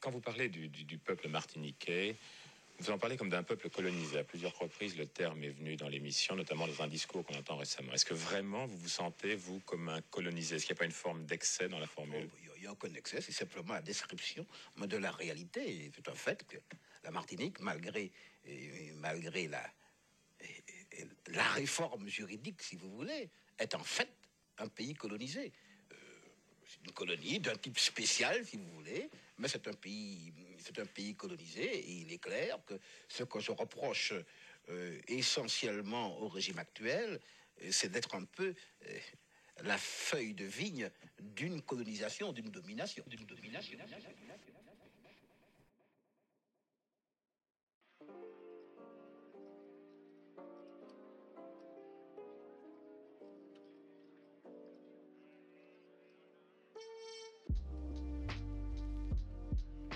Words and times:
quand 0.00 0.10
vous 0.10 0.20
parlez 0.20 0.48
du, 0.48 0.98
peuple 0.98 1.28
martiniquais, 1.28 2.16
vous 2.78 2.90
en 2.90 2.98
parlez 2.98 3.18
comme 3.18 3.28
d'un 3.28 3.42
peuple 3.42 3.68
colonisé. 3.68 4.18
À 4.18 4.24
plusieurs 4.24 4.58
reprises, 4.58 4.96
le 4.96 5.06
terme 5.06 5.44
est 5.44 5.50
venu 5.50 5.76
dans 5.76 5.88
l'émission, 5.88 6.34
notamment 6.34 6.66
dans 6.66 6.82
un 6.82 6.88
discours 6.88 7.24
qu'on 7.24 7.36
entend 7.36 7.56
récemment. 7.58 7.92
Est-ce 7.92 8.06
que 8.06 8.14
vraiment 8.14 8.66
vous 8.66 8.78
vous 8.78 8.88
sentez, 8.88 9.34
vous, 9.34 9.60
comme 9.60 9.90
un 9.90 10.00
colonisé? 10.00 10.56
Est-ce 10.56 10.64
qu'il 10.64 10.72
n'y 10.74 10.78
a 10.78 10.80
pas 10.80 10.86
une 10.86 10.92
forme 10.92 11.26
d'excès 11.26 11.68
dans 11.68 11.78
la 11.78 11.86
formule? 11.86 12.28
Oh, 12.32 12.52
Il 12.56 12.62
n'y 12.62 12.66
a 12.66 12.72
aucun 12.72 12.92
excès, 12.94 13.20
c'est 13.20 13.32
simplement 13.32 13.74
la 13.74 13.82
description 13.82 14.46
de 14.78 14.96
la 14.96 15.10
réalité. 15.10 15.90
C'est 15.94 16.08
un 16.08 16.14
fait 16.14 16.46
que 16.46 16.56
la 17.04 17.10
Martinique, 17.10 17.60
malgré, 17.60 18.10
et- 18.46 18.92
malgré 18.96 19.46
la, 19.48 19.62
et- 20.40 21.00
et 21.00 21.06
la 21.28 21.44
réforme 21.50 22.08
juridique, 22.08 22.62
si 22.62 22.76
vous 22.76 22.90
voulez, 22.90 23.28
est 23.58 23.74
en 23.74 23.84
fait 23.84 24.08
un 24.58 24.68
pays 24.68 24.94
colonisé. 24.94 25.52
Euh, 25.92 25.96
C'est 26.66 26.86
une 26.86 26.92
colonie 26.92 27.40
d'un 27.40 27.56
type 27.56 27.78
spécial, 27.78 28.46
si 28.46 28.56
vous 28.56 28.70
voulez, 28.74 29.10
mais 29.40 29.48
c'est 29.48 29.66
un 29.66 29.72
pays, 29.72 30.32
c'est 30.58 30.78
un 30.78 30.86
pays 30.86 31.14
colonisé. 31.16 31.64
Et 31.64 31.92
il 32.02 32.12
est 32.12 32.18
clair 32.18 32.58
que 32.66 32.74
ce 33.08 33.24
que 33.24 33.40
je 33.40 33.50
reproche 33.50 34.12
euh, 34.68 35.00
essentiellement 35.08 36.18
au 36.20 36.28
régime 36.28 36.58
actuel, 36.58 37.18
euh, 37.62 37.68
c'est 37.72 37.90
d'être 37.90 38.14
un 38.14 38.24
peu 38.24 38.54
euh, 38.86 38.98
la 39.62 39.78
feuille 39.78 40.34
de 40.34 40.44
vigne 40.44 40.90
d'une 41.18 41.62
colonisation, 41.62 42.32
d'une 42.32 42.50
domination, 42.50 43.02
d'une 43.06 43.24
domination. 43.24 43.78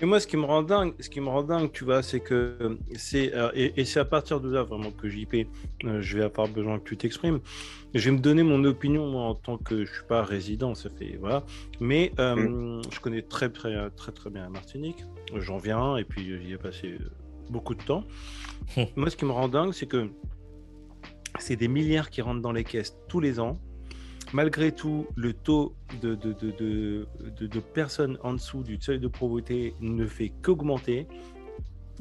Et 0.05 0.07
moi, 0.07 0.21
ce 0.21 0.27
qui 0.27 0.37
me 0.37 0.45
rend 0.45 0.63
dingue, 0.63 0.93
ce 1.01 1.09
qui 1.09 1.23
me 1.23 1.31
rend 1.31 1.45
dingue, 1.45 1.73
tu 1.73 1.85
vois, 1.85 2.03
c'est 2.03 2.21
que 2.21 2.77
c'est 2.95 3.35
euh, 3.35 3.51
et, 3.55 3.81
et 3.81 3.87
c'est 3.87 4.01
à 4.01 4.05
partir 4.05 4.38
de 4.38 4.52
là 4.52 4.63
vraiment 4.63 4.91
que 4.91 5.09
JP, 5.09 5.35
euh, 5.85 6.02
je 6.02 6.19
vais 6.19 6.24
avoir 6.24 6.46
besoin 6.46 6.79
que 6.79 6.85
tu 6.85 6.99
t'exprimes. 6.99 7.41
Je 7.95 8.05
vais 8.05 8.15
me 8.15 8.21
donner 8.21 8.43
mon 8.43 8.63
opinion 8.65 9.11
moi 9.11 9.23
en 9.23 9.35
tant 9.35 9.57
que 9.57 9.87
je 9.87 9.91
suis 9.91 10.05
pas 10.07 10.23
résident, 10.23 10.74
ça 10.74 10.91
fait 10.91 11.16
voilà. 11.19 11.43
Mais 11.80 12.13
euh, 12.19 12.83
je 12.91 13.01
connais 13.01 13.23
très 13.23 13.49
très 13.49 13.88
très 13.96 14.13
très 14.13 14.29
bien 14.29 14.43
la 14.43 14.51
Martinique. 14.51 15.02
J'en 15.37 15.57
viens 15.57 15.96
et 15.96 16.05
puis 16.05 16.39
j'y 16.39 16.52
ai 16.52 16.59
passé 16.59 16.99
euh, 17.01 17.09
beaucoup 17.49 17.74
de 17.74 17.83
temps. 17.83 18.05
moi, 18.96 19.09
ce 19.09 19.16
qui 19.16 19.24
me 19.24 19.33
rend 19.33 19.49
dingue, 19.49 19.73
c'est 19.73 19.87
que 19.87 20.11
c'est 21.39 21.57
des 21.57 21.68
milliards 21.68 22.11
qui 22.11 22.21
rentrent 22.21 22.43
dans 22.43 22.52
les 22.52 22.65
caisses 22.65 22.95
tous 23.09 23.21
les 23.21 23.41
ans. 23.41 23.59
Malgré 24.35 24.73
tout, 24.73 25.07
le 25.15 25.32
taux 25.32 25.77
de, 26.02 26.16
de, 26.16 26.32
de, 26.32 26.51
de, 26.51 27.07
de- 27.38 27.46
de 27.46 27.60
personnes 27.60 28.18
en 28.24 28.32
dessous 28.32 28.65
du 28.65 28.80
seuil 28.80 28.99
de 28.99 29.07
pauvreté 29.07 29.77
ne 29.80 30.07
fait 30.07 30.32
qu'augmenter. 30.43 31.07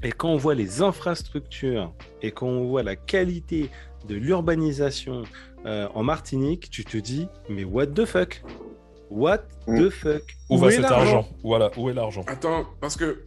Et 0.02 0.12
quand 0.12 0.30
on 0.30 0.38
voit 0.38 0.56
les 0.56 0.82
infrastructures 0.82 1.94
et 2.24 2.32
quand 2.32 2.48
on 2.48 2.66
voit 2.66 2.82
la 2.82 2.96
qualité 2.96 3.70
de 4.08 4.16
l'urbanisation 4.16 5.22
euh, 5.68 5.88
en 5.94 6.02
Martinique, 6.02 6.72
tu 6.72 6.84
te 6.84 6.98
dis, 6.98 7.28
mais 7.50 7.64
what 7.66 7.86
the 7.88 8.06
fuck? 8.06 8.44
What 9.12 9.44
the 9.68 9.92
fuck? 9.92 10.24
Où, 10.50 10.58
va 10.58 10.72
cet 10.72 10.86
argent? 10.86 11.28
Voilà, 11.44 11.70
où 11.78 11.88
est 11.92 11.94
l'argent? 11.94 12.24
Attends, 12.26 12.66
parce 12.82 12.98
que 12.98 13.26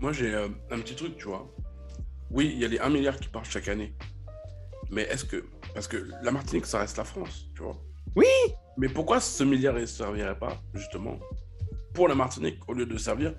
moi 0.00 0.12
j'ai 0.12 0.34
euh, 0.34 0.48
un 0.70 0.80
petit 0.80 0.94
truc, 0.96 1.16
tu 1.16 1.28
vois. 1.28 1.50
Oui, 2.30 2.50
il 2.54 2.60
y 2.60 2.64
a 2.66 2.68
les 2.68 2.78
1 2.78 2.90
milliard 2.90 3.16
qui 3.18 3.28
partent 3.28 3.46
chaque 3.50 3.68
année. 3.68 3.94
Mais 4.90 5.04
est-ce 5.04 5.24
que. 5.24 5.46
Parce 5.72 5.88
que 5.88 5.96
la 6.22 6.30
Martinique, 6.30 6.66
ça 6.66 6.78
reste 6.80 6.98
la 6.98 7.04
France, 7.04 7.46
tu 7.54 7.62
vois. 7.62 7.78
Oui 8.16 8.26
Mais 8.76 8.88
pourquoi 8.88 9.20
ce 9.20 9.44
milliard 9.44 9.74
ne 9.74 9.86
servirait 9.86 10.38
pas, 10.38 10.56
justement, 10.74 11.18
pour 11.94 12.08
la 12.08 12.14
Martinique 12.14 12.58
au 12.68 12.72
lieu 12.74 12.86
de 12.86 12.96
servir 12.98 13.34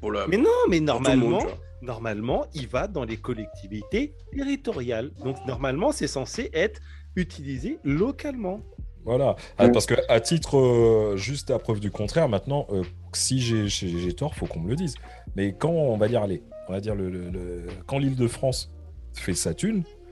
pour 0.00 0.12
la. 0.12 0.26
Mais 0.26 0.36
non, 0.36 0.50
mais 0.68 0.80
monde, 0.80 0.86
normalement, 0.86 1.42
normalement, 1.82 2.46
il 2.54 2.68
va 2.68 2.86
dans 2.88 3.04
les 3.04 3.16
collectivités 3.16 4.14
territoriales. 4.36 5.10
Donc 5.24 5.36
normalement, 5.46 5.92
c'est 5.92 6.06
censé 6.06 6.50
être 6.52 6.80
utilisé 7.16 7.78
localement. 7.84 8.60
Voilà. 9.04 9.36
Ah, 9.58 9.68
parce 9.68 9.84
que 9.84 9.94
à 10.08 10.18
titre 10.20 10.56
euh, 10.56 11.16
juste 11.18 11.50
à 11.50 11.58
preuve 11.58 11.78
du 11.80 11.90
contraire, 11.90 12.26
maintenant, 12.28 12.66
euh, 12.70 12.82
si 13.12 13.38
j'ai 13.40 14.12
tort, 14.14 14.34
faut 14.34 14.46
qu'on 14.46 14.60
me 14.60 14.70
le 14.70 14.76
dise. 14.76 14.94
Mais 15.36 15.54
quand 15.54 15.70
on 15.70 15.96
va 15.98 16.08
dire, 16.08 16.22
allez, 16.22 16.42
on 16.68 16.72
va 16.72 16.80
dire 16.80 16.94
le, 16.94 17.10
le- 17.10 17.28
le- 17.28 17.66
quand 17.86 17.98
l'Île-de-France 17.98 18.72
fait 19.12 19.34
sa 19.34 19.52
thune, 19.52 19.82
euh, 19.84 20.03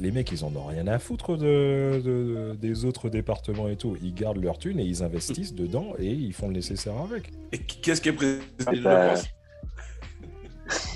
les 0.00 0.10
mecs, 0.10 0.30
ils 0.32 0.44
en 0.44 0.54
ont 0.56 0.66
rien 0.66 0.86
à 0.88 0.98
foutre 0.98 1.36
de, 1.36 2.00
de- 2.04 2.54
des 2.60 2.84
autres 2.84 3.08
départements 3.08 3.68
et 3.68 3.76
tout. 3.76 3.96
Ils 4.02 4.12
gardent 4.14 4.42
leur 4.42 4.58
thune 4.58 4.78
et 4.78 4.84
ils 4.84 5.02
investissent 5.02 5.54
dedans 5.54 5.94
et 5.98 6.06
ils 6.10 6.32
font 6.32 6.48
le 6.48 6.54
nécessaire 6.54 6.96
avec. 6.98 7.30
Et 7.52 7.58
qu'est-ce 7.58 8.00
qui 8.00 8.08
est 8.10 8.12
président 8.12 8.42
de 8.72 8.80
Bah, 8.82 9.06
la 9.06 9.16
France? 9.16 9.28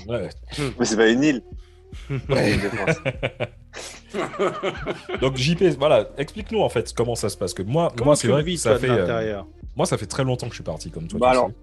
Ouais. 0.07 0.29
Mais 0.79 0.85
c'est 0.85 0.97
pas 0.97 1.09
une 1.09 1.23
île. 1.23 1.41
Ouais. 2.29 2.57
Donc 5.21 5.35
JP, 5.37 5.63
voilà, 5.77 6.09
explique-nous 6.17 6.59
en 6.61 6.69
fait 6.69 6.93
comment 6.93 7.15
ça 7.15 7.29
se 7.29 7.37
passe. 7.37 7.53
Que 7.53 7.63
moi, 7.63 7.91
Comment 7.95 8.05
moi 8.09 8.15
c'est 8.15 8.27
vrai 8.27 8.43
que 8.43 8.55
ça 8.55 8.77
fait, 8.77 8.89
euh, 8.89 9.41
moi 9.75 9.85
ça 9.85 9.97
fait 9.97 10.05
très 10.05 10.23
longtemps 10.23 10.45
que 10.47 10.51
je 10.53 10.57
suis 10.57 10.63
parti 10.63 10.89
comme 10.91 11.07
toi. 11.07 11.19
Bah 11.19 11.29
alors, 11.31 11.49
sais. 11.49 11.55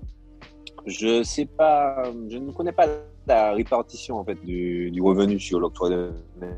Je 0.86 1.22
sais 1.22 1.46
pas, 1.46 2.02
je 2.28 2.36
ne 2.38 2.50
connais 2.50 2.72
pas 2.72 2.86
la 3.26 3.52
répartition 3.52 4.18
en 4.18 4.24
fait 4.24 4.34
du, 4.44 4.90
du 4.90 5.00
revenu 5.00 5.38
sur 5.38 5.60
l'octroi 5.60 5.90
de 5.90 6.10
mer. 6.40 6.56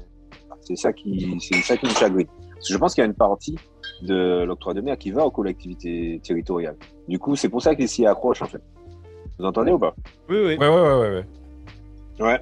C'est 0.65 0.77
ça 0.77 0.93
qui, 0.93 1.37
c'est 1.41 1.55
ça 1.63 1.77
qui 1.77 1.87
me 1.87 1.91
chagrine. 1.93 2.27
Parce 2.55 2.69
que 2.69 2.73
je 2.73 2.79
pense 2.79 2.95
qu'il 2.95 3.03
y 3.03 3.05
a 3.05 3.07
une 3.07 3.15
partie 3.15 3.57
de 4.03 4.45
l'octroi 4.45 4.73
de 4.75 4.81
mer 4.81 4.97
qui 4.97 5.11
va 5.11 5.25
aux 5.27 5.31
collectivités 5.31 6.21
territoriales. 6.25 6.77
Du 7.09 7.19
coup, 7.19 7.37
c'est 7.37 7.49
pour 7.51 7.61
ça 7.63 7.75
qu'ils 7.75 7.89
s'y 7.89 8.07
accrochent 8.07 8.43
en 8.43 8.47
fait. 8.47 8.63
Vous 9.39 9.45
entendez 9.45 9.73
ou 9.73 9.79
pas? 9.79 9.95
Oui, 10.29 10.37
oui. 10.39 10.57
Ouais, 10.57 10.69
ouais, 10.69 10.81
ouais, 10.81 10.99
ouais. 10.99 11.25
ouais. 12.21 12.25
Ouais. 12.27 12.41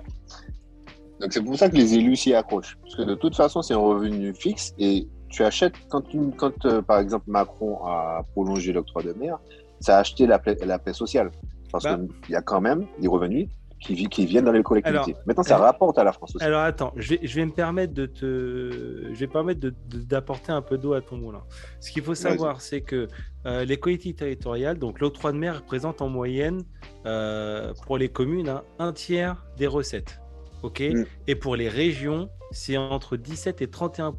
Donc 1.20 1.32
c'est 1.32 1.42
pour 1.42 1.56
ça 1.56 1.68
que 1.68 1.76
les 1.76 1.94
élus 1.94 2.16
s'y 2.16 2.34
accrochent. 2.34 2.76
Parce 2.82 2.96
que 2.96 3.02
de 3.02 3.14
toute 3.14 3.34
façon, 3.36 3.62
c'est 3.62 3.74
un 3.74 3.78
revenu 3.78 4.34
fixe 4.34 4.74
et 4.78 5.06
tu 5.28 5.42
achètes, 5.44 5.74
quand, 5.88 6.02
tu, 6.02 6.18
quand 6.36 6.66
euh, 6.66 6.82
par 6.82 6.98
exemple 6.98 7.24
Macron 7.28 7.78
a 7.86 8.22
prolongé 8.32 8.72
l'octroi 8.72 9.02
de 9.02 9.12
mer, 9.14 9.38
ça 9.80 9.96
a 9.96 10.00
acheté 10.00 10.26
la 10.26 10.38
paix, 10.38 10.56
la 10.64 10.78
paix 10.78 10.92
sociale. 10.92 11.30
Parce 11.72 11.84
Bah. 11.84 11.98
qu'il 12.24 12.32
y 12.32 12.36
a 12.36 12.42
quand 12.42 12.60
même 12.60 12.86
des 13.00 13.08
revenus 13.08 13.48
qui, 13.82 13.94
vi- 13.94 14.08
qui 14.08 14.26
viennent 14.26 14.44
dans 14.44 14.52
les 14.52 14.62
collectivités. 14.62 15.12
Alors, 15.12 15.22
Maintenant, 15.26 15.42
ça 15.42 15.58
rapporte 15.58 15.98
à 15.98 16.04
la 16.04 16.12
France 16.12 16.34
aussi. 16.36 16.44
Alors 16.44 16.60
attends, 16.62 16.92
je 16.96 17.10
vais, 17.14 17.20
je 17.22 17.34
vais 17.36 17.44
me 17.46 17.52
permettre 17.52 17.92
de 17.92 18.06
te, 18.06 19.08
je 19.12 19.18
vais 19.18 19.26
permettre 19.26 19.68
d'apporter 19.88 20.52
un 20.52 20.62
peu 20.62 20.78
d'eau 20.78 20.92
à 20.94 21.00
ton 21.00 21.16
moulin. 21.16 21.42
Ce 21.80 21.90
qu'il 21.90 22.02
faut 22.02 22.14
savoir, 22.14 22.60
c'est 22.60 22.80
que 22.80 23.08
euh, 23.46 23.64
les 23.64 23.76
collectivités 23.78 24.20
territoriales, 24.24 24.78
donc 24.78 25.00
l'octroi 25.00 25.32
de 25.32 25.38
mer 25.38 25.56
représente 25.58 26.00
en 26.00 26.08
moyenne 26.08 26.62
euh, 27.06 27.72
pour 27.84 27.98
les 27.98 28.08
communes 28.08 28.48
hein, 28.48 28.62
un 28.78 28.92
tiers 28.92 29.44
des 29.56 29.66
recettes, 29.66 30.20
ok? 30.62 30.80
Mm. 30.80 31.04
Et 31.26 31.34
pour 31.34 31.56
les 31.56 31.68
régions, 31.68 32.28
c'est 32.52 32.76
entre 32.76 33.16
17 33.16 33.62
et 33.62 33.68
31 33.68 34.12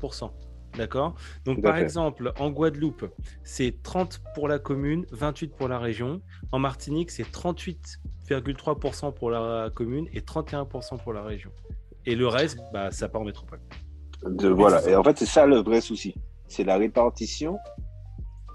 D'accord? 0.77 1.15
Donc, 1.45 1.61
par 1.61 1.75
fait. 1.75 1.83
exemple, 1.83 2.33
en 2.39 2.49
Guadeloupe, 2.49 3.05
c'est 3.43 3.81
30 3.83 4.21
pour 4.33 4.47
la 4.47 4.59
commune, 4.59 5.05
28 5.11 5.55
pour 5.55 5.67
la 5.67 5.79
région. 5.79 6.21
En 6.51 6.59
Martinique, 6.59 7.11
c'est 7.11 7.29
38,3% 7.31 9.13
pour 9.13 9.29
la 9.29 9.69
commune 9.73 10.07
et 10.13 10.21
31% 10.21 10.97
pour 11.01 11.13
la 11.13 11.21
région. 11.21 11.51
Et 12.05 12.15
le 12.15 12.27
reste, 12.27 12.59
bah, 12.73 12.91
ça 12.91 13.07
part 13.07 13.21
en 13.21 13.25
métropole. 13.25 13.59
De, 14.25 14.47
voilà. 14.49 14.87
Et 14.89 14.95
en 14.95 15.03
fait, 15.03 15.17
c'est 15.17 15.25
ça 15.25 15.45
le 15.45 15.57
vrai 15.57 15.81
souci. 15.81 16.15
C'est 16.47 16.63
la 16.63 16.77
répartition 16.77 17.57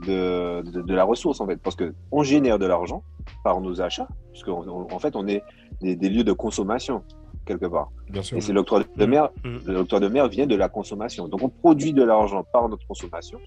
de, 0.07 0.63
de, 0.63 0.83
de 0.83 0.95
la 0.95 1.05
ressource, 1.05 1.41
en 1.41 1.47
fait. 1.47 1.57
Parce 1.57 1.77
que 1.77 1.95
on 2.11 2.23
génère 2.23 2.59
de 2.59 2.67
l'argent 2.67 3.05
par 3.45 3.61
nos 3.61 3.81
achats, 3.81 4.09
parce 4.33 4.43
qu'en 4.45 4.67
en 4.91 4.99
fait, 4.99 5.15
on 5.17 5.27
est 5.27 5.43
des, 5.81 5.97
des 5.97 6.09
lieux 6.09 6.25
de 6.25 6.33
consommation, 6.33 7.03
quelque 7.49 7.67
part. 7.67 7.91
Bien 8.11 8.23
sûr. 8.23 8.37
Et 8.37 8.41
c'est 8.41 8.53
l'octroi 8.53 8.85
de 8.97 9.07
mer. 9.07 9.31
Mhm. 9.45 9.61
L'octroi 9.67 9.99
de 10.01 10.09
mer 10.09 10.29
vient 10.29 10.47
de 10.47 10.55
la 10.55 10.69
consommation. 10.69 11.27
Donc, 11.29 11.43
on 11.43 11.49
produit 11.49 11.93
de 11.93 12.05
l'argent 12.05 12.45
par 12.53 12.69
notre 12.69 12.87
consommation, 12.87 13.39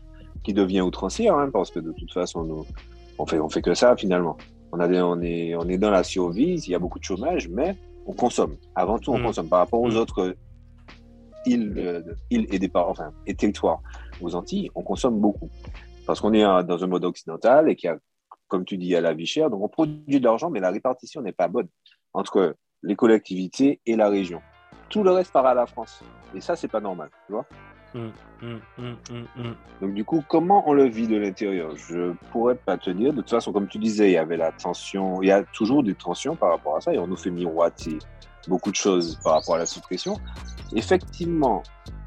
qui 0.43 0.53
devient 0.53 0.81
outrancière, 0.81 1.35
hein, 1.35 1.49
parce 1.53 1.69
que 1.71 1.79
de 1.79 1.91
toute 1.93 2.11
façon, 2.11 2.43
nous, 2.43 2.65
on 3.19 3.25
fait, 3.25 3.39
on 3.39 3.47
fait 3.49 3.61
que 3.61 3.73
ça, 3.73 3.95
finalement. 3.95 4.35
On, 4.73 4.79
a 4.79 4.87
on, 5.03 5.21
est, 5.21 5.53
on 5.55 5.67
est 5.69 5.77
dans 5.77 5.91
la 5.91 6.03
survie, 6.03 6.53
il 6.65 6.71
y 6.71 6.75
a 6.75 6.79
beaucoup 6.79 6.97
de 6.99 7.03
chômage, 7.03 7.47
mais 7.49 7.75
on 8.05 8.13
consomme. 8.13 8.55
Avant 8.75 8.97
tout, 8.99 9.11
on 9.11 9.17
Mhm. 9.19 9.25
consomme 9.27 9.49
par 9.49 9.59
rapport 9.59 9.81
aux 9.81 9.89
Mhm. 9.91 9.97
autres 9.97 10.35
îles, 11.45 11.73
euh, 11.77 12.01
îles 12.29 12.47
et, 12.51 12.59
départ, 12.59 12.87
enfin, 12.89 13.11
et 13.27 13.35
territoires 13.35 13.81
aux 14.21 14.33
Antilles, 14.35 14.69
on 14.75 14.81
consomme 14.83 15.19
beaucoup. 15.19 15.49
Parce 16.07 16.19
qu'on 16.21 16.33
est 16.33 16.41
dans 16.71 16.83
un 16.83 16.87
mode 16.87 17.05
occidental 17.05 17.69
et 17.69 17.75
qu'il 17.75 17.87
y 17.89 17.93
a, 17.93 17.97
comme 18.47 18.65
tu 18.65 18.77
dis, 18.77 18.85
il 18.87 18.91
y 18.91 18.95
a 18.95 19.01
la 19.01 19.13
vie 19.13 19.25
chère. 19.25 19.49
Donc, 19.49 19.61
on 19.63 19.67
produit 19.69 20.19
de 20.19 20.23
l'argent, 20.25 20.49
mais 20.49 20.59
la 20.59 20.71
répartition 20.71 21.21
n'est 21.21 21.31
pas 21.31 21.47
bonne 21.47 21.67
entre 22.13 22.55
les 22.83 22.95
collectivités 22.95 23.79
et 23.85 23.95
la 23.95 24.09
région. 24.09 24.41
Tout 24.89 25.03
le 25.03 25.11
reste 25.11 25.31
part 25.31 25.45
à 25.45 25.53
la 25.53 25.65
France. 25.65 26.01
Et 26.35 26.41
ça, 26.41 26.55
c'est 26.55 26.67
pas 26.67 26.81
normal, 26.81 27.09
tu 27.27 27.33
vois. 27.33 27.45
Hum, 27.93 28.11
hum, 28.41 28.61
hum. 28.77 29.55
Donc, 29.81 29.93
du 29.93 30.05
coup, 30.05 30.23
comment 30.27 30.63
on 30.67 30.73
le 30.73 30.85
vit 30.85 31.07
de 31.07 31.17
l'intérieur? 31.17 31.75
Je 31.75 32.13
pourrais 32.31 32.55
pas 32.55 32.77
te 32.77 32.89
dire. 32.89 33.11
De 33.11 33.21
toute 33.21 33.29
façon, 33.29 33.51
comme 33.51 33.67
tu 33.67 33.79
disais, 33.79 34.09
il 34.09 34.13
y 34.13 34.17
avait 34.17 34.37
la 34.37 34.51
tension. 34.51 35.21
Il 35.21 35.27
y 35.27 35.31
a 35.31 35.43
toujours 35.43 35.83
des 35.83 35.93
tensions 35.93 36.35
par 36.35 36.51
rapport 36.51 36.77
à 36.77 36.81
ça 36.81 36.93
et 36.93 36.99
on 36.99 37.07
nous 37.07 37.17
fait 37.17 37.31
miroiter 37.31 37.99
beaucoup 38.47 38.71
de 38.71 38.75
choses 38.75 39.19
par 39.23 39.33
rapport 39.33 39.55
à 39.55 39.57
la 39.59 39.65
suppression. 39.65 40.15
Effectivement, 40.73 41.63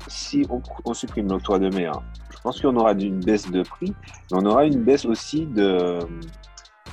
si 0.09 0.47
on, 0.49 0.62
on 0.85 0.94
supprime 0.94 1.29
l'octroi 1.29 1.59
de 1.59 1.69
mer, 1.69 2.00
je 2.31 2.38
pense 2.38 2.61
qu'on 2.61 2.76
aura 2.76 2.93
une 2.93 3.21
baisse 3.21 3.50
de 3.50 3.62
prix, 3.62 3.94
mais 4.31 4.38
on 4.38 4.47
aura 4.47 4.65
une 4.65 4.82
baisse 4.82 5.05
aussi 5.05 5.47
de. 5.47 5.99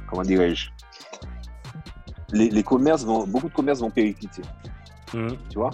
Comment 0.10 0.24
dirais-je 0.24 0.70
les, 2.32 2.50
les 2.50 2.64
commerces 2.64 3.04
vont, 3.04 3.26
beaucoup 3.26 3.50
de 3.50 3.54
commerces 3.54 3.80
vont 3.80 3.90
péricliter. 3.90 4.42
Mhm. 5.14 5.38
Tu 5.50 5.58
vois? 5.58 5.72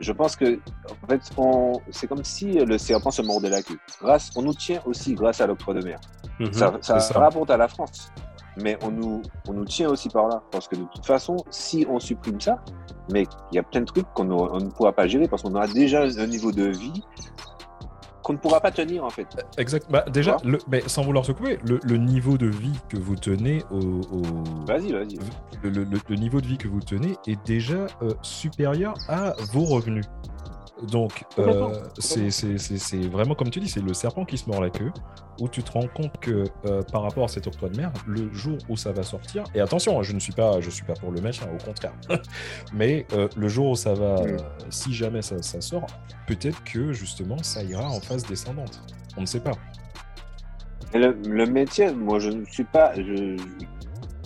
Je 0.00 0.12
pense 0.12 0.36
que, 0.36 0.58
en 1.02 1.06
fait, 1.08 1.22
on, 1.38 1.80
c'est 1.90 2.06
comme 2.06 2.22
si 2.22 2.52
le 2.52 2.76
serpent 2.76 3.10
se 3.10 3.22
mordait 3.22 3.48
la 3.48 3.62
queue. 3.62 3.78
Grâce, 4.00 4.30
on 4.36 4.42
nous 4.42 4.54
tient 4.54 4.80
aussi 4.84 5.14
grâce 5.14 5.40
à 5.40 5.46
l'octroi 5.46 5.74
de 5.74 5.84
mer. 5.84 5.98
Mhm. 6.38 6.52
Ça, 6.52 6.78
ça, 6.80 7.18
rapporte 7.18 7.50
à 7.50 7.56
la 7.56 7.68
France. 7.68 8.12
Mais 8.58 8.78
on 8.82 8.90
nous, 8.90 9.22
on 9.48 9.52
nous 9.52 9.64
tient 9.64 9.88
aussi 9.88 10.08
par 10.08 10.28
là. 10.28 10.42
Parce 10.50 10.68
que 10.68 10.76
de 10.76 10.84
toute 10.94 11.06
façon, 11.06 11.36
si 11.50 11.86
on 11.88 11.98
supprime 11.98 12.40
ça, 12.40 12.62
mais 13.12 13.24
il 13.52 13.56
y 13.56 13.58
a 13.58 13.62
plein 13.62 13.80
de 13.80 13.86
trucs 13.86 14.06
qu'on 14.14 14.24
ne 14.24 14.70
pourra 14.70 14.92
pas 14.92 15.06
gérer 15.06 15.28
parce 15.28 15.42
qu'on 15.42 15.54
aura 15.54 15.68
déjà 15.68 16.02
un 16.02 16.26
niveau 16.26 16.52
de 16.52 16.64
vie 16.64 17.02
qu'on 18.26 18.32
ne 18.32 18.38
pourra 18.38 18.60
pas 18.60 18.72
tenir 18.72 19.04
en 19.04 19.10
fait. 19.10 19.28
Exact. 19.56 19.86
Bah, 19.88 20.04
déjà, 20.12 20.36
le, 20.44 20.58
mais 20.68 20.82
sans 20.88 21.02
vouloir 21.02 21.24
se 21.24 21.30
couper, 21.30 21.60
le, 21.64 21.78
le 21.84 21.96
niveau 21.96 22.36
de 22.36 22.48
vie 22.48 22.76
que 22.88 22.96
vous 22.96 23.14
tenez 23.14 23.62
au, 23.70 24.00
au- 24.00 24.64
Vas-y, 24.66 24.90
vas-y. 24.92 25.16
le 25.62 26.16
niveau 26.16 26.40
de 26.40 26.46
vie 26.48 26.58
que 26.58 26.66
vous 26.66 26.80
tenez 26.80 27.14
est 27.28 27.38
déjà 27.46 27.86
euh, 28.02 28.10
supérieur 28.22 28.94
à 29.08 29.34
vos 29.52 29.64
revenus. 29.64 30.06
Donc, 30.82 31.24
euh, 31.38 31.72
c'est 31.98 33.08
vraiment 33.08 33.34
comme 33.34 33.50
tu 33.50 33.60
dis, 33.60 33.68
c'est 33.68 33.80
le 33.80 33.94
serpent 33.94 34.24
qui 34.24 34.36
se 34.36 34.48
mord 34.48 34.60
la 34.60 34.70
queue, 34.70 34.92
où 35.40 35.48
tu 35.48 35.62
te 35.62 35.72
rends 35.72 35.88
compte 35.88 36.18
que 36.20 36.44
euh, 36.64 36.82
par 36.82 37.02
rapport 37.02 37.24
à 37.24 37.28
cet 37.28 37.46
octroi 37.46 37.68
de 37.68 37.76
mer, 37.76 37.92
le 38.06 38.32
jour 38.32 38.58
où 38.68 38.76
ça 38.76 38.92
va 38.92 39.02
sortir, 39.02 39.44
et 39.54 39.60
attention, 39.60 39.98
hein, 39.98 40.02
je 40.02 40.12
ne 40.12 40.20
suis 40.20 40.32
pas, 40.32 40.60
je 40.60 40.70
suis 40.70 40.84
pas 40.84 40.94
pour 40.94 41.10
le 41.10 41.20
mettre, 41.20 41.44
hein, 41.44 41.50
au 41.54 41.64
contraire, 41.64 41.94
mais 42.74 43.06
euh, 43.12 43.28
le 43.36 43.48
jour 43.48 43.70
où 43.70 43.76
ça 43.76 43.94
va, 43.94 44.16
euh, 44.20 44.36
si 44.70 44.94
jamais 44.94 45.22
ça, 45.22 45.42
ça 45.42 45.60
sort, 45.60 45.86
peut-être 46.26 46.62
que 46.64 46.92
justement 46.92 47.42
ça 47.42 47.62
ira 47.62 47.88
en 47.88 48.00
phase 48.00 48.24
descendante. 48.26 48.82
On 49.16 49.22
ne 49.22 49.26
sait 49.26 49.40
pas. 49.40 49.52
Le, 50.94 51.12
le 51.26 51.46
maintien, 51.46 51.92
moi 51.92 52.18
je 52.18 52.30
ne 52.30 52.44
suis 52.44 52.64
pas, 52.64 52.92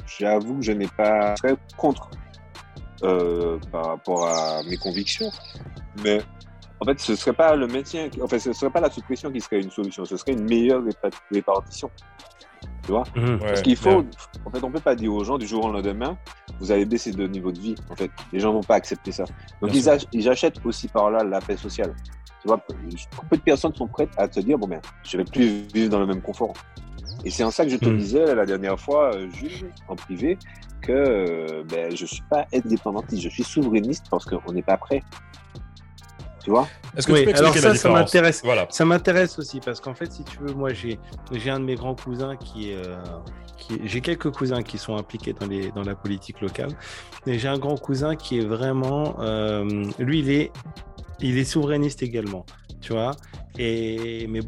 j'avoue 0.07 0.57
que 0.57 0.63
je 0.63 0.73
n'ai 0.73 0.89
pas 0.89 1.35
très 1.35 1.57
contre 1.77 2.11
par 3.01 3.87
rapport 3.87 4.27
à 4.29 4.63
mes 4.65 4.77
convictions, 4.77 5.31
mais 6.05 6.21
en 6.81 6.85
fait 6.87 6.99
ce 7.01 7.15
serait 7.15 7.33
pas 7.33 7.55
le 7.57 7.67
maintien, 7.67 8.09
qui- 8.09 8.23
en 8.23 8.27
fait 8.27 8.39
ce 8.39 8.53
serait 8.53 8.71
pas 8.71 8.81
la 8.81 8.91
suppression 8.91 9.31
qui 9.31 9.41
serait 9.41 9.61
une 9.61 9.71
solution, 9.71 10.05
ce 10.05 10.17
serait 10.17 10.33
une 10.33 10.45
meilleure 10.45 10.83
répa- 10.83 11.11
répartition. 11.31 11.91
Tu 12.85 12.93
vois? 12.93 13.05
Mhm. 13.15 13.39
Parce 13.41 13.63
qu'il 13.63 13.77
faut, 13.77 14.03
en 14.47 14.51
fait, 14.51 14.65
on 14.65 14.71
peut 14.71 14.81
pas 14.81 14.95
dire 14.95 15.13
aux 15.13 15.23
gens 15.23 15.37
du 15.39 15.47
jour 15.47 15.67
au 15.67 15.71
lendemain, 15.73 16.17
vous 16.59 16.73
allez 16.73 16.87
baisser 16.87 17.11
de 17.13 17.27
niveau 17.27 17.53
de 17.53 17.59
vie. 17.61 17.75
En 17.91 17.95
fait, 17.95 18.11
les 18.33 18.41
gens 18.41 18.53
vont 18.53 18.63
pas 18.63 18.75
accepter 18.77 19.13
ça. 19.13 19.25
Donc 19.61 19.75
ils, 19.75 19.83
sûr. 19.83 19.93
ach- 19.93 20.07
ils 20.13 20.29
achètent 20.29 20.65
aussi 20.65 20.89
par 20.89 21.11
là 21.11 21.23
la 21.23 21.41
paix 21.41 21.57
sociale. 21.59 21.95
Tu 22.41 22.49
vois, 22.49 22.57
peu 22.59 23.37
de 23.37 23.43
personnes 23.43 23.75
sont 23.75 23.87
prêtes 23.87 24.11
à 24.17 24.27
te 24.27 24.41
dire 24.41 24.57
bon 24.59 24.67
ben, 24.67 24.81
je 25.05 25.17
vais 25.19 25.25
plus 25.25 25.67
vivre 25.75 25.91
dans 25.91 26.01
le 26.01 26.07
même 26.07 26.23
confort. 26.23 26.55
Et 27.25 27.31
c'est 27.31 27.45
en 27.45 27.51
ça 27.51 27.65
que 27.65 27.71
je 27.71 27.77
te 27.77 27.89
Mm. 27.89 27.99
disais 27.99 28.35
la 28.35 28.47
dernière 28.47 28.81
fois, 28.81 29.15
euh, 29.15 29.29
Jules, 29.31 29.71
en 29.89 29.95
privé, 29.95 30.39
que 30.81 30.91
euh, 30.93 31.63
ben, 31.69 31.95
je 31.95 32.07
suis 32.07 32.23
pas 32.31 32.47
indépendantiste, 32.55 33.23
je 33.23 33.29
suis 33.29 33.45
souverainiste 33.45 34.07
parce 34.11 34.25
qu'on 34.25 34.53
n'est 34.53 34.63
pas 34.63 34.79
prêt. 34.79 35.03
Tu 36.43 36.51
vois 36.51 36.69
Est-ce 36.97 37.07
que 37.07 37.13
Oui, 37.13 37.21
tu 37.21 37.33
peux 37.33 37.39
alors 37.39 37.55
ça, 37.55 37.75
ça 37.75 37.91
m'intéresse. 37.91 38.43
Voilà. 38.45 38.67
Ça 38.71 38.85
m'intéresse 38.85 39.39
aussi 39.39 39.61
parce 39.61 39.81
qu'en 39.81 39.95
fait, 39.95 40.11
si 40.11 40.25
tu 40.25 40.39
veux, 40.39 40.53
moi 40.55 40.73
j'ai 40.73 40.99
j'ai 41.33 41.51
un 41.51 41.61
de 41.61 41.65
mes 41.65 41.75
grands 41.75 41.95
cousins 41.95 42.37
qui 42.37 42.71
est, 42.71 42.77
euh, 42.77 42.97
qui 43.59 43.81
j'ai 43.85 44.01
quelques 44.01 44.31
cousins 44.31 44.63
qui 44.63 44.79
sont 44.79 44.97
impliqués 44.97 45.33
dans 45.33 45.47
les 45.47 45.71
dans 45.73 45.83
la 45.83 45.95
politique 45.95 46.41
locale 46.41 46.71
et 47.27 47.39
j'ai 47.39 47.49
un 47.49 47.59
grand 47.59 47.77
cousin 47.77 48.17
qui 48.17 48.39
est 48.39 48.45
vraiment 48.45 49.17
euh, 49.21 49.85
lui 49.99 50.21
il 50.21 50.31
est 50.31 50.53
il 51.21 51.39
est 51.39 51.45
souverainiste 51.45 52.03
également, 52.03 52.47
tu 52.81 52.93
vois. 52.93 53.13
Et 53.59 54.27
mais 54.29 54.41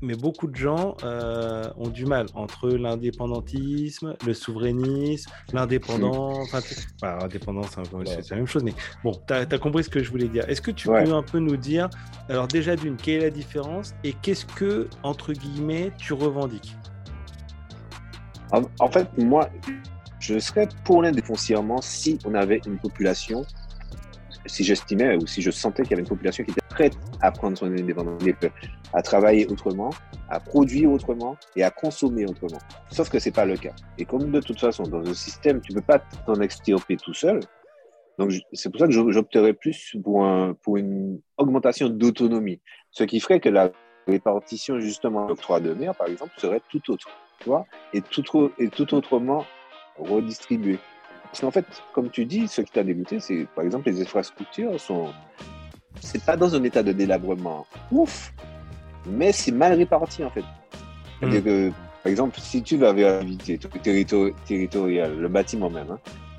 mais 0.00 0.14
beaucoup 0.14 0.46
de 0.46 0.56
gens 0.56 0.96
euh, 1.02 1.70
ont 1.76 1.88
du 1.88 2.06
mal 2.06 2.26
entre 2.34 2.68
l'indépendantisme, 2.70 4.16
le 4.24 4.34
souverainisme, 4.34 5.30
l'indépendant. 5.52 6.40
Enfin, 6.42 6.60
tu- 6.60 6.74
enfin, 7.02 7.18
l'indépendance, 7.20 7.76
c'est 8.04 8.30
la 8.30 8.36
même 8.36 8.46
chose, 8.46 8.62
mais 8.62 8.74
bon, 9.02 9.12
tu 9.26 9.34
as, 9.34 9.46
compris 9.58 9.84
ce 9.84 9.88
que 9.88 10.02
je 10.02 10.10
voulais 10.10 10.28
dire. 10.28 10.48
Est-ce 10.48 10.60
que 10.62 10.70
tu 10.70 10.88
Ouais. 10.88 11.04
peux 11.04 11.12
un 11.12 11.22
peu 11.22 11.38
nous 11.38 11.56
dire, 11.56 11.88
alors 12.28 12.46
déjà 12.48 12.76
d'une, 12.76 12.96
quelle 12.96 13.22
est 13.22 13.24
la 13.24 13.30
différence 13.30 13.94
et 14.04 14.12
qu'est-ce 14.12 14.46
que, 14.46 14.88
entre 15.02 15.32
guillemets, 15.32 15.92
tu 15.98 16.12
revendiques? 16.12 16.76
En, 18.52 18.62
en 18.78 18.90
fait, 18.90 19.06
moi, 19.18 19.48
je 20.20 20.38
serais 20.38 20.68
pour 20.84 21.02
l'Inde 21.02 21.20
foncièrement 21.24 21.80
si 21.80 22.18
on 22.24 22.34
avait 22.34 22.60
une 22.66 22.78
population, 22.78 23.44
si 24.48 24.64
j'estimais 24.64 25.16
ou 25.16 25.26
si 25.26 25.42
je 25.42 25.50
sentais 25.50 25.82
qu'il 25.82 25.92
y 25.92 25.94
avait 25.94 26.02
une 26.02 26.08
population 26.08 26.44
qui 26.44 26.50
était 26.50 26.60
prête 26.68 26.98
à 27.20 27.30
prendre 27.30 27.56
son 27.56 27.66
indépendance, 27.66 28.22
à 28.92 29.02
travailler 29.02 29.46
autrement, 29.46 29.90
à 30.28 30.40
produire 30.40 30.90
autrement 30.90 31.36
et 31.56 31.62
à 31.62 31.70
consommer 31.70 32.24
autrement. 32.26 32.58
Sauf 32.90 33.08
que 33.08 33.18
c'est 33.18 33.30
pas 33.30 33.44
le 33.44 33.56
cas. 33.56 33.74
Et 33.98 34.04
comme 34.04 34.30
de 34.30 34.40
toute 34.40 34.60
façon, 34.60 34.82
dans 34.84 35.00
un 35.00 35.14
système, 35.14 35.60
tu 35.60 35.72
peux 35.72 35.80
pas 35.80 36.00
t'en 36.26 36.40
extirper 36.40 36.96
tout 36.96 37.14
seul. 37.14 37.40
Donc, 38.18 38.32
c'est 38.52 38.68
pour 38.70 38.80
ça 38.80 38.86
que 38.88 38.92
j'opterais 38.92 39.52
plus 39.52 39.96
pour, 40.02 40.24
un, 40.24 40.54
pour 40.54 40.76
une 40.76 41.20
augmentation 41.36 41.88
d'autonomie. 41.88 42.60
Ce 42.90 43.04
qui 43.04 43.20
ferait 43.20 43.38
que 43.38 43.48
la 43.48 43.70
répartition, 44.08 44.80
justement, 44.80 45.24
de 45.24 45.28
l'octroi 45.28 45.60
de 45.60 45.72
mer, 45.72 45.94
par 45.94 46.08
exemple, 46.08 46.32
serait 46.38 46.60
tout 46.68 46.90
autre. 46.90 47.08
Tu 47.40 47.48
vois 47.48 47.66
et 47.92 48.00
tout, 48.02 48.94
autrement 48.94 49.44
redistribué. 49.96 50.78
Parce 51.30 51.40
qu'en 51.40 51.50
fait, 51.50 51.66
comme 51.92 52.10
tu 52.10 52.24
dis, 52.24 52.48
ce 52.48 52.62
qui 52.62 52.72
t'a 52.72 52.82
dégoûté, 52.82 53.20
c'est 53.20 53.46
par 53.54 53.64
exemple 53.64 53.90
les 53.90 54.00
infrastructures 54.02 54.78
sont. 54.80 55.08
C'est 56.00 56.24
pas 56.24 56.36
dans 56.36 56.54
un 56.54 56.62
état 56.64 56.82
de 56.82 56.92
délabrement 56.92 57.66
ouf, 57.90 58.32
mais 59.06 59.32
c'est 59.32 59.52
mal 59.52 59.74
réparti 59.74 60.24
en 60.24 60.30
fait. 60.30 60.44
Que, 61.20 61.70
par 61.70 62.10
exemple, 62.10 62.38
si 62.38 62.62
tu 62.62 62.76
vas 62.76 62.92
vers 62.92 63.24
vie 63.24 63.36
territori- 63.36 64.32
territoriale, 64.46 65.18
le 65.18 65.28
bâtiment 65.28 65.68
même, 65.68 65.90
hein, 65.90 65.98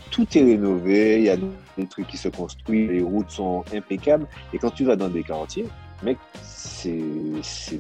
tout 0.09 0.25
est 0.37 0.41
rénové, 0.41 1.17
il 1.17 1.23
y 1.25 1.29
a 1.29 1.35
des 1.77 1.85
trucs 1.85 2.07
qui 2.07 2.15
se 2.15 2.29
construisent, 2.29 2.89
les 2.89 3.01
routes 3.01 3.29
sont 3.29 3.65
impeccables, 3.73 4.25
et 4.53 4.57
quand 4.57 4.71
tu 4.71 4.85
vas 4.85 4.95
dans 4.95 5.09
des 5.09 5.21
quartiers, 5.21 5.67
mec, 6.01 6.17
c'est 6.41 6.89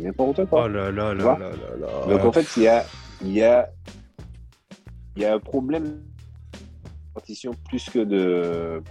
n'importe 0.01 0.45
quoi. 0.47 0.65
Oh 0.65 0.67
là 0.67 0.91
là 0.91 1.13
là 1.13 1.37
là 1.37 1.37
là 1.39 1.49
là. 1.79 2.05
Donc 2.07 2.25
en 2.25 2.31
fait, 2.33 2.45
il 2.57 2.63
y 2.63 2.67
a, 2.67 2.85
y 3.23 3.41
a, 3.41 3.69
il 5.15 5.21
y 5.21 5.25
a 5.25 5.33
un 5.35 5.39
problème 5.39 6.01
plus 7.67 7.89
que 7.89 7.99
de 7.99 8.81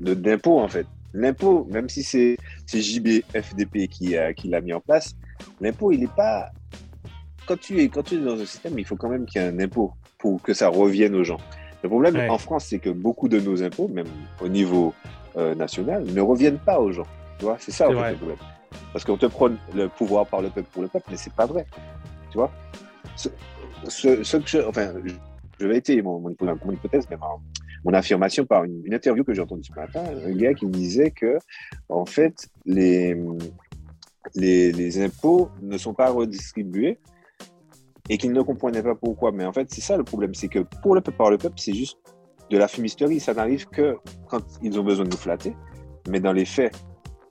de- 0.00 0.14
d'impôt 0.14 0.60
en 0.60 0.68
fait. 0.68 0.86
L'impôt, 1.14 1.66
même 1.70 1.88
si 1.88 2.02
c'est 2.02 2.36
c'est 2.66 2.80
JB 2.80 3.22
FDP 3.34 3.88
qui 3.88 4.16
a 4.16 4.32
qui 4.32 4.48
l'a 4.48 4.60
mis 4.60 4.72
en 4.72 4.80
place, 4.80 5.14
l'impôt 5.60 5.92
il 5.92 6.02
est 6.04 6.14
pas 6.14 6.50
quand 7.46 7.58
tu 7.58 7.80
es 7.80 7.88
quand 7.88 8.02
tu 8.02 8.14
es 8.16 8.18
dans 8.18 8.40
un 8.40 8.46
système, 8.46 8.78
il 8.78 8.84
faut 8.84 8.96
quand 8.96 9.08
même 9.08 9.26
qu'il 9.26 9.40
y 9.40 9.44
ait 9.44 9.48
un 9.48 9.58
impôt 9.60 9.92
pour 10.18 10.40
que 10.40 10.54
ça 10.54 10.68
revienne 10.68 11.14
aux 11.14 11.24
gens. 11.24 11.38
Le 11.82 11.88
problème 11.88 12.14
Ouais. 12.16 12.28
en 12.30 12.38
France, 12.38 12.66
c'est 12.68 12.78
que 12.78 12.90
beaucoup 12.90 13.28
de 13.28 13.40
nos 13.40 13.62
impôts, 13.62 13.88
même 13.88 14.06
au 14.40 14.48
niveau 14.48 14.94
euh, 15.36 15.54
national, 15.54 16.04
ne 16.04 16.20
reviennent 16.20 16.58
pas 16.60 16.78
aux 16.80 16.92
gens. 16.92 17.06
Tu 17.38 17.44
vois, 17.44 17.56
c'est 17.58 17.72
ça 17.72 17.88
en 17.88 17.90
fait, 17.90 18.10
le 18.12 18.16
problème. 18.16 18.38
Parce 18.92 19.04
qu'on 19.04 19.16
te 19.16 19.26
prône 19.26 19.58
le 19.74 19.88
pouvoir 19.88 20.26
par 20.26 20.40
le 20.42 20.48
peuple 20.48 20.68
pour 20.72 20.82
le 20.82 20.88
peuple, 20.88 21.06
mais 21.10 21.16
c'est 21.16 21.32
pas 21.32 21.46
vrai. 21.46 21.66
Tu 22.30 22.38
vois? 22.38 22.50
Ce, 23.16 23.28
ce, 23.88 24.22
ce 24.22 24.36
que 24.36 24.46
je, 24.48 24.58
enfin, 24.58 24.92
je- 25.58 25.66
vais 25.66 25.78
étayer 25.78 26.02
mon, 26.02 26.28
hypothèse, 26.30 27.06
mais 27.10 27.16
mon, 27.84 27.94
affirmation 27.94 28.44
par 28.44 28.64
une, 28.64 28.82
interview 28.92 29.24
que 29.24 29.34
j'ai 29.34 29.42
entendue 29.42 29.64
ce 29.64 29.72
matin, 29.74 30.02
un 30.26 30.32
gars 30.32 30.54
qui 30.54 30.66
me 30.66 30.72
disait 30.72 31.10
que, 31.10 31.38
en 31.88 32.06
fait, 32.06 32.48
les, 32.64 33.16
les, 34.34 34.72
les 34.72 35.02
impôts 35.02 35.50
ne 35.60 35.76
sont 35.78 35.94
pas 35.94 36.10
redistribués 36.10 36.98
et 38.08 38.18
qu'il 38.18 38.32
ne 38.32 38.42
comprenait 38.42 38.82
pas 38.82 38.94
pourquoi. 38.94 39.32
Mais 39.32 39.44
en 39.44 39.52
fait, 39.52 39.68
c'est 39.70 39.80
ça 39.80 39.96
le 39.96 40.04
problème, 40.04 40.34
c'est 40.34 40.48
que 40.48 40.60
pour 40.82 40.94
le 40.94 41.00
peuple 41.00 41.16
par 41.16 41.30
le 41.30 41.38
peuple, 41.38 41.56
c'est 41.58 41.74
juste 41.74 41.98
de 42.50 42.58
la 42.58 42.68
fumisterie. 42.68 43.20
Ça 43.20 43.34
n'arrive 43.34 43.66
que 43.66 43.96
quand 44.28 44.42
ils 44.62 44.78
ont 44.78 44.84
besoin 44.84 45.04
de 45.04 45.10
nous 45.10 45.16
flatter. 45.16 45.54
Mais 46.08 46.20
dans 46.20 46.32
les 46.32 46.44
faits, 46.44 46.74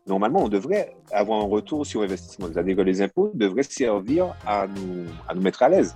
normalement, 0.08 0.44
on 0.44 0.50
devrait 0.50 0.96
avoir 1.12 1.42
un 1.42 1.48
retour 1.48 1.86
sur 1.86 2.02
investissement. 2.02 2.48
C'est-à-dire 2.52 2.76
que 2.78 2.82
les 2.82 3.02
impôts 3.02 3.32
devraient 3.34 3.64
servir 3.64 4.34
à 4.46 4.68
nous, 4.68 5.06
à 5.28 5.36
nous 5.36 5.42
mettre 5.42 5.64
à 5.64 5.70
l'aise. 5.70 5.96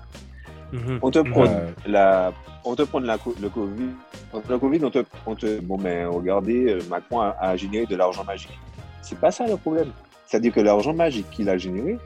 Mhm. 0.74 1.00
On 1.02 1.12
te 1.12 1.20
prône 1.20 1.50
Ouais. 1.50 1.74
la, 1.88 2.34
on 2.64 2.76
te 2.76 2.84
la, 3.06 3.18
co- 3.18 3.36
le 3.42 3.50
Covid. 3.50 3.90
Contre 4.32 4.52
le 4.52 4.58
Covid, 4.60 4.84
on 4.86 4.90
te, 4.90 5.04
on 5.26 5.36
te, 5.36 5.60
bon, 5.62 5.78
mais 5.78 6.06
regardez, 6.06 6.74
euh, 6.74 6.80
Macron 6.90 7.22
a, 7.22 7.36
a 7.40 7.56
généré 7.56 7.86
de 7.86 7.96
l'argent 7.96 8.24
magique. 8.24 8.58
C'est 9.02 9.20
pas 9.20 9.32
ça 9.32 9.46
le 9.48 9.58
problème. 9.58 9.92
C'est-à-dire 10.26 10.52
que 10.54 10.60
l'argent 10.60 10.94
magique 10.94 11.30
qu'il 11.30 11.50
a 11.50 11.58
généré, 11.58 11.98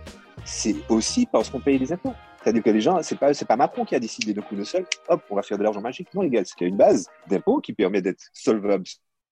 c'est 0.44 0.76
aussi 0.90 1.26
parce 1.26 1.50
qu'on 1.50 1.60
paye 1.60 1.78
les 1.80 1.92
impôts. 1.94 2.14
C'est-à-dire 2.44 2.64
que 2.64 2.70
les 2.70 2.82
gens, 2.82 3.02
c'est 3.02 3.18
pas, 3.18 3.34
c'est 3.34 3.46
pas 3.46 3.56
Macron 3.58 3.84
qui 3.86 3.96
a 3.96 4.00
décidé 4.00 4.34
de 4.34 4.42
coup 4.42 4.56
de 4.56 4.64
seul, 4.64 4.86
hop, 5.10 5.22
on 5.30 5.36
va 5.36 5.42
faire 5.42 5.58
de 5.58 5.64
l'argent 5.64 5.82
magique. 5.82 6.08
Non, 6.14 6.22
les 6.22 6.30
gars, 6.30 6.42
c'est 6.46 6.66
une 6.66 6.78
base 6.78 7.10
d'impôts 7.28 7.60
qui 7.60 7.74
permet 7.74 8.02
d'être 8.02 8.24
solvable 8.34 8.84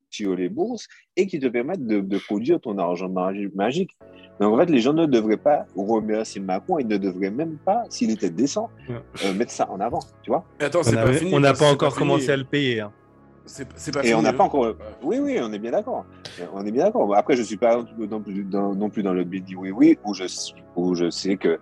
sur 0.09 0.35
les 0.35 0.49
bourses 0.49 0.87
et 1.15 1.27
qui 1.27 1.39
te 1.39 1.47
permettent 1.47 1.85
de, 1.85 1.99
de 1.99 2.17
produire 2.17 2.59
ton 2.59 2.77
argent 2.77 3.09
magi- 3.09 3.49
magique. 3.55 3.91
Donc 4.39 4.53
en 4.53 4.57
fait, 4.59 4.69
les 4.69 4.79
gens 4.79 4.93
ne 4.93 5.05
devraient 5.05 5.37
pas 5.37 5.65
remercier 5.75 6.39
Macron, 6.41 6.77
ils 6.79 6.87
ne 6.87 6.97
devraient 6.97 7.31
même 7.31 7.57
pas, 7.65 7.83
s'il 7.89 8.11
était 8.11 8.29
décent, 8.29 8.69
euh, 8.89 9.33
mettre 9.33 9.51
ça 9.51 9.69
en 9.71 9.79
avant, 9.79 9.99
tu 10.23 10.29
vois. 10.29 10.45
Et 10.59 10.63
Attends, 10.65 10.79
On 10.79 10.83
c'est 10.83 10.95
n'a 10.95 11.03
pas 11.03 11.13
fini. 11.13 11.31
on 11.33 11.39
n'a 11.39 11.49
parce 11.49 11.59
pas 11.59 11.65
que 11.69 11.73
encore 11.73 11.95
commencé 11.95 12.29
à 12.29 12.37
le 12.37 12.43
payer. 12.43 12.81
hein. 12.81 12.91
C'est 13.49 13.65
c'est 13.77 13.93
pas 13.93 14.01
Et 14.01 14.07
fini. 14.07 14.15
on 14.15 14.21
n'a 14.21 14.33
pas 14.33 14.43
encore. 14.43 14.61
Ouais. 14.61 14.73
Oui, 15.01 15.19
oui, 15.19 15.39
on 15.41 15.51
est 15.53 15.59
bien 15.59 15.71
d'accord. 15.71 16.05
On 16.53 16.65
est 16.65 16.71
bien 16.71 16.83
d'accord. 16.83 17.15
Après, 17.15 17.35
je 17.37 17.43
suis 17.43 17.55
pas 17.57 17.81
non 17.97 18.21
plus 18.21 18.43
dans, 18.43 18.75
non 18.75 18.89
plus 18.89 19.03
dans 19.03 19.13
le 19.13 19.23
dit 19.25 19.55
oui, 19.55 19.71
oui, 19.71 19.97
où 20.05 20.13
je, 20.13 20.25
où 20.75 20.93
je 20.95 21.09
sais 21.09 21.37
que 21.37 21.57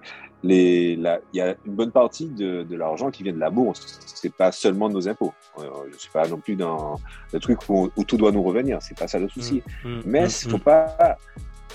les, 0.46 0.96
la- 0.96 1.20
il 1.34 1.38
y 1.38 1.42
a 1.42 1.56
une 1.66 1.74
bonne 1.74 1.92
partie 1.92 2.28
de, 2.28 2.64
de 2.64 2.76
l'argent 2.76 3.10
qui 3.12 3.24
vient 3.24 3.34
de 3.34 3.40
la 3.40 3.50
bourse. 3.50 4.00
C'est 4.06 4.34
pas 4.34 4.52
seulement 4.52 4.88
de 4.90 4.94
nos 4.94 5.08
impôts. 5.08 5.34
Euh, 5.60 5.64
je 5.92 5.98
suis 5.98 6.12
pas 6.12 6.28
non 6.28 6.38
plus 6.38 6.56
dans 6.56 7.00
le 7.34 7.40
truc 7.40 7.60
où, 7.68 7.90
où 7.96 8.04
tout 8.04 8.18
doit 8.18 8.32
nous 8.32 8.44
revenir. 8.44 8.78
C'est 8.82 8.98
pas 8.98 9.08
ça 9.08 9.18
le 9.20 9.28
souci. 9.30 9.64
Mm, 9.84 10.00
Mais 10.06 10.26
mm, 10.26 10.30
il 10.44 10.48
mm. 10.48 10.52
faut 10.52 10.58
pas. 10.60 11.18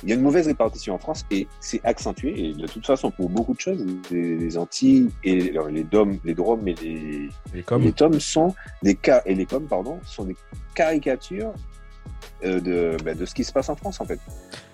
Il 0.02 0.08
y 0.08 0.12
a 0.12 0.14
une 0.14 0.22
mauvaise 0.22 0.46
répartition 0.46 0.94
en 0.94 0.98
France 0.98 1.26
et 1.30 1.46
c'est 1.60 1.80
accentué. 1.84 2.30
Et 2.48 2.54
de 2.54 2.66
toute 2.66 2.86
façon, 2.86 3.10
pour 3.10 3.28
beaucoup 3.28 3.52
de 3.54 3.60
choses, 3.60 3.84
les, 4.10 4.36
les 4.36 4.56
Antilles 4.56 5.10
et 5.24 5.50
alors, 5.50 5.68
les 5.68 5.84
DOM, 5.84 6.18
les 6.24 6.32
DROM 6.34 6.66
et 6.68 6.74
les, 6.74 7.28
Et 7.54 7.62
comme 7.62 7.82
les 7.82 7.92
tomes 7.92 8.18
sont 8.18 8.54
des 8.82 8.94
cas 8.94 9.20
et 9.26 9.34
les 9.34 9.44
pardon 9.46 9.98
sont 10.06 10.24
des 10.24 10.36
caricatures 10.74 11.52
euh, 12.44 12.60
de, 12.60 12.96
ben, 13.04 13.14
de 13.16 13.26
ce 13.26 13.34
qui 13.34 13.44
se 13.44 13.52
passe 13.52 13.68
en 13.68 13.76
France 13.76 14.00
en 14.00 14.06
fait. 14.06 14.20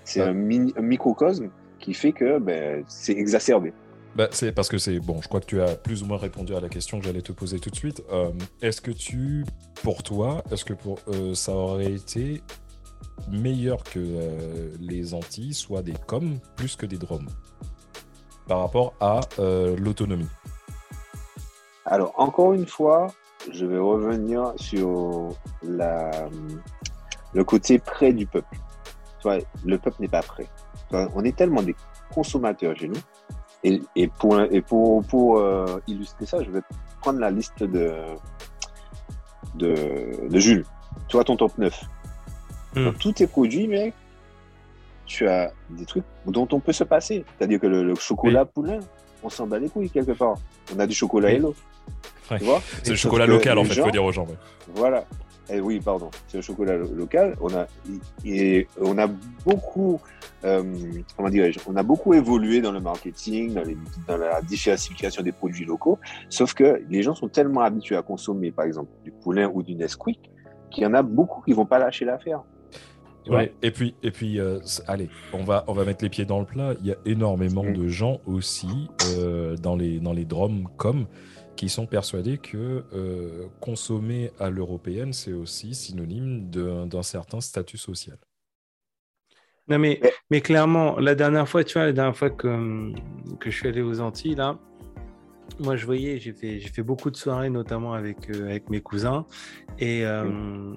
C'est 0.05 0.21
Ouais. 0.21 0.27
un, 0.27 0.67
un 0.77 0.81
microcosme 0.81 1.49
qui 1.79 1.93
fait 1.93 2.13
que 2.13 2.39
ben, 2.39 2.83
c'est 2.87 3.17
exacerbé. 3.17 3.73
Bah, 4.17 4.29
c'est 4.31 4.51
parce 4.51 4.67
que 4.67 4.79
c'est 4.79 4.99
bon. 4.99 5.21
Je 5.21 5.27
crois 5.27 5.39
que 5.39 5.45
tu 5.45 5.61
as 5.61 5.75
plus 5.75 6.01
ou 6.01 6.07
moins 6.07 6.17
répondu 6.17 6.55
à 6.55 6.59
la 6.59 6.69
question 6.69 6.99
que 6.99 7.05
j'allais 7.05 7.21
te 7.21 7.31
poser 7.31 7.59
tout 7.59 7.69
de 7.69 7.75
suite. 7.75 8.01
Euh, 8.11 8.31
est-ce 8.63 8.81
que 8.81 8.89
tu, 8.89 9.45
pour 9.83 10.01
toi, 10.01 10.43
est-ce 10.51 10.65
que 10.65 10.73
pour 10.73 10.97
euh, 11.09 11.35
ça 11.35 11.51
aurait 11.51 11.91
été 11.91 12.41
meilleur 13.29 13.83
que 13.83 13.99
euh, 13.99 14.71
les 14.79 15.13
Antilles 15.13 15.53
soient 15.53 15.83
des 15.83 15.93
coms 16.07 16.39
plus 16.55 16.75
que 16.75 16.87
des 16.87 16.97
dromes 16.97 17.27
par 18.47 18.61
rapport 18.61 18.95
à 18.99 19.19
l'autonomie 19.37 20.29
Alors 21.85 22.13
encore 22.17 22.53
une 22.53 22.65
fois, 22.65 23.13
je 23.51 23.67
vais 23.67 23.77
revenir 23.77 24.53
sur 24.55 25.29
le 25.61 27.43
côté 27.43 27.77
près 27.77 28.13
du 28.13 28.25
peuple. 28.25 28.57
Le 29.63 29.77
peuple 29.77 29.97
n'est 30.01 30.07
pas 30.07 30.23
prêt. 30.23 30.47
On 30.91 31.23
est 31.23 31.35
tellement 31.35 31.61
des 31.61 31.75
consommateurs 32.11 32.75
chez 32.75 32.87
nous. 32.87 33.01
Et, 33.63 33.81
et 33.95 34.07
pour, 34.07 34.39
et 34.39 34.61
pour, 34.61 35.03
pour 35.05 35.39
euh, 35.39 35.79
illustrer 35.87 36.25
ça, 36.25 36.43
je 36.43 36.49
vais 36.51 36.61
prendre 37.01 37.19
la 37.19 37.31
liste 37.31 37.63
de, 37.63 37.91
de, 39.55 40.27
de 40.29 40.39
Jules. 40.39 40.65
Tu 41.07 41.15
vois 41.17 41.23
ton 41.23 41.35
top 41.35 41.57
9. 41.57 41.83
Hmm. 42.75 42.85
Dans 42.85 42.93
tous 42.93 43.13
tes 43.13 43.27
produits, 43.27 43.67
mec, 43.67 43.93
tu 45.05 45.27
as 45.27 45.51
des 45.69 45.85
trucs 45.85 46.03
dont 46.25 46.47
on 46.51 46.59
peut 46.59 46.73
se 46.73 46.83
passer. 46.83 47.25
C'est-à-dire 47.37 47.59
que 47.59 47.67
le, 47.67 47.83
le 47.83 47.95
chocolat 47.95 48.45
poulain, 48.45 48.79
on 49.23 49.29
s'en 49.29 49.47
bat 49.47 49.57
les 49.59 49.69
couilles 49.69 49.89
quelque 49.89 50.11
part. 50.11 50.35
On 50.75 50.79
a 50.79 50.85
du 50.87 50.93
chocolat 50.93 51.29
Oui. 51.29 51.35
hello. 51.35 51.55
Ouais. 52.29 52.39
Tu 52.39 52.45
vois? 52.45 52.61
C'est 52.83 52.89
le 52.91 52.95
chocolat 52.97 53.25
local 53.25 53.57
en 53.57 53.63
fait, 53.63 53.73
gens- 53.73 53.85
faut 53.85 53.91
dire 53.91 54.03
aux 54.03 54.11
gens. 54.11 54.25
ouais. 54.25 54.37
Voilà. 54.75 55.05
Eh 55.49 55.59
oui, 55.61 55.79
pardon. 55.79 56.09
C'est 56.27 56.37
le 56.37 56.41
chocolat 56.43 56.75
lo- 56.77 56.93
local. 56.93 57.35
On 57.41 57.53
a, 57.55 57.67
et 58.25 58.67
on 58.81 58.97
a 58.97 59.07
beaucoup, 59.45 59.99
euh, 60.43 60.63
comment 61.15 61.29
dirais-je, 61.29 61.59
on 61.67 61.75
a 61.77 61.83
beaucoup 61.83 62.13
évolué 62.13 62.59
dans 62.61 62.71
le 62.73 62.81
marketing, 62.81 63.53
dans, 63.53 63.63
les- 63.63 63.77
dans 64.07 64.17
la 64.17 64.41
diversification 64.41 65.23
des 65.23 65.31
produits 65.31 65.65
locaux. 65.65 65.99
Sauf 66.29 66.53
que 66.53 66.81
les 66.89 67.01
gens 67.01 67.15
sont 67.15 67.29
tellement 67.29 67.61
habitués 67.61 67.95
à 67.95 68.01
consommer, 68.01 68.51
par 68.51 68.65
exemple, 68.65 68.91
du 69.03 69.11
poulain 69.11 69.49
ou 69.53 69.63
du 69.63 69.75
Nesquik, 69.75 70.19
qu'il 70.69 70.83
y 70.83 70.85
en 70.85 70.93
a 70.93 71.01
beaucoup 71.01 71.41
qui 71.41 71.53
vont 71.53 71.65
pas 71.65 71.79
lâcher 71.79 72.03
l'affaire. 72.05 72.41
Ouais, 73.29 73.53
et 73.61 73.71
puis, 73.71 73.93
et 74.03 74.11
puis 74.11 74.39
euh, 74.39 74.59
allez, 74.87 75.09
on 75.33 75.43
va, 75.43 75.65
on 75.67 75.73
va 75.73 75.83
mettre 75.83 76.01
les 76.01 76.09
pieds 76.09 76.23
dans 76.23 76.39
le 76.39 76.45
plat. 76.45 76.75
Il 76.79 76.85
y 76.87 76.91
a 76.93 76.95
énormément 77.05 77.63
Mm. 77.63 77.73
de 77.73 77.87
gens 77.89 78.19
aussi 78.25 78.87
euh, 79.17 79.57
dans, 79.57 79.75
les, 79.75 79.99
dans 79.99 80.13
les 80.13 80.23
drums 80.23 80.63
comme 80.77 81.07
qui 81.57 81.67
sont 81.67 81.85
persuadés 81.87 82.37
que 82.37 82.83
euh, 82.93 83.47
consommer 83.59 84.31
à 84.39 84.49
l'européenne, 84.49 85.11
c'est 85.11 85.33
aussi 85.33 85.75
synonyme 85.75 86.49
d'un 86.49 87.03
certain 87.03 87.41
statut 87.41 87.77
social. 87.77 88.17
Non, 89.67 89.79
mais, 89.79 89.99
Mais- 90.31 90.39
clairement, 90.39 90.97
la 90.99 91.13
dernière 91.15 91.49
fois, 91.49 91.65
tu 91.65 91.73
vois, 91.73 91.85
la 91.87 91.91
dernière 91.91 92.15
fois 92.15 92.29
que, 92.29 92.93
que 93.41 93.51
je 93.51 93.57
suis 93.57 93.67
allé 93.67 93.81
aux 93.81 93.99
Antilles, 93.99 94.35
là, 94.35 94.57
moi, 95.59 95.75
je 95.75 95.85
voyais, 95.85 96.19
j'ai 96.19 96.31
fait, 96.33 96.59
j'ai 96.59 96.69
fait 96.69 96.83
beaucoup 96.83 97.09
de 97.09 97.17
soirées, 97.17 97.49
notamment 97.49 97.93
avec, 97.93 98.29
euh, 98.29 98.45
avec 98.45 98.69
mes 98.69 98.79
cousins. 98.79 99.25
Et, 99.79 100.05
euh, 100.05 100.73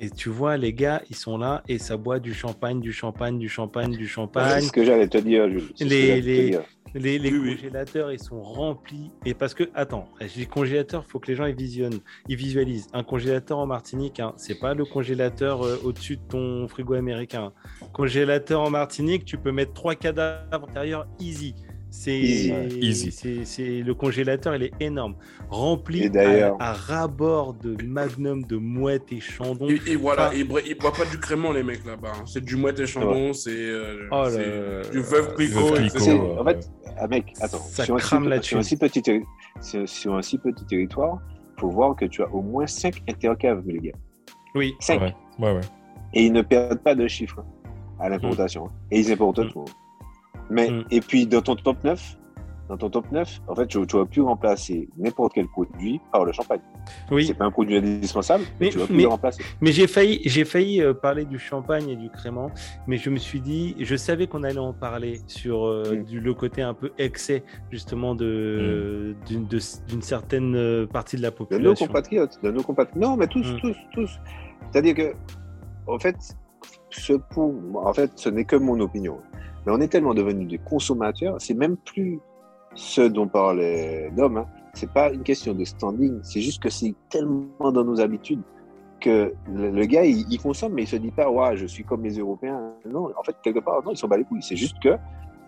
et 0.00 0.10
tu 0.10 0.28
vois, 0.30 0.56
les 0.56 0.72
gars, 0.72 1.02
ils 1.10 1.16
sont 1.16 1.36
là 1.38 1.62
et 1.68 1.78
ça 1.78 1.96
boit 1.96 2.18
du 2.18 2.32
champagne, 2.34 2.80
du 2.80 2.92
champagne, 2.92 3.38
du 3.38 3.48
champagne, 3.48 3.90
du 3.92 4.06
C'est 4.06 4.12
champagne. 4.12 4.62
ce 4.62 4.72
que 4.72 4.84
j'allais 4.84 5.08
te 5.08 5.18
dire, 5.18 5.48
Jules. 5.50 5.70
C'est 5.76 5.84
ce 5.84 5.88
que 5.90 5.94
Les- 5.94 6.06
j'allais 6.06 6.20
te 6.22 6.26
les- 6.26 6.50
dire. 6.50 6.62
Les, 6.94 7.18
les 7.18 7.30
Oui, 7.32 7.38
oui. 7.38 7.56
congélateurs, 7.56 8.12
ils 8.12 8.18
sont 8.22 8.42
remplis. 8.42 9.10
Et 9.24 9.32
parce 9.34 9.54
que, 9.54 9.64
attends, 9.74 10.08
je 10.20 10.26
dis 10.26 10.46
congélateur, 10.46 11.04
il 11.06 11.10
faut 11.10 11.18
que 11.18 11.28
les 11.28 11.34
gens 11.36 11.46
ils 11.46 11.54
visionnent, 11.56 12.00
ils 12.28 12.36
visualisent. 12.36 12.88
Un 12.92 13.02
congélateur 13.02 13.58
en 13.58 13.66
Martinique, 13.66 14.20
hein, 14.20 14.34
c'est 14.36 14.58
pas 14.58 14.74
le 14.74 14.84
congélateur 14.84 15.64
euh, 15.64 15.80
au-dessus 15.84 16.16
de 16.16 16.22
ton 16.28 16.68
frigo 16.68 16.94
américain. 16.94 17.52
Congélateur 17.92 18.60
en 18.60 18.70
Martinique, 18.70 19.24
tu 19.24 19.38
peux 19.38 19.52
mettre 19.52 19.72
trois 19.72 19.94
cadavres 19.94 20.46
à 20.52 20.58
l'intérieur 20.58 21.06
easy. 21.18 21.54
C'est 21.94 23.82
le 23.84 23.92
congélateur, 23.92 24.54
il 24.56 24.62
est 24.64 24.72
énorme, 24.80 25.14
rempli 25.50 26.06
à, 26.16 26.56
à 26.58 26.72
ras-bord 26.72 27.52
de 27.54 27.76
Magnum, 27.84 28.42
de 28.46 28.56
mouettes 28.56 29.12
et 29.12 29.20
chandons. 29.20 29.68
Et, 29.68 29.78
et 29.86 29.96
voilà, 29.96 30.28
Enfin- 30.28 30.36
ils 30.36 30.46
ils 30.68 30.74
boivent 30.78 30.98
pas 30.98 31.04
du 31.04 31.18
crément, 31.18 31.52
les 31.52 31.62
mecs 31.62 31.84
là-bas. 31.84 32.12
hein. 32.18 32.22
C'est 32.24 32.42
du 32.42 32.56
mouette 32.56 32.80
et 32.80 32.86
chandon, 32.86 33.34
c'est 33.34 33.50
euh, 33.54 34.08
Oh 34.10 34.24
du 34.90 35.00
veuve. 35.00 35.34
C'est- 35.98 36.10
euh, 36.18 36.40
en 36.40 36.44
fait, 36.44 36.70
ah, 36.98 37.06
mec, 37.08 37.34
attends, 37.40 37.58
Ça 37.58 37.84
sur 37.84 37.94
un, 37.94 37.98
crame 37.98 38.24
si, 38.24 38.28
là-dessus. 38.30 38.48
sur, 38.48 38.58
un 38.58 38.62
si 38.62 38.76
petit, 38.78 39.00
terri- 39.00 39.24
sur, 39.60 39.86
sur 39.88 40.14
un 40.14 40.22
si 40.22 40.38
petit 40.38 40.64
territoire, 40.64 41.18
il 41.56 41.60
faut 41.60 41.68
voir 41.70 41.94
que 41.94 42.06
tu 42.06 42.22
as 42.22 42.28
au 42.34 42.40
moins 42.40 42.66
5 42.66 43.02
intercaves, 43.08 43.62
les 43.66 43.78
gars. 43.78 43.98
Oui, 44.54 44.72
5. 44.80 45.00
Ouais, 45.00 45.14
ouais, 45.40 45.52
ouais. 45.54 45.60
Et 46.14 46.24
ils 46.24 46.32
ne 46.32 46.42
perdent 46.42 46.82
pas 46.82 46.94
de 46.94 47.06
chiffres 47.06 47.44
à 48.00 48.08
l'importation. 48.08 48.66
hein. 48.66 48.72
Et 48.90 49.00
ils 49.00 49.12
importent 49.12 49.38
Mm. 49.40 49.50
tout. 49.52 49.64
Mais, 50.50 50.70
Mm. 50.70 50.84
et 50.90 51.00
puis, 51.00 51.26
dans 51.26 51.42
ton 51.42 51.56
top 51.56 51.82
9, 51.84 52.16
dans 52.68 52.76
ton 52.78 52.88
top 52.90 53.10
9, 53.12 53.40
en 53.48 53.54
fait, 53.54 53.66
tu 53.66 53.78
ne 53.78 53.84
vas 53.84 54.06
plus 54.06 54.22
remplacer 54.22 54.88
n'importe 54.96 55.32
quel 55.34 55.46
produit 55.48 56.00
par 56.10 56.24
le 56.24 56.32
champagne. 56.32 56.60
oui. 57.10 57.26
C'est 57.26 57.34
pas 57.34 57.44
un 57.44 57.50
produit 57.50 57.76
indispensable, 57.76 58.44
mais, 58.60 58.66
Mais- 58.66 58.72
tu 58.72 58.78
vas 58.78 58.86
plus 58.86 58.96
mais- 58.96 59.02
le 59.02 59.08
remplacer. 59.08 59.42
Mais 59.60 59.72
j'ai 59.72 59.86
failli, 59.86 60.20
j'ai 60.24 60.44
failli 60.44 60.80
euh, 60.80 60.94
parler 60.94 61.24
du 61.26 61.38
champagne 61.38 61.88
et 61.90 61.96
du 61.96 62.08
crément, 62.08 62.50
mais 62.86 62.96
je 62.96 63.10
me 63.10 63.16
suis 63.18 63.40
dit, 63.40 63.74
je 63.78 63.94
savais 63.96 64.26
qu'on 64.26 64.42
allait 64.42 64.58
en 64.58 64.72
parler 64.72 65.20
sur 65.26 65.66
euh, 65.66 65.96
Mm. 66.00 66.04
du, 66.04 66.20
le 66.20 66.34
côté 66.34 66.62
un 66.62 66.72
peu 66.74 66.92
excès 66.98 67.42
justement 67.70 68.14
de 68.14 69.14
d'une 69.26 69.46
de- 69.46 69.60
d'une 69.88 70.02
certaine 70.02 70.54
euh, 70.56 70.86
partie 70.86 71.16
de 71.16 71.22
la 71.22 71.30
De 71.30 71.34
nos 71.34 71.44
population. 71.46 71.86
compatriotes, 71.86 72.38
de 72.42 72.50
nos 72.50 72.62
compatriotes. 72.62 72.96
Non, 73.02 73.16
mais 73.16 73.26
tous, 73.26 73.46
Mm. 73.52 73.60
tous, 73.60 73.76
tous. 73.92 74.18
C'est-à-dire 74.70 74.94
que, 74.94 75.12
en 75.88 75.98
fait, 75.98 76.16
ce 76.90 77.12
pour, 77.14 77.54
en 77.86 77.92
fait, 77.92 78.10
ce 78.16 78.28
n'est 78.30 78.44
que 78.44 78.56
mon 78.56 78.78
opinion. 78.80 79.18
Mais 79.66 79.72
on 79.72 79.80
est 79.80 79.88
tellement 79.88 80.14
devenus 80.14 80.48
des 80.48 80.58
consommateurs, 80.58 81.36
c'est 81.38 81.54
même 81.54 81.76
plus 81.76 82.20
ce 82.74 83.02
dont 83.02 83.28
parlait 83.28 84.10
Dom. 84.16 84.38
Hein. 84.38 84.46
C'est 84.74 84.90
pas 84.90 85.12
une 85.12 85.22
question 85.22 85.54
de 85.54 85.64
standing, 85.64 86.20
c'est 86.22 86.40
juste 86.40 86.62
que 86.62 86.70
c'est 86.70 86.94
tellement 87.10 87.70
dans 87.72 87.84
nos 87.84 88.00
habitudes 88.00 88.42
que 89.00 89.32
le, 89.52 89.70
le 89.70 89.84
gars, 89.84 90.04
il, 90.04 90.24
il 90.30 90.40
consomme, 90.40 90.72
mais 90.74 90.84
il 90.84 90.88
se 90.88 90.96
dit 90.96 91.10
pas, 91.10 91.28
ouais, 91.28 91.56
je 91.56 91.66
suis 91.66 91.84
comme 91.84 92.04
les 92.04 92.18
Européens. 92.18 92.72
Non, 92.88 93.10
en 93.18 93.22
fait, 93.24 93.36
quelque 93.42 93.58
part, 93.58 93.82
non, 93.84 93.90
ils 93.90 93.96
s'en 93.96 94.08
bat 94.08 94.16
les 94.16 94.24
couilles. 94.24 94.42
C'est 94.42 94.56
juste 94.56 94.78
que 94.80 94.96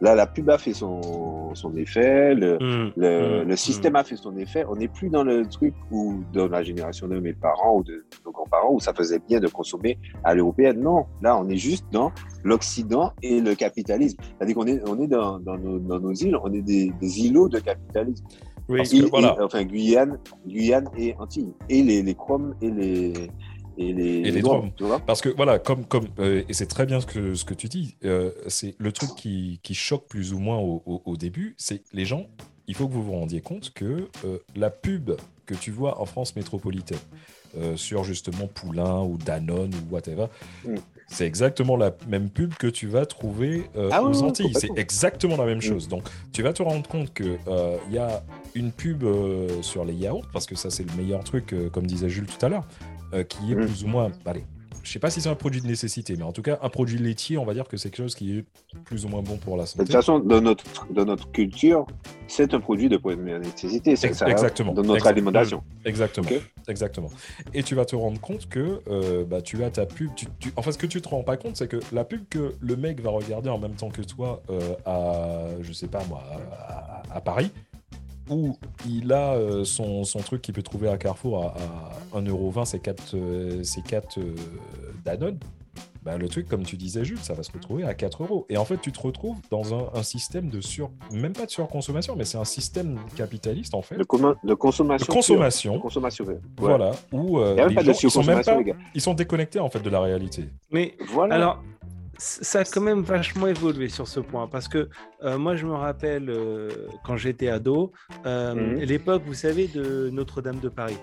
là, 0.01 0.15
la 0.15 0.27
pub 0.27 0.51
a 0.51 0.59
fait 0.59 0.73
son, 0.73 1.55
son 1.55 1.75
effet, 1.77 2.35
le, 2.35 2.59
Mm, 2.59 2.93
le, 2.97 3.45
mm, 3.45 3.49
le 3.49 3.57
système 3.57 3.97
a 3.97 4.05
fait 4.05 4.17
son 4.17 4.37
effet. 4.37 4.65
On 4.69 4.77
n'est 4.77 4.89
plus 4.89 5.09
dans 5.09 5.25
le 5.25 5.47
truc 5.47 5.75
où, 5.91 6.23
dans 6.33 6.49
la 6.49 6.63
génération 6.63 7.09
de 7.09 7.19
mes 7.19 7.33
parents 7.33 7.79
ou 7.79 7.85
de 7.85 8.05
nos 8.25 8.33
grands-parents, 8.45 8.75
où 8.75 8.81
ça 8.81 8.93
faisait 8.95 9.19
bien 9.19 9.41
de 9.41 9.49
consommer 9.49 9.99
à 10.25 10.35
l'européenne. 10.35 10.81
Non, 10.81 11.07
là, 11.23 11.37
on 11.39 11.49
est 11.49 11.57
juste 11.57 11.85
dans 11.93 12.13
l'Occident 12.43 13.13
et 13.23 13.41
le 13.41 13.55
capitalisme. 13.55 14.19
C'est-à-dire 14.39 14.55
qu'on 14.57 14.67
est, 14.67 14.81
on 14.89 15.01
est 15.03 15.07
dans, 15.07 15.39
dans, 15.39 15.57
nos, 15.59 15.79
dans 15.79 16.01
nos 16.01 16.13
îles, 16.13 16.37
on 16.43 16.53
est 16.53 16.63
des, 16.63 16.93
des 17.01 17.21
îlots 17.27 17.49
de 17.49 17.59
capitalisme. 17.59 18.25
Oui, 18.69 18.81
Îles- 18.93 19.09
voilà. 19.11 19.37
enfin, 19.43 19.63
Guyane, 19.65 20.19
Guyane 20.47 20.89
et 20.97 21.15
Antilles. 21.19 21.53
Et 21.69 21.83
les, 21.83 22.03
les 22.03 22.15
Chromes 22.15 22.55
et 22.63 22.71
les, 22.71 23.13
et 23.77 23.93
les, 23.93 24.21
Et 24.21 24.31
les 24.31 24.41
vois 24.41 24.63
Parce 25.07 25.21
que 25.21 25.29
voilà, 25.29 25.59
comme, 25.59 25.85
comme 25.85 26.07
euh, 26.19 26.43
et 26.49 26.53
c'est 26.55 26.67
très 26.67 26.87
bien 26.87 27.01
ce 27.01 27.07
que, 27.07 27.35
ce 27.35 27.45
que 27.45 27.53
tu 27.55 27.69
dis, 27.69 27.97
euh, 28.05 28.31
c'est 28.47 28.75
le 28.79 28.91
truc 28.93 29.11
qui, 29.17 29.61
qui 29.63 29.75
choque 29.75 30.07
plus 30.09 30.33
ou 30.33 30.39
moins 30.39 30.59
au, 30.59 30.83
au- 30.87 31.03
au 31.05 31.17
début, 31.17 31.55
c'est 31.59 31.83
les 31.93 32.07
gens, 32.07 32.27
il 32.67 32.75
faut 32.75 32.89
que 32.89 32.93
vous 32.95 33.03
vous 33.03 33.13
rendiez 33.13 33.43
compte 33.43 33.75
que 33.75 34.09
euh, 34.25 34.39
la 34.57 34.71
pub 34.71 35.11
que 35.45 35.55
tu 35.55 35.71
vois 35.71 36.01
en 36.01 36.07
France 36.07 36.35
métropolitaine 36.35 36.97
euh, 37.59 37.77
sur 37.77 38.05
justement 38.05 38.47
Poulain 38.47 39.01
ou 39.03 39.17
Danone 39.19 39.73
ou 39.75 39.95
whatever, 39.95 40.27
Mm. 40.65 40.77
c'est 41.07 41.27
exactement 41.27 41.77
la 41.77 41.93
même 42.09 42.31
pub 42.31 42.55
que 42.55 42.67
tu 42.67 42.87
vas 42.87 43.05
trouver 43.07 43.69
euh, 43.77 43.91
Ah 43.93 44.03
aux 44.03 44.23
oui, 44.23 44.29
Antilles. 44.29 44.55
C'est 44.55 44.77
exactement 44.79 45.37
la 45.37 45.45
même 45.47 45.59
Mm. 45.59 45.63
chose. 45.63 45.89
Donc 45.89 46.05
tu 46.33 46.43
vas 46.43 46.53
te 46.53 46.63
rendre 46.63 46.89
compte 46.89 47.13
qu'il 47.15 47.39
y 47.91 47.99
a 47.99 48.23
une 48.55 48.71
pub 48.73 49.03
euh, 49.05 49.63
sur 49.63 49.85
les 49.85 49.95
yaourts, 49.95 50.27
parce 50.33 50.47
que 50.47 50.55
ça 50.55 50.71
c'est 50.71 50.85
le 50.89 50.97
meilleur 50.97 51.23
truc, 51.25 51.53
euh, 51.53 51.69
comme 51.71 51.87
disait 51.87 52.09
Jules 52.09 52.27
tout 52.27 52.45
à 52.45 52.49
l'heure, 52.49 52.67
euh, 53.13 53.25
qui 53.25 53.53
est 53.53 53.57
Mm. 53.57 53.67
plus 53.67 53.85
ou 53.85 53.89
moins, 53.89 54.11
allez, 54.27 54.45
je 54.83 54.91
sais 54.93 54.99
pas 54.99 55.11
si 55.11 55.21
c'est 55.21 55.29
un 55.29 55.35
produit 55.35 55.61
de 55.61 55.67
nécessité, 55.67 56.15
mais 56.17 56.25
en 56.25 56.33
tout 56.33 56.43
cas, 56.43 56.59
un 56.63 56.69
produit 56.69 56.99
laitier, 56.99 57.39
on 57.39 57.45
va 57.45 57.55
dire 57.55 57.69
que 57.69 57.77
c'est 57.77 57.91
quelque 57.91 58.05
chose 58.05 58.15
qui 58.15 58.39
est 58.39 58.45
plus 58.85 59.05
ou 59.05 59.09
moins 59.09 59.23
bon 59.23 59.37
pour 59.37 59.57
la 59.57 59.65
De 59.65 59.69
santé. 59.69 59.85
toute 59.85 59.93
façon, 59.93 60.19
dans 60.19 60.41
notre, 60.41 60.65
dans 60.93 61.05
notre 61.05 61.31
culture, 61.31 61.87
c'est 62.29 62.53
un 62.55 62.61
produit 62.61 62.89
de 62.89 62.97
première 62.97 63.39
nécessité. 63.41 63.97
C'est 63.97 64.13
ça, 64.15 64.29
exactement. 64.29 64.73
Dans 64.75 64.83
notre 64.83 65.07
alimentation. 65.07 65.63
Exactement. 65.85 66.29
Ok. 66.31 66.41
Exactement. 66.69 67.11
Et 67.53 67.63
tu 67.63 67.75
vas 67.75 67.85
te 67.85 67.95
rendre 67.97 68.21
compte 68.21 68.49
que 68.49 68.81
euh, 68.89 69.25
bah, 69.25 69.43
tu 69.43 69.63
as 69.65 69.71
ta 69.71 69.87
pub. 69.87 70.11
Tu, 70.15 70.27
tu- 70.39 70.53
Enfin, 70.57 70.73
ce 70.73 70.79
que 70.79 70.87
tu 70.87 71.01
te 71.03 71.09
rends 71.09 71.23
pas 71.23 71.37
compte, 71.37 71.57
c'est 71.57 71.69
que 71.69 71.81
la 71.93 72.05
pub 72.05 72.23
que 72.29 72.55
le 72.61 72.77
mec 72.77 73.01
va 73.01 73.11
regarder 73.11 73.51
en 73.51 73.59
même 73.59 73.75
temps 73.75 73.91
que 73.91 74.03
toi 74.03 74.43
euh, 74.51 74.75
à, 74.87 75.47
je 75.63 75.73
sais 75.73 75.89
pas 75.89 76.03
moi, 76.09 76.23
à, 76.59 77.03
à 77.17 77.21
Paris, 77.21 77.51
où 78.31 78.57
il 78.89 79.13
a 79.13 79.35
euh, 79.35 79.65
son, 79.65 80.05
son 80.05 80.21
truc 80.21 80.43
qu'il 80.43 80.55
peut 80.55 80.63
trouver 80.63 80.89
à 80.89 80.97
Carrefour 80.97 81.45
à, 81.45 81.55
à 82.17 82.21
1,20€, 82.21 82.65
c'est 82.65 82.79
4, 82.81 83.15
euh, 83.15 83.63
c'est 83.65 83.83
4 83.83 84.19
euh, 84.19 84.35
Danone. 85.05 85.39
Bah, 86.03 86.19
le 86.19 86.29
truc, 86.29 86.47
comme 86.49 86.65
tu 86.65 86.77
disais, 86.77 87.03
Jules, 87.03 87.19
ça 87.23 87.33
va 87.33 87.43
se 87.43 87.51
retrouver 87.51 87.83
à 87.85 87.95
4 87.95 88.25
euros. 88.25 88.45
Et 88.51 88.59
en 88.59 88.67
fait, 88.67 88.79
tu 88.79 88.93
te 88.93 89.01
retrouves 89.01 89.39
dans 89.51 89.73
un, 89.75 89.89
un 89.95 90.03
système 90.03 90.51
de 90.51 90.61
sur. 90.61 90.91
Même 91.11 91.33
pas 91.33 91.47
de 91.47 91.51
surconsommation, 91.51 92.15
mais 92.15 92.27
c'est 92.27 92.37
un 92.37 92.45
système 92.45 92.99
capitaliste, 93.17 93.75
en 93.75 93.81
fait. 93.81 93.97
De, 93.97 94.05
commun- 94.05 94.37
de 94.45 94.51
De 94.51 94.55
consommation. 94.55 95.07
pure. 95.07 95.15
consommation. 95.15 95.75
De 95.77 95.81
consommation. 95.81 96.25
pure. 96.27 96.35
Ouais. 96.35 96.41
Voilà, 96.59 96.91
où 97.11 97.39
euh, 97.39 97.53
Il 97.53 97.55
n'y 97.55 97.61
a 97.61 97.65
même 97.65 97.69
les 97.71 97.75
pas 97.77 97.81
de 97.81 97.87
gens, 97.87 97.93
ils 98.03 98.11
sont 98.11 98.19
même 98.23 98.43
surconsommation, 98.43 98.53
pas, 98.53 98.59
les 98.59 98.65
gars. 98.65 98.77
ils 98.95 99.01
sont 99.01 99.15
déconnectés 99.15 99.61
en 99.61 99.71
fait 99.71 99.81
de 99.81 99.89
la 99.89 100.01
réalité. 100.01 100.45
Mais 100.71 100.95
Voilà. 101.11 101.37
Alors, 101.37 101.63
ça 102.19 102.61
a 102.61 102.65
quand 102.65 102.81
même 102.81 103.03
vachement 103.03 103.47
évolué 103.47 103.89
sur 103.89 104.07
ce 104.09 104.21
point 104.21 104.47
parce 104.49 104.69
que 104.69 104.89
euh, 105.23 105.39
moi, 105.39 105.57
je 105.57 105.67
me 105.67 105.73
rappelle 105.75 106.29
euh, 106.31 106.69
quand 107.05 107.17
j'étais 107.17 107.49
ado, 107.49 107.93
euh, 108.27 108.55
Mhm. 108.55 108.81
l'époque, 108.81 109.23
vous 109.27 109.35
savez, 109.35 109.67
de 109.69 110.11
Notre-Dame 110.13 110.61
de 110.61 110.69
Paris. 110.69 110.99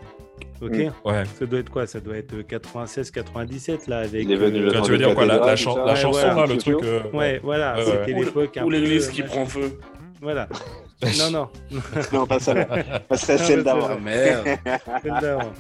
Ok, 0.62 0.72
Mhm. 0.72 0.92
Ouais. 1.06 1.24
ça 1.40 1.46
doit 1.46 1.60
être 1.60 1.70
quoi? 1.70 1.88
Ça 1.88 2.00
doit 2.00 2.18
être 2.18 2.36
96-97 2.42 3.88
là 3.88 4.00
avec. 4.00 4.28
Euh, 4.30 4.82
Tu 4.84 4.92
veux 4.92 4.98
dire 4.98 5.14
quoi 5.16 5.26
La, 5.26 5.56
chan- 5.56 5.86
Ouais, 5.86 5.96
chanson 5.96 6.20
voilà. 6.20 6.36
là, 6.36 6.46
le 6.48 6.58
truc. 6.58 6.78
euh, 6.84 7.02
Ouais, 7.14 7.40
voilà, 7.44 7.76
Ouais, 7.78 7.84
c'était 7.86 8.14
ouais. 8.14 8.26
l'époque. 8.26 8.60
Ou 8.64 8.70
l'église 8.70 9.08
euh, 9.10 9.12
qui 9.12 9.24
prend 9.24 9.46
feu. 9.46 9.78
Voilà. 10.22 10.48
Non, 11.18 11.32
non. 11.32 11.50
Non, 12.14 12.28
pas 12.28 12.38
ça. 12.40 12.54
Pas 13.10 13.18
ça, 13.18 13.34
Ah, 13.34 13.38
celle 13.40 13.64
d'avant. 13.64 13.88
c'est 13.96 14.00
merde. 14.02 14.48
Celle 15.02 15.18
d'avant. 15.20 15.52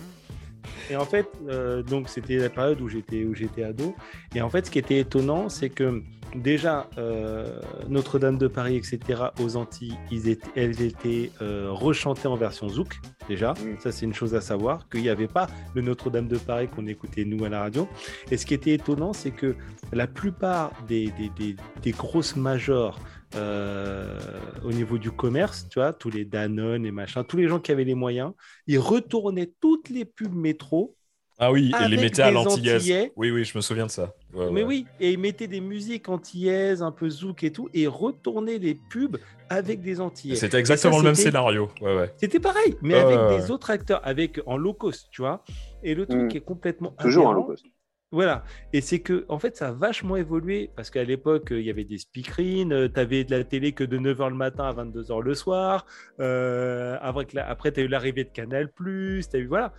Et 0.91 0.97
en 0.97 1.05
fait, 1.05 1.25
euh, 1.47 1.81
donc 1.83 2.09
c'était 2.09 2.35
la 2.35 2.49
période 2.49 2.81
où 2.81 2.89
j'étais 2.89 3.23
où 3.23 3.33
j'étais 3.33 3.63
ado. 3.63 3.95
Et 4.35 4.41
en 4.41 4.49
fait, 4.49 4.65
ce 4.65 4.71
qui 4.71 4.77
était 4.77 4.99
étonnant, 4.99 5.47
c'est 5.47 5.69
que 5.69 6.03
déjà 6.35 6.87
euh, 6.97 7.59
Notre-Dame 7.89 8.37
de 8.37 8.47
Paris, 8.47 8.75
etc. 8.77 8.99
aux 9.41 9.55
Antilles, 9.57 9.97
ils 10.11 10.27
étaient, 10.29 10.49
elles 10.55 10.81
étaient 10.81 11.31
euh, 11.41 11.69
rechantées 11.71 12.27
en 12.27 12.35
version 12.35 12.69
zouk. 12.69 12.99
Déjà, 13.27 13.53
Mm. 13.53 13.79
ça 13.79 13.91
c'est 13.91 14.05
une 14.05 14.13
chose 14.13 14.33
à 14.35 14.41
savoir 14.41 14.87
qu'il 14.89 15.01
n'y 15.01 15.09
avait 15.09 15.27
pas 15.27 15.47
le 15.75 15.81
Notre-Dame 15.81 16.27
de 16.27 16.37
Paris 16.37 16.67
qu'on 16.67 16.87
écoutait 16.87 17.25
nous 17.25 17.43
à 17.45 17.49
la 17.49 17.59
radio. 17.61 17.87
Et 18.31 18.37
ce 18.37 18.45
qui 18.45 18.53
était 18.53 18.73
étonnant, 18.73 19.13
c'est 19.13 19.31
que 19.31 19.55
la 19.93 20.07
plupart 20.07 20.71
des, 20.87 21.11
des, 21.17 21.29
des- 21.37 21.55
des 21.81 21.91
grosses 21.91 22.35
majors 22.35 22.99
euh, 23.35 24.17
au 24.63 24.71
niveau 24.71 24.97
du 24.97 25.11
commerce, 25.11 25.67
tu 25.69 25.79
vois, 25.79 25.93
tous 25.93 26.09
les 26.09 26.25
Danone 26.25 26.85
et 26.85 26.91
machin, 26.91 27.23
tous 27.23 27.37
les 27.37 27.47
gens 27.47 27.59
qui 27.59 27.71
avaient 27.71 27.83
les 27.85 27.95
moyens, 27.95 28.33
ils 28.67 28.79
retournaient 28.79 29.51
toutes 29.61 29.89
les 29.89 30.05
pubs 30.05 30.33
métro. 30.35 30.95
Ah 31.43 31.51
oui, 31.51 31.71
et 31.83 31.87
les 31.87 31.97
mettaient 31.97 32.21
à 32.21 32.27
des 32.27 32.35
l'antillaise. 32.35 32.83
Antillais. 32.83 33.11
Oui, 33.15 33.31
oui, 33.31 33.43
je 33.43 33.57
me 33.57 33.61
souviens 33.61 33.87
de 33.87 33.91
ça. 33.91 34.13
Ouais, 34.33 34.45
Mais 34.51 34.61
ouais. 34.61 34.67
oui, 34.67 34.85
et 34.99 35.11
ils 35.11 35.17
mettaient 35.19 35.47
des 35.47 35.59
musiques 35.59 36.07
antillaises, 36.07 36.83
un 36.83 36.91
peu 36.91 37.09
zouk 37.09 37.43
et 37.43 37.51
tout, 37.51 37.67
et 37.73 37.87
retournaient 37.87 38.59
les 38.59 38.75
pubs 38.75 39.17
avec 39.49 39.81
des 39.81 39.99
antillais. 39.99 40.35
C'était 40.35 40.59
exactement 40.59 40.93
ça, 40.93 40.99
le 40.99 41.05
même 41.05 41.15
scénario. 41.15 41.69
Ouais, 41.81 41.95
ouais. 41.95 42.13
C'était 42.17 42.39
pareil, 42.39 42.75
mais 42.83 42.93
avec 42.93 43.17
ouais, 43.19 43.37
des 43.39 43.49
autres 43.49 43.71
acteurs, 43.71 44.01
avec 44.03 44.39
en 44.45 44.55
low 44.55 44.73
cost, 44.73 45.07
tu 45.11 45.23
vois. 45.23 45.43
Et 45.83 45.95
le 45.95 46.05
truc 46.05 46.21
Mm. 46.21 46.27
qui 46.27 46.37
est 46.37 46.41
complètement 46.41 46.91
Toujours 46.99 47.25
en 47.27 47.33
low 47.33 47.43
cost. 47.45 47.65
Voilà. 48.13 48.43
Et 48.73 48.81
c'est 48.81 48.99
que, 48.99 49.25
en 49.29 49.39
fait, 49.39 49.55
ça 49.55 49.69
a 49.69 49.71
vachement 49.71 50.17
évolué 50.17 50.69
parce 50.75 50.89
qu'à 50.89 51.03
l'époque, 51.05 51.51
euh, 51.53 51.59
il 51.61 51.65
y 51.65 51.69
avait 51.69 51.85
des 51.85 51.97
speakerines, 51.97 52.91
tu 52.93 52.99
avais 52.99 53.23
de 53.23 53.31
la 53.35 53.43
télé 53.45 53.71
que 53.71 53.85
de 53.85 53.97
9h 53.97 54.29
le 54.29 54.35
matin 54.35 54.65
à 54.65 54.73
22h 54.73 55.21
le 55.23 55.33
soir. 55.33 55.85
euh, 56.19 56.97
après 57.01 57.71
tu 57.71 57.79
as 57.79 57.83
eu 57.83 57.87
l'arrivée 57.87 58.25
de 58.25 58.29
Canal, 58.29 58.69
tu 58.77 59.23
as 59.33 59.37
eu. 59.37 59.45
Voilà. 59.47 59.73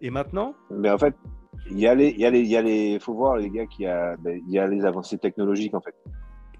Et 0.00 0.10
maintenant, 0.10 0.54
Mais 0.70 0.90
en 0.90 0.98
fait, 0.98 1.14
il 1.70 1.78
y 1.78 1.86
a 1.86 1.94
les, 1.94 2.08
il 2.10 2.20
y 2.20 2.26
a 2.26 2.30
les, 2.30 2.40
il 2.40 2.48
y 2.48 2.56
a 2.56 2.62
les, 2.62 2.98
faut 3.00 3.14
voir 3.14 3.36
les 3.36 3.48
gars 3.50 3.66
qu'il 3.66 3.84
y 3.84 3.88
a, 3.88 4.16
ben, 4.18 4.40
il 4.46 4.52
y 4.52 4.58
a 4.58 4.66
les 4.66 4.84
avancées 4.84 5.18
technologiques 5.18 5.74
en 5.74 5.80
fait. 5.80 5.94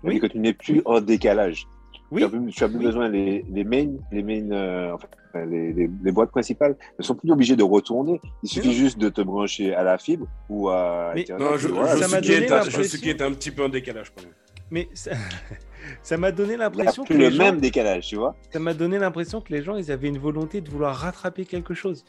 Oui. 0.03 0.21
Que 0.21 0.27
tu 0.27 0.39
n'es 0.39 0.53
plus 0.53 0.83
en 0.85 1.01
décalage. 1.01 1.67
oui, 2.11 2.21
Tu 2.21 2.25
as 2.27 2.29
plus, 2.29 2.53
tu 2.53 2.65
as 2.65 2.69
plus 2.69 2.79
Oui. 2.79 2.85
besoin 2.85 3.09
les, 3.09 3.45
les 3.51 3.65
main, 3.65 3.93
les 4.13 4.23
main, 4.23 4.51
euh, 4.53 4.93
enfin, 4.95 5.09
les, 5.47 5.73
les, 5.73 5.91
les 6.03 6.13
boîtes 6.13 6.31
principales 6.31 6.77
ne 6.99 7.03
sont 7.03 7.15
plus 7.15 7.31
obligées 7.31 7.57
de 7.57 7.63
retourner. 7.65 8.21
Il 8.43 8.49
suffit 8.49 8.73
juste 8.73 8.99
de 8.99 9.09
te 9.09 9.21
brancher 9.23 9.75
à 9.75 9.83
la 9.83 9.99
fibre 9.99 10.27
ou 10.49 10.69
à 10.69 11.13
Mais- 11.15 11.23
Internet. 11.23 11.51
Non, 11.51 11.57
je, 11.57 11.69
Voilà, 11.69 11.97
je 11.97 12.03
ça 12.03 12.09
suis 12.09 12.21
qui 12.21 12.33
est 12.33 12.65
je 12.71 12.83
suis 12.83 13.01
qui 13.01 13.11
est 13.11 13.23
un 13.23 13.33
petit 13.33 13.51
peu 13.51 13.65
en 13.65 13.69
décalage 13.69 14.13
quand 14.15 14.23
même. 14.23 14.33
mais 14.71 14.89
ça 14.95 16.17
m'a 16.19 16.33
donné 16.33 16.57
l'impression 16.57 17.05
que 17.05 17.13
les 17.15 17.31
le 17.31 17.31
gens, 17.31 17.39
même 17.45 17.61
décalage, 17.61 18.07
tu 18.09 18.17
vois. 18.17 18.37
ça 18.53 18.59
m'a 18.59 18.75
donné 18.75 18.99
l'impression 18.99 19.41
que 19.41 19.53
les 19.53 19.63
gens, 19.63 19.77
ils 19.77 19.91
avaient 19.91 20.09
une 20.09 20.19
volonté 20.19 20.61
de 20.61 20.71
vouloir 20.71 20.95
rattraper 20.97 21.45
quelque 21.47 21.75
chose. 21.75 22.05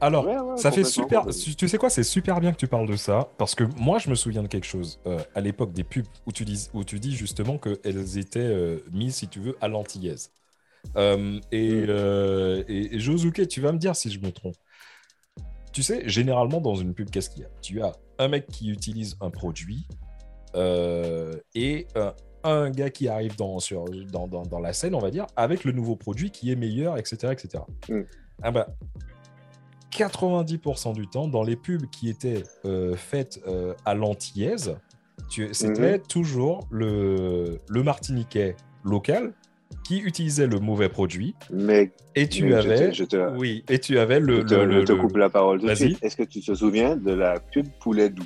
Alors, 0.00 0.26
Ouais, 0.26 0.38
ouais, 0.38 0.56
ça 0.58 0.70
fait 0.70 0.84
super. 0.84 1.26
Tu 1.56 1.68
sais 1.68 1.78
quoi, 1.78 1.88
c'est 1.90 2.02
super 2.02 2.40
bien 2.40 2.52
que 2.52 2.58
tu 2.58 2.66
parles 2.68 2.88
de 2.88 2.96
ça 2.96 3.28
parce 3.38 3.54
que 3.54 3.64
moi, 3.78 3.98
je 3.98 4.10
me 4.10 4.14
souviens 4.14 4.42
de 4.42 4.48
quelque 4.48 4.66
chose 4.66 5.00
euh, 5.06 5.18
à 5.34 5.40
l'époque 5.40 5.72
des 5.72 5.84
pubs 5.84 6.06
où 6.26 6.32
tu 6.32 6.44
dis, 6.44 6.68
où 6.74 6.84
tu 6.84 6.98
dis 7.00 7.14
justement 7.14 7.58
qu'elles 7.58 8.18
étaient 8.18 8.40
euh, 8.40 8.78
mises, 8.92 9.16
si 9.16 9.28
tu 9.28 9.40
veux, 9.40 9.56
à 9.60 9.68
l'antillaise. 9.68 10.30
Euh, 10.96 11.40
et, 11.50 11.86
Mm. 11.86 12.64
et, 12.68 12.94
et 12.94 13.00
Josuke, 13.00 13.48
tu 13.48 13.60
vas 13.60 13.72
me 13.72 13.78
dire 13.78 13.96
si 13.96 14.10
je 14.10 14.20
me 14.20 14.30
trompe. 14.30 14.56
Tu 15.72 15.82
sais, 15.82 16.08
généralement 16.08 16.60
dans 16.60 16.74
une 16.74 16.94
pub, 16.94 17.10
qu'est-ce 17.10 17.30
qu'il 17.30 17.42
y 17.42 17.46
a? 17.46 17.48
Tu 17.60 17.82
as 17.82 17.92
un 18.18 18.28
mec 18.28 18.46
qui 18.46 18.70
utilise 18.70 19.16
un 19.20 19.30
produit 19.30 19.86
et 20.54 21.86
un 22.44 22.70
gars 22.70 22.90
qui 22.90 23.08
arrive 23.08 23.36
dans, 23.36 23.58
sur, 23.58 23.84
dans, 24.10 24.28
dans, 24.28 24.42
dans 24.42 24.60
la 24.60 24.72
scène, 24.72 24.94
on 24.94 25.00
va 25.00 25.10
dire, 25.10 25.26
avec 25.36 25.64
le 25.64 25.72
nouveau 25.72 25.96
produit 25.96 26.30
qui 26.30 26.50
est 26.50 26.56
meilleur, 26.56 26.96
etc. 26.96 27.32
etc. 27.32 27.64
Mm. 27.88 28.00
Ah 28.42 28.50
bah, 28.50 28.68
90% 29.96 30.94
du 30.94 31.06
temps, 31.08 31.28
dans 31.28 31.42
les 31.42 31.56
pubs 31.56 31.86
qui 31.90 32.08
étaient 32.08 32.44
euh, 32.64 32.94
faites 32.96 33.40
euh, 33.46 33.74
à 33.84 33.94
l'antillaise, 33.94 34.76
c'était 35.52 35.98
toujours 35.98 36.66
le, 36.70 37.58
le 37.68 37.82
Martiniquais 37.82 38.56
local 38.84 39.32
qui 39.84 39.98
utilisait 39.98 40.46
le 40.46 40.58
mauvais 40.60 40.88
produit 40.88 41.34
Mais, 41.50 41.92
et 42.14 42.28
tu 42.28 42.44
mais 42.44 42.50
je 42.50 42.68
te- 42.68 42.72
avais 42.72 42.92
je 42.92 43.04
te, 43.04 43.36
oui 43.36 43.64
et 43.68 43.78
tu 43.80 43.98
avais 43.98 44.20
le, 44.20 44.36
je 44.36 44.42
te, 44.42 44.54
le- 44.54 44.80
je 44.80 44.84
te 44.86 44.92
le- 44.92 44.98
coupe 44.98 45.16
la 45.16 45.28
parole 45.30 45.58
tout 45.60 45.66
de 45.66 45.70
Vas-y. 45.72 45.76
suite. 45.90 45.98
Est-ce 46.02 46.16
que 46.16 46.22
tu 46.22 46.40
te 46.40 46.54
souviens 46.54 46.96
de 46.96 47.12
la 47.12 47.40
pub 47.40 47.66
poulet 47.80 48.08
doux? 48.10 48.22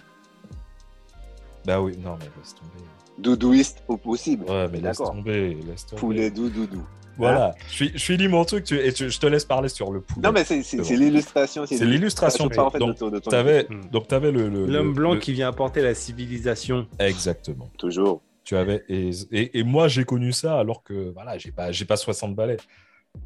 Bah 1.66 1.80
oui 1.80 1.96
non 2.02 2.16
mais 2.18 2.26
laisse 2.38 2.54
tomber 2.54 2.85
Doudouiste 3.18 3.83
au 3.88 3.96
possible. 3.96 4.44
ouais 4.50 4.68
mais 4.72 4.80
laisse 4.80 4.98
tomber 4.98 5.54
laisse 5.66 5.87
tomber 5.87 6.00
Poulet 6.00 6.30
doux, 6.30 6.48
doudou. 6.50 6.83
Voilà 7.20 7.54
je 7.68 7.72
suis 7.74 7.92
je 7.94 7.98
finis 8.04 8.28
mon 8.28 8.44
truc 8.44 8.64
tu, 8.64 8.76
et 8.78 8.92
tu- 8.92 9.11
je 9.11 9.18
te 9.20 9.26
laisse 9.26 9.44
parler 9.44 9.68
sur 9.68 9.92
le 9.92 10.00
poulet 10.00 10.26
Non, 10.26 10.33
mais 10.33 10.44
c'est 10.44 10.56
l'illustration. 10.96 11.64
c'est 11.66 11.85
l'illustration 11.85 12.48
parfaite 12.48 12.80
donc 12.80 12.94
de 12.94 12.98
ton, 12.98 13.11
de 13.11 13.18
ton 13.18 13.30
t'avais 13.30 13.66
Mm. 13.70 13.90
donc 13.92 14.09
t'avais 14.09 14.33
le, 14.33 14.48
L'homme 14.66 14.92
blanc 14.94 15.14
le- 15.14 15.20
qui 15.20 15.33
vient 15.33 15.48
apporter 15.48 15.83
la 15.83 15.94
civilisation. 15.94 16.87
exactement 16.98 17.68
Toujours. 17.78 18.22
Tu 18.44 18.56
avais 18.56 18.83
et, 18.88 19.11
et- 19.33 19.59
et 19.59 19.62
moi 19.62 19.87
j'ai 19.88 20.04
connu 20.04 20.33
ça 20.33 20.59
alors 20.59 20.83
que 20.83 21.11
voilà 21.14 21.38
j'ai 21.38 21.52
pas 21.52 21.70
j'ai 21.72 21.85
pas 21.85 21.96
60 21.96 22.35
balais 22.35 22.56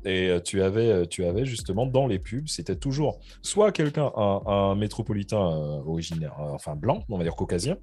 et 0.04 0.28
euh, 0.28 0.40
tu 0.40 0.62
avais 0.62 0.88
euh, 0.90 1.04
tu 1.07 1.24
avais 1.24 1.44
justement 1.44 1.87
dans 1.87 2.07
les 2.07 2.18
pubs 2.18 2.48
c'était 2.48 2.76
toujours 2.76 3.20
soit 3.42 3.70
quelqu'un 3.70 4.11
un, 4.16 4.40
un 4.46 4.74
métropolitain 4.74 5.38
euh, 5.38 5.80
originaire 5.87 6.35
euh, 6.40 6.52
enfin 6.54 6.74
blanc 6.74 7.04
on 7.09 7.16
va 7.18 7.22
dire 7.24 7.37
caucasien 7.37 7.76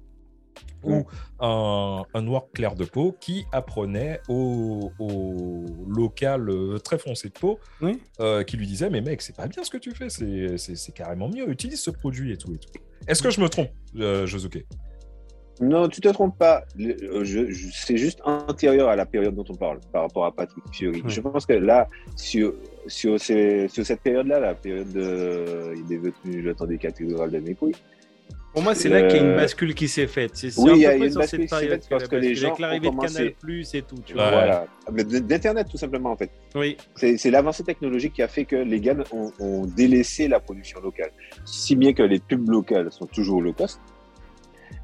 ou 0.84 1.04
un, 1.40 2.02
un 2.12 2.22
noir 2.22 2.46
clair 2.52 2.74
de 2.74 2.84
peau 2.84 3.14
qui 3.20 3.44
apprenait 3.52 4.20
au, 4.28 4.90
au 4.98 5.64
local 5.88 6.48
euh, 6.50 6.78
très 6.78 6.98
foncé 6.98 7.28
de 7.28 7.34
peau 7.34 7.60
Oui. 7.80 8.00
euh, 8.20 8.42
qui 8.42 8.56
lui 8.56 8.66
disait 8.66 8.90
mais 8.90 9.00
mec 9.00 9.22
c'est 9.22 9.36
pas 9.36 9.46
bien 9.46 9.62
ce 9.62 9.70
que 9.70 9.78
tu 9.78 9.92
fais 9.92 10.08
c'est- 10.08 10.92
carrément 10.92 11.28
mieux 11.28 11.48
utilise 11.48 11.80
ce 11.80 11.90
produit 11.90 12.32
et 12.32 12.36
tout 12.36 12.52
et 12.52 12.58
tout 12.58 12.68
est-ce 13.06 13.22
que 13.22 13.30
je 13.30 13.40
me 13.40 13.48
trompe 13.48 13.70
euh, 13.96 14.26
Josuke? 14.26 14.64
Non, 15.60 15.86
tu 15.86 16.00
te 16.00 16.08
trompes 16.08 16.38
pas. 16.38 16.64
Euh, 16.80 17.24
c'est 17.72 17.96
juste 17.98 18.20
antérieur 18.24 18.88
à 18.88 18.96
la 18.96 19.06
période 19.06 19.34
dont 19.34 19.44
on 19.48 19.54
parle 19.54 19.80
par 19.92 20.02
rapport 20.02 20.24
à 20.24 20.32
Patrick 20.34 20.64
Fiori. 20.72 21.02
Je 21.06 21.20
pense 21.20 21.44
que 21.46 21.52
là, 21.52 21.88
sur, 22.16 22.54
sur, 22.86 23.20
ces- 23.20 23.68
sur 23.68 23.84
cette 23.84 24.00
période-là, 24.00 24.40
la 24.40 24.54
période 24.54 24.90
de. 24.92 25.74
Il 25.76 25.92
est 25.92 25.98
venu 25.98 26.40
le 26.42 26.54
temps 26.54 26.66
des 26.66 26.78
cathédrales 26.78 27.30
de 27.30 27.38
mes 27.38 27.54
couilles. 27.54 27.76
Pour 28.52 28.62
moi, 28.62 28.74
c'est 28.74 28.90
là 28.90 29.02
qu'il 29.08 29.16
y 29.16 29.20
a 29.20 29.22
une 29.22 29.30
Euh, 29.30 29.36
bascule 29.36 29.74
qui 29.74 29.88
s'est 29.88 30.06
faite. 30.06 30.32
C'est 30.34 30.58
oui, 30.58 30.72
il 30.74 30.80
y 30.82 30.86
a 30.86 30.94
une 30.94 31.10
sur 31.10 31.20
bascule 31.20 31.40
qui 31.40 31.48
s'est 31.48 31.68
faite 31.68 31.86
parce 31.88 32.04
a 32.04 32.06
que 32.08 32.16
les 32.16 32.34
gens 32.34 32.48
avec 32.48 32.58
l'arrivée 32.58 32.90
de 32.90 32.96
Canal 33.00 33.32
Plus 33.40 33.74
et 33.74 33.80
tout. 33.82 33.96
Tu 34.04 34.12
Ouais. 34.14 34.20
vois. 34.20 34.30
Voilà. 34.30 34.66
D'Internet, 35.20 35.68
tout 35.70 35.78
simplement, 35.78 36.10
en 36.12 36.16
fait. 36.16 36.30
Oui. 36.54 36.76
C'est 36.94 37.16
c'est 37.16 37.30
l'avancée 37.30 37.64
technologique 37.64 38.12
qui 38.12 38.22
a 38.22 38.28
fait 38.28 38.44
que 38.44 38.56
les 38.56 38.78
gars 38.80 38.94
ont, 39.10 39.32
ont 39.40 39.64
délaissé 39.66 40.28
la 40.28 40.38
production 40.38 40.80
locale. 40.80 41.12
Si 41.46 41.76
bien 41.76 41.94
que 41.94 42.02
les 42.02 42.18
pubs 42.18 42.46
locales 42.48 42.92
sont 42.92 43.06
toujours 43.06 43.40
low 43.40 43.54
cost, 43.54 43.80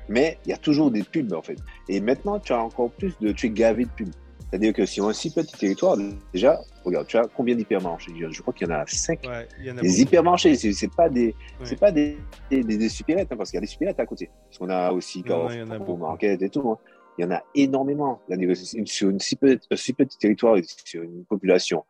mais 0.09 0.39
il 0.47 0.51
y 0.51 0.55
a 0.55 0.57
toujours 0.57 0.91
des 0.91 1.03
pubs 1.03 1.33
en 1.35 1.43
fait. 1.43 1.59
Et 1.91 2.01
maintenant, 2.01 2.39
tu 2.39 2.53
as 2.55 2.63
encore 2.63 2.91
plus 2.91 3.13
de. 3.21 3.33
Tu 3.33 3.47
es 3.47 3.51
gavé 3.51 3.85
de 3.85 3.91
pubs. 3.91 4.15
C'est-à-dire 4.51 4.73
que 4.73 4.87
sur 4.87 5.07
un 5.07 5.13
si 5.13 5.31
petit 5.31 5.55
territoire, 5.59 5.99
déjà, 6.33 6.59
regarde, 6.89 7.07
tu 7.07 7.17
as 7.17 7.23
combien 7.37 7.55
d'hypermarchés 7.55 8.13
Je 8.31 8.43
crois 8.43 8.53
qu'il 8.53 8.67
y 8.69 8.71
en 8.71 8.75
a 8.75 8.85
5. 8.87 9.21
Ouais, 9.27 9.49
il 9.59 9.65
y 9.67 9.71
en 9.71 9.79
a 9.79 9.81
Les 9.81 10.03
hypermarchés, 10.03 10.55
c'est 10.57 10.73
c'est 10.73 10.93
pas 10.95 11.09
des, 11.09 11.35
Ouais. 11.61 11.77
pas 11.77 11.91
des, 11.93 12.19
des, 12.51 12.63
des, 12.65 12.77
des 12.77 12.89
supérettes, 12.89 13.31
hein, 13.33 13.37
parce 13.37 13.51
qu'il 13.51 13.57
y 13.57 13.59
a 13.59 13.63
des 13.63 13.67
supérettes 13.67 14.01
à 14.01 14.07
côté. 14.07 14.31
Parce 14.47 14.59
qu'on 14.59 14.69
a 14.71 14.91
aussi 14.93 15.23
Carrefour. 15.23 15.99
Market 15.99 16.43
et 16.43 16.51
tout. 16.51 16.69
hein. 16.71 16.79
Il 17.19 17.23
y 17.23 17.25
en 17.25 17.31
a 17.33 17.43
énormément. 17.55 18.21
Là, 18.29 18.37
sur 18.85 19.09
une 19.11 19.19
si 19.21 19.37
petite, 19.37 19.65
un 19.71 19.77
si 19.77 19.93
petit 19.93 20.19
territoire, 20.19 20.57
sur 20.85 21.03
une 21.03 21.25
population 21.25 21.85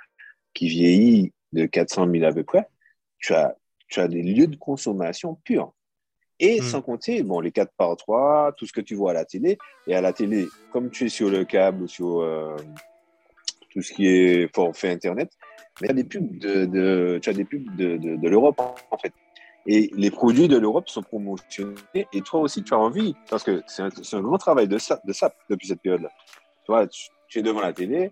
qui 0.55 0.69
vieillit 0.69 1.33
de 1.53 1.67
400 1.67 2.11
000 2.11 2.25
à 2.25 2.33
peu 2.33 2.45
près, 2.45 2.67
tu 3.19 3.35
as, 3.35 3.55
tu 3.89 4.01
as 4.01 4.09
des 4.09 4.23
lieux 4.23 4.47
de 4.47 4.57
consommation 4.57 5.35
purs. 5.45 5.73
Et 6.41 6.61
Mm. 6.61 6.63
sans 6.63 6.83
compter, 6.83 7.23
bon, 7.25 7.41
les 7.41 7.51
4 7.53 7.73
par 7.77 7.95
3, 7.97 8.53
tout 8.57 8.65
ce 8.65 8.73
que 8.73 8.81
tu 8.81 8.95
vois 8.95 9.11
à 9.11 9.15
la 9.15 9.25
télé. 9.25 9.59
Et 9.87 9.95
à 9.95 10.01
la 10.01 10.13
télé, 10.13 10.47
comme 10.73 10.89
tu 10.89 11.05
es 11.05 11.09
sur 11.09 11.29
le 11.31 11.45
câble 11.45 11.83
ou 11.83 11.89
sur 11.89 12.21
euh, 12.21 12.57
tout 13.71 13.83
ce 13.83 13.93
qui 13.93 14.07
est 14.07 14.55
forfait 14.55 14.91
Internet, 14.91 15.31
mais 15.81 15.89
tu 15.89 15.93
as 15.93 15.95
des 15.95 16.05
pubs 16.05 16.39
de, 16.39 16.65
de- 16.67 17.19
tu 17.23 17.31
as 17.31 17.33
des 17.33 17.45
pubs 17.45 17.77
de, 17.77 17.97
de, 17.97 18.17
de 18.17 18.29
l'Europe, 18.29 18.61
en, 18.91 18.99
fait. 18.99 19.13
Et 19.67 19.91
les 19.95 20.11
produits 20.11 20.49
de 20.49 20.57
l'Europe 20.57 20.89
sont 20.89 21.03
promotionnés. 21.03 22.07
Et 22.13 22.23
toi 22.23 22.41
aussi, 22.41 22.63
tu 22.63 22.73
as 22.75 22.79
envie, 22.79 23.15
parce 23.29 23.43
que 23.45 23.63
c'est 23.67 23.83
un, 23.83 23.91
c'est 23.91 24.17
un 24.17 24.23
grand 24.23 24.39
travail 24.39 24.67
de 24.67 24.79
SAP, 24.79 25.05
de 25.07 25.13
SAP 25.13 25.35
depuis 25.51 25.69
cette 25.69 25.83
période-là. 25.83 26.09
Tu 26.65 26.73
vois, 26.73 26.87
tu, 26.87 27.09
tu 27.29 27.39
es 27.39 27.43
devant 27.43 27.61
la 27.61 27.73
télé, 27.73 28.11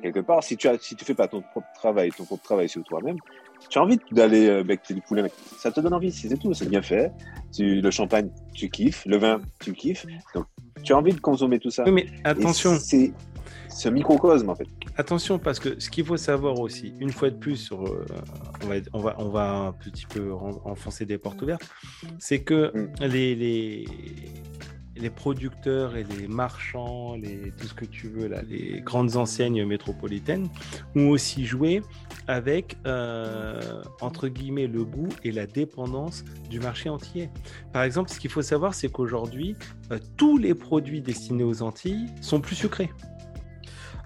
quelque 0.00 0.20
part, 0.20 0.42
si 0.42 0.56
tu 0.56 0.68
as, 0.68 0.78
si 0.78 0.94
tu 0.94 1.04
fais 1.04 1.14
pas 1.14 1.28
ton 1.28 1.42
propre 1.42 1.66
travail, 1.74 2.10
ton 2.10 2.24
propre 2.24 2.44
travail 2.44 2.68
sur 2.68 2.82
toi-même, 2.84 3.16
tu 3.68 3.78
as 3.78 3.82
envie 3.82 3.98
d'aller 4.10 4.48
euh, 4.48 4.62
becter 4.62 4.94
du 4.94 5.00
poulet. 5.00 5.22
mec. 5.22 5.32
Ça 5.58 5.70
te 5.70 5.80
donne 5.80 5.94
envie, 5.94 6.12
c'est 6.12 6.36
tout, 6.36 6.52
c'est 6.54 6.68
bien 6.68 6.82
fait. 6.82 7.12
Tu, 7.54 7.80
le 7.80 7.90
champagne, 7.90 8.30
tu 8.54 8.68
kiffes. 8.70 9.04
Le 9.06 9.18
vin, 9.18 9.40
tu 9.60 9.72
kiffes. 9.72 10.06
Donc, 10.34 10.46
tu 10.82 10.92
as 10.92 10.96
envie 10.98 11.12
de 11.12 11.20
consommer 11.20 11.58
tout 11.58 11.70
ça. 11.70 11.84
Oui, 11.84 11.92
mais 11.92 12.06
attention, 12.24 12.76
C'est 12.78 13.12
c'est 13.72 13.88
un 13.88 13.92
microcosme, 13.92 14.50
en 14.50 14.54
fait. 14.54 14.68
attention, 14.96 15.38
parce 15.38 15.58
que 15.58 15.80
ce 15.80 15.90
qu'il 15.90 16.04
faut 16.04 16.16
savoir 16.16 16.58
aussi, 16.60 16.94
une 17.00 17.10
fois 17.10 17.30
de 17.30 17.36
plus, 17.36 17.56
sur, 17.56 17.84
euh, 17.84 18.04
on, 18.62 18.66
va, 18.68 18.74
on, 18.92 18.98
va, 19.00 19.16
on 19.18 19.28
va 19.28 19.50
un 19.50 19.72
petit 19.72 20.06
peu 20.06 20.32
enfoncer 20.32 21.06
des 21.06 21.18
portes 21.18 21.40
ouvertes, 21.42 21.68
c'est 22.18 22.42
que 22.42 22.72
Mm. 22.74 23.06
les, 23.06 23.34
les, 23.34 23.84
les 24.96 25.10
producteurs 25.10 25.96
et 25.96 26.04
les 26.04 26.28
marchands, 26.28 27.16
les, 27.16 27.50
tout 27.52 27.66
ce 27.66 27.74
que 27.74 27.84
tu 27.84 28.08
veux, 28.08 28.28
là, 28.28 28.42
les 28.42 28.80
grandes 28.80 29.16
enseignes 29.16 29.64
métropolitaines, 29.64 30.48
ont 30.94 31.08
aussi 31.08 31.44
joué 31.44 31.82
avec, 32.28 32.76
euh, 32.86 33.82
entre 34.00 34.28
guillemets, 34.28 34.66
le 34.66 34.84
goût 34.84 35.08
et 35.24 35.32
la 35.32 35.46
dépendance 35.46 36.24
du 36.48 36.60
marché 36.60 36.88
antillais. 36.88 37.30
Par 37.72 37.82
exemple, 37.82 38.10
ce 38.10 38.20
qu'il 38.20 38.30
faut 38.30 38.42
savoir, 38.42 38.74
c'est 38.74 38.90
qu'aujourd'hui, 38.90 39.56
euh, 39.90 39.98
tous 40.16 40.38
les 40.38 40.54
produits 40.54 41.00
destinés 41.00 41.44
aux 41.44 41.62
Antilles 41.62 42.06
sont 42.20 42.40
plus 42.40 42.56
sucrés. 42.56 42.90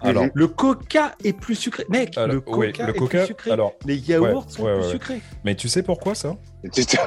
Alors. 0.01 0.25
Le 0.33 0.47
coca 0.47 1.15
est 1.23 1.33
plus 1.33 1.55
sucré. 1.55 1.85
Mec, 1.89 2.17
alors, 2.17 2.35
le 2.35 2.41
coca 2.41 2.83
est 2.83 2.87
le 2.87 2.93
plus 2.93 3.25
sucré. 3.25 3.51
Alors, 3.51 3.73
les 3.85 3.97
yaourts 3.97 4.45
ouais, 4.45 4.51
sont 4.51 4.63
ouais, 4.63 4.73
plus 4.75 4.83
ouais. 4.85 4.91
sucrés. 4.91 5.21
mais 5.43 5.55
tu 5.55 5.67
sais 5.69 5.83
pourquoi 5.83 6.13
ça 6.15 6.35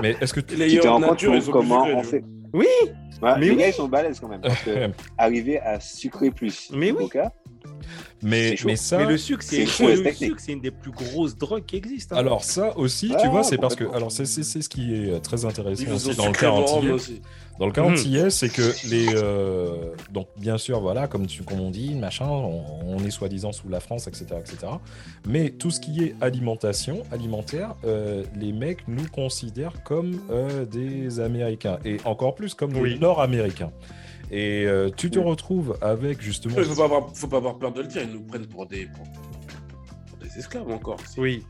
Mais 0.03 0.17
est-ce 0.21 0.33
que 0.35 0.41
tu- 0.41 0.57
Les 0.57 0.73
yaourts 0.75 0.99
nature, 1.01 1.35
ils 1.35 1.43
sont 1.43 1.53
plus 1.53 1.61
comment 1.61 1.85
sucrés, 1.85 1.97
on 1.99 2.03
fait 2.03 2.25
Oui, 2.53 2.67
Mais 3.23 3.39
Les 3.39 3.51
oui. 3.51 3.57
gars, 3.57 3.69
ils 3.69 3.73
sont 3.75 3.89
balèzes 3.89 4.19
quand 4.21 4.29
même. 4.29 4.41
Parce 4.41 4.63
que 4.63 4.91
arriver 5.19 5.61
à 5.61 5.79
sucrer 5.81 6.31
plus 6.31 6.71
Mais 6.75 6.89
le 6.91 6.97
oui. 6.99 7.05
coca, 7.05 7.33
mais, 8.23 8.51
C'est 8.51 8.57
chaud. 8.57 8.69
mais 8.69 8.77
ça, 8.77 8.99
mais 8.99 9.07
le 9.07 9.19
sucre, 9.19 9.43
c'est 9.43 10.53
une 10.53 10.61
des 10.61 10.71
plus 10.71 10.91
grosses 10.91 11.37
drogues 11.37 11.65
qui 11.67 11.77
existent. 11.77 12.15
hein. 12.17 12.19
alors 12.19 12.45
ça 12.45 12.77
aussi, 12.77 13.13
tu 13.21 13.29
vois, 13.29 13.43
c'est 13.45 13.59
parce 13.59 13.75
que 13.77 13.85
alors 13.95 14.13
c'est 14.13 14.27
ce 14.27 14.69
qui 14.69 14.95
est 14.95 15.11
euh, 15.13 15.19
très 15.21 15.45
intéressant 15.45 15.93
aussi 15.93 16.15
dans 16.17 16.29
le 16.29 16.47
antillais. 16.49 16.93
aussi. 16.93 17.21
Dans 17.59 17.67
le 17.67 17.73
cas 17.73 17.83
antillais, 17.83 18.31
c'est 18.31 18.49
que 18.49 18.63
les 18.89 19.09
euh, 19.15 19.93
donc 20.11 20.29
bien 20.39 20.57
sûr 20.57 20.81
voilà 20.81 21.09
comme 21.09 21.27
tu 21.27 21.43
comme 21.43 21.61
on 21.61 21.71
dit 21.71 21.95
machin, 21.95 22.27
on, 22.27 22.63
on 22.87 22.99
est 23.05 23.11
soi-disant 23.11 23.53
sous 23.53 23.69
la 23.69 23.81
France, 23.81 24.07
etc., 24.07 24.25
etc. 24.39 24.73
Mais 25.29 25.51
tout 25.51 25.71
ce 25.71 25.79
qui 25.81 26.03
est 26.05 26.15
alimentation 26.23 27.03
alimentaire, 27.13 27.75
euh, 27.85 28.25
les 28.35 28.53
mecs 28.53 28.89
nous 28.89 29.07
considèrent 29.13 29.83
comme 29.83 30.21
euh, 30.31 30.65
des 30.65 31.21
Américains 31.21 31.79
et 31.85 31.99
encore 32.07 32.35
plus 32.35 32.55
comme 32.55 32.75
Oui. 32.77 32.95
des 32.95 32.99
Nord-Américains. 32.99 33.73
Et 34.31 34.65
euh, 34.67 34.91
tu 34.97 35.11
te 35.11 35.19
Oui. 35.19 35.25
retrouves 35.25 35.77
avec 35.81 36.21
justement. 36.21 36.55
Il 36.59 36.65
faut 36.65 36.75
pas 36.77 36.85
avoir, 36.85 37.17
faut 37.17 37.27
pas 37.29 37.37
avoir 37.39 37.59
peur 37.59 37.73
de 37.73 37.83
le 37.83 37.89
dire. 37.89 38.03
Ils 38.03 38.13
nous 38.13 38.23
prennent 38.23 38.47
pour 38.47 38.67
des, 38.67 38.87
pour, 38.87 39.05
pour 40.09 40.19
des 40.19 40.39
esclaves 40.39 40.71
encore. 40.71 40.99
Oui. 41.19 41.45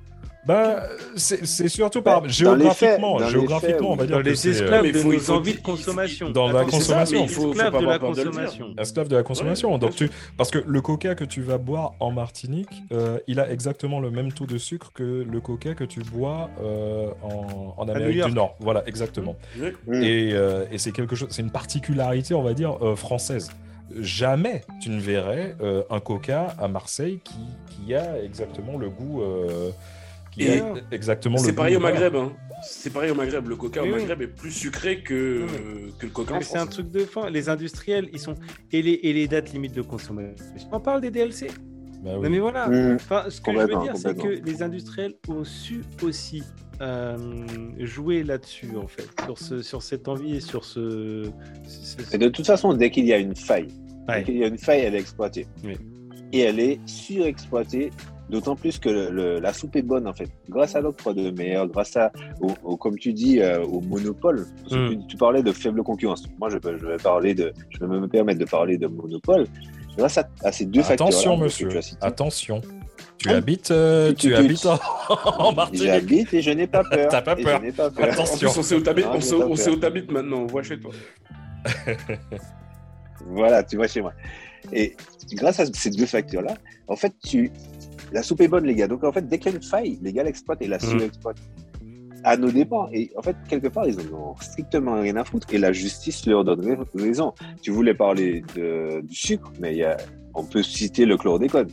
Bah, 0.47 0.85
c'est 1.17 1.69
surtout 1.69 2.01
Bah, 2.01 2.13
par 2.15 2.23
les 2.23 2.31
géographiquement, 2.31 2.75
faits, 2.75 3.01
dans 3.01 3.19
les 3.27 3.31
géographiquement, 3.31 3.77
faits, 3.77 3.83
on 3.83 3.97
va 3.97 4.07
dire 4.07 4.21
les 4.21 4.47
euh, 4.47 4.51
esclaves 4.51 4.87
de 4.91 5.03
nos 5.03 5.19
faut- 5.19 5.33
envies 5.35 5.51
il 5.51 5.57
de 5.59 5.63
consommation. 5.63 6.31
Dans 6.31 6.47
la 6.51 6.65
ça, 6.65 6.71
consommation. 6.71 7.29
faut, 7.29 7.53
Esclaves 7.53 7.79
de 7.81 7.87
la 7.87 7.99
consommation. 7.99 8.75
Esclave 8.79 9.09
de 9.09 9.17
la 9.17 9.23
consommation. 9.23 9.73
Ouais, 9.75 9.79
Donc 9.79 9.91
bien 9.97 10.07
tu... 10.09 10.11
Parce 10.39 10.51
que 10.51 10.59
le 10.67 10.81
coca 10.81 11.15
que 11.15 11.25
tu 11.25 11.43
vas 11.43 11.59
boire 11.59 11.93
en 12.01 12.11
Martinique, 12.11 12.71
euh, 12.93 13.19
il 13.27 13.39
a 13.39 13.51
exactement 13.51 14.01
le 14.01 14.11
même 14.11 14.33
taux 14.33 14.47
de 14.47 14.57
sucre 14.57 14.93
que 14.95 15.27
le 15.31 15.41
coca 15.43 15.75
que 15.75 15.85
tu 15.85 16.01
bois 16.01 16.49
euh, 16.63 17.09
en, 17.77 17.87
Amérique 17.89 18.25
du 18.25 18.33
Nord. 18.33 18.57
Voilà, 18.61 18.83
exactement. 18.87 19.37
Ouais. 19.59 19.75
Mm. 19.89 20.03
Et, 20.03 20.33
euh, 20.33 20.65
et 20.73 20.79
c'est 20.79 20.93
quelque 20.93 21.17
chose, 21.17 21.29
c'est 21.31 21.43
une 21.43 21.51
particularité, 21.51 22.33
on 22.35 22.43
va 22.43 22.55
dire, 22.55 22.79
euh, 22.83 22.97
française. 22.97 23.51
Jamais 23.99 24.63
tu 24.81 24.89
ne 24.89 25.01
verrais 25.01 25.55
euh, 25.61 25.83
un 25.91 26.01
coca 26.01 26.55
à 26.59 26.69
Marseille 26.69 27.21
qui, 27.25 27.35
qui 27.67 27.95
a 27.95 28.23
exactement 28.23 28.79
le 28.79 28.89
goût. 28.89 29.21
euh, 29.23 29.71
Et 30.41 30.63
exactement 30.93 31.39
C'est 31.39 31.53
pareil 31.53 31.77
au. 31.77 31.81
Maghreb. 31.81 32.15
Hein. 32.17 32.33
C'est 32.63 32.91
pareil 32.93 33.11
au 33.11 33.15
Maghreb. 33.15 33.49
Le 33.49 33.57
coca 33.57 33.83
Oui, 33.83 33.91
au 33.91 33.95
oui. 33.95 34.01
Maghreb 34.01 34.23
est 34.23 34.27
plus 34.27 34.51
sucré 34.53 35.03
que, 35.03 35.47
que 35.99 36.07
le 36.07 36.13
coca 36.13 36.41
c'est 36.43 36.59
un 36.59 36.67
truc 36.67 36.91
de 36.91 37.01
fin. 37.01 37.31
Les 37.31 37.49
industriels, 37.49 38.09
ils 38.13 38.19
sont. 38.21 38.35
Et 38.73 38.83
les, 38.83 38.93
et 39.03 39.13
les 39.13 39.29
dates 39.29 39.53
limites 39.53 39.75
de 39.75 39.83
consommation. 39.83 40.35
On 40.73 40.81
parle 40.81 41.01
des 41.01 41.11
DLC. 41.11 41.49
Bah 42.03 42.13
oui. 42.17 42.23
Non, 42.25 42.31
mais 42.31 42.39
voilà. 42.39 42.69
Mm. 42.69 42.95
Enfin, 42.95 43.25
ce 43.29 43.41
que 43.41 43.53
je 43.53 43.59
veux 43.59 43.83
dire, 43.83 43.97
c'est 43.97 44.17
que 44.17 44.29
les 44.29 44.63
industriels 44.63 45.15
ont 45.29 45.45
su 45.45 45.83
aussi 46.03 46.43
euh, 46.81 47.17
jouer 47.79 48.23
là-dessus, 48.23 48.71
en 48.83 48.87
fait, 48.87 49.07
sur, 49.27 49.37
ce, 49.39 49.61
sur 49.61 49.83
cette 49.83 50.09
envie 50.09 50.37
et 50.37 50.41
sur 50.41 50.65
ce. 50.65 51.25
ce- 51.69 52.03
ce- 52.03 52.15
Et 52.15 52.19
de 52.19 52.29
toute 52.31 52.47
façon, 52.47 52.73
dès 52.73 52.91
qu'il 52.91 53.05
y 53.05 53.13
a 53.13 53.19
une 53.19 53.37
faille, 53.37 53.69
Ouais. 54.09 54.19
dès 54.21 54.25
qu'il 54.25 54.39
y 54.39 54.45
a 54.45 54.47
une 54.47 54.57
faille, 54.57 54.81
elle 54.81 54.95
est 54.95 55.01
exploitée. 55.01 55.47
Oui. 55.63 55.77
Et 56.33 56.41
elle 56.41 56.59
est 56.59 56.81
surexploitée, 56.87 57.91
d'autant 58.31 58.57
plus 58.57 58.79
que 58.79 58.89
le- 58.89 59.11
le- 59.11 59.39
la 59.41 59.53
soupe 59.53 59.77
est 59.77 59.83
bonne, 59.83 60.07
en 60.07 60.15
fait. 60.15 60.29
Grâce 60.49 60.75
à 60.77 60.81
l'octroi 60.81 61.13
de 61.13 61.31
mer, 61.31 61.67
grâce 61.67 61.97
à, 61.97 62.11
au, 62.41 62.53
au- 62.65 62.77
comme 62.77 62.97
tu 62.99 63.13
dis, 63.13 63.41
euh, 63.41 63.63
au 63.65 63.81
monopole. 63.81 64.47
Parce 64.63 64.75
que 64.75 64.79
Mm. 64.95 65.01
tu, 65.03 65.07
tu 65.09 65.17
parlais 65.17 65.43
de 65.43 65.53
faible 65.53 65.83
concurrence. 65.83 66.25
Moi, 66.39 66.49
je, 66.51 66.57
vais 66.87 66.97
parler 66.97 67.35
de, 67.35 67.53
je 67.71 67.79
vais 67.85 67.87
me 68.01 68.09
permettre 68.09 68.39
de 68.41 68.45
parler 68.47 68.79
de 68.79 68.87
monopole. 68.87 69.47
Grâce 69.99 70.17
à, 70.19 70.29
à 70.45 70.53
ces 70.53 70.65
deux 70.67 70.83
facteurs. 70.83 71.09
Attention, 71.09 71.37
monsieur. 71.37 71.69
Attention. 72.01 72.61
Tu 73.19 73.29
Ah. 73.29 73.37
habites, 73.37 73.71
euh, 73.71 74.11
Tu- 74.15 74.29
tu, 74.29 74.35
habites 74.35 74.65
en, 74.67 74.79
en 75.49 75.53
Martinique. 75.53 75.85
J'habite 75.87 76.33
et 76.33 76.41
je 76.41 76.51
n'ai 76.53 76.67
pas 76.67 76.85
peur. 76.91 77.09
T'as 77.11 77.21
pas 77.23 77.39
Et 77.39 77.43
peur. 77.43 77.61
Pas 77.77 77.91
peur. 77.91 78.09
En 78.09 78.13
Attention. 78.13 78.49
plus, 78.51 78.59
on 78.59 78.63
sait 78.63 78.75
où 78.77 78.81
t'habites. 78.81 79.07
On 79.13 79.21
sait, 79.21 79.35
on 79.35 79.57
sait 79.57 79.71
où 79.71 79.77
t'habites 79.77 80.11
maintenant. 80.11 80.39
On 80.43 80.47
voit 80.47 80.63
chez 80.63 80.79
toi. 80.81 80.93
Voilà, 83.27 83.63
tu 83.63 83.77
vois 83.77 83.87
chez 83.87 84.01
moi. 84.01 84.13
Et 84.73 84.97
grâce 85.33 85.61
à 85.61 85.67
ces 85.67 85.91
deux 85.91 86.07
facteurs-là, 86.07 86.55
en 86.89 86.97
fait, 86.97 87.13
tu... 87.25 87.51
la 88.13 88.23
soupe 88.23 88.41
est 88.41 88.49
bonne, 88.49 88.65
les 88.65 88.75
gars. 88.75 88.89
Donc, 88.89 89.05
en 89.05 89.13
fait, 89.13 89.27
dès 89.27 89.39
qu'il 89.39 89.53
y 89.53 89.55
a 89.55 89.57
une 89.59 89.63
faille, 89.63 89.99
les 90.03 90.13
gars 90.13 90.23
l'exploitent 90.23 90.63
et 90.63 90.69
la 90.69 90.79
surexploitent. 90.79 91.41
À 92.23 92.37
nos 92.37 92.51
dépens. 92.51 92.89
Et 92.93 93.11
en 93.17 93.23
fait, 93.23 93.35
quelque 93.49 93.69
part, 93.69 93.87
ils 93.87 93.99
en 93.99 94.15
ont 94.15 94.35
strictement 94.41 95.01
rien 95.01 95.17
à 95.17 95.25
foutre. 95.25 95.47
Et 95.53 95.59
la 95.59 95.73
justice 95.73 96.27
leur 96.27 96.45
donne 96.45 96.85
raison. 96.95 97.33
Tu 97.63 97.71
voulais 97.71 97.95
parler 97.95 98.43
de, 98.55 99.01
du 99.01 99.15
sucre, 99.15 99.51
mais 99.59 99.73
il 99.73 99.79
y 99.79 99.85
a... 99.85 99.97
on 100.35 100.45
peut 100.45 100.63
citer 100.63 101.07
le 101.07 101.17
chlordécone. 101.17 101.69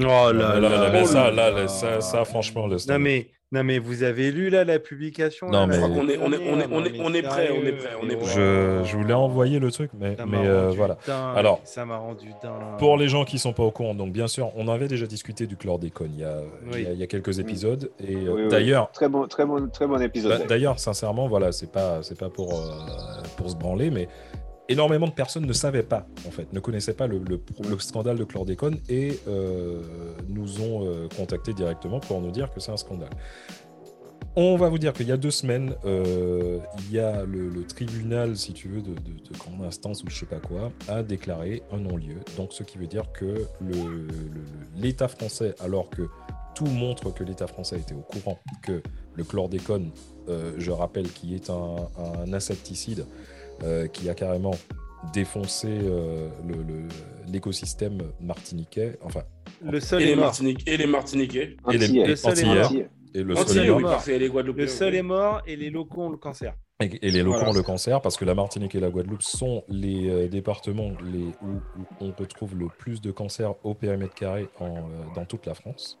Oh 0.00 0.04
Là, 0.04 0.32
là 0.32 0.60
là, 0.60 0.68
là. 0.68 0.68
là, 0.68 0.90
mais 0.92 1.06
ça, 1.06 1.30
là 1.30 1.50
là, 1.50 1.62
là. 1.62 1.68
ça, 1.68 2.02
ça, 2.02 2.24
franchement, 2.26 2.66
le 2.66 2.76
Non 2.88 2.98
mais, 2.98 3.28
non 3.52 3.62
mais 3.62 3.78
vous 3.78 4.02
avez 4.02 4.32
lu 4.32 4.50
là 4.50 4.64
la 4.64 4.78
publication 4.80 5.48
Non, 5.48 5.66
là, 5.66 5.66
mais- 5.68 5.78
On 5.78 6.08
est- 6.08 6.18
on 6.18 6.32
est- 6.32 6.38
on 6.38 6.60
est- 6.60 6.66
on 6.72 6.84
est- 6.84 6.90
mais 6.90 6.98
on 7.00 7.14
est 7.14 7.22
prêt, 7.22 7.48
on 7.52 7.64
est 7.64 7.72
prêt, 7.72 7.90
on 8.02 8.08
est 8.10 8.16
prêt. 8.16 8.32
Je, 8.34 8.82
je 8.84 8.96
voulais 8.96 9.14
envoyer 9.14 9.60
le 9.60 9.70
truc, 9.70 9.90
mais, 9.98 10.16
Ça 10.16 10.26
m'a 10.26 10.38
mais 10.40 10.46
euh, 10.48 10.64
rendu 10.66 10.76
voilà. 10.76 10.98
dingue, 11.06 11.36
Alors, 11.38 11.60
ça 11.64 11.84
m'a 11.84 11.96
rendu 11.96 12.26
dingue. 12.42 12.78
Pour 12.78 12.96
les 12.96 13.08
gens 13.08 13.24
qui 13.24 13.38
sont 13.38 13.52
pas 13.52 13.62
au 13.62 13.70
courant, 13.70 13.94
donc 13.94 14.12
bien 14.12 14.26
sûr, 14.26 14.50
on 14.56 14.66
avait 14.68 14.88
déjà 14.88 15.06
discuté 15.06 15.46
du 15.46 15.56
chlordécone 15.56 16.10
il 16.14 16.20
y 16.20 16.24
a, 16.24 16.40
il 16.72 16.82
y 16.82 16.86
a, 16.86 16.92
il 16.92 16.98
y 16.98 17.02
a 17.02 17.06
quelques 17.06 17.38
épisodes. 17.38 17.90
Et 18.00 18.16
euh, 18.16 18.32
oui. 18.34 18.48
d'ailleurs, 18.48 18.90
Très 18.92 19.08
bon, 19.08 19.26
très 19.28 19.46
bon, 19.46 19.68
très 19.68 19.86
bon 19.86 20.00
épisode. 20.02 20.40
bah, 20.40 20.44
d'ailleurs, 20.48 20.78
sincèrement, 20.80 21.28
voilà, 21.28 21.52
c'est 21.52 21.70
pas, 21.70 22.02
c'est 22.02 22.18
pas 22.18 22.28
pour, 22.30 22.52
euh, 22.52 23.22
pour 23.36 23.48
se 23.48 23.54
branler, 23.56 23.90
mais 23.90 24.08
énormément 24.68 25.06
de 25.06 25.12
personnes 25.12 25.46
ne 25.46 25.52
savaient 25.52 25.82
pas, 25.82 26.06
en 26.26 26.30
fait, 26.30 26.52
ne 26.52 26.60
connaissaient 26.60 26.94
pas 26.94 27.06
le, 27.06 27.18
le- 27.18 27.40
le 27.68 27.78
scandale 27.78 28.18
de 28.18 28.24
chlordécone 28.24 28.78
et 28.88 29.18
euh, 29.28 29.82
nous 30.28 30.60
ont 30.60 30.84
euh, 30.86 31.08
contactés 31.16 31.52
directement 31.54 32.00
pour 32.00 32.20
nous 32.20 32.30
dire 32.30 32.50
que 32.52 32.60
c'est 32.60 32.72
un 32.72 32.76
scandale. 32.76 33.10
On 34.38 34.56
va 34.58 34.68
vous 34.68 34.78
dire 34.78 34.92
qu'il 34.92 35.08
y 35.08 35.12
a 35.12 35.16
deux 35.16 35.30
semaines, 35.30 35.74
euh, 35.86 36.58
il 36.80 36.92
y 36.94 36.98
a 36.98 37.24
le, 37.24 37.64
tribunal, 37.64 38.36
si 38.36 38.52
tu 38.52 38.68
veux, 38.68 38.82
de, 38.82 38.90
de- 38.92 39.22
de 39.30 39.38
grande 39.38 39.62
instance 39.64 40.02
ou 40.04 40.10
je 40.10 40.18
sais 40.18 40.26
pas 40.26 40.40
quoi, 40.40 40.72
a 40.88 41.02
déclaré 41.02 41.62
un 41.72 41.78
non-lieu. 41.78 42.16
Donc, 42.36 42.52
ce 42.52 42.62
qui 42.62 42.76
veut 42.76 42.86
dire 42.86 43.10
que 43.12 43.46
l'État 44.76 45.08
français, 45.08 45.54
alors 45.60 45.88
que 45.90 46.02
tout 46.54 46.66
montre 46.66 47.12
que 47.14 47.24
l'État 47.24 47.46
français 47.46 47.78
était 47.78 47.94
au 47.94 48.00
courant 48.00 48.38
que 48.62 48.82
le 49.14 49.24
chlordécone, 49.24 49.90
euh, 50.28 50.52
je 50.58 50.70
rappelle, 50.70 51.10
qui 51.10 51.34
est 51.34 51.48
un 51.50 52.32
insecticide 52.32 53.06
euh, 53.62 53.86
qui 53.88 54.08
a 54.08 54.14
carrément 54.14 54.54
défoncé 55.12 55.68
euh, 55.70 56.28
le- 56.46 56.62
le- 56.62 56.88
l'écosystème 57.30 57.98
martiniquais, 58.20 58.98
enfin 59.02 59.22
Le 59.64 59.80
seul 59.80 60.02
Et 60.02 60.04
est 60.04 60.08
les, 60.08 60.14
mort. 60.16 60.24
Martinique, 60.26 60.68
et 60.68 60.76
les 60.76 60.86
Martiniquais. 60.86 61.56
Et 61.72 61.78
les- 61.78 61.86
Antillais. 61.86 62.06
Le 62.06 62.16
seul 62.16 62.30
est 62.30 62.32
Antillais. 62.42 62.54
mort. 62.54 62.64
Antillais. 62.66 62.88
Et 63.14 63.22
le 63.22 63.34
seul 63.36 63.58
est 63.64 63.70
mort. 63.70 64.02
Le 64.56 64.66
seul 64.66 64.94
est 64.94 65.02
mort 65.02 65.42
et 65.46 65.56
les 65.56 65.70
locaux 65.70 66.02
ont 66.02 66.10
le 66.10 66.16
cancer. 66.18 66.54
Et, 66.82 66.90
et 67.06 67.10
les 67.10 67.22
locaux 67.22 67.38
Voilà. 67.38 67.50
ont 67.50 67.54
le 67.54 67.62
cancer 67.62 68.02
parce 68.02 68.18
que 68.18 68.26
la 68.26 68.34
Martinique 68.34 68.74
et 68.74 68.80
la 68.80 68.90
Guadeloupe 68.90 69.22
sont 69.22 69.64
les 69.68 70.10
euh, 70.10 70.28
départements 70.28 70.90
les, 71.10 71.24
où, 71.40 71.56
où 71.80 71.84
on 72.02 72.12
retrouve 72.12 72.54
le 72.54 72.66
plus 72.78 73.00
de 73.00 73.10
cancers 73.10 73.54
au 73.64 73.72
périmètre 73.72 74.14
carré 74.14 74.48
en, 74.60 74.76
euh, 74.76 74.80
dans 75.14 75.24
toute 75.24 75.46
la 75.46 75.54
France. 75.54 75.98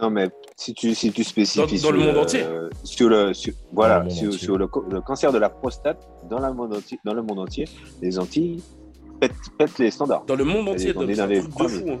Non, 0.00 0.10
mais 0.10 0.28
si 0.56 0.74
tu, 0.74 0.94
si 0.94 1.10
tu 1.10 1.24
spécifies 1.24 1.80
Dans- 1.80 1.88
dans 1.88 1.90
le 1.96 2.00
sur 2.02 2.06
monde 2.12 2.16
entier. 2.22 2.44
sur 2.84 3.08
le, 3.08 3.32
sur- 3.32 3.54
voilà, 3.72 4.00
le 4.02 4.10
sur, 4.10 4.32
sur 4.34 4.58
le, 4.58 4.66
cancer 5.00 5.32
de 5.32 5.38
la 5.38 5.48
prostate 5.48 6.06
dans, 6.28 6.38
la 6.38 6.52
monde 6.52 6.74
entier, 6.74 6.98
dans 7.04 7.14
le 7.14 7.22
monde 7.22 7.38
entier, 7.40 7.66
les 8.02 8.18
Antilles 8.18 8.62
pètent, 9.20 9.32
pètent 9.58 9.78
les 9.78 9.90
standards. 9.90 10.24
Dans 10.26 10.36
le 10.36 10.44
monde 10.44 10.68
entier, 10.68 10.92
On 10.94 11.02
est 11.02 11.06
donc, 11.06 11.16
dans 11.16 11.26
les 11.26 11.40
de 11.40 11.42
fou. 11.68 11.90
hein. 11.90 11.98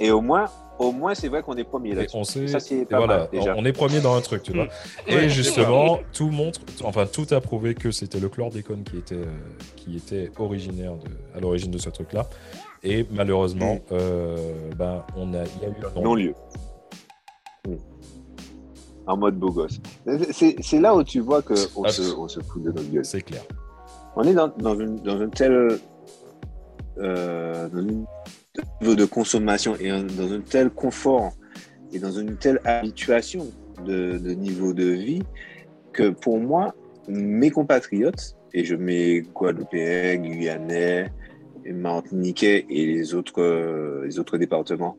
Et 0.00 0.10
au 0.10 0.20
moins, 0.22 0.46
au 0.82 0.92
moins 0.92 1.14
c'est 1.14 1.28
vrai 1.28 1.42
qu'on 1.42 1.56
est 1.56 1.64
premier 1.64 1.90
Et 1.90 1.94
là-dessus. 1.94 2.16
on 2.16 2.24
sait, 2.24 2.46
Ça, 2.48 2.60
c'est 2.60 2.78
et 2.78 2.84
pas 2.84 2.98
voilà, 2.98 3.18
mal, 3.18 3.28
déjà. 3.32 3.54
on 3.56 3.64
est 3.64 3.72
premier 3.72 4.00
dans 4.00 4.14
un 4.14 4.20
truc, 4.20 4.42
tu 4.42 4.52
vois. 4.52 4.68
Et 5.06 5.14
Ouais, 5.14 5.28
justement, 5.28 5.98
tout 6.12 6.30
montre, 6.30 6.60
enfin 6.84 7.06
tout 7.06 7.26
a 7.30 7.40
prouvé 7.40 7.74
que 7.74 7.90
c'était 7.90 8.20
le 8.20 8.28
chlordécone 8.28 8.82
qui 8.84 8.98
était, 8.98 9.14
euh, 9.16 9.26
qui 9.76 9.96
était 9.96 10.30
originaire 10.38 10.94
de, 10.96 11.08
à 11.36 11.40
l'origine 11.40 11.70
de 11.70 11.78
ce 11.78 11.90
truc-là. 11.90 12.26
Et 12.82 13.06
malheureusement, 13.10 13.78
euh, 13.92 14.70
ben, 14.76 15.04
on 15.16 15.32
a, 15.34 15.44
il 15.44 15.62
y 15.62 15.66
a 15.66 15.68
eu 15.68 15.96
un 15.96 16.00
Non-lieu. 16.00 16.34
Hmm. 17.66 17.76
En 19.06 19.16
mode 19.16 19.36
beau 19.36 19.50
gosse. 19.50 19.80
C'est 20.30 20.80
là 20.80 20.94
où 20.94 21.02
tu 21.04 21.20
vois 21.20 21.42
qu'on 21.42 21.56
se, 21.56 22.14
on 22.16 22.28
se 22.28 22.40
fout 22.40 22.62
de 22.62 22.70
notre 22.72 22.90
gueule. 22.90 23.04
C'est 23.04 23.22
clair. 23.22 23.42
On 24.16 24.22
est 24.24 24.34
dans, 24.34 24.48
dans, 24.48 24.78
une, 24.78 24.96
dans 24.96 25.20
un 25.20 25.28
tel 25.28 25.78
euh, 26.98 27.68
dans 27.68 28.04
niveau 28.80 28.94
de 28.94 29.04
consommation 29.04 29.76
et 29.76 29.88
dans 29.88 30.32
un 30.32 30.40
tel 30.40 30.70
confort 30.70 31.32
et 31.92 31.98
dans 31.98 32.12
une 32.12 32.36
telle 32.36 32.60
habituation 32.64 33.50
de, 33.84 34.18
de 34.18 34.30
niveau 34.32 34.72
de 34.72 34.84
vie 34.84 35.22
que 35.92 36.10
pour 36.10 36.38
moi, 36.38 36.74
mes 37.08 37.50
compatriotes, 37.50 38.36
et 38.54 38.64
je 38.64 38.74
mets 38.74 39.20
Guadeloupéens, 39.20 40.16
Guyanais, 40.16 41.10
et 41.64 41.72
Martiniquais 41.72 42.66
et 42.68 42.86
les 42.86 43.14
autres, 43.14 43.40
euh, 43.40 44.04
les 44.04 44.18
autres 44.18 44.36
départements 44.36 44.98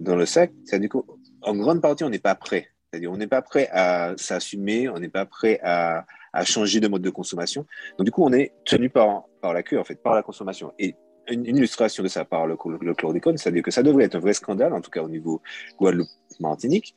dans 0.00 0.16
le 0.16 0.26
sac, 0.26 0.52
c'est-à-dire 0.64 0.90
qu'en 0.90 1.56
grande 1.56 1.80
partie, 1.82 2.04
on 2.04 2.10
n'est 2.10 2.18
pas 2.18 2.34
prêt. 2.34 2.68
C'est-à-dire 2.90 3.12
on 3.12 3.16
n'est 3.16 3.26
pas 3.26 3.42
prêt 3.42 3.68
à 3.72 4.14
s'assumer, 4.16 4.88
on 4.88 4.98
n'est 4.98 5.08
pas 5.08 5.26
prêt 5.26 5.60
à, 5.62 6.06
à 6.32 6.44
changer 6.44 6.80
de 6.80 6.88
mode 6.88 7.02
de 7.02 7.10
consommation. 7.10 7.66
Donc, 7.98 8.06
du 8.06 8.10
coup, 8.10 8.24
on 8.24 8.32
est 8.32 8.52
tenu 8.64 8.88
par, 8.88 9.24
par 9.42 9.52
la 9.52 9.62
queue, 9.62 9.78
en 9.78 9.84
fait, 9.84 10.02
par 10.02 10.14
la 10.14 10.22
consommation. 10.22 10.72
Et 10.78 10.94
une, 11.30 11.46
illustration 11.46 12.02
de 12.02 12.08
ça 12.08 12.24
par 12.24 12.46
le, 12.46 12.56
le 12.80 12.94
chlordécone, 12.94 13.36
c'est-à-dire 13.38 13.62
que 13.62 13.70
ça 13.70 13.82
devrait 13.82 14.04
être 14.04 14.16
un 14.16 14.20
vrai 14.20 14.34
scandale, 14.34 14.72
en 14.72 14.80
tout 14.80 14.90
cas 14.90 15.02
au 15.02 15.08
niveau 15.08 15.40
Guadeloupe-Martinique, 15.78 16.94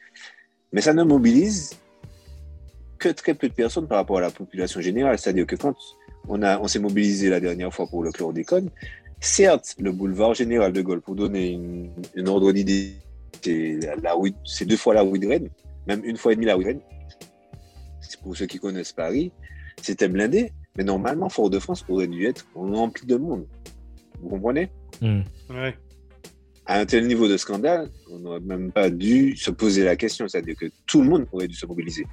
mais 0.72 0.82
ça 0.82 0.94
ne 0.94 1.04
mobilise 1.04 1.78
que 2.98 3.10
très 3.10 3.34
peu 3.34 3.50
de 3.50 3.54
personnes 3.54 3.88
par 3.88 3.98
rapport 3.98 4.20
à 4.20 4.22
la 4.22 4.32
population 4.32 4.80
générale. 4.80 5.18
C'est-à-dire 5.18 5.48
que 5.48 5.56
quand 5.56 5.76
on, 6.30 6.42
on 6.44 6.68
s'est 6.68 6.80
mobilisé 6.80 7.30
la 7.30 7.40
dernière 7.40 7.74
fois 7.74 7.88
pour 7.88 8.04
le 8.04 8.12
chlordécone, 8.12 8.70
certes, 9.20 9.76
le 9.80 9.92
boulevard 9.92 10.34
général 10.34 10.72
de 10.72 10.82
Gaulle, 10.82 11.02
pour 11.02 11.16
donner 11.16 11.52
une, 12.16 12.28
ordre 12.30 12.52
d'idée, 12.52 12.94
c'est 13.42 13.80
la- 14.02 14.16
c'est 14.46 14.66
deux 14.66 14.78
fois 14.78 14.94
la 14.94 15.02
rue 15.02 15.20
de 15.20 15.28
Rennes, 15.28 15.50
même 15.88 16.04
une 16.06 16.18
fois 16.18 16.32
et 16.32 16.36
demie 16.36 16.46
la 16.46 16.56
rue 16.56 16.64
de 16.64 16.70
Rennes. 16.70 16.82
C'est 18.02 18.20
pour 18.22 18.38
ceux 18.38 18.46
qui 18.46 18.60
connaissent 18.60 18.94
Paris, 18.94 19.32
c'était 19.82 20.08
blindé, 20.08 20.54
mais 20.78 20.84
normalement, 20.84 21.28
Fort-de-France 21.28 21.86
aurait 21.90 22.08
dû 22.08 22.28
être 22.28 22.46
rempli 22.56 23.06
de 23.08 23.18
monde. 23.18 23.46
Vous 24.22 24.30
comprenez. 24.30 24.70
Ouais. 25.02 25.76
À 26.66 26.80
un 26.80 26.86
tel 26.86 27.08
niveau 27.08 27.28
de 27.28 27.38
scandale, 27.38 27.90
on 28.12 28.20
n'aurait 28.20 28.40
même 28.40 28.72
pas 28.72 28.90
dû 28.90 29.36
se 29.36 29.52
poser 29.52 29.84
la 29.84 29.96
question, 29.96 30.28
c'est-à-dire 30.28 30.56
que 30.56 30.68
tout 30.86 31.02
le 31.02 31.10
monde 31.10 31.26
aurait 31.32 31.48
dû 31.48 31.56
se 31.56 31.66
mobiliser. 31.66 32.06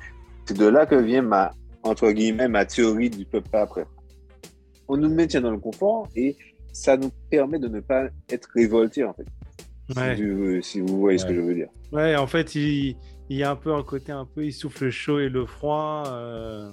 C'est 0.46 0.56
de 0.56 0.66
là 0.66 0.86
que 0.86 0.94
vient 0.94 1.22
ma, 1.22 1.52
entre 1.82 2.10
guillemets, 2.10 2.48
ma 2.48 2.64
théorie 2.64 3.10
du 3.10 3.24
peuple 3.24 3.50
pas 3.50 3.62
après. 3.62 3.84
On 4.88 4.96
nous 4.96 5.14
maintient 5.14 5.42
dans 5.42 5.50
le 5.50 5.58
confort 5.58 6.08
et 6.16 6.36
ça 6.72 6.96
nous 6.96 7.10
permet 7.30 7.58
de 7.58 7.68
ne 7.68 7.80
pas 7.80 8.08
être 8.30 8.48
révoltés, 8.54 9.04
en 9.04 9.12
fait. 9.12 9.26
Ouais. 9.94 10.16
Si, 10.16 10.22
vous, 10.24 10.62
si 10.62 10.80
vous 10.80 10.98
voyez 10.98 11.18
ce 11.18 11.26
que 11.26 11.34
je 11.34 11.40
veux 11.40 11.54
dire. 11.54 11.68
Ouais, 11.92 12.16
en 12.16 12.26
fait, 12.26 12.54
il, 12.54 12.96
il 13.28 13.36
y 13.36 13.42
a 13.42 13.50
un 13.50 13.56
peu 13.56 13.74
un 13.74 13.82
côté 13.82 14.12
un 14.12 14.24
peu, 14.24 14.44
il 14.44 14.52
souffle 14.52 14.86
le 14.86 14.90
chaud 14.90 15.18
et 15.20 15.28
le 15.28 15.44
froid. 15.44 16.04
euh. 16.08 16.70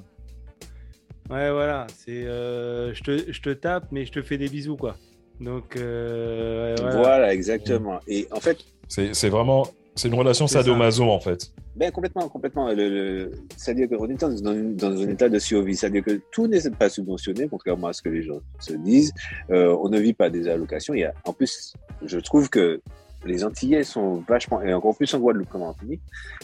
Ouais, 1.29 1.51
voilà, 1.51 1.87
c'est, 1.97 2.25
euh, 2.25 2.93
je, 2.93 3.03
te, 3.03 3.31
je 3.31 3.41
te 3.41 3.49
tape, 3.49 3.87
mais 3.91 4.05
je 4.05 4.11
te 4.11 4.21
fais 4.21 4.37
des 4.37 4.47
bisous, 4.47 4.77
quoi. 4.77 4.95
Donc, 5.39 5.75
euh, 5.75 6.75
ouais, 6.75 6.81
voilà. 6.81 6.95
Voilà, 6.97 7.33
exactement. 7.33 7.99
Et 8.07 8.27
en 8.31 8.39
fait, 8.39 8.57
C'est 8.87 9.29
vraiment, 9.29 9.67
c'est 9.95 10.07
une 10.07 10.13
relation 10.15 10.47
ça. 10.47 10.59
sadomaso 10.59 11.03
en 11.09 11.19
fait. 11.19 11.51
Ben, 11.75 11.91
complètement, 11.91 12.29
complètement. 12.29 12.69
Le, 12.69 12.89
le- 12.89 13.31
C'est-à-dire 13.57 13.89
qu'on 13.89 14.07
est 14.07 14.19
dans, 14.19 14.31
un 14.47 15.09
état 15.09 15.27
de 15.27 15.39
survie. 15.39 15.75
C'est-à-dire 15.75 16.03
que 16.03 16.21
tout 16.31 16.47
n'est 16.47 16.61
pas 16.69 16.87
subventionné, 16.87 17.47
contrairement 17.49 17.87
à 17.87 17.93
ce 17.93 18.01
que 18.01 18.09
les 18.09 18.23
gens 18.23 18.39
se 18.59 18.73
disent. 18.73 19.11
Euh, 19.49 19.75
on 19.81 19.89
ne 19.89 19.99
vit 19.99 20.13
pas 20.13 20.29
des 20.29 20.47
allocations. 20.47 20.93
Il 20.93 21.01
y 21.01 21.03
a... 21.03 21.13
En 21.25 21.33
plus, 21.33 21.73
je 22.05 22.17
trouve 22.19 22.49
que 22.49 22.81
les 23.25 23.43
Antillais 23.43 23.83
sont 23.83 24.23
vachement, 24.27 24.61
et 24.61 24.73
encore 24.73 24.95
plus 24.95 25.13
en 25.15 25.19
Guadeloupe 25.19 25.49
comme 25.49 25.63
en 25.63 25.67
Martinique, 25.67 26.01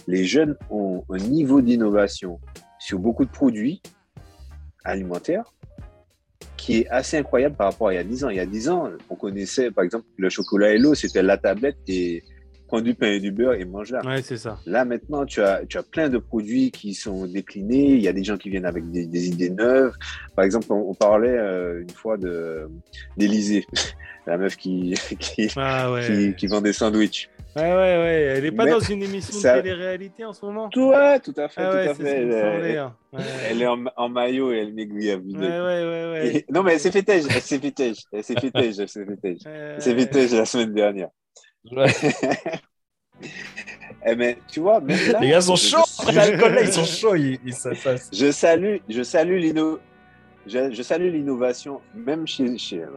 les 0.07 0.25
jeunes 0.25 0.57
ont 0.69 1.03
un 1.09 1.17
niveau 1.17 1.61
d'innovation 1.61 2.39
sur 2.79 2.99
beaucoup 2.99 3.23
de 3.23 3.29
produits 3.29 3.81
alimentaires 4.83 5.53
qui 6.61 6.77
est 6.81 6.87
assez 6.89 7.17
incroyable 7.17 7.55
par 7.55 7.71
rapport 7.71 7.87
à 7.87 7.93
il 7.93 7.95
y 7.95 7.99
a 7.99 8.03
10 8.03 8.23
ans. 8.23 8.29
Il 8.29 8.37
y 8.37 8.39
a 8.39 8.45
10 8.45 8.69
ans, 8.69 8.89
on 9.09 9.15
connaissait, 9.15 9.71
par 9.71 9.83
exemple, 9.83 10.05
le 10.17 10.29
chocolat 10.29 10.73
et 10.73 10.77
l'eau, 10.77 10.93
c'était 10.93 11.23
la 11.23 11.37
tablette 11.37 11.77
et 11.87 12.23
prends 12.67 12.81
du 12.81 12.93
pain 12.93 13.07
et 13.07 13.19
du 13.19 13.31
beurre 13.31 13.53
et 13.53 13.65
mange 13.65 13.91
là. 13.91 14.01
Ouais, 14.05 14.21
c'est 14.21 14.37
ça. 14.37 14.59
Là, 14.67 14.85
maintenant, 14.85 15.25
tu 15.25 15.41
as, 15.41 15.65
tu 15.67 15.79
as 15.79 15.83
plein 15.83 16.07
de 16.07 16.19
produits 16.19 16.69
qui 16.69 16.93
sont 16.93 17.25
déclinés. 17.25 17.95
Il 17.95 18.01
y 18.01 18.07
a 18.07 18.13
des 18.13 18.23
gens 18.23 18.37
qui 18.37 18.51
viennent 18.51 18.67
avec 18.67 18.89
des, 18.91 19.07
des 19.07 19.27
idées 19.29 19.49
neuves. 19.49 19.93
Par 20.35 20.45
exemple, 20.45 20.67
on, 20.69 20.91
on 20.91 20.93
parlait 20.93 21.35
euh, 21.35 21.81
une 21.81 21.89
fois 21.89 22.17
de 22.17 22.69
d'Élysée, 23.17 23.65
la 24.27 24.37
meuf 24.37 24.55
qui, 24.55 24.93
qui, 25.19 25.47
Ah 25.55 25.91
ouais. 25.91 26.05
qui, 26.05 26.35
qui 26.35 26.45
vend 26.45 26.61
des 26.61 26.73
sandwichs. 26.73 27.27
Ouais, 27.55 27.61
ouais, 27.63 27.73
ouais. 27.73 28.33
Elle 28.37 28.45
est 28.45 28.51
pas 28.51 28.63
Mais 28.65 28.71
dans 28.71 28.79
une 28.79 29.03
émission 29.03 29.33
ça- 29.37 29.57
de 29.57 29.61
télé-réalité 29.61 30.23
en 30.23 30.31
ce 30.33 30.45
moment? 30.45 30.69
Tout, 30.69 30.87
ouais, 30.89 31.19
tout 31.19 31.33
à 31.37 31.49
fait, 31.49 31.61
Ah 31.61 31.73
ouais, 31.73 31.85
tout 31.85 31.91
à 31.91 31.95
fait. 31.95 32.21
Elle, 32.21 32.77
hein. 32.77 32.95
Ouais. 33.11 33.19
elle 33.49 33.61
est 33.61 33.67
en, 33.67 33.83
en 33.97 34.09
maillot 34.09 34.53
et 34.53 34.59
elle 34.59 34.73
maigrit 34.73 35.11
à 35.11 35.17
vue 35.17 35.35
Ouais, 35.35 35.47
ouais, 35.47 35.59
ouais, 35.59 36.11
ouais. 36.11 36.27
Et- 36.37 36.45
Non, 36.49 36.63
mais 36.63 36.73
elle 36.73 36.79
s'est 36.79 36.91
fait 36.91 37.03
tège, 37.03 37.23
elle 37.29 37.41
s'est 37.41 37.59
fait 37.59 37.71
tège, 37.71 37.97
elle 38.13 38.23
s'est 38.23 38.39
fait 38.39 38.51
tège, 38.51 38.79
elle 38.79 38.87
s'est 38.87 39.05
fait 39.05 39.17
tège. 39.17 39.37
Elle 39.45 39.81
s'est 39.81 39.95
fait 39.95 40.05
tège 40.07 40.33
la 40.33 40.45
semaine 40.45 40.73
dernière. 40.73 41.09
Eh, 44.03 44.15
mais 44.15 44.37
tu 44.51 44.61
vois, 44.61 44.79
même 44.81 44.97
là, 45.11 45.19
Les 45.19 45.29
gars 45.29 45.41
sont 45.41 45.55
chauds 45.55 45.77
ils 46.09 46.73
sont 46.73 46.85
chauds, 46.85 47.15
ils, 47.15 47.37
ils 47.45 47.53
ça 47.53 47.69
passe. 47.83 48.09
Je 48.11 48.31
salue, 48.31 48.77
je 48.89 49.03
salue 49.03 49.37
l'inno, 49.37 49.79
je, 50.47 50.71
je 50.71 50.81
salue 50.81 51.11
l'innovation, 51.11 51.81
même 51.93 52.25
chez, 52.27 52.57
chez, 52.57 52.83
euh, 52.83 52.87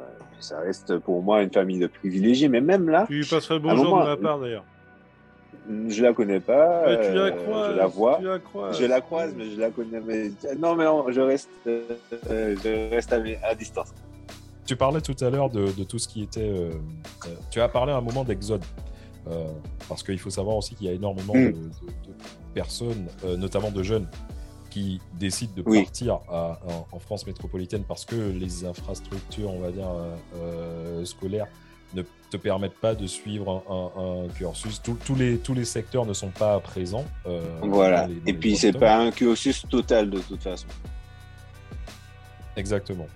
ça 0.40 0.58
reste 0.60 0.98
pour 0.98 1.22
moi 1.22 1.42
une 1.42 1.50
famille 1.52 1.78
de 1.78 1.86
privilégiés, 1.86 2.48
mais 2.48 2.60
même 2.60 2.88
là, 2.88 3.04
Tu 3.08 3.14
lui 3.20 3.26
passerais 3.26 3.58
bonjour 3.58 3.84
moment, 3.84 4.04
de 4.04 4.08
ma 4.10 4.16
part 4.16 4.38
d'ailleurs. 4.40 4.64
je 5.88 6.02
la 6.02 6.12
connais 6.12 6.40
pas, 6.40 6.82
Ouais, 6.86 7.08
tu 7.08 7.14
la 7.14 7.22
euh, 7.24 7.30
crois. 7.30 7.70
je 7.70 7.76
la 7.76 7.86
vois, 7.86 8.16
Tu 8.18 8.24
la 8.26 8.38
crois. 8.38 8.72
je 8.72 8.84
la 8.84 9.00
croise, 9.00 9.34
mais 9.36 9.50
je 9.50 9.60
la 9.60 9.70
connais. 9.70 10.00
Mais 10.00 10.30
non, 10.58 10.74
mais 10.76 10.84
non, 10.84 11.06
je 11.10 11.20
reste, 11.20 11.48
euh, 11.66 11.84
je 12.30 12.90
reste 12.94 13.12
à, 13.12 13.54
distance. 13.54 13.92
Tu 14.66 14.76
parlais 14.76 15.00
tout 15.02 15.16
à 15.22 15.28
l'heure 15.28 15.50
de, 15.50 15.72
de 15.72 15.84
tout 15.84 15.98
ce 15.98 16.08
qui 16.08 16.22
était. 16.22 16.40
euh, 16.40 16.70
euh, 17.26 17.28
tu 17.50 17.60
as 17.60 17.68
parlé 17.68 17.92
à 17.92 17.96
un 17.96 18.00
moment 18.00 18.24
d'exode. 18.24 18.64
Euh, 19.26 19.46
parce 19.88 20.02
qu'il 20.02 20.18
faut 20.18 20.28
savoir 20.28 20.56
aussi 20.56 20.74
qu'il 20.74 20.86
y 20.86 20.90
a 20.90 20.92
énormément 20.92 21.32
Mm. 21.34 21.46
de, 21.46 21.50
de- 21.52 21.54
de 21.54 22.14
personnes, 22.52 23.06
euh, 23.24 23.36
notamment 23.38 23.70
de 23.70 23.82
jeunes, 23.82 24.06
qui 24.74 25.00
décident 25.12 25.52
de 25.56 25.62
Oui. 25.64 25.84
partir 25.84 26.14
à- 26.28 26.58
en, 26.66 26.96
en 26.96 26.98
France 26.98 27.28
métropolitaine 27.28 27.84
parce 27.84 28.04
que 28.04 28.16
les 28.16 28.64
infrastructures, 28.64 29.48
on 29.52 29.60
va 29.60 29.70
dire, 29.70 29.88
euh, 29.88 30.16
euh, 30.36 31.04
scolaires 31.04 31.46
ne 31.94 32.02
te 32.28 32.36
permettent 32.36 32.80
pas 32.80 32.96
de 32.96 33.06
suivre 33.06 33.62
un, 33.70 33.72
un- 33.72 34.24
un 34.24 34.28
cursus. 34.30 34.82
Tous- 34.82 34.98
tous, 35.06 35.14
les, 35.14 35.38
tous 35.38 35.54
les 35.54 35.64
secteurs 35.64 36.04
ne 36.04 36.12
sont 36.12 36.30
pas 36.30 36.58
présents. 36.58 37.04
euh, 37.26 37.40
Voilà. 37.62 38.08
les- 38.08 38.20
Et 38.26 38.32
puis 38.34 38.56
c'est 38.56 38.72
pas 38.72 38.96
un 38.96 39.12
cursus 39.12 39.64
total 39.70 40.10
de 40.10 40.18
toute 40.18 40.42
façon. 40.42 40.66
Exactement. 42.56 43.06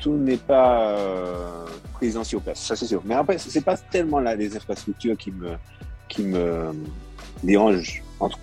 Tout 0.00 0.16
n'est 0.16 0.36
pas 0.36 0.90
euh, 0.90 1.66
présent 1.92 2.24
sur 2.24 2.40
place, 2.40 2.58
ça 2.58 2.74
c'est 2.74 2.86
sûr. 2.86 3.00
Mais 3.04 3.14
après, 3.14 3.38
c'est 3.38 3.60
pas 3.64 3.76
tellement 3.76 4.18
là 4.18 4.34
les 4.34 4.56
infrastructures 4.56 5.16
qui 5.16 5.30
me, 5.30 5.52
qui 6.08 6.22
me 6.24 6.72
dérangent 7.44 8.02
entre 8.18 8.38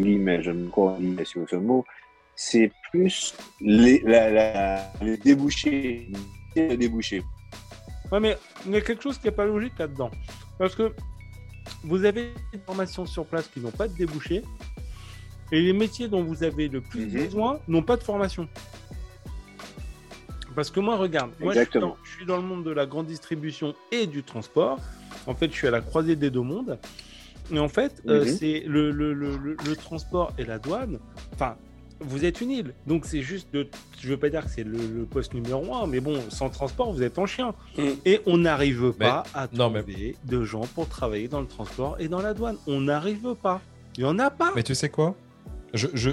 guillemets, 0.00 0.42
je 0.42 0.50
me 0.50 0.68
crois 0.68 0.98
sur 1.24 1.48
ce 1.48 1.56
mot. 1.56 1.84
C'est 2.34 2.70
plus 2.90 3.34
les, 3.60 4.00
la, 4.00 4.30
la- 4.30 4.92
les 5.02 5.16
débouchés, 5.16 6.08
les 6.54 6.76
débouchés. 6.76 7.22
Ouais, 8.12 8.20
mais 8.20 8.38
il 8.64 8.72
y 8.72 8.76
a 8.76 8.80
quelque 8.80 9.02
chose 9.02 9.18
qui 9.18 9.26
n'est 9.26 9.32
pas 9.32 9.44
logique 9.44 9.78
là-dedans. 9.78 10.10
Parce 10.58 10.74
que 10.74 10.94
vous 11.84 12.04
avez 12.04 12.32
des 12.52 12.58
formations 12.64 13.06
sur 13.06 13.26
place 13.26 13.48
qui 13.48 13.60
n'ont 13.60 13.70
pas 13.72 13.88
de 13.88 13.94
débouché. 13.94 14.42
Et 15.50 15.60
les 15.62 15.72
métiers 15.72 16.08
dont 16.08 16.22
vous 16.22 16.42
avez 16.44 16.68
le 16.68 16.80
plus 16.80 17.06
Mhm. 17.06 17.24
besoin 17.24 17.60
n'ont 17.68 17.82
pas 17.82 17.96
de 17.96 18.02
formation. 18.02 18.48
Parce 20.54 20.70
que 20.70 20.80
moi, 20.80 20.96
regarde, 20.96 21.30
moi 21.40 21.52
je 21.52 21.58
suis, 21.58 21.60
Exactement. 21.60 21.86
dans, 21.88 21.96
je 22.04 22.10
suis 22.16 22.26
dans 22.26 22.36
le 22.36 22.42
monde 22.42 22.64
de 22.64 22.70
la 22.70 22.86
grande 22.86 23.06
distribution 23.06 23.74
et 23.92 24.06
du 24.06 24.22
transport. 24.22 24.78
En 25.26 25.34
fait, 25.34 25.50
je 25.50 25.56
suis 25.56 25.66
à 25.68 25.70
la 25.70 25.80
croisée 25.80 26.16
des 26.16 26.30
deux 26.30 26.40
mondes. 26.42 26.78
Et 27.52 27.58
en 27.58 27.68
fait, 27.68 28.02
euh, 28.08 28.24
Mhm. 28.24 28.30
c'est 28.36 28.62
le, 28.66 28.90
le, 28.90 29.12
le, 29.14 29.36
le- 29.36 29.56
le 29.66 29.76
transport 29.76 30.32
et 30.38 30.44
la 30.44 30.58
douane. 30.58 30.98
Enfin, 31.34 31.56
vous 32.00 32.24
êtes 32.24 32.40
une 32.40 32.50
île. 32.50 32.74
Donc, 32.86 33.06
c'est 33.06 33.22
juste 33.22 33.48
de. 33.52 33.66
Je 34.00 34.08
veux 34.10 34.16
pas 34.16 34.28
dire 34.30 34.44
que 34.44 34.50
c'est 34.50 34.62
le, 34.64 34.76
le 34.78 35.04
poste 35.04 35.34
numéro 35.34 35.74
un, 35.74 35.86
mais 35.86 35.98
bon, 36.00 36.20
sans 36.28 36.48
transport, 36.50 36.92
vous 36.92 37.02
êtes 37.02 37.18
en 37.18 37.26
chien. 37.26 37.54
Mhm. 37.76 37.96
Et 38.04 38.20
on 38.26 38.38
n'arrive 38.38 38.92
pas 38.92 39.24
à 39.34 39.48
non, 39.52 39.70
mais- 39.70 39.82
trouver 39.82 40.16
de 40.24 40.44
gens 40.44 40.66
pour 40.74 40.88
travailler 40.88 41.26
dans 41.28 41.40
le 41.40 41.46
transport 41.46 41.96
et 41.98 42.08
dans 42.08 42.20
la 42.22 42.34
douane. 42.34 42.56
On 42.66 42.80
n'arrive 42.82 43.34
pas. 43.42 43.60
Il 43.96 44.04
n'y 44.04 44.10
en 44.10 44.18
a 44.18 44.30
pas. 44.30 44.52
Mais 44.54 44.62
tu 44.62 44.74
sais 44.74 44.88
quoi? 44.90 45.14
Je, 45.74 45.88
je- 45.94 46.10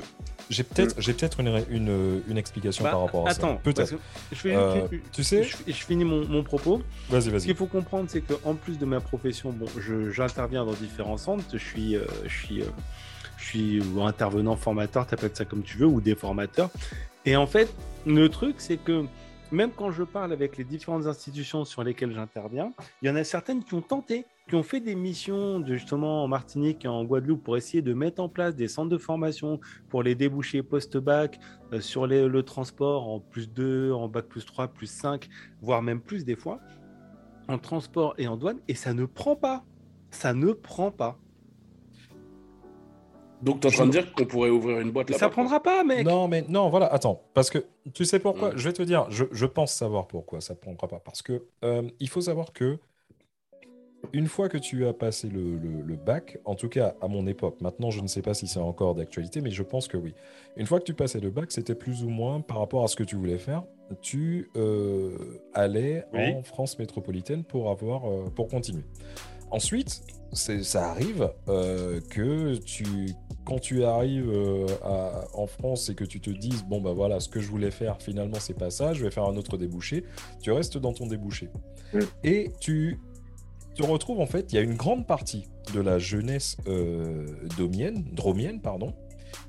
J'ai 0.50 0.64
peut-être 0.64 0.96
j'ai 1.02 1.14
peut-être 1.14 1.40
une, 1.40 1.64
une, 1.70 2.22
une 2.28 2.38
explication 2.38 2.84
Bah, 2.84 2.92
par 2.92 3.02
rapport 3.02 3.28
à 3.28 3.32
attends, 3.32 3.56
ça. 3.56 3.60
Fais- 4.34 4.56
Euh, 4.56 4.88
tu 5.12 5.24
sais, 5.24 5.44
je, 5.44 5.56
je 5.68 5.74
finis 5.74 6.06
mon, 6.06 6.26
mon 6.28 6.44
propos. 6.44 6.82
vas-y, 7.10 7.24
Ce 7.24 7.30
vas-y. 7.32 7.42
qu'il 7.46 7.56
faut 7.56 7.66
comprendre, 7.66 8.06
c'est 8.10 8.22
qu'en 8.22 8.54
plus 8.56 8.78
de 8.78 8.86
ma 8.86 9.00
profession, 9.00 9.52
bon, 9.52 9.66
je- 9.80 10.12
j'interviens 10.12 10.64
dans 10.66 10.74
différents 10.74 11.18
centres. 11.18 11.44
Je 11.52 11.58
suis, 11.58 11.96
euh, 11.96 12.06
je 12.28 12.34
suis, 12.46 12.62
euh, 12.62 12.66
je 13.38 13.44
suis 13.46 13.82
ou 13.82 14.04
intervenant 14.04 14.56
formateur, 14.56 15.08
t'appelles 15.08 15.32
ça 15.34 15.46
comme 15.46 15.64
tu 15.64 15.78
veux, 15.78 15.88
ou 15.88 16.00
des 16.02 16.16
formateurs. 16.16 16.70
Et 17.26 17.36
en 17.36 17.48
fait, 17.48 17.74
le 18.06 18.30
truc, 18.30 18.56
c'est 18.60 18.78
que 18.78 19.06
même 19.52 19.72
quand 19.72 19.92
je 19.92 20.04
parle 20.04 20.34
avec 20.34 20.58
les 20.58 20.64
différentes 20.64 21.06
institutions 21.06 21.66
sur 21.66 21.84
lesquelles 21.84 22.14
j'interviens, 22.14 22.72
il 23.02 23.08
y 23.08 23.12
en 23.12 23.16
a 23.16 23.24
certaines 23.24 23.64
qui 23.64 23.74
ont 23.74 23.82
tenté, 23.82 24.26
qui 24.48 24.56
ont 24.56 24.64
fait 24.64 24.80
des 24.80 24.96
missions 24.96 25.60
de, 25.60 25.74
justement 25.76 26.24
en 26.24 26.28
Martinique 26.28 26.86
et 26.86 26.88
en 26.88 27.04
Guadeloupe 27.04 27.44
pour 27.44 27.58
essayer 27.58 27.82
de 27.82 27.94
mettre 27.94 28.22
en 28.22 28.30
place 28.30 28.56
des 28.56 28.68
centres 28.68 28.90
de 28.90 28.98
formation 28.98 29.60
pour 29.90 30.04
les 30.04 30.16
débouchés 30.16 30.64
post-bac 30.64 31.40
euh, 31.74 31.82
sur 31.82 32.08
le 32.08 32.44
transport 32.44 33.08
en 33.08 33.20
plus 33.20 33.50
2, 33.50 33.92
en 33.92 34.08
bac 34.08 34.26
plus 34.26 34.46
3, 34.46 34.68
plus 34.70 34.88
5, 34.88 35.28
voire 35.62 35.82
même 35.82 36.02
plus 36.02 36.26
des 36.26 36.36
fois 36.36 36.60
en 37.48 37.58
transport 37.58 38.16
et 38.18 38.28
en 38.28 38.38
douane 38.38 38.60
et 38.68 38.76
ça 38.76 38.94
ne 38.94 39.06
prend 39.06 39.36
pas. 39.36 39.64
Ça 40.12 40.34
ne 40.34 40.52
prend 40.52 40.92
pas. 40.92 41.20
Donc, 43.42 43.60
tu 43.60 43.68
es 43.68 43.70
en 43.70 43.74
train 43.74 43.86
de 43.86 43.92
dire 43.92 44.14
qu'on 44.14 44.26
pourrait 44.26 44.50
ouvrir 44.50 44.80
une 44.80 44.92
boîte 44.92 45.10
là 45.10 45.18
ça 45.18 45.30
prendra 45.30 45.62
pas, 45.62 45.84
mec. 45.84 46.06
Non, 46.06 46.28
mais 46.28 46.44
non, 46.48 46.70
voilà, 46.70 46.88
attends. 46.88 47.22
Parce 47.34 47.50
que 47.50 47.66
tu 47.94 48.06
sais 48.06 48.20
pourquoi? 48.20 48.50
Mm. 48.54 48.58
Je 48.58 48.64
vais 48.70 48.74
te 48.74 48.82
dire, 48.84 49.06
je, 49.10 49.26
je 49.32 49.46
pense 49.46 49.74
savoir 49.74 50.08
pourquoi 50.08 50.42
ça 50.42 50.54
ne 50.54 50.60
prendra 50.60 50.88
pas. 50.88 51.00
Parce 51.00 51.22
que 51.22 51.44
euh, 51.64 51.84
il 52.00 52.10
faut 52.10 52.22
savoir 52.22 52.54
que 52.54 52.80
une 54.14 54.28
fois 54.28 54.50
que 54.50 54.58
tu 54.58 54.86
as 54.86 54.94
passé 54.94 55.28
le, 55.30 55.58
le- 55.58 55.82
le 55.82 55.96
bac, 55.96 56.38
en 56.46 56.56
tout 56.56 56.70
cas 56.70 56.96
à 57.02 57.08
mon 57.08 57.26
époque, 57.28 57.60
maintenant 57.62 57.90
je 57.92 58.02
ne 58.02 58.08
sais 58.08 58.22
pas 58.22 58.34
si 58.34 58.48
c'est 58.48 58.60
encore 58.60 58.94
d'actualité, 58.96 59.42
mais 59.42 59.50
je 59.52 59.64
pense 59.64 59.88
que 59.88 59.98
oui. 59.98 60.14
Une 60.58 60.68
fois 60.68 60.80
que 60.80 60.86
tu 60.86 60.94
passais 60.94 61.20
le 61.20 61.32
bac, 61.32 61.52
c'était 61.52 61.76
plus 61.76 62.04
ou 62.04 62.10
moins 62.10 62.40
par 62.42 62.60
rapport 62.60 62.84
à 62.84 62.88
ce 62.88 62.96
que 62.96 63.04
tu 63.04 63.16
voulais 63.16 63.40
faire, 63.40 63.64
tu 64.02 64.50
euh, 64.56 65.18
allais 65.54 66.06
Oui. 66.14 66.34
en 66.34 66.44
France 66.44 66.78
métropolitaine 66.80 67.44
pour 67.44 67.70
avoir 67.70 68.06
euh, 68.10 68.26
pour 68.34 68.48
continuer. 68.48 68.84
Ensuite, 69.52 70.02
ça 70.36 70.90
arrive 70.92 71.30
euh, 71.48 72.00
que 72.10 72.56
tu, 72.58 72.86
quand 73.46 73.60
tu 73.60 73.84
arrives 73.84 74.30
euh, 74.30 74.68
à- 74.84 75.26
en 75.34 75.48
France 75.48 75.90
et 75.90 75.96
que 75.96 76.04
tu 76.04 76.20
te 76.20 76.30
dises 76.30 76.64
bon 76.66 76.82
bah 76.82 76.94
voilà 76.94 77.20
ce 77.20 77.30
que 77.30 77.40
je 77.40 77.48
voulais 77.50 77.72
faire 77.72 78.02
finalement 78.02 78.38
c'est 78.40 78.54
pas 78.54 78.70
ça, 78.70 78.94
je 78.94 79.04
vais 79.06 79.12
faire 79.12 79.26
un 79.26 79.36
autre 79.38 79.58
débouché. 79.58 80.04
Tu 80.42 80.52
restes 80.52 80.78
dans 80.78 80.94
ton 80.94 81.08
débouché 81.08 81.50
et 82.24 82.52
tu 82.60 83.00
te 83.76 83.84
retrouves 83.84 84.20
en 84.20 84.26
fait 84.26 84.52
il 84.52 84.56
y 84.56 84.60
a 84.60 84.62
une 84.62 84.76
grande 84.76 85.06
partie 85.08 85.48
de 85.74 85.80
la 85.82 85.98
jeunesse 86.00 86.58
euh, 86.68 87.26
domienne, 87.58 88.04
dromienne 88.14 88.62
pardon, 88.62 88.94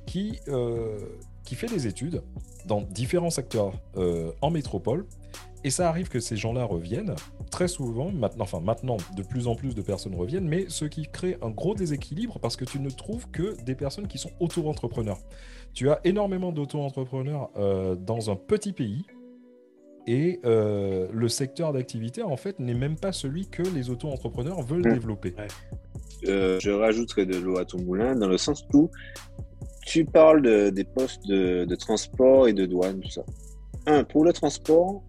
qui 0.07 0.39
qui 1.45 1.55
fait 1.55 1.69
des 1.69 1.87
études 1.87 2.23
dans 2.67 2.81
différents 2.83 3.31
secteurs 3.31 3.73
en 4.41 4.51
métropole. 4.51 5.07
Et 5.67 5.71
ça 5.71 5.89
arrive 5.89 6.09
que 6.09 6.21
ces 6.21 6.37
gens-là 6.37 6.63
reviennent 6.65 7.17
très 7.51 7.67
souvent, 7.67 8.13
maintenant, 8.13 8.45
enfin 8.45 8.61
maintenant, 8.61 8.99
de 9.17 9.23
plus 9.25 9.49
en 9.49 9.57
plus 9.57 9.75
de 9.75 9.83
personnes 9.83 10.15
reviennent, 10.15 10.47
mais 10.47 10.67
ce 10.69 10.85
qui 10.85 11.09
crée 11.11 11.37
un 11.43 11.51
gros 11.51 11.75
déséquilibre 11.75 12.39
parce 12.39 12.55
que 12.55 12.65
tu 12.65 12.79
ne 12.79 12.89
trouves 12.89 13.29
que 13.33 13.61
des 13.65 13.75
personnes 13.75 14.07
qui 14.07 14.17
sont 14.19 14.31
auto-entrepreneurs. 14.39 15.19
Tu 15.75 15.91
as 15.91 15.99
énormément 16.05 16.53
d'auto-entrepreneurs 16.53 17.51
euh, 17.57 17.97
dans 17.97 18.31
un 18.31 18.37
petit 18.37 18.73
pays 18.73 19.07
et 20.07 20.39
euh, 20.45 21.09
le 21.13 21.29
secteur 21.29 21.73
d'activité, 21.73 22.23
en 22.23 22.37
fait, 22.37 22.61
n'est 22.61 22.73
même 22.73 22.95
pas 22.97 23.11
celui 23.11 23.49
que 23.49 23.63
les 23.65 23.91
auto-entrepreneurs 23.91 24.63
veulent 24.63 24.83
développer. 24.95 25.35
Euh, 26.29 26.61
je 26.61 26.71
rajouterai 26.71 27.27
de 27.27 27.39
l'eau 27.39 27.59
à 27.59 27.65
ton 27.65 27.83
moulin 27.83 28.15
dans 28.15 28.29
le 28.29 28.39
sens 28.39 28.65
où 28.73 28.89
tu 29.85 30.05
parles 30.05 30.43
de- 30.43 30.71
des 30.71 30.85
postes 30.85 31.27
de, 31.27 31.65
de 31.65 31.75
transport 31.75 32.47
et 32.47 32.53
de 32.53 32.67
douane, 32.67 33.01
tout 33.01 33.11
ça. 33.11 33.25
Un, 33.87 34.05
pour 34.05 34.25
le 34.25 34.33
transport, 34.33 35.03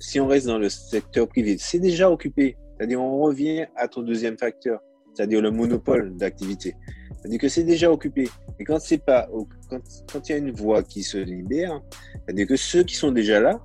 si 0.00 0.18
on 0.18 0.26
reste 0.26 0.46
dans 0.46 0.58
le 0.58 0.68
secteur 0.68 1.28
privé, 1.28 1.56
c'est 1.58 1.78
déjà 1.78 2.10
occupé. 2.10 2.56
C'est-à-dire, 2.76 3.00
on 3.00 3.20
revient 3.20 3.66
à 3.76 3.86
ton 3.86 4.02
deuxième 4.02 4.38
facteur, 4.38 4.80
c'est-à-dire 5.14 5.40
le 5.42 5.50
monopole 5.50 6.16
d'activité. 6.16 6.74
C'est-à-dire 7.20 7.38
que 7.38 7.48
c'est 7.48 7.64
déjà 7.64 7.92
occupé. 7.92 8.28
Et 8.58 8.64
quand 8.64 8.80
c'est 8.80 9.04
pas, 9.04 9.28
quand, 9.68 9.78
quand 10.10 10.28
il 10.28 10.32
y 10.32 10.34
a 10.34 10.38
une 10.38 10.52
voie 10.52 10.82
qui 10.82 11.02
se 11.02 11.18
libère, 11.18 11.80
c'est-à-dire 12.24 12.46
que 12.46 12.56
ceux 12.56 12.82
qui 12.82 12.96
sont 12.96 13.12
déjà 13.12 13.38
là, 13.40 13.60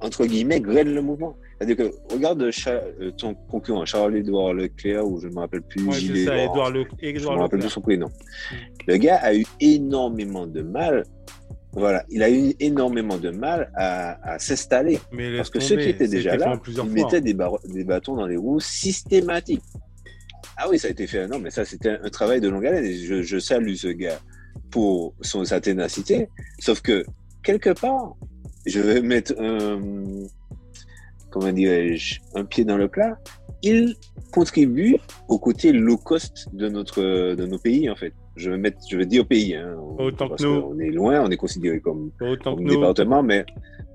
entre 0.00 0.24
guillemets, 0.26 0.60
grêlent 0.60 0.94
le 0.94 1.02
mouvement. 1.02 1.36
C'est-à-dire 1.58 1.76
que 1.76 2.14
regarde 2.14 2.50
Cha- 2.50 2.82
euh, 3.00 3.10
ton 3.10 3.34
concurrent, 3.34 3.84
Charles-Édouard 3.84 4.54
Leclerc, 4.54 5.06
ou 5.06 5.20
je 5.20 5.28
ne 5.28 5.34
me 5.34 5.40
rappelle 5.40 5.60
plus, 5.60 5.84
Ouais, 5.86 5.92
c'est 5.94 6.24
ça. 6.24 6.36
Edouard 6.42 6.70
Le... 6.70 6.86
Je 7.02 7.06
Edouard 7.08 7.36
me 7.36 7.42
rappelle 7.42 7.58
plus 7.60 7.68
son 7.68 7.82
prénom. 7.82 8.08
Le 8.86 8.96
gars 8.96 9.16
a 9.16 9.34
eu 9.34 9.44
énormément 9.60 10.46
de 10.46 10.62
mal. 10.62 11.04
Voilà, 11.72 12.04
il 12.10 12.22
a 12.22 12.30
eu 12.30 12.52
énormément 12.58 13.16
de 13.16 13.30
mal 13.30 13.70
à, 13.76 14.32
à 14.32 14.38
s'installer. 14.40 14.98
Parce 15.36 15.50
que 15.50 15.60
ceux 15.60 15.76
qui 15.76 15.88
étaient 15.88 16.08
déjà 16.08 16.30
là, 16.36 16.60
ils 16.66 16.74
fois. 16.74 16.84
mettaient 16.92 17.20
des, 17.20 17.34
bar- 17.34 17.60
des 17.64 17.84
bâtons 17.84 18.16
dans 18.16 18.26
les 18.26 18.36
roues 18.36 18.58
systématiques. 18.60 19.62
Ah 20.56 20.68
oui, 20.68 20.78
ça 20.78 20.88
a 20.88 20.90
été 20.90 21.06
fait. 21.06 21.28
Non, 21.28 21.38
mais 21.38 21.50
ça, 21.50 21.64
c'était 21.64 21.90
un, 21.90 21.98
un 22.02 22.10
travail 22.10 22.40
de 22.40 22.48
longue 22.48 22.66
haleine. 22.66 22.84
Et 22.84 22.94
je, 22.96 23.22
je 23.22 23.38
salue 23.38 23.74
ce 23.74 23.88
gars 23.88 24.18
pour 24.70 25.14
son, 25.20 25.44
sa 25.44 25.60
ténacité. 25.60 26.28
Sauf 26.58 26.80
que, 26.80 27.04
quelque 27.44 27.70
part, 27.70 28.16
je 28.66 28.80
vais 28.80 29.00
mettre 29.00 29.32
un, 29.40 29.80
comment 31.30 31.52
dirais-je, 31.52 32.18
un 32.34 32.44
pied 32.44 32.64
dans 32.64 32.76
le 32.78 32.88
plat. 32.88 33.16
Il 33.62 33.94
contribue 34.32 34.96
au 35.28 35.38
côté 35.38 35.72
low 35.72 35.96
cost 35.98 36.48
de 36.52 36.68
notre, 36.68 37.34
de 37.34 37.46
nos 37.46 37.58
pays, 37.58 37.88
en 37.88 37.96
fait. 37.96 38.12
Je 38.36 38.50
vais 38.50 38.58
mettre, 38.58 38.78
je 38.88 38.96
vais 38.96 39.06
dire 39.06 39.26
pays, 39.26 39.54
hein, 39.54 39.76
Autant 39.98 40.28
que 40.30 40.42
nous. 40.42 40.62
qu'on 40.62 40.78
est 40.78 40.90
loin, 40.90 41.20
on 41.22 41.30
est 41.30 41.36
considéré 41.36 41.80
comme, 41.80 42.10
que 42.18 42.48
nous. 42.60 42.68
département, 42.68 43.22
mais, 43.22 43.44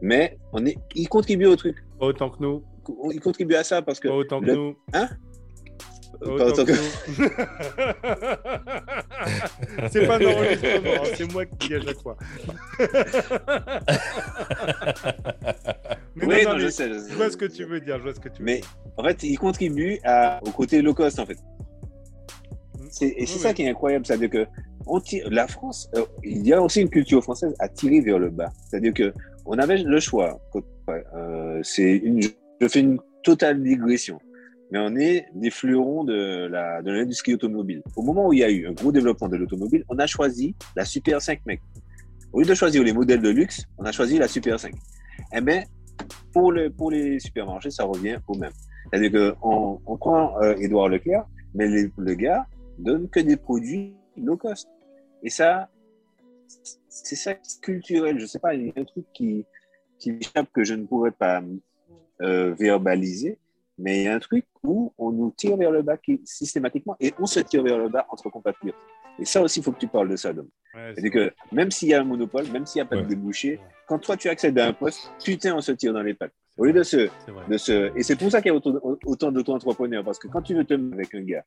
mais 0.02 0.38
on 0.54 0.66
est, 0.66 0.78
il 0.94 1.08
contribue 1.10 1.46
au 1.46 1.56
truc. 1.56 1.78
Autant 2.00 2.30
que 2.30 2.42
nous. 2.44 2.64
Il 3.12 3.20
contribue 3.20 3.56
à 3.56 3.64
ça 3.64 3.82
parce 3.82 4.00
que 4.00 4.08
autant 4.10 4.42
que 4.42 4.52
nous. 4.52 4.76
Hein? 4.94 5.08
Pas 6.20 6.30
autant 6.48 6.64
que 6.64 6.72
que- 6.72 6.78
nous. 7.18 7.30
c'est 9.92 10.08
pas 10.08 10.20
d'enregistrement, 10.20 10.92
hein, 11.04 11.10
c'est 11.16 11.32
moi 11.34 11.46
qui 11.46 11.68
dis 11.68 11.76
à 11.76 11.82
chaque 11.82 12.02
fois. 12.02 12.16
Mais 16.16 16.26
Oui, 16.26 16.44
non, 16.44 16.52
non, 16.52 16.54
non, 16.54 16.60
je 16.60 16.66
mais 16.66 16.72
sais, 16.72 16.88
je 16.94 17.00
sais. 17.00 17.10
je 17.12 17.16
vois 17.16 17.30
ce 17.30 17.36
que 17.38 17.46
tu 17.46 17.66
veux 17.66 17.80
dire, 17.82 17.98
je 17.98 18.04
vois 18.04 18.14
ce 18.14 18.20
que 18.22 18.30
tu 18.30 18.40
veux 18.40 18.46
Mais 18.46 18.62
en 18.98 19.04
fait, 19.04 19.22
il 19.24 19.38
contribue 19.38 20.00
à, 20.06 20.40
au 20.46 20.52
côté 20.52 20.82
low 20.82 20.94
cost, 20.94 21.20
en 21.20 21.26
fait. 21.26 21.38
C'est- 22.90 23.14
Et 23.18 23.26
c'est 23.26 23.36
Oui, 23.36 23.40
ça 23.42 23.50
oui. 23.50 23.54
qui 23.56 23.64
est 23.64 23.70
incroyable, 23.70 24.06
c'est-à-dire 24.06 24.30
que 24.30 24.46
on 24.88 25.00
tire, 25.00 25.28
la 25.32 25.48
France, 25.48 25.90
euh, 25.96 26.06
il 26.24 26.46
y 26.48 26.54
a 26.54 26.62
aussi 26.62 26.82
une 26.82 26.90
culture 26.90 27.24
française 27.24 27.54
à 27.60 27.68
tirer 27.68 28.02
vers 28.02 28.20
le 28.20 28.30
bas. 28.30 28.52
C'est-à-dire 28.70 28.94
que 28.94 29.14
on 29.46 29.58
avait 29.58 29.78
le 29.78 30.00
choix. 30.00 30.40
Euh, 30.90 31.60
c'est 31.64 31.98
une, 31.98 32.22
je 32.62 32.68
fais 32.68 32.80
une 32.82 33.00
totale 33.24 33.62
digression, 33.64 34.20
mais 34.72 34.80
on 34.80 34.96
est 34.96 35.26
des 35.34 35.50
fleurons 35.50 36.04
de 36.04 36.48
la 36.48 36.82
de 36.82 36.92
l'industrie 36.92 37.34
automobile. 37.34 37.82
Au 37.96 38.02
moment 38.04 38.28
où 38.28 38.34
il 38.34 38.40
y 38.40 38.44
a 38.44 38.50
eu 38.52 38.68
un 38.68 38.74
gros 38.74 38.92
développement 38.92 39.28
de 39.30 39.38
l'automobile, 39.38 39.84
on 39.90 39.98
a 39.98 40.06
choisi 40.08 40.56
la 40.76 40.86
Super 40.86 41.22
5 41.22 41.40
mec. 41.46 41.62
Au 42.34 42.40
lieu 42.42 42.46
de 42.46 42.54
choisir 42.54 42.84
les 42.84 42.94
modèles 42.94 43.22
de 43.22 43.30
luxe, 43.30 43.64
on 43.78 43.86
a 43.86 43.92
choisi 43.92 44.18
la 44.20 44.28
Super 44.28 44.60
5. 44.60 44.74
Eh 45.36 45.42
bien, 45.42 45.64
pour, 46.34 46.52
le, 46.52 46.70
pour 46.70 46.92
les 46.92 47.20
supermarchés, 47.20 47.72
ça 47.72 47.84
revient 47.86 48.18
au 48.28 48.36
même. 48.38 48.52
C'est-à-dire 48.92 49.12
qu'on 49.40 49.80
on 49.86 49.98
prend 49.98 50.40
euh, 50.42 50.54
Édouard 50.58 50.90
Leclerc, 50.90 51.26
mais 51.56 51.68
les- 51.68 51.90
le 51.98 52.14
gars 52.14 52.46
donne 52.78 53.10
que 53.10 53.20
des 53.20 53.38
produits 53.38 53.96
low 54.18 54.38
cost. 54.38 54.68
Et 55.24 55.30
ça, 55.30 55.70
c'est 56.90 57.16
ça 57.16 57.34
culturel. 57.62 58.20
Je 58.20 58.26
sais 58.26 58.40
pas, 58.40 58.54
il 58.54 58.68
y 58.68 58.70
a 58.70 58.74
un 58.82 58.84
truc 58.86 59.06
qui, 59.14 59.46
qui 60.00 60.12
m'échappe 60.12 60.52
que 60.54 60.64
je 60.64 60.74
ne 60.74 60.86
pourrais 60.86 61.12
pas 61.12 61.42
euh, 62.22 62.54
verbaliser, 62.54 63.38
mais 63.78 64.02
il 64.02 64.04
y 64.06 64.08
a 64.08 64.16
un 64.16 64.20
truc 64.20 64.46
où 64.64 64.94
on 64.98 65.12
nous 65.12 65.32
tire 65.36 65.58
vers 65.58 65.72
le 65.72 65.82
bas 65.82 65.98
qui- 65.98 66.22
systématiquement 66.24 66.96
et 67.00 67.14
on 67.20 67.26
se 67.26 67.40
tire 67.40 67.64
vers 67.64 67.78
le 67.78 67.90
bas 67.90 68.06
entre 68.10 68.30
compatriotes. 68.30 68.76
Et 69.20 69.26
ça 69.26 69.42
aussi, 69.42 69.60
il 69.60 69.64
faut 69.64 69.72
que 69.72 69.80
tu 69.80 69.88
parles 69.88 70.10
de 70.10 70.16
ça, 70.18 70.34
Dom. 70.34 70.48
Ouais, 70.74 70.92
c'est 70.94 71.02
C'est-à-dire 71.02 71.12
que 71.12 71.56
même 71.56 71.72
s'il 71.72 71.88
y 71.90 71.94
a 71.94 72.02
un 72.02 72.04
monopole, 72.04 72.50
même 72.52 72.66
s'il 72.66 72.82
n'y 72.82 72.86
a 72.86 72.90
pas 72.90 72.98
Ouais. 72.98 73.04
de 73.04 73.08
débouché, 73.08 73.60
quand 73.88 74.00
toi 74.00 74.18
tu 74.18 74.28
accèdes 74.28 74.58
à 74.60 74.68
un 74.68 74.74
poste, 74.74 75.10
putain, 75.24 75.56
on 75.56 75.62
se 75.62 75.72
tire 75.72 75.94
dans 75.94 76.04
les 76.04 76.14
pattes. 76.14 76.34
Au 76.58 76.66
lieu 76.66 76.74
de 76.74 76.84
se, 76.84 77.10
de 77.50 77.58
se... 77.58 77.98
Et 77.98 78.04
c'est 78.04 78.16
pour 78.16 78.32
ça 78.32 78.42
qu'il 78.42 78.50
y 78.50 78.52
a 78.52 78.56
autant, 78.56 78.80
autant 79.06 79.32
d'auto-entrepreneurs, 79.32 80.04
parce 80.04 80.20
que 80.20 80.28
quand 80.28 80.42
tu 80.42 80.56
veux 80.56 80.64
te 80.64 80.74
mettre 80.74 80.94
avec 80.96 81.14
un 81.16 81.22
gars 81.22 81.46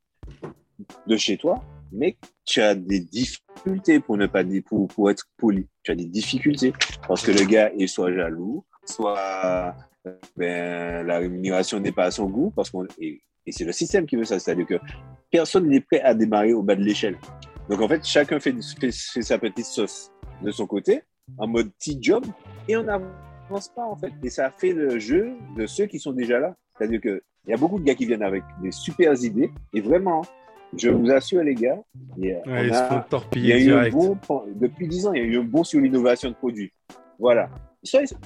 de 1.06 1.16
chez 1.16 1.36
toi, 1.36 1.62
mec, 1.92 2.18
tu 2.44 2.61
as 2.61 2.74
des 2.74 3.00
difficultés 3.00 4.00
pour 4.00 4.16
ne 4.16 4.26
pas 4.26 4.44
dire, 4.44 4.62
pour, 4.66 4.86
pour 4.88 5.11
être 5.11 5.24
poli. 5.36 5.66
Tu 5.82 5.92
as 5.92 5.94
des 5.94 6.04
difficultés 6.04 6.72
parce 7.06 7.22
que 7.22 7.30
le 7.30 7.44
gars 7.46 7.72
est 7.72 7.86
soit 7.86 8.12
jaloux, 8.12 8.64
soit 8.84 9.74
ben, 10.36 11.06
la 11.06 11.18
rémunération 11.18 11.80
n'est 11.80 11.92
pas 11.92 12.04
à 12.04 12.11
son 12.11 12.26
goût 12.26 12.52
parce 12.54 12.70
qu'on 12.70 12.86
et, 12.98 13.22
et 13.46 13.52
c'est 13.52 13.64
le 13.64 13.72
système 13.72 14.06
qui 14.06 14.16
veut 14.16 14.24
ça, 14.24 14.38
c'est-à-dire 14.38 14.66
que 14.66 14.78
personne 15.30 15.68
n'est 15.68 15.80
prêt 15.80 16.00
à 16.02 16.14
démarrer 16.14 16.52
au 16.52 16.62
bas 16.62 16.76
de 16.76 16.82
l'échelle. 16.82 17.18
Donc 17.68 17.80
en 17.80 17.88
fait, 17.88 18.04
chacun 18.04 18.38
fait, 18.40 18.54
fait- 18.78 18.92
fait 18.92 19.22
sa 19.22 19.38
petite 19.38 19.66
sauce 19.66 20.11
de 20.42 20.50
son 20.50 20.66
côté, 20.66 21.02
en 21.38 21.46
mode 21.46 21.70
petit 21.72 21.98
job, 22.00 22.24
et 22.68 22.76
on 22.76 22.86
n'avance 23.49 23.68
pas 23.68 23.84
en 23.84 23.96
fait. 23.96 24.12
Et 24.22 24.30
ça 24.30 24.51
fait 24.51 24.72
le 24.72 24.99
jeu 24.99 25.32
de 25.57 25.66
ceux 25.66 25.86
qui 25.86 25.99
sont 25.99 26.12
déjà 26.12 26.38
là. 26.38 26.55
C'est-à-dire 26.76 27.01
que 27.01 27.22
il 27.46 27.51
y 27.51 27.55
a 27.55 27.57
beaucoup 27.57 27.78
de 27.78 27.84
gars 27.84 27.94
qui 27.94 28.05
viennent 28.07 28.22
avec 28.22 28.42
des 28.62 28.70
super 28.72 29.14
idées, 29.24 29.51
et 29.72 29.80
vraiment, 29.80 30.22
je 30.76 30.90
vous 30.90 31.11
assure 31.11 31.42
les 31.42 31.55
gars, 31.55 31.78
il 32.18 32.26
y 32.26 32.32
a, 32.32 32.40
Ouais, 32.46 32.64
y 32.64 32.66
eu 32.66 33.64
direct. 33.64 33.94
un 33.96 33.99
bon, 34.28 34.44
depuis 34.55 34.86
10 34.86 35.07
ans, 35.07 35.12
il 35.14 35.22
y 35.22 35.24
a 35.24 35.26
eu 35.26 35.38
un 35.38 35.44
bon 35.44 35.64
sur 35.64 35.80
l'innovation 35.80 36.28
de 36.28 36.34
produits. 36.34 36.70
Voilà. 37.18 37.49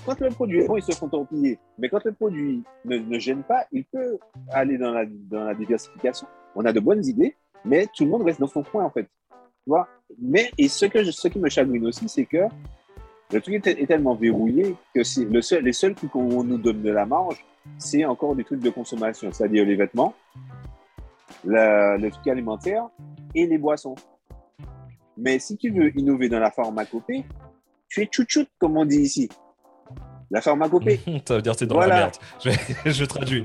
Quand 0.05 0.19
le 0.21 0.29
produit 0.31 0.61
est 0.61 0.67
bon, 0.67 0.77
ils 0.77 0.83
se 0.83 0.93
font 0.93 1.09
torpiller. 1.09 1.59
Mais 1.79 1.89
quand 1.89 2.03
le 2.05 2.13
produit 2.13 2.65
ne, 2.85 2.97
ne 2.99 3.19
gêne 3.19 3.43
pas, 3.45 3.65
il 3.71 3.85
peut 3.85 4.19
aller 4.51 4.77
dans 4.77 4.91
la, 4.91 5.05
dans 5.07 5.45
la 5.45 5.55
diversification. 5.55 6.27
On 6.57 6.65
a 6.65 6.73
de 6.73 6.81
bonnes 6.81 7.05
idées, 7.05 7.37
mais 7.65 7.87
tout 7.95 8.05
le 8.05 8.11
monde 8.11 8.23
reste 8.23 8.41
dans 8.41 8.49
son 8.49 8.63
coin, 8.65 8.85
en 8.85 8.91
fait. 8.91 9.05
Tu 9.05 9.69
vois? 9.69 9.87
Mais, 10.21 10.51
et 10.59 10.67
ce, 10.69 10.87
que 10.87 11.05
je- 11.05 11.13
ce 11.13 11.29
qui 11.29 11.39
me 11.39 11.49
chagrine 11.49 11.87
aussi, 11.87 12.09
c'est 12.09 12.25
que 12.27 12.39
le 13.33 13.41
truc 13.41 13.67
est, 13.67 13.81
est 13.81 13.87
tellement 13.87 14.15
verrouillé 14.15 14.75
que 14.95 15.03
c'est 15.05 15.25
le 15.25 15.41
seul, 15.43 15.65
les 15.65 15.73
seuls 15.73 15.95
trucs 15.95 16.11
qu'on 16.11 16.45
nous 16.45 16.59
donne 16.59 16.83
de 16.83 16.91
la 16.91 17.07
marge, 17.07 17.45
c'est 17.79 18.05
encore 18.05 18.35
des 18.37 18.45
trucs 18.45 18.61
de 18.61 18.71
consommation, 18.71 19.31
c'est-à-dire 19.33 19.65
les 19.65 19.77
vêtements, 19.77 20.15
la- 21.45 21.97
le 21.97 22.11
truc 22.11 22.27
alimentaire 22.29 22.89
et 23.35 23.47
les 23.47 23.59
boissons. 23.59 23.95
Mais 25.17 25.39
si 25.39 25.57
tu 25.57 25.71
veux 25.71 25.97
innover 25.99 26.29
dans 26.29 26.41
la 26.41 26.51
pharmacopée, 26.51 27.25
tu 27.89 28.01
es 28.03 28.09
chouchoute, 28.11 28.49
comme 28.59 28.77
on 28.77 28.85
dit 28.85 29.01
ici. 29.01 29.29
La 30.31 30.41
pharmacopée, 30.41 30.99
Ça 31.29 31.37
veut 31.37 31.43
dire 31.43 31.53
que 31.53 31.59
t'es 31.59 31.67
dans 31.67 31.75
Voilà. 31.75 31.95
la 31.95 32.01
merde. 32.01 32.15
Je, 32.85 32.91
je 32.91 33.05
traduis. 33.05 33.45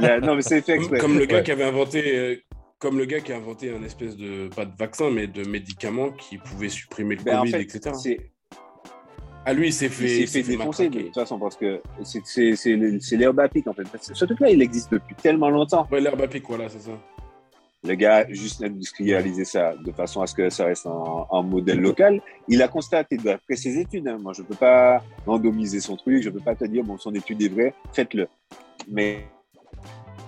la- 0.00 0.20
non 0.20 0.34
mais 0.36 0.42
c'est 0.42 0.60
fait 0.60 0.74
Comme, 0.74 0.82
exprès. 0.82 0.98
comme 0.98 1.18
le 1.18 1.24
gars 1.24 1.36
Ouais. 1.38 1.42
qui 1.42 1.52
avait 1.52 1.64
inventé, 1.64 2.16
euh, 2.18 2.36
comme 2.78 2.98
le 2.98 3.06
gars 3.06 3.20
qui 3.20 3.32
a 3.32 3.36
inventé 3.36 3.74
un 3.74 3.82
espèce 3.82 4.16
de 4.16 4.48
pas 4.54 4.66
de 4.66 4.76
vaccin, 4.76 5.10
mais 5.10 5.26
de 5.26 5.44
médicament 5.48 6.10
qui 6.10 6.36
pouvait 6.38 6.68
supprimer 6.68 7.16
le 7.16 7.22
Ben, 7.22 7.38
en 7.38 7.40
Covid, 7.40 7.52
fait, 7.52 7.62
etc. 7.62 7.90
À 9.46 9.54
lui, 9.54 9.68
il 9.68 9.72
s'est 9.72 9.86
il 9.86 9.90
fait, 9.90 10.20
il 10.20 10.28
s'est 10.28 10.42
fait 10.42 10.56
défoncer 10.56 10.90
de 10.90 11.00
toute 11.00 11.14
façon 11.14 11.38
parce 11.38 11.56
que 11.56 11.80
c'est- 12.04 13.16
l'herbe 13.16 13.40
à 13.40 13.48
pic 13.48 13.66
en 13.66 13.72
fait. 13.72 13.84
Ce 14.00 14.24
truc-là, 14.24 14.50
il 14.50 14.60
existe 14.60 14.92
depuis 14.92 15.14
tellement 15.14 15.48
longtemps. 15.48 15.86
Ouais, 15.90 16.00
l'herbe 16.00 16.20
à 16.20 16.28
pic, 16.28 16.44
voilà, 16.46 16.68
c'est 16.68 16.80
ça. 16.80 16.92
Le 17.82 17.94
gars 17.94 18.16
a 18.16 18.28
juste 18.30 18.62
industrialisé 18.62 19.46
ça 19.46 19.74
de 19.74 19.90
façon 19.92 20.20
à 20.20 20.26
ce 20.26 20.34
que 20.34 20.50
ça 20.50 20.66
reste 20.66 20.86
en 20.86 21.42
modèle 21.42 21.80
local. 21.80 22.20
Il 22.46 22.60
a 22.60 22.68
constaté 22.68 23.16
d'après 23.16 23.56
ses 23.56 23.78
études, 23.78 24.06
hein, 24.06 24.18
moi 24.20 24.34
je 24.34 24.42
ne 24.42 24.46
peux 24.46 24.54
pas 24.54 25.02
randomiser 25.26 25.80
son 25.80 25.96
truc, 25.96 26.22
je 26.22 26.28
ne 26.28 26.34
peux 26.34 26.44
pas 26.44 26.54
te 26.54 26.66
dire, 26.66 26.84
bon, 26.84 26.98
son 26.98 27.14
étude 27.14 27.40
est 27.40 27.48
vraie, 27.48 27.72
faites-le. 27.94 28.28
Mais 28.86 29.24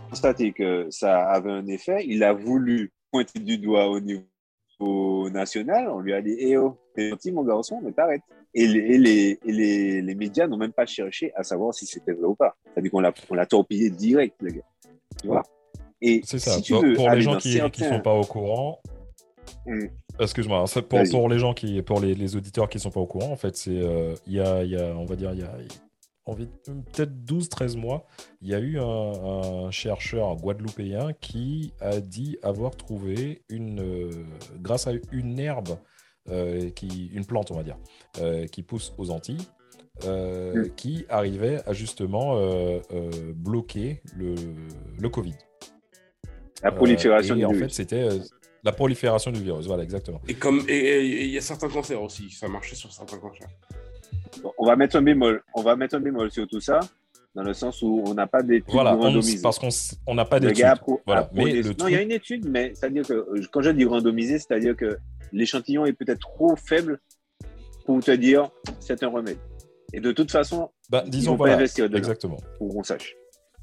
constaté 0.08 0.52
que 0.52 0.86
ça 0.90 1.28
avait 1.30 1.50
un 1.50 1.66
effet, 1.66 2.04
il 2.06 2.24
a 2.24 2.32
voulu 2.32 2.90
pointer 3.10 3.38
du 3.40 3.58
doigt 3.58 3.86
au 3.90 4.00
niveau 4.00 5.28
national, 5.28 5.88
on 5.90 6.00
lui 6.00 6.14
a 6.14 6.22
dit, 6.22 6.34
eh 6.38 6.56
oh, 6.56 6.78
t'es 6.94 7.10
gentil 7.10 7.32
mon 7.32 7.44
garçon, 7.44 7.80
mais 7.84 7.92
t'arrêtes. 7.92 8.22
Et, 8.55 8.66
les, 8.66 8.80
et, 8.80 8.98
les, 8.98 9.38
et 9.46 9.53
les, 9.53 10.03
les 10.03 10.14
médias 10.14 10.46
n'ont 10.46 10.59
même 10.59 10.72
pas 10.72 10.86
cherché 10.86 11.32
à 11.34 11.42
savoir 11.42 11.72
si 11.72 11.86
c'était 11.86 12.12
vrai 12.12 12.24
ou 12.26 12.34
pas. 12.34 12.57
C'est-à-dire 12.66 12.90
qu'on 12.90 13.00
l'a, 13.00 13.12
on 13.30 13.34
l'a 13.34 13.46
torpillé 13.46 13.90
direct, 13.90 14.36
le 14.40 14.50
gars. 14.53 14.66
Tu 15.20 15.26
vois 15.26 15.42
Et 16.00 16.20
C'est 16.24 16.38
ça. 16.38 16.53
si 16.53 16.62
tu 16.62 16.72
pour 16.72 16.82
veux 16.82 16.92
pour 16.94 17.11
les 17.11 17.22
gens 17.22 17.38
qui 17.38 17.59
ne 17.59 17.88
sont 17.88 18.00
pas 18.00 18.14
au 18.14 18.24
courant, 18.24 18.80
Mm. 19.66 19.86
excuse-moi, 20.20 20.64
c'est 20.66 20.82
pour, 20.82 21.28
les 21.28 21.38
gens 21.38 21.55
qui, 21.55 21.82
pour 21.82 22.00
les, 22.00 22.14
les 22.14 22.36
auditeurs 22.36 22.68
qui 22.68 22.78
sont 22.78 22.90
pas 22.90 23.00
au 23.00 23.07
courant, 23.07 23.30
en 23.30 23.36
fait, 23.36 23.57
c'est 23.57 23.70
euh, 23.70 24.14
il 24.26 24.34
y, 24.34 24.40
a, 24.40 24.64
y 24.64 24.76
a, 24.76 24.94
on 24.96 25.05
va 25.05 25.16
dire, 25.16 25.32
il 25.32 25.40
y 25.40 25.44
a 25.44 25.50
peut-être 26.24 27.12
12-13 27.24 27.76
mois, 27.76 28.07
il 28.40 28.48
y 28.48 28.55
a 28.55 28.59
eu 28.59 28.78
un, 28.78 28.84
un 28.84 29.70
chercheur 29.70 30.36
guadeloupéen 30.36 31.12
qui 31.20 31.72
a 31.80 32.00
dit 32.00 32.38
avoir 32.42 32.76
trouvé 32.76 33.42
une, 33.48 33.80
euh, 33.80 34.11
grâce 34.61 34.86
à 34.86 34.92
une 35.11 35.38
herbe, 35.38 35.78
qui, 36.75 37.11
une 37.14 37.25
plante, 37.27 37.51
on 37.51 37.57
va 37.57 37.62
dire, 37.62 37.77
euh, 38.20 38.47
qui 38.47 38.62
pousse 38.62 38.93
aux 38.99 39.11
Antilles. 39.11 39.47
euh, 40.07 40.68
qui 40.77 41.05
arrivait 41.11 41.59
à 41.66 41.73
justement 41.75 42.37
euh, 42.39 42.81
euh, 42.93 43.11
bloquer 43.37 44.01
le, 44.16 44.35
le 44.99 45.09
Covid. 45.11 45.35
La 46.62 46.73
prolifération 46.73 47.35
Euh, 47.35 47.37
et 47.37 47.41
du 47.41 47.45
en 47.47 47.51
fait, 47.51 47.57
virus. 47.57 47.73
c'était 47.75 48.03
euh, 48.03 48.18
la 48.64 48.73
prolifération 48.73 49.31
du 49.31 49.43
virus. 49.43 49.66
Voilà, 49.66 49.83
exactement. 49.83 50.20
Et 50.29 50.35
comme 50.35 50.62
il 50.68 51.27
y 51.31 51.37
a 51.39 51.41
certains 51.41 51.68
cancers 51.68 52.01
aussi, 52.03 52.31
ça 52.31 52.49
marchait 52.49 52.75
sur 52.75 52.91
certains 52.93 53.18
cancers. 53.18 53.49
Bon, 54.43 54.53
on 54.59 54.66
va 54.66 54.77
mettre 54.77 54.97
un 54.97 55.03
bémol. 55.03 55.43
On 55.55 55.62
va 55.62 55.77
mettre 55.77 55.95
un 55.97 56.01
bémol 56.01 56.31
sur 56.31 56.47
tout 56.49 56.61
ça, 56.61 56.81
dans 57.35 57.43
le 57.43 57.53
sens 57.53 57.83
où 57.83 58.03
on 58.07 58.14
n'a 58.14 58.27
pas 58.27 58.43
d'études 58.43 58.73
Voilà, 58.73 58.93
randomisées. 58.95 59.43
parce 59.43 59.59
qu'on 59.59 60.14
n'a 60.14 60.25
pas 60.25 60.41
d'études. 60.41 60.64
Voilà, 61.07 61.29
mais 61.35 61.53
le 61.53 61.68
non, 61.68 61.75
truc- 61.75 61.91
il 61.91 61.93
y 61.95 61.97
a 61.97 62.03
une 62.03 62.12
étude, 62.12 62.49
mais 62.49 62.73
c'est-à-dire 62.75 63.07
que 63.07 63.12
euh, 63.12 63.43
quand 63.53 63.61
je 63.62 63.70
dis 63.70 63.85
randomisé, 63.85 64.39
c'est-à-dire 64.39 64.75
que 64.77 64.97
l'échantillon 65.33 65.87
est 65.87 65.93
peut-être 65.93 66.20
trop 66.20 66.55
faible 66.57 67.01
pour 67.87 68.01
te 68.01 68.11
dire 68.12 68.51
c'est 68.80 69.03
un 69.03 69.09
remède. 69.09 69.39
Et 69.93 70.01
de 70.01 70.12
toute 70.12 70.30
façon, 70.30 70.70
Bah, 70.91 71.03
ils 71.07 71.11
disons 71.11 71.33
pas 71.33 71.37
voilà, 71.39 71.55
investir 71.57 71.85
dedans. 71.87 71.99
exactement. 71.99 72.39
pour 72.59 72.68
qu'on 72.74 72.83
sache. 72.83 73.14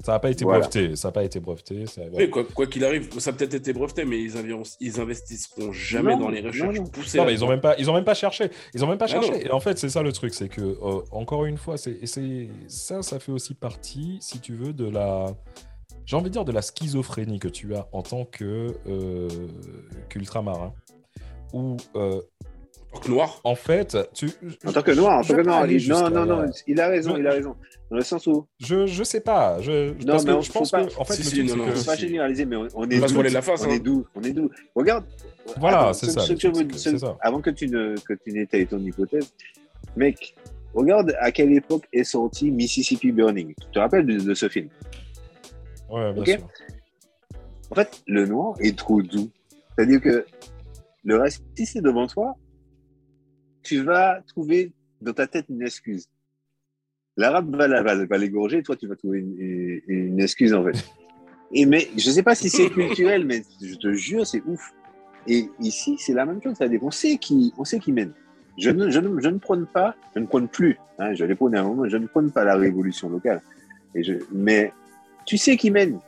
Ça 0.04 0.12
n'a 0.12 0.18
pas 0.18 0.30
été 0.30 0.44
Voilà. 0.44 0.60
breveté. 0.60 0.96
Ça 0.96 1.08
n'a 1.08 1.12
pas 1.12 1.24
été 1.24 1.40
breveté. 1.40 1.84
ça-. 1.86 2.00
Oui, 2.12 2.30
quoi 2.30 2.44
quoi 2.44 2.66
qu'il 2.66 2.84
arrive, 2.86 3.18
ça 3.18 3.30
a 3.30 3.32
peut-être 3.34 3.52
été 3.52 3.72
breveté, 3.74 4.04
mais 4.06 4.18
ils, 4.22 4.34
avi- 4.38 4.76
ils 4.80 4.98
investisseront 5.00 5.72
jamais 5.72 6.14
Non, 6.16 6.20
dans 6.22 6.28
les 6.30 6.40
recherches 6.40 6.76
non. 6.78 6.84
poussées. 6.86 7.18
Non, 7.18 7.24
mais 7.26 7.32
ils 7.32 7.34
là-dedans. 7.34 7.46
ont 7.46 7.50
même 7.50 7.60
pas, 7.60 7.74
ils 7.78 7.90
ont 7.90 7.94
même 7.94 8.04
pas 8.04 8.14
cherché. 8.14 8.50
Ils 8.72 8.82
ont 8.82 8.88
même 8.88 8.96
pas 8.96 9.04
Ah 9.06 9.08
cherché. 9.08 9.30
non. 9.30 9.36
Et 9.38 9.50
en 9.50 9.60
fait, 9.60 9.78
c'est 9.78 9.90
ça 9.90 10.02
le 10.02 10.12
truc, 10.12 10.32
c'est 10.32 10.48
que 10.48 10.62
euh, 10.62 11.02
encore 11.10 11.44
une 11.44 11.58
fois, 11.58 11.76
c'est, 11.76 11.98
et 12.00 12.06
c'est 12.06 12.48
ça, 12.68 13.02
ça 13.02 13.18
fait 13.20 13.32
aussi 13.32 13.52
partie, 13.54 14.16
si 14.22 14.38
tu 14.40 14.54
veux, 14.54 14.72
de 14.72 14.88
la, 14.88 15.26
j'ai 16.06 16.16
envie 16.16 16.26
de 16.30 16.32
dire 16.34 16.46
de 16.46 16.52
la 16.52 16.62
schizophrénie 16.62 17.38
que 17.38 17.48
tu 17.48 17.74
as 17.74 17.86
en 17.92 18.02
tant 18.02 18.24
que 18.24 18.74
euh, 18.86 19.28
qu'ultramarin, 20.08 20.72
où 21.52 21.76
euh, 21.96 22.20
En 22.92 22.96
tant 22.98 23.00
que 23.00 23.08
noir. 23.10 23.40
en 23.44 23.54
fait, 23.54 23.96
tu, 24.14 24.30
En 24.66 24.72
tant 24.72 24.82
que 24.82 24.90
noir, 24.92 25.18
en 25.18 25.22
tant 25.22 25.34
que 25.36 25.40
noir, 25.42 25.70
il- 25.70 25.88
non, 25.88 26.10
non, 26.10 26.24
non, 26.26 26.44
il 26.66 26.80
a 26.80 26.88
raison, 26.88 27.14
Je- 27.14 27.20
il 27.20 27.26
a 27.26 27.30
raison. 27.32 27.56
Dans 27.90 27.96
le 27.96 28.02
sens 28.04 28.26
où, 28.28 28.46
Je, 28.60 28.86
je 28.86 29.02
sais 29.02 29.20
pas. 29.20 29.60
Je, 29.60 29.90
Non, 29.90 29.94
parce 30.06 30.24
mais 30.24 30.30
que 30.32 30.36
on- 30.36 30.40
je 30.42 30.52
pense 30.52 30.70
pas- 30.70 30.84
que, 30.84 30.96
en 30.96 31.04
fait, 31.04 31.14
Si, 31.14 31.24
si, 31.24 31.30
truc, 31.30 31.42
non, 31.42 31.48
c'est 31.50 31.56
non, 31.56 31.64
que- 31.66 31.70
faut 31.72 31.76
si, 31.80 31.86
pas 31.86 31.96
généraliser, 31.96 32.44
mais 32.44 32.56
on, 32.56 32.62
on 32.62 32.68
On 32.74 32.88
est 32.88 32.98
va 32.98 33.08
se 33.08 33.14
doux. 33.14 33.22
la 33.22 33.42
face, 33.42 33.62
On 33.62 33.70
hein. 33.70 33.72
est 33.74 33.80
doux, 33.80 34.06
on 34.14 34.22
est 34.22 34.32
doux. 34.32 34.50
Regarde. 34.76 35.04
Voilà, 35.58 35.92
c'est 35.92 36.06
ce- 36.06 36.12
ça, 36.12 36.20
ce. 36.20 37.06
Avant 37.20 37.40
que 37.40 37.50
tu 37.50 37.68
ne 37.68 37.96
que 38.06 38.12
tu 38.14 38.32
n'étais 38.32 38.64
ton 38.66 38.78
hypothèse, 38.78 39.32
mec, 39.96 40.36
regarde 40.72 41.16
à 41.18 41.32
quelle 41.32 41.52
époque 41.52 41.88
est 41.92 42.04
sorti 42.04 42.50
Mississippi 42.52 43.10
Burning. 43.10 43.54
Tu 43.60 43.66
te 43.72 43.78
rappelles 43.80 44.06
de, 44.06 44.18
de 44.20 44.34
ce 44.34 44.48
film? 44.48 44.68
Ouais, 45.90 46.12
bien 46.12 46.22
Ok. 46.22 46.28
sûr. 46.28 46.48
En 47.70 47.74
fait, 47.74 48.02
le 48.06 48.26
noir 48.26 48.54
est 48.60 48.76
trop 48.78 49.02
doux. 49.02 49.30
C'est-à-dire 49.76 50.00
que 50.00 50.24
le 51.04 51.16
racisme 51.16 51.78
est 51.78 51.82
devant 51.82 52.06
toi, 52.06 52.36
tu 53.62 53.82
vas 53.82 54.22
trouver 54.26 54.72
dans 55.00 55.12
ta 55.12 55.26
tête 55.26 55.46
une 55.48 55.62
excuse. 55.62 56.08
L'arabe 57.16 57.54
va, 57.54 57.82
va, 57.82 58.04
va 58.04 58.18
l'égorger, 58.18 58.62
toi, 58.62 58.76
tu 58.76 58.86
vas 58.86 58.96
trouver 58.96 59.20
une, 59.20 59.80
une- 59.86 60.20
excuse, 60.20 60.54
en 60.54 60.64
fait. 60.64 60.84
Et 61.52 61.66
mais, 61.66 61.88
je 61.96 62.10
sais 62.10 62.22
pas 62.22 62.34
si 62.34 62.48
c'est 62.48 62.70
culturel, 62.70 63.24
mais 63.26 63.42
je 63.60 63.74
te 63.74 63.92
jure, 63.92 64.26
c'est 64.26 64.42
ouf. 64.46 64.72
Et 65.26 65.48
ici, 65.60 65.96
c'est 65.98 66.14
la 66.14 66.24
même 66.24 66.40
chose. 66.42 66.54
C'est-à-dire 66.56 66.80
sait 66.92 67.16
qui, 67.18 67.52
on 67.58 67.64
sait 67.64 67.78
qui 67.78 67.92
mène. 67.92 68.12
Je 68.56 68.70
ne, 68.70 68.90
je, 68.90 69.00
ne, 69.00 69.20
je 69.20 69.28
ne 69.28 69.38
prône 69.38 69.66
pas, 69.66 69.94
je 70.14 70.20
ne 70.20 70.26
prône 70.26 70.48
plus, 70.48 70.78
hein, 70.98 71.14
je 71.14 71.24
l'ai 71.24 71.34
prôné 71.34 71.58
un 71.58 71.64
moment, 71.64 71.88
je 71.88 71.96
ne 71.96 72.06
prône 72.06 72.30
pas 72.30 72.44
la 72.44 72.56
révolution 72.56 73.08
locale. 73.08 73.42
Et 73.94 74.02
je, 74.02 74.14
mais 74.32 74.72
tu 75.26 75.36
sais 75.38 75.56
qui 75.56 75.70
mène. 75.70 75.98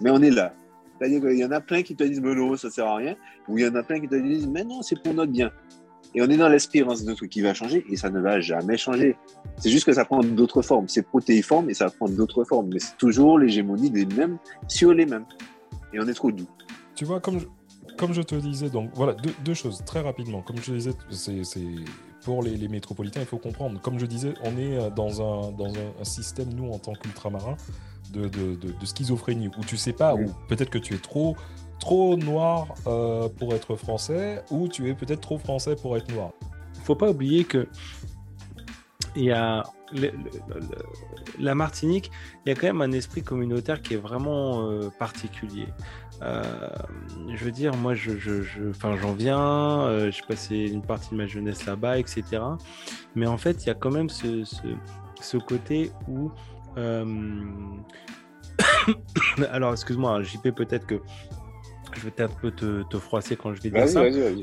Mais 0.00 0.10
on 0.10 0.20
est 0.22 0.30
là. 0.30 0.54
C'est-à-dire 0.98 1.20
qu'il 1.20 1.38
y 1.38 1.44
en 1.44 1.50
a 1.52 1.60
plein 1.60 1.82
qui 1.82 1.94
te 1.94 2.04
disent, 2.04 2.20
mais 2.20 2.34
non, 2.34 2.56
ça 2.56 2.70
sert 2.70 2.86
à 2.86 2.96
rien. 2.96 3.14
Ou 3.48 3.58
il 3.58 3.64
y 3.64 3.68
en 3.68 3.74
a 3.74 3.82
plein 3.82 4.00
qui 4.00 4.08
te 4.08 4.14
disent, 4.16 4.46
mais 4.46 4.64
non, 4.64 4.82
c'est 4.82 5.00
pour 5.02 5.14
notre 5.14 5.32
bien. 5.32 5.50
Et 6.14 6.22
on 6.22 6.26
est 6.28 6.36
dans 6.38 6.48
l'espérance 6.48 7.04
de 7.04 7.12
truc 7.14 7.30
qui 7.30 7.42
va 7.42 7.52
changer 7.54 7.84
et 7.90 7.96
ça 7.96 8.08
ne 8.08 8.18
va 8.20 8.40
jamais 8.40 8.78
changer. 8.78 9.16
C'est 9.58 9.68
juste 9.70 9.84
que 9.84 9.92
ça 9.92 10.04
prend 10.06 10.20
d'autres 10.20 10.62
formes. 10.62 10.88
C'est 10.88 11.02
protéiforme 11.06 11.68
et 11.70 11.74
ça 11.74 11.90
prend 11.90 12.08
d'autres 12.08 12.44
formes. 12.44 12.70
Mais 12.72 12.78
c'est 12.78 12.96
toujours 12.96 13.38
l'hégémonie 13.38 13.90
des 13.90 14.06
mêmes 14.06 14.38
sur 14.68 14.94
les 14.94 15.04
mêmes. 15.04 15.26
Et 15.92 16.00
on 16.00 16.08
est 16.08 16.14
trop 16.14 16.32
doux. 16.32 16.48
Tu 16.94 17.04
vois, 17.04 17.20
comme 17.20 17.38
je, 17.38 17.46
comme 17.96 18.14
je 18.14 18.22
te 18.22 18.34
disais, 18.34 18.70
donc 18.70 18.90
voilà, 18.94 19.12
deux, 19.14 19.32
deux 19.44 19.54
choses 19.54 19.82
très 19.84 20.00
rapidement. 20.00 20.40
Comme 20.42 20.56
je 20.56 20.62
te 20.64 20.70
disais, 20.72 20.92
c'est- 21.10 21.60
pour 22.28 22.42
les, 22.42 22.58
les 22.58 22.68
métropolitains, 22.68 23.20
il 23.20 23.26
faut 23.26 23.38
comprendre. 23.38 23.80
Comme 23.80 23.98
je 23.98 24.04
disais, 24.04 24.34
on 24.44 24.58
est 24.58 24.76
euh, 24.76 24.90
dans 24.90 25.22
un, 25.22 25.50
dans 25.50 25.68
un, 25.68 25.88
un 25.98 26.04
système, 26.04 26.52
nous, 26.52 26.70
en 26.70 26.78
tant 26.78 26.92
qu'ultramarins, 26.92 27.56
de, 28.12 28.28
de, 28.28 28.54
de, 28.54 28.72
de 28.78 28.86
schizophrénie, 28.86 29.48
où 29.58 29.64
tu 29.64 29.78
sais 29.78 29.94
pas, 29.94 30.14
ou 30.14 30.26
peut-être 30.46 30.68
que 30.68 30.76
tu 30.76 30.92
es 30.94 30.98
trop, 30.98 31.36
trop 31.80 32.18
noir 32.18 32.74
euh, 32.86 33.30
pour 33.30 33.54
être 33.54 33.76
français, 33.76 34.44
ou 34.50 34.68
tu 34.68 34.90
es 34.90 34.94
peut-être 34.94 35.22
trop 35.22 35.38
français 35.38 35.74
pour 35.74 35.96
être 35.96 36.12
noir. 36.12 36.32
faut 36.84 36.94
pas 36.94 37.08
oublier 37.08 37.44
que 37.44 37.66
il 39.18 39.24
y 39.24 39.32
a 39.32 39.64
la 41.38 41.54
Martinique, 41.54 42.10
il 42.44 42.50
y 42.50 42.52
a 42.52 42.54
quand 42.54 42.66
même 42.68 42.82
un 42.82 42.92
esprit 42.92 43.22
communautaire 43.22 43.82
qui 43.82 43.94
est 43.94 43.98
vraiment 43.98 44.70
euh, 44.70 44.90
particulier. 44.98 45.66
Euh, 46.22 46.42
je 47.34 47.44
veux 47.44 47.50
dire, 47.50 47.74
moi, 47.76 47.94
je, 47.94 48.12
j'en 48.16 49.12
viens, 49.12 49.82
euh, 49.82 50.10
j'ai 50.10 50.22
passé 50.22 50.56
une 50.56 50.82
partie 50.82 51.10
de 51.10 51.16
ma 51.16 51.26
jeunesse 51.26 51.66
là-bas, 51.66 51.98
etc. 51.98 52.22
Mais 53.14 53.26
en 53.26 53.36
fait, 53.38 53.64
il 53.64 53.68
y 53.68 53.70
a 53.70 53.74
quand 53.74 53.90
même 53.90 54.08
ce, 54.08 54.44
ce, 55.20 55.36
côté 55.36 55.92
où 56.06 56.30
Alors, 59.50 59.72
excuse-moi, 59.72 60.12
hein, 60.12 60.22
JP, 60.22 60.50
peut-être 60.50 60.86
que 60.86 61.00
je 61.96 62.04
vais 62.08 62.22
un 62.22 62.28
peu 62.28 62.50
te, 62.50 62.82
te 62.84 62.98
froisser 62.98 63.36
quand 63.36 63.54
je 63.54 63.62
vais 63.62 63.70
dire 63.70 63.88
ça. 63.88 64.02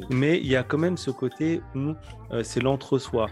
Mais 0.09 0.37
il 0.39 0.47
y 0.47 0.55
a 0.55 0.63
quand 0.63 0.77
même 0.77 0.97
ce 0.97 1.11
côté 1.11 1.61
où 1.75 1.93
euh, 2.31 2.43
c'est 2.43 2.61
l'entre-soi. 2.61 3.27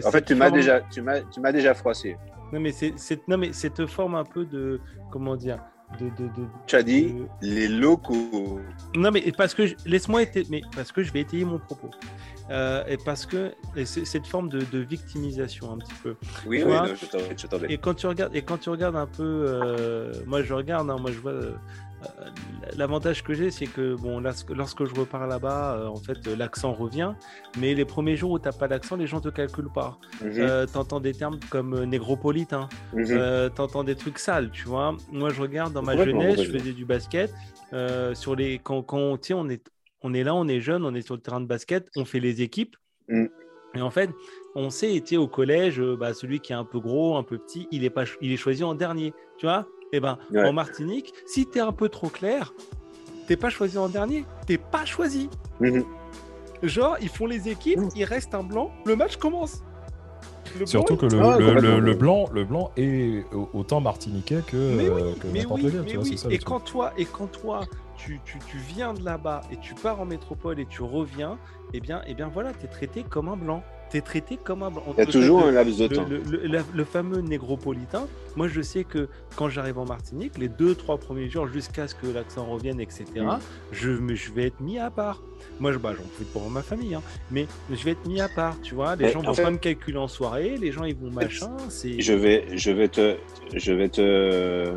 Tu- 0.00 0.04
en 0.06 0.10
fait, 0.10 0.22
tu 0.22 0.34
m'as 0.34 0.46
forme- 0.46 0.56
déjà, 0.58 0.80
tu 0.82 1.02
m'as, 1.02 1.20
tu 1.20 1.40
m'as 1.40 1.52
déjà 1.52 1.74
froissé. 1.74 2.16
Non, 2.52 2.60
mais 2.60 2.72
c'est 2.72 2.94
non, 3.28 3.38
mais 3.38 3.52
cette 3.52 3.86
forme 3.86 4.14
un 4.14 4.24
peu 4.24 4.44
de. 4.44 4.80
Comment 5.10 5.36
dire 5.36 5.58
de, 6.00 6.06
de, 6.06 6.28
de- 6.28 6.46
Tu 6.66 6.74
as 6.76 6.82
dit 6.82 7.12
de- 7.12 7.26
les 7.42 7.68
locaux. 7.68 8.58
Non, 8.96 9.10
mais 9.12 9.22
parce 9.36 9.54
que 9.54 9.66
je- 9.66 9.74
laisse-moi 9.86 10.22
étayer, 10.22 10.46
mais 10.50 10.62
parce 10.74 10.90
que 10.90 11.02
je 11.04 11.12
vais 11.12 11.20
étayer 11.20 11.44
mon 11.44 11.58
propos. 11.58 11.90
Euh, 12.50 12.82
et 12.88 12.96
parce 12.96 13.26
que 13.26 13.52
et 13.76 13.84
c'est- 13.84 14.04
cette 14.04 14.26
forme 14.26 14.48
de, 14.48 14.78
victimisation 14.78 15.72
un 15.72 15.78
petit 15.78 15.94
peu. 16.02 16.16
Oui, 16.46 16.60
Tu 16.60 16.64
oui, 16.66 16.72
non, 16.72 16.84
je 16.94 17.06
t'en-. 17.06 17.58
Et 17.68 17.78
quand 17.78 17.94
tu 17.94 18.06
regardes, 18.06 18.34
et 18.34 18.42
quand 18.42 18.58
tu 18.58 18.70
regardes 18.70 18.96
un 18.96 19.06
peu, 19.06 19.22
euh, 19.22 20.12
moi 20.26 20.42
je 20.42 20.52
regarde, 20.52 20.90
hein, 20.90 20.96
moi 21.00 21.10
je 21.12 21.18
vois. 21.20 21.32
Euh, 22.20 22.30
L'avantage 22.76 23.22
que 23.22 23.34
j'ai, 23.34 23.50
c'est 23.50 23.66
que 23.66 23.94
bon, 23.94 24.20
lorsque, 24.20 24.50
lorsque 24.50 24.84
je 24.84 24.94
repars 24.94 25.26
là-bas, 25.26 25.76
euh, 25.76 25.86
en 25.86 25.96
fait, 25.96 26.26
euh, 26.26 26.36
l'accent 26.36 26.72
revient. 26.72 27.12
Mais 27.58 27.74
les 27.74 27.84
premiers 27.84 28.16
jours 28.16 28.32
où 28.32 28.38
t'as 28.38 28.52
pas 28.52 28.66
l'accent, 28.68 28.96
les 28.96 29.06
gens 29.06 29.20
te 29.20 29.28
calculent 29.28 29.72
pas. 29.72 29.98
Mhm, 30.22 30.32
Euh, 30.38 30.66
T'entends 30.66 31.00
des 31.00 31.12
termes 31.12 31.38
comme 31.50 31.84
négropolitain. 31.84 32.68
mhm. 32.92 33.04
Euh, 33.10 33.48
t'entends 33.48 33.84
des 33.84 33.94
trucs 33.96 34.18
sales, 34.18 34.50
tu 34.50 34.64
vois. 34.66 34.96
Moi, 35.12 35.30
je 35.30 35.40
regarde 35.40 35.72
dans 35.72 35.82
ma 35.82 35.96
jeunesse, 35.96 36.42
je 36.42 36.50
faisais 36.52 36.72
du 36.72 36.84
basket. 36.84 37.32
sur 38.14 38.36
les, 38.36 38.58
quand, 38.58 38.84
on 38.92 39.48
est, 39.48 39.68
on 40.02 40.14
est 40.14 40.22
là, 40.24 40.34
on 40.34 40.46
est 40.48 40.60
jeune, 40.60 40.84
on 40.84 40.94
est 40.94 41.02
sur 41.02 41.14
le 41.14 41.20
terrain 41.20 41.40
de 41.40 41.46
basket, 41.46 41.88
on 41.96 42.04
fait 42.04 42.20
les 42.20 42.42
équipes. 42.42 42.76
Mm. 43.08 43.26
Et 43.76 43.80
en 43.80 43.90
fait, 43.90 44.10
on 44.54 44.70
sait, 44.70 45.00
tu 45.00 45.06
sais, 45.06 45.16
au 45.16 45.26
collège, 45.26 45.80
bah, 45.80 46.14
celui 46.14 46.38
qui 46.40 46.52
est 46.52 46.56
un 46.56 46.64
peu 46.64 46.78
gros, 46.78 47.16
un 47.16 47.24
peu 47.24 47.38
petit, 47.38 47.66
il 47.72 47.84
est, 47.84 47.90
pas, 47.90 48.04
il 48.20 48.30
est 48.32 48.36
choisi 48.36 48.62
en 48.62 48.74
dernier, 48.74 49.12
tu 49.38 49.46
vois. 49.46 49.66
Et 49.94 50.00
ben, 50.00 50.18
Ouais. 50.32 50.44
en 50.44 50.52
Martinique, 50.52 51.14
si 51.24 51.46
tu 51.46 51.58
es 51.58 51.60
un 51.60 51.70
peu 51.70 51.88
trop 51.88 52.08
clair, 52.08 52.52
t'es 53.28 53.36
pas 53.36 53.48
choisi 53.48 53.78
en 53.78 53.88
dernier, 53.88 54.24
t'es 54.44 54.58
pas 54.58 54.84
choisi. 54.84 55.30
Mhm. 55.60 55.84
Genre, 56.64 56.96
ils 57.00 57.08
font 57.08 57.26
les 57.26 57.48
équipes, 57.48 57.78
il 57.94 58.04
reste 58.04 58.34
un 58.34 58.42
blanc, 58.42 58.72
le 58.86 58.96
match 58.96 59.16
commence. 59.18 59.62
Le 60.58 60.66
Surtout 60.66 60.96
blanc, 60.96 61.08
que 61.08 61.14
le, 61.14 61.22
Ah, 61.22 61.38
le- 61.38 61.46
complètement. 61.46 61.70
le- 61.76 61.80
le 61.80 61.94
blanc, 61.94 62.24
le 62.32 62.44
blanc 62.44 62.70
est 62.76 63.24
au- 63.32 63.48
autant 63.54 63.80
martiniquais 63.80 64.40
que, 64.44 64.56
Mais 64.76 64.88
oui, 64.88 65.00
euh, 65.02 65.14
que 65.14 65.26
mais 65.28 65.42
n'importe 65.42 65.60
oui, 65.60 65.66
lequel, 65.66 65.80
mais 65.82 65.86
tu 65.86 65.94
vois, 65.96 66.02
oui. 66.04 66.10
c'est 66.10 66.16
ça, 66.16 66.28
le 66.28 66.34
Et 66.34 66.38
quand 66.38 66.60
toi, 66.60 66.92
et 66.98 67.04
quand 67.04 67.26
toi, 67.28 67.60
tu, 67.96 68.20
tu, 68.24 68.38
tu 68.48 68.56
viens 68.58 68.94
de 68.94 69.04
là-bas 69.04 69.42
et 69.52 69.56
tu 69.58 69.74
pars 69.74 70.00
en 70.00 70.06
métropole 70.06 70.58
et 70.58 70.66
tu 70.66 70.82
reviens, 70.82 71.38
eh 71.72 71.78
bien, 71.80 72.02
eh 72.08 72.14
bien 72.14 72.28
voilà, 72.28 72.52
tu 72.52 72.64
es 72.64 72.68
traité 72.68 73.04
comme 73.08 73.28
un 73.28 73.36
blanc. 73.36 73.62
Tu 73.94 73.98
es 73.98 74.00
traité 74.00 74.36
comme 74.42 74.64
un 74.64 74.72
blanc. 74.72 74.82
Il 74.96 74.98
y 74.98 75.02
a 75.02 75.06
toujours 75.06 75.44
un 75.44 75.52
laps 75.52 75.78
de 75.78 75.86
temps. 75.86 76.04
le- 76.10 76.18
le- 76.28 76.48
la- 76.48 76.64
le 76.74 76.84
fameux 76.84 77.20
négropolitain, 77.20 78.08
moi 78.34 78.48
je 78.48 78.60
sais 78.60 78.82
que 78.82 79.08
quand 79.36 79.48
j'arrive 79.48 79.78
en 79.78 79.84
Martinique, 79.84 80.36
les 80.36 80.48
deux, 80.48 80.74
trois 80.74 80.98
premiers 80.98 81.28
jours, 81.30 81.46
jusqu'à 81.46 81.86
ce 81.86 81.94
que 81.94 82.08
l'accent 82.08 82.44
revienne, 82.44 82.80
etc., 82.80 83.04
Mm. 83.18 83.38
je, 83.70 83.90
vais 84.34 84.46
être 84.48 84.58
mis 84.60 84.80
à 84.80 84.90
part. 84.90 85.22
Moi, 85.60 85.70
je, 85.70 85.78
bah, 85.78 85.92
j'en 85.96 86.02
profite 86.02 86.32
pour 86.32 86.50
ma 86.50 86.62
famille, 86.62 86.96
hein, 86.96 87.02
mais 87.30 87.46
je 87.70 87.84
vais 87.84 87.92
être 87.92 88.04
mis 88.08 88.20
à 88.20 88.28
part, 88.28 88.60
tu 88.62 88.74
vois. 88.74 88.96
Les 88.96 89.04
Mais 89.04 89.12
gens 89.12 89.20
en 89.20 89.26
vont 89.26 89.34
fait- 89.34 89.42
pas 89.44 89.50
me 89.52 89.58
calculer 89.58 89.98
en 89.98 90.08
soirée, 90.08 90.56
les 90.56 90.72
gens 90.72 90.82
ils 90.82 90.96
vont 90.96 91.12
machin. 91.12 91.52
C'est 91.68 92.00
Je 92.00 92.12
vais, 92.14 92.46
je 92.56 92.72
vais 92.72 92.88
te, 92.88 93.14
je 93.54 93.72
vais 93.72 93.88
te, 93.90 94.74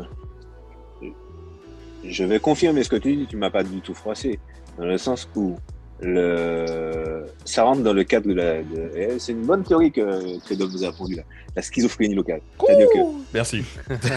je 2.04 2.22
vais 2.24 2.38
confirmer 2.38 2.84
ce 2.84 2.88
que 2.88 2.94
tu 2.96 3.16
dis. 3.16 3.26
Tu 3.26 3.36
m'as 3.36 3.50
pas 3.50 3.64
du 3.64 3.80
tout 3.80 3.94
froissé, 3.94 4.38
dans 4.78 4.84
le 4.86 4.96
sens 4.96 5.28
où 5.34 5.56
le, 6.00 7.24
ça 7.44 7.64
rentre 7.64 7.82
dans 7.82 7.92
le 7.92 8.04
cadre 8.04 8.28
de 8.28 8.34
la. 8.34 8.62
de- 8.62 9.18
c'est 9.18 9.32
une 9.32 9.44
bonne 9.44 9.64
théorie 9.64 9.90
que 9.90 10.38
que 10.46 10.54
Dom 10.54 10.70
nous 10.72 10.84
a 10.84 10.92
pondu 10.92 11.16
là, 11.16 11.22
la 11.56 11.62
schizophrénie 11.62 12.14
locale. 12.14 12.40
C'est-à-dire 12.64 12.86
que 12.94 12.98
Merci. 13.34 13.64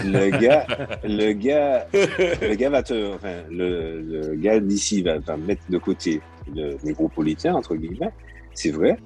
le 0.04 0.30
gars, 0.38 0.66
le 1.02 1.32
gars, 1.32 1.86
le 1.92 2.54
gars 2.54 2.70
va 2.70 2.82
te, 2.82 3.14
enfin, 3.14 3.42
le, 3.50 4.00
le 4.00 4.34
gars 4.36 4.60
d'ici 4.60 5.02
va, 5.02 5.18
va 5.18 5.36
mettre 5.36 5.62
de 5.68 5.78
côté 5.78 6.20
le 6.54 6.76
négropolitain 6.84 7.54
entre 7.54 7.74
guillemets, 7.74 8.10
c'est 8.54 8.70
vrai. 8.70 8.96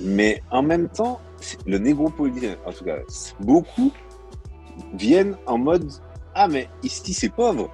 Mais 0.00 0.42
en 0.50 0.62
même 0.62 0.88
temps, 0.88 1.20
le 1.66 1.78
négropolitain, 1.78 2.56
en 2.66 2.72
tout 2.72 2.84
cas, 2.84 2.98
beaucoup 3.40 3.90
viennent 4.94 5.36
en 5.46 5.56
mode 5.56 5.90
ah 6.34 6.48
mais 6.48 6.68
ici 6.82 7.14
c'est 7.14 7.30
pauvre. 7.30 7.70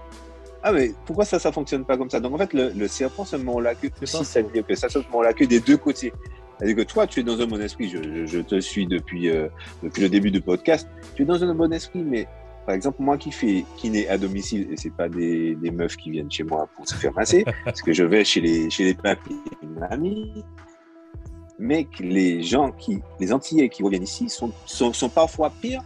Ah 0.62 0.72
mais 0.72 0.92
pourquoi 1.06 1.24
ça 1.24 1.38
ça 1.38 1.50
fonctionne 1.52 1.84
pas 1.84 1.96
comme 1.96 2.08
ça? 2.10 2.20
Donc 2.20 2.34
en 2.34 2.38
fait 2.38 2.52
le, 2.52 2.70
le 2.70 2.88
serpent 2.88 3.24
se 3.24 3.36
mord 3.36 3.60
la 3.60 3.74
queue. 3.74 3.90
Si 4.04 4.24
ça 4.24 4.42
veut 4.42 4.50
dire 4.52 4.66
que 4.66 4.74
ça 4.74 4.88
se 4.88 4.98
mord 5.10 5.22
la 5.22 5.32
queue 5.32 5.46
des 5.46 5.60
deux 5.60 5.76
côtés. 5.76 6.12
C'est-à-dire 6.58 6.76
que 6.76 6.82
toi 6.82 7.06
tu 7.06 7.20
es 7.20 7.22
dans 7.24 7.40
un 7.40 7.46
bon 7.46 7.60
esprit. 7.60 7.88
Je, 7.88 8.02
je- 8.02 8.26
je 8.26 8.38
te 8.38 8.60
suis 8.60 8.86
depuis 8.86 9.28
euh, 9.30 9.48
depuis 9.82 10.02
le 10.02 10.08
début 10.08 10.30
du 10.30 10.40
podcast. 10.40 10.88
Tu 11.14 11.22
es 11.22 11.24
dans 11.24 11.42
un 11.42 11.54
bon 11.54 11.72
esprit, 11.72 12.02
mais 12.02 12.28
par 12.64 12.76
exemple, 12.76 12.98
moi 13.02 13.18
qui 13.18 13.32
fais 13.32 13.64
n'est 13.82 14.06
à 14.06 14.16
domicile, 14.18 14.68
et 14.70 14.76
c'est 14.76 14.94
pas 14.94 15.08
des, 15.08 15.56
des 15.56 15.72
meufs 15.72 15.96
qui 15.96 16.10
viennent 16.12 16.30
chez 16.30 16.44
moi 16.44 16.68
pour 16.76 16.88
se 16.88 16.94
faire 16.94 17.12
masser, 17.12 17.44
parce 17.64 17.82
que 17.82 17.92
je 17.92 18.04
vais 18.04 18.24
chez 18.24 18.40
les, 18.40 18.70
chez 18.70 18.84
les 18.84 18.94
papis 18.94 19.40
et 19.62 19.66
mamies, 19.66 20.44
mais 21.58 21.84
que 21.86 22.04
les 22.04 22.40
gens 22.44 22.70
qui, 22.70 23.00
les 23.18 23.32
Antillais 23.32 23.68
qui 23.68 23.82
reviennent 23.82 24.04
ici 24.04 24.28
sont, 24.28 24.52
sont, 24.66 24.92
sont 24.92 25.08
parfois 25.08 25.50
pires, 25.60 25.82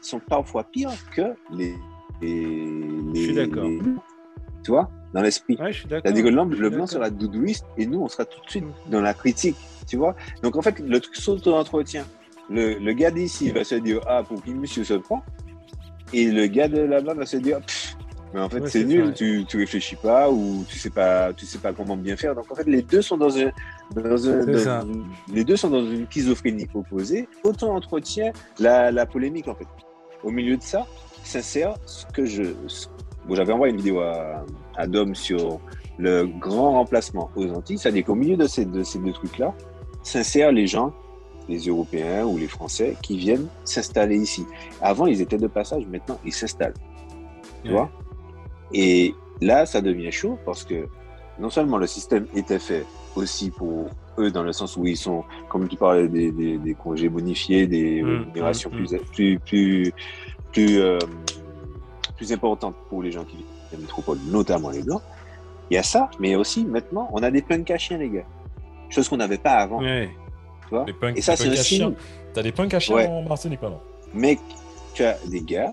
sont 0.00 0.20
parfois 0.20 0.62
pires 0.62 0.92
que 1.16 1.34
les, 1.52 1.74
les, 2.22 2.76
Je 3.14 3.20
suis 3.20 3.34
d'accord. 3.34 3.68
Tu 4.62 4.70
vois, 4.70 4.90
dans 5.14 5.22
l'esprit. 5.22 5.56
Ouais, 5.60 5.72
Je 5.72 5.78
suis 5.80 5.88
le 5.88 6.70
blanc 6.70 6.86
sera 6.86 7.10
doudouiste 7.10 7.64
et 7.76 7.86
nous, 7.86 8.00
on 8.00 8.08
sera 8.08 8.24
tout 8.24 8.40
de 8.44 8.50
suite 8.50 8.64
dans 8.88 9.00
la 9.00 9.14
critique, 9.14 9.56
tu 9.86 9.96
vois. 9.96 10.14
Donc, 10.42 10.56
en 10.56 10.62
fait, 10.62 10.78
le 10.80 11.00
truc 11.00 11.16
s'auto-entretient. 11.16 12.04
Le, 12.48 12.74
le 12.78 12.92
gars 12.92 13.10
d'ici 13.10 13.50
va 13.50 13.62
se 13.64 13.76
dire, 13.76 14.00
ah, 14.08 14.22
pour 14.22 14.42
qui 14.42 14.52
monsieur 14.52 14.82
se 14.84 14.94
prend? 14.94 15.22
Et 16.12 16.30
le 16.30 16.46
gars 16.48 16.66
de 16.68 16.80
là-bas 16.80 17.14
va 17.14 17.24
se 17.26 17.36
dire, 17.36 17.60
Pff, 17.60 17.96
mais 18.34 18.40
en 18.40 18.48
fait, 18.48 18.60
Ouais, 18.60 18.68
c'est 18.68 18.84
nul, 18.84 19.00
ça, 19.02 19.06
ouais. 19.08 19.14
tu, 19.14 19.44
tu 19.48 19.56
réfléchis 19.58 19.96
pas 19.96 20.30
ou 20.30 20.64
tu 20.68 20.78
sais 20.78 20.90
pas, 20.90 21.32
tu 21.32 21.46
sais 21.46 21.58
pas 21.58 21.72
comment 21.72 21.96
bien 21.96 22.16
faire. 22.16 22.34
Donc, 22.34 22.50
en 22.50 22.54
fait, 22.54 22.66
les 22.66 22.82
deux 22.82 23.02
sont 23.02 23.16
dans 23.16 23.36
un, 23.38 23.50
dans 23.94 24.28
un- 24.28 24.42
C'est 24.42 24.52
dans 24.52 24.58
ça. 24.58 24.82
une- 24.84 25.06
les 25.34 25.44
deux 25.44 25.56
sont 25.56 25.70
dans 25.70 25.84
une 25.84 26.06
schizophrénie 26.10 26.66
opposée. 26.74 27.28
Autant 27.44 27.74
entretient 27.74 28.32
la, 28.58 28.90
la 28.92 29.06
polémique, 29.06 29.46
en 29.48 29.54
fait. 29.54 29.66
Au 30.24 30.30
milieu 30.30 30.56
de 30.56 30.62
ça, 30.62 30.86
sincère, 31.24 31.74
ce 31.86 32.04
que 32.06 32.24
je, 32.24 32.42
ce- 32.66 32.86
bon, 33.24 33.34
j'avais 33.34 33.52
envoyé 33.52 33.72
une 33.72 33.78
vidéo 33.78 34.00
à, 34.00 34.44
à 34.76 34.86
Dom 34.86 35.14
sur 35.14 35.60
le 35.98 36.24
grand 36.26 36.72
remplacement 36.72 37.30
aux 37.36 37.48
Antilles, 37.52 37.78
c'est-à-dire 37.78 38.04
qu'au 38.04 38.14
milieu 38.14 38.36
de 38.36 38.46
ces, 38.46 38.64
de 38.64 38.82
ces 38.82 38.98
deux 38.98 39.12
trucs-là, 39.12 39.54
s'insèrent 40.02 40.52
les 40.52 40.66
gens, 40.66 40.92
les 41.48 41.58
Européens 41.66 42.24
ou 42.24 42.38
les 42.38 42.48
Français, 42.48 42.96
qui 43.02 43.18
viennent 43.18 43.48
s'installer 43.64 44.16
ici. 44.16 44.46
Avant, 44.80 45.06
ils 45.06 45.20
étaient 45.20 45.38
de 45.38 45.46
passage, 45.48 45.84
maintenant, 45.86 46.18
ils 46.24 46.32
s'installent. 46.32 46.74
Tu 47.64 47.72
Ouais. 47.72 47.76
vois? 47.76 47.90
Et 48.72 49.14
là, 49.40 49.66
ça 49.66 49.80
devient 49.80 50.12
chaud 50.12 50.38
parce 50.46 50.64
que 50.64 50.86
non 51.38 51.50
seulement 51.50 51.76
le 51.76 51.86
système 51.86 52.26
était 52.34 52.58
fait 52.58 52.86
aussi 53.16 53.50
pour 53.50 53.88
eux, 54.18 54.30
dans 54.30 54.42
le 54.42 54.52
sens 54.52 54.76
où 54.76 54.86
ils 54.86 54.96
sont, 54.96 55.24
comme 55.48 55.68
tu 55.68 55.76
parlais, 55.76 56.08
des, 56.08 56.30
des, 56.30 56.58
des 56.58 56.74
congés 56.74 57.08
bonifiés, 57.08 57.66
des 57.66 58.02
Mm, 58.02 58.06
rémunérations 58.06 58.70
mm, 58.70 58.74
plus, 58.86 58.98
plus, 59.12 59.38
plus, 59.40 59.92
plus, 60.52 60.78
euh, 60.78 60.98
plus 62.20 62.32
importantes 62.34 62.76
pour 62.90 63.02
les 63.02 63.10
gens 63.10 63.24
qui 63.24 63.36
vivent 63.38 63.46
dans 63.72 63.78
la 63.78 63.82
métropole, 63.82 64.18
notamment 64.26 64.68
les 64.68 64.82
Blancs. 64.82 65.00
Il 65.70 65.74
y 65.74 65.78
a 65.78 65.82
ça, 65.82 66.10
mais 66.18 66.34
aussi 66.36 66.66
maintenant, 66.66 67.08
on 67.14 67.22
a 67.22 67.30
des 67.30 67.40
punks 67.40 67.70
à 67.70 67.78
chiens, 67.78 67.96
les 67.96 68.10
gars. 68.10 68.26
Chose 68.90 69.08
qu'on 69.08 69.16
n'avait 69.16 69.38
pas 69.38 69.52
avant. 69.54 69.80
Ouais. 69.80 70.10
Tu 70.64 70.68
vois 70.74 70.84
punks- 71.00 71.16
Et 71.16 71.22
ça, 71.22 71.34
c'est 71.34 71.56
signe. 71.56 71.94
T'as 72.34 72.42
des 72.42 72.52
punks 72.52 72.74
à 72.74 72.78
chiens 72.78 72.94
Ouais. 72.96 73.06
en 73.06 73.22
Martinique 73.22 73.62
maintenant. 73.62 73.80
Mec, 74.12 74.38
tu 74.92 75.02
as 75.02 75.16
des 75.28 75.40
gars, 75.40 75.72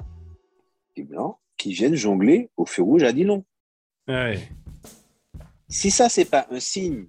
des 0.96 1.04
blancs, 1.04 1.36
qui 1.58 1.74
viennent 1.74 1.96
jongler 1.96 2.50
au 2.56 2.66
feu 2.66 2.82
rouge 2.82 3.04
à 3.04 3.12
Dillon. 3.12 3.44
Ouais. 4.08 4.40
Si 5.68 5.92
ça, 5.92 6.08
c'est 6.08 6.26
pas 6.26 6.48
un 6.50 6.62
signe, 6.62 7.08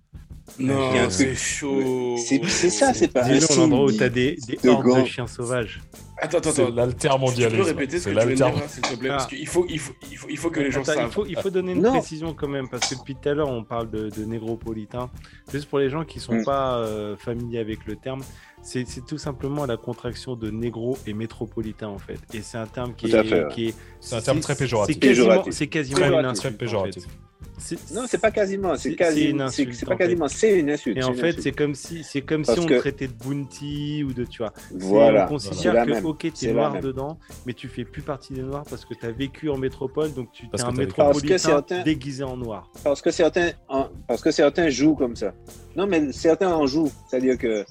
Non, 0.58 0.90
c'est 1.10 1.36
chaud. 1.36 2.16
c'est 2.16 2.42
ça, 2.70 2.92
c'est 2.92 3.06
pas 3.12 3.22
signe. 3.38 3.56
l'endroit 3.60 3.84
où 3.84 3.92
t'as 3.92 4.08
des, 4.08 4.36
des 4.48 4.56
de 4.56 4.68
hordes 4.68 5.02
de 5.02 5.04
chiens 5.04 5.28
sauvages. 5.28 5.80
Attends, 6.20 6.38
attends, 6.38 6.50
C'est 6.52 6.62
attends. 6.62 6.70
Tu 6.72 6.76
l'altermondialisme. 6.76 7.56
peux 7.58 7.62
répéter 7.68 7.98
ce 7.98 8.04
C'est 8.10 8.14
que 8.14 8.20
tu 8.20 8.26
de 8.26 8.34
dire, 8.34 8.52
s'il 8.68 8.82
te 8.82 8.96
plaît 8.96 9.08
Ah. 9.10 9.16
Parce 9.16 9.26
qu'il 9.28 9.46
faut, 9.46 9.66
il 9.68 9.78
faut, 9.78 9.92
il 10.10 10.16
faut, 10.16 10.26
il 10.30 10.36
faut 10.36 10.50
que 10.50 10.60
les 10.60 10.70
gens 10.70 10.82
Attends, 10.82 11.04
il, 11.06 11.10
faut, 11.12 11.26
il 11.26 11.36
faut 11.36 11.50
donner 11.50 11.72
une 11.72 11.82
Non. 11.82 11.92
précision 11.92 12.34
quand 12.34 12.48
même, 12.48 12.68
parce 12.68 12.88
que 12.88 12.94
depuis 12.98 13.14
tout 13.14 13.28
à 13.28 13.34
l'heure, 13.34 13.48
on 13.48 13.62
parle 13.64 13.90
de, 13.90 14.08
de 14.10 14.24
négropolitain. 14.24 15.10
Juste 15.52 15.68
pour 15.68 15.78
les 15.78 15.90
gens 15.90 16.04
qui 16.04 16.20
sont 16.20 16.34
Mm. 16.34 16.44
pas 16.44 16.76
euh, 16.78 17.16
familiers 17.16 17.58
avec 17.60 17.86
le 17.86 17.96
terme, 17.96 18.20
c'est 18.62 18.84
c'est 18.88 19.04
tout 19.06 19.18
simplement 19.18 19.64
la 19.66 19.76
contraction 19.76 20.34
de 20.36 20.50
négro 20.50 20.98
et 21.06 21.12
métropolitain, 21.14 21.88
en 21.88 21.98
fait. 21.98 22.18
Et 22.34 22.42
c'est 22.42 22.58
un 22.58 22.66
terme 22.66 22.94
qui 22.94 23.10
Tout 23.10 23.16
à 23.16 23.20
est. 23.20 23.74
C'est 24.00 24.16
un 24.16 24.20
terme 24.20 24.40
très 24.40 24.54
péjoratif. 24.56 24.94
C'est 24.94 25.00
quasiment, 25.00 25.26
Péjoratif. 25.28 25.52
c'est 25.54 25.66
quasiment 25.68 25.96
Péjoratif. 26.00 26.18
une 26.28 26.34
Très 26.34 26.46
insulte. 26.48 26.58
péjoratif. 26.58 27.04
en 27.06 27.08
fait. 27.08 27.16
Non, 27.92 28.02
c'est 28.06 28.20
pas 28.20 28.30
quasiment, 28.30 28.76
c'est 28.76 28.90
C'est- 28.90 28.94
quasi, 28.96 29.20
c'est 29.22 29.30
une 29.30 29.38
c'est 29.38 29.42
insulte, 29.44 29.74
c'est 29.74 29.86
pas 29.86 29.96
quasiment, 29.96 30.28
c'est 30.28 30.58
une 30.60 30.70
insulte. 30.70 30.96
Et 30.98 31.02
en 31.04 31.12
fait, 31.12 31.40
c'est 31.40 31.52
comme 31.52 31.74
si, 31.74 32.04
c'est 32.04 32.22
comme 32.22 32.44
Parce 32.44 32.58
si 32.58 32.64
on 32.64 32.68
que- 32.68 32.78
traitait 32.78 33.08
de 33.08 33.12
bounty 33.12 34.04
ou 34.04 34.12
de, 34.12 34.24
tu 34.24 34.38
vois. 34.38 34.52
Voilà, 34.72 35.26
on 35.26 35.28
considère 35.28 35.84
que, 35.84 35.90
même. 35.90 36.06
ok, 36.06 36.20
C'est 36.34 36.46
t'es 36.48 36.52
noir 36.52 36.80
dedans, 36.80 37.18
mais 37.46 37.52
tu 37.54 37.68
fais 37.68 37.84
plus 37.84 38.02
partie 38.02 38.32
des 38.32 38.42
noirs 38.42 38.64
parce 38.68 38.84
que 38.84 38.94
tu 38.94 39.04
as 39.06 39.10
vécu 39.10 39.50
en 39.50 39.56
métropole, 39.56 40.12
donc 40.14 40.30
tu 40.32 40.44
es 40.44 40.48
un 40.48 40.56
t'as 40.56 40.70
métropolitain 40.72 41.38
certains- 41.38 41.82
déguisé 41.82 42.22
en 42.24 42.36
noir. 42.36 42.70
Parce 42.84 43.02
que 43.02 43.10
certains, 43.10 43.50
en- 43.68 43.88
parce 44.06 44.22
que 44.22 44.30
certains 44.30 44.68
jouent 44.68 44.94
comme 44.94 45.16
ça. 45.16 45.34
Non, 45.76 45.86
mais 45.86 46.12
certains 46.12 46.52
en 46.52 46.66
jouent, 46.66 46.90
c'est-à-dire 47.08 47.36
que 47.38 47.64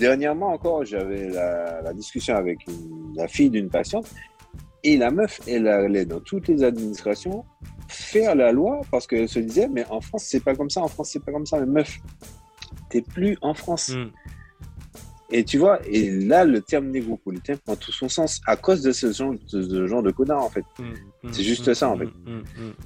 Dernièrement 0.00 0.46
encore, 0.54 0.86
j'avais 0.86 1.28
la, 1.28 1.82
la 1.82 1.92
discussion 1.92 2.34
avec 2.34 2.66
une- 2.66 3.12
la 3.14 3.28
fille 3.28 3.50
d'une 3.50 3.68
patiente 3.68 4.06
et 4.82 4.96
la 4.96 5.10
meuf, 5.10 5.38
elle 5.46 5.68
allait 5.68 6.06
dans 6.06 6.18
toutes 6.20 6.48
les 6.48 6.64
administrations 6.64 7.44
faire 7.92 8.34
la 8.34 8.52
loi 8.52 8.80
parce 8.90 9.06
qu'elle 9.06 9.28
se 9.28 9.38
disait, 9.38 9.68
mais 9.68 9.84
en 9.86 10.00
France, 10.00 10.24
c'est 10.24 10.42
pas 10.42 10.54
comme 10.54 10.70
ça, 10.70 10.80
en 10.80 10.88
France, 10.88 11.10
c'est 11.12 11.24
pas 11.24 11.32
comme 11.32 11.46
ça. 11.46 11.60
Mais 11.60 11.66
meuf, 11.66 11.98
t'es 12.88 13.02
plus 13.02 13.36
en 13.42 13.54
France. 13.54 13.90
Mm. 13.90 14.10
Et 15.32 15.44
tu 15.44 15.58
vois, 15.58 15.80
et 15.86 16.10
là, 16.10 16.44
le 16.44 16.60
terme 16.60 16.88
négropolitain 16.88 17.54
prend 17.56 17.74
tout 17.74 17.92
son 17.92 18.08
sens 18.08 18.40
à 18.46 18.56
cause 18.56 18.82
de 18.82 18.92
ce 18.92 19.12
genre 19.12 19.34
de, 19.52 19.86
genre 19.86 20.02
de 20.02 20.10
connard, 20.10 20.44
en 20.44 20.50
fait. 20.50 20.64
Mm, 20.78 20.82
mm, 21.28 21.32
C'est 21.32 21.42
juste 21.42 21.72
ça, 21.74 21.88
en 21.88 21.96
mm, 21.96 22.00
fait. 22.00 22.08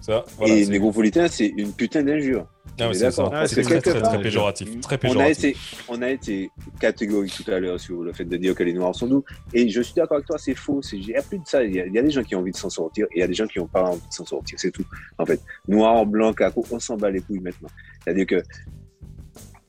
Ça, 0.01 0.25
voilà, 0.39 0.55
et 0.55 0.67
négropolitain, 0.67 1.27
c'est 1.29 1.49
une 1.49 1.73
putain 1.73 2.03
d'injure. 2.03 2.47
Ah, 2.79 2.93
c'est. 2.93 3.07
Ah, 3.07 3.47
très, 3.47 3.63
quelque 3.63 3.91
très, 3.91 4.19
péjoratif. 4.19 4.69
On 5.05 5.19
a, 5.19 5.29
été, 5.31 5.57
on 5.89 6.03
a 6.03 6.11
été 6.11 6.51
catégorique 6.79 7.33
tout 7.35 7.51
à 7.51 7.59
l'heure 7.59 7.81
sur 7.81 8.03
le 8.03 8.13
fait 8.13 8.25
de 8.25 8.37
dire 8.37 8.55
que 8.55 8.63
les 8.63 8.75
Noirs 8.75 8.95
sont 8.95 9.07
doux. 9.07 9.25
Et 9.55 9.69
je 9.69 9.81
suis 9.81 9.95
d'accord 9.95 10.17
avec 10.17 10.27
toi, 10.27 10.37
c'est 10.39 10.55
faux. 10.55 10.83
c'est- 10.83 10.99
Il 10.99 11.07
n'y 11.07 11.15
a 11.17 11.23
plus 11.23 11.39
de 11.39 11.47
ça. 11.47 11.65
Il 11.65 11.75
y, 11.75 11.81
a, 11.81 11.87
il 11.87 11.95
y 11.95 11.99
a 11.99 12.03
des 12.03 12.11
gens 12.11 12.23
qui 12.23 12.35
ont 12.35 12.41
envie 12.41 12.53
de 12.53 12.57
s'en 12.57 12.69
sortir 12.69 13.07
et 13.13 13.17
il 13.17 13.21
y 13.21 13.23
a 13.23 13.27
des 13.27 13.35
gens 13.35 13.47
qui 13.47 13.59
n'ont 13.59 13.67
pas 13.67 13.83
envie 13.83 14.07
de 14.07 14.13
s'en 14.13 14.27
sortir. 14.27 14.59
C'est 14.61 14.71
tout. 14.71 14.85
En 15.19 15.25
fait, 15.25 15.41
noir, 15.69 16.05
blanc, 16.05 16.33
caco, 16.35 16.65
on 16.71 16.79
s'en 16.79 16.97
bat 16.97 17.11
les 17.11 17.21
couilles 17.21 17.41
maintenant. 17.41 17.69
C'est-à-dire 18.05 18.27
que 18.27 18.43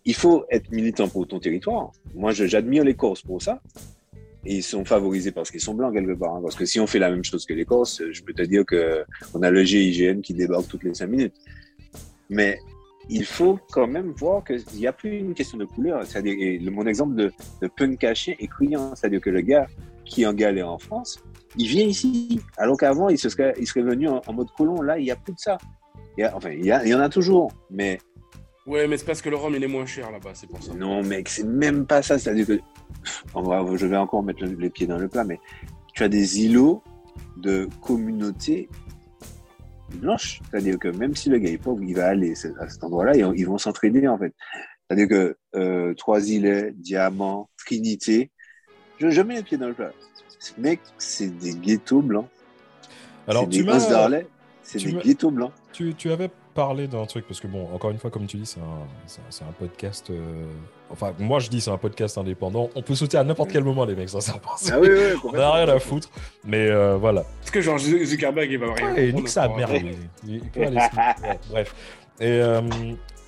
il 0.08 0.16
faut 0.16 0.46
être 0.50 0.72
militant 0.72 1.10
pour 1.10 1.28
ton 1.28 1.38
territoire. 1.38 1.92
Moi, 2.16 2.32
j'admire 2.32 2.86
les 2.86 2.96
Corses 2.96 3.22
pour 3.22 3.42
ça. 3.42 3.62
Ils 4.46 4.64
sont 4.64 4.86
favorisés 4.86 5.34
parce 5.34 5.52
qu'ils 5.52 5.60
sont 5.60 5.74
blancs 5.74 5.94
quelque 5.94 6.18
part. 6.18 6.36
hein. 6.36 6.40
Parce 6.42 6.56
que 6.56 6.66
si 6.66 6.80
on 6.80 6.88
fait 6.88 6.98
la 6.98 7.12
même 7.12 7.26
chose 7.26 7.46
que 7.46 7.54
les 7.54 7.66
Corses, 7.66 8.02
je 8.10 8.24
peux 8.24 8.34
te 8.34 8.42
dire 8.44 8.66
que 8.66 9.04
on 9.34 9.44
a 9.44 9.52
le 9.52 9.66
GIGN 9.66 10.22
qui 10.22 10.34
débarque 10.34 10.70
toutes 10.70 10.84
les 10.84 10.94
cinq 10.94 11.08
minutes. 11.08 11.34
Mais 12.30 12.58
il 13.10 13.26
faut 13.26 13.60
quand 13.70 13.86
même 13.86 14.14
voir 14.16 14.46
qu'il 14.46 14.64
n'y 14.76 14.88
a 14.88 14.94
plus 14.94 15.18
une 15.18 15.34
question 15.34 15.58
de 15.58 15.66
couleur. 15.66 16.06
C'est-à-dire, 16.06 16.72
mon 16.72 16.88
exemple 16.88 17.16
de, 17.16 17.34
de 17.62 17.68
punk 17.68 18.00
caché 18.00 18.38
est 18.40 18.48
criant. 18.48 18.96
C'est-à-dire 18.96 19.20
que 19.20 19.30
le 19.30 19.42
gars 19.42 19.68
qui 20.06 20.22
est 20.24 20.26
en 20.26 20.34
galère 20.34 20.72
en 20.72 20.80
France, 20.80 21.20
il 21.58 21.68
vient 21.68 21.86
ici. 21.86 22.40
Alors 22.56 22.78
qu'avant, 22.78 23.10
il, 23.10 23.18
se 23.18 23.28
serait, 23.28 23.54
venu 23.76 24.08
en, 24.08 24.22
mode 24.32 24.48
colon. 24.58 24.82
Là, 24.82 25.00
il 25.00 25.04
n'y 25.04 25.12
a 25.12 25.18
plus 25.18 25.34
de 25.34 25.40
ça. 25.40 25.58
Il 26.18 26.24
y 26.24 26.28
enfin, 26.28 26.52
il 26.52 26.66
y, 26.66 26.72
il 26.86 26.88
y 26.88 26.94
en 26.94 27.02
a 27.02 27.10
toujours. 27.10 27.52
Mais 27.70 28.00
Ouais, 28.68 28.86
mais 28.88 28.98
c'est 28.98 29.06
parce 29.06 29.22
que 29.22 29.30
le 29.30 29.38
rhum, 29.38 29.56
il 29.56 29.64
est 29.64 29.68
moins 29.68 29.86
cher 29.86 30.12
là-bas, 30.12 30.32
c'est 30.34 30.48
pour 30.48 30.62
ça. 30.62 30.74
non, 30.74 31.02
mec, 31.02 31.30
c'est 31.30 31.46
même 31.46 31.86
pas 31.86 32.02
ça. 32.02 32.20
C'est-à-dire 32.20 32.46
que 32.48 32.60
on 33.34 33.42
va- 33.42 33.66
je 33.78 33.86
vais 33.88 33.96
encore 33.98 34.22
mettre 34.24 34.44
le- 34.44 34.56
les 34.56 34.70
pieds 34.70 34.86
dans 34.88 34.98
le 34.98 35.08
plat, 35.08 35.24
mais 35.24 35.40
tu 35.94 36.04
as 36.04 36.10
des 36.10 36.42
îlots 36.44 36.84
de 37.38 37.70
communautés 37.82 38.68
blanches. 39.96 40.42
C'est-à-dire 40.52 40.78
que 40.80 40.90
même 40.90 41.16
si 41.16 41.30
le 41.30 41.38
gars 41.40 41.50
est 41.50 41.58
pauvre, 41.58 41.82
il 41.84 41.96
va 41.96 42.08
aller 42.08 42.34
à 42.60 42.68
cet 42.70 42.84
endroit-là 42.84 43.16
et 43.16 43.24
ils 43.38 43.46
vont 43.48 43.58
s'entraider 43.58 44.08
en 44.08 44.18
fait. 44.18 44.34
C'est-à-dire 44.90 45.08
que 45.08 45.38
euh, 45.56 45.94
Trois-Îlets, 45.96 46.74
Diamant, 46.76 47.50
Trinité, 47.58 48.32
je, 49.00 49.10
je 49.10 49.22
mets 49.22 49.36
les 49.36 49.44
pieds 49.44 49.58
dans 49.58 49.68
le 49.68 49.74
plat. 49.74 49.92
Mec, 50.58 50.80
c'est 50.98 51.36
des 51.38 51.54
ghettos 51.56 52.02
blancs. 52.02 52.28
Alors, 53.28 53.44
c'est 53.44 53.50
tu 53.50 53.58
des 53.60 53.64
m'as. 53.64 54.20
C'est 54.62 54.80
des 54.80 54.94
ghettos 55.04 55.32
blancs. 55.32 55.52
Tu, 55.74 55.94
tu 55.96 56.12
avais 56.12 56.30
parlé 56.58 56.88
d'un 56.88 57.06
truc, 57.06 57.28
parce 57.28 57.40
que 57.40 57.46
bon, 57.48 57.70
encore 57.72 57.92
une 57.92 58.00
fois, 58.00 58.10
comme 58.10 58.26
tu 58.26 58.38
dis, 58.38 58.46
c'est 58.48 58.60
un, 58.60 59.48
un- 59.48 59.52
podcast. 59.54 60.10
euh, 60.10 60.44
Enfin, 60.90 61.14
moi 61.20 61.40
je 61.40 61.50
dis 61.50 61.60
c'est 61.62 61.70
un 61.70 61.78
podcast 61.78 62.18
indépendant. 62.18 62.70
On 62.74 62.82
peut 62.82 62.96
sauter 62.96 63.18
à 63.18 63.24
n'importe 63.24 63.52
quel 63.52 63.64
moment, 63.64 63.86
les 63.86 63.94
mecs, 63.96 64.10
pas. 64.12 64.20
Ah 64.72 64.80
oui, 64.80 64.88
oui, 64.90 64.98
oui, 65.14 65.20
On 65.26 65.32
n'a 65.34 65.52
rien 65.54 65.68
à 65.70 65.80
foutre. 65.80 66.10
Mais 66.46 66.68
euh, 66.70 66.96
voilà. 66.98 67.24
Parce 67.42 67.52
que 67.52 67.62
genre 67.62 67.78
Zuckerberg, 67.78 68.50
il 68.50 68.58
va 68.58 68.74
rien. 68.74 68.94
Ouais, 68.94 69.12
comprendre, 69.12 69.16
nique 69.18 69.30
sa 69.30 69.48
merde. 69.50 69.74
bref. 71.50 71.76
Et 72.20 72.26
euh, 72.42 72.62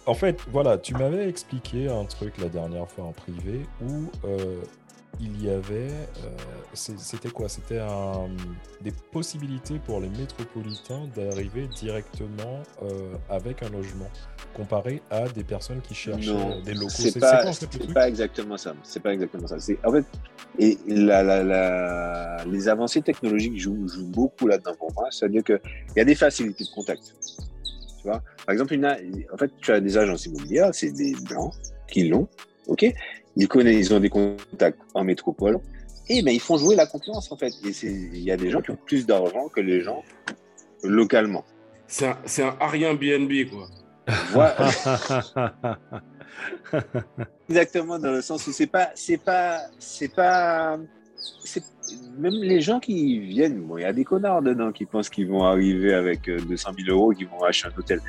en 0.06 0.14
fait, 0.14 0.40
voilà, 0.52 0.78
tu 0.78 0.94
m'avais 0.96 1.30
expliqué 1.30 1.88
un 1.90 2.06
truc 2.06 2.34
la 2.40 2.48
dernière 2.50 2.88
fois 2.90 3.06
en 3.06 3.12
privé 3.12 3.62
où 3.82 4.10
euh, 4.26 4.56
il 5.20 5.44
y 5.44 5.50
avait. 5.50 5.90
euh, 6.24 6.30
C'était 6.74 7.30
quoi? 7.30 7.50
C'était 7.50 7.80
des 8.82 8.94
possibilités 9.12 9.80
pour 9.80 10.00
les 10.00 10.10
métropolitains 10.10 11.08
d'arriver 11.16 11.68
directement 11.76 12.64
euh, 12.84 13.14
avec 13.30 13.64
un 13.64 13.70
logement 13.70 14.10
comparé 14.54 15.02
à 15.10 15.28
des 15.28 15.44
personnes 15.44 15.82
qui 15.82 15.94
cherchaient 15.94 16.32
Non, 16.32 16.60
des 16.66 16.74
locaux. 16.74 16.90
c'est 16.96 17.12
C'est 17.12 17.20
pas, 17.20 17.42
quoi 17.44 17.52
truc? 17.52 17.98
exactement 18.08 18.58
ça. 18.58 18.74
C'est 18.84 19.02
pas 19.02 19.14
exactement 19.14 19.48
ça. 19.48 19.58
En 19.84 19.92
fait, 19.92 20.06
et 20.58 20.78
la, 20.88 21.24
la, 21.24 21.44
la- 21.44 22.44
les 22.46 22.68
avancées 22.68 23.02
technologiques 23.02 23.60
jouent, 23.60 23.88
jouent 23.88 24.08
beaucoup 24.08 24.48
là-dedans 24.48 24.76
pour 24.78 24.94
moi. 24.94 25.08
C'est-à-dire 25.12 25.44
que 25.44 25.60
il 25.96 25.98
y 25.98 26.02
a 26.02 26.06
des 26.06 26.16
facilités 26.16 26.64
de 26.64 26.70
contact. 26.70 27.16
Tu 28.02 28.08
vois, 28.08 28.22
par 28.46 28.54
exemple, 28.54 28.74
une, 28.74 28.86
en 28.86 29.38
fait, 29.38 29.52
tu 29.62 29.72
as 29.74 29.82
des 29.82 29.98
agences 29.98 30.26
immobilières, 30.26 30.70
c'est 30.74 30.92
des 30.92 31.14
blancs 31.30 31.54
qui 31.88 32.08
l'ont, 32.08 32.28
ok? 32.68 32.86
Ils 33.36 33.48
connaissent, 33.48 33.88
ils 33.88 33.94
ont 33.94 34.00
des 34.00 34.10
contacts 34.10 34.80
en 34.94 35.04
métropole, 35.04 35.60
et 36.08 36.22
ben 36.22 36.32
ils 36.32 36.40
font 36.40 36.58
jouer 36.58 36.76
la 36.76 36.86
concurrence 36.86 37.32
en 37.32 37.38
fait. 37.38 37.54
Et 37.64 37.72
il 37.86 38.24
y 38.24 38.32
a 38.32 38.38
des 38.38 38.50
gens 38.50 38.62
qui 38.62 38.72
ont 38.72 38.78
plus 38.86 39.06
d'argent 39.06 39.48
que 39.50 39.62
les 39.62 39.82
gens 39.82 40.04
localement. 40.84 41.46
C'est 41.88 42.08
un, 42.08 42.18
un 42.40 42.56
Arien 42.60 42.94
BNB, 42.94 43.50
quoi. 43.50 43.68
Voilà. 44.32 44.70
Exactement 47.50 48.00
dans 48.00 48.12
le 48.12 48.22
sens 48.22 48.46
où 48.48 48.52
c'est 48.52 48.68
pas, 48.68 48.90
c'est 48.96 49.18
pas, 49.18 49.60
c'est 49.78 50.14
pas, 50.14 50.78
même 52.18 52.34
les 52.34 52.62
gens 52.62 52.80
qui 52.80 53.20
viennent. 53.20 53.62
Bon, 53.62 53.78
il 53.78 53.82
y 53.82 53.86
a 53.86 53.94
des 53.94 54.04
connards 54.04 54.42
dedans 54.42 54.72
qui 54.72 54.86
pensent 54.86 55.10
qu'ils 55.10 55.28
vont 55.28 55.44
arriver 55.44 55.94
avec 55.94 56.30
euh, 56.30 56.40
200 56.40 56.72
000 56.86 56.98
euros, 56.98 57.12
qui 57.12 57.26
vont 57.26 57.44
acheter 57.44 57.68
un 57.68 57.78
hôtel. 57.78 58.02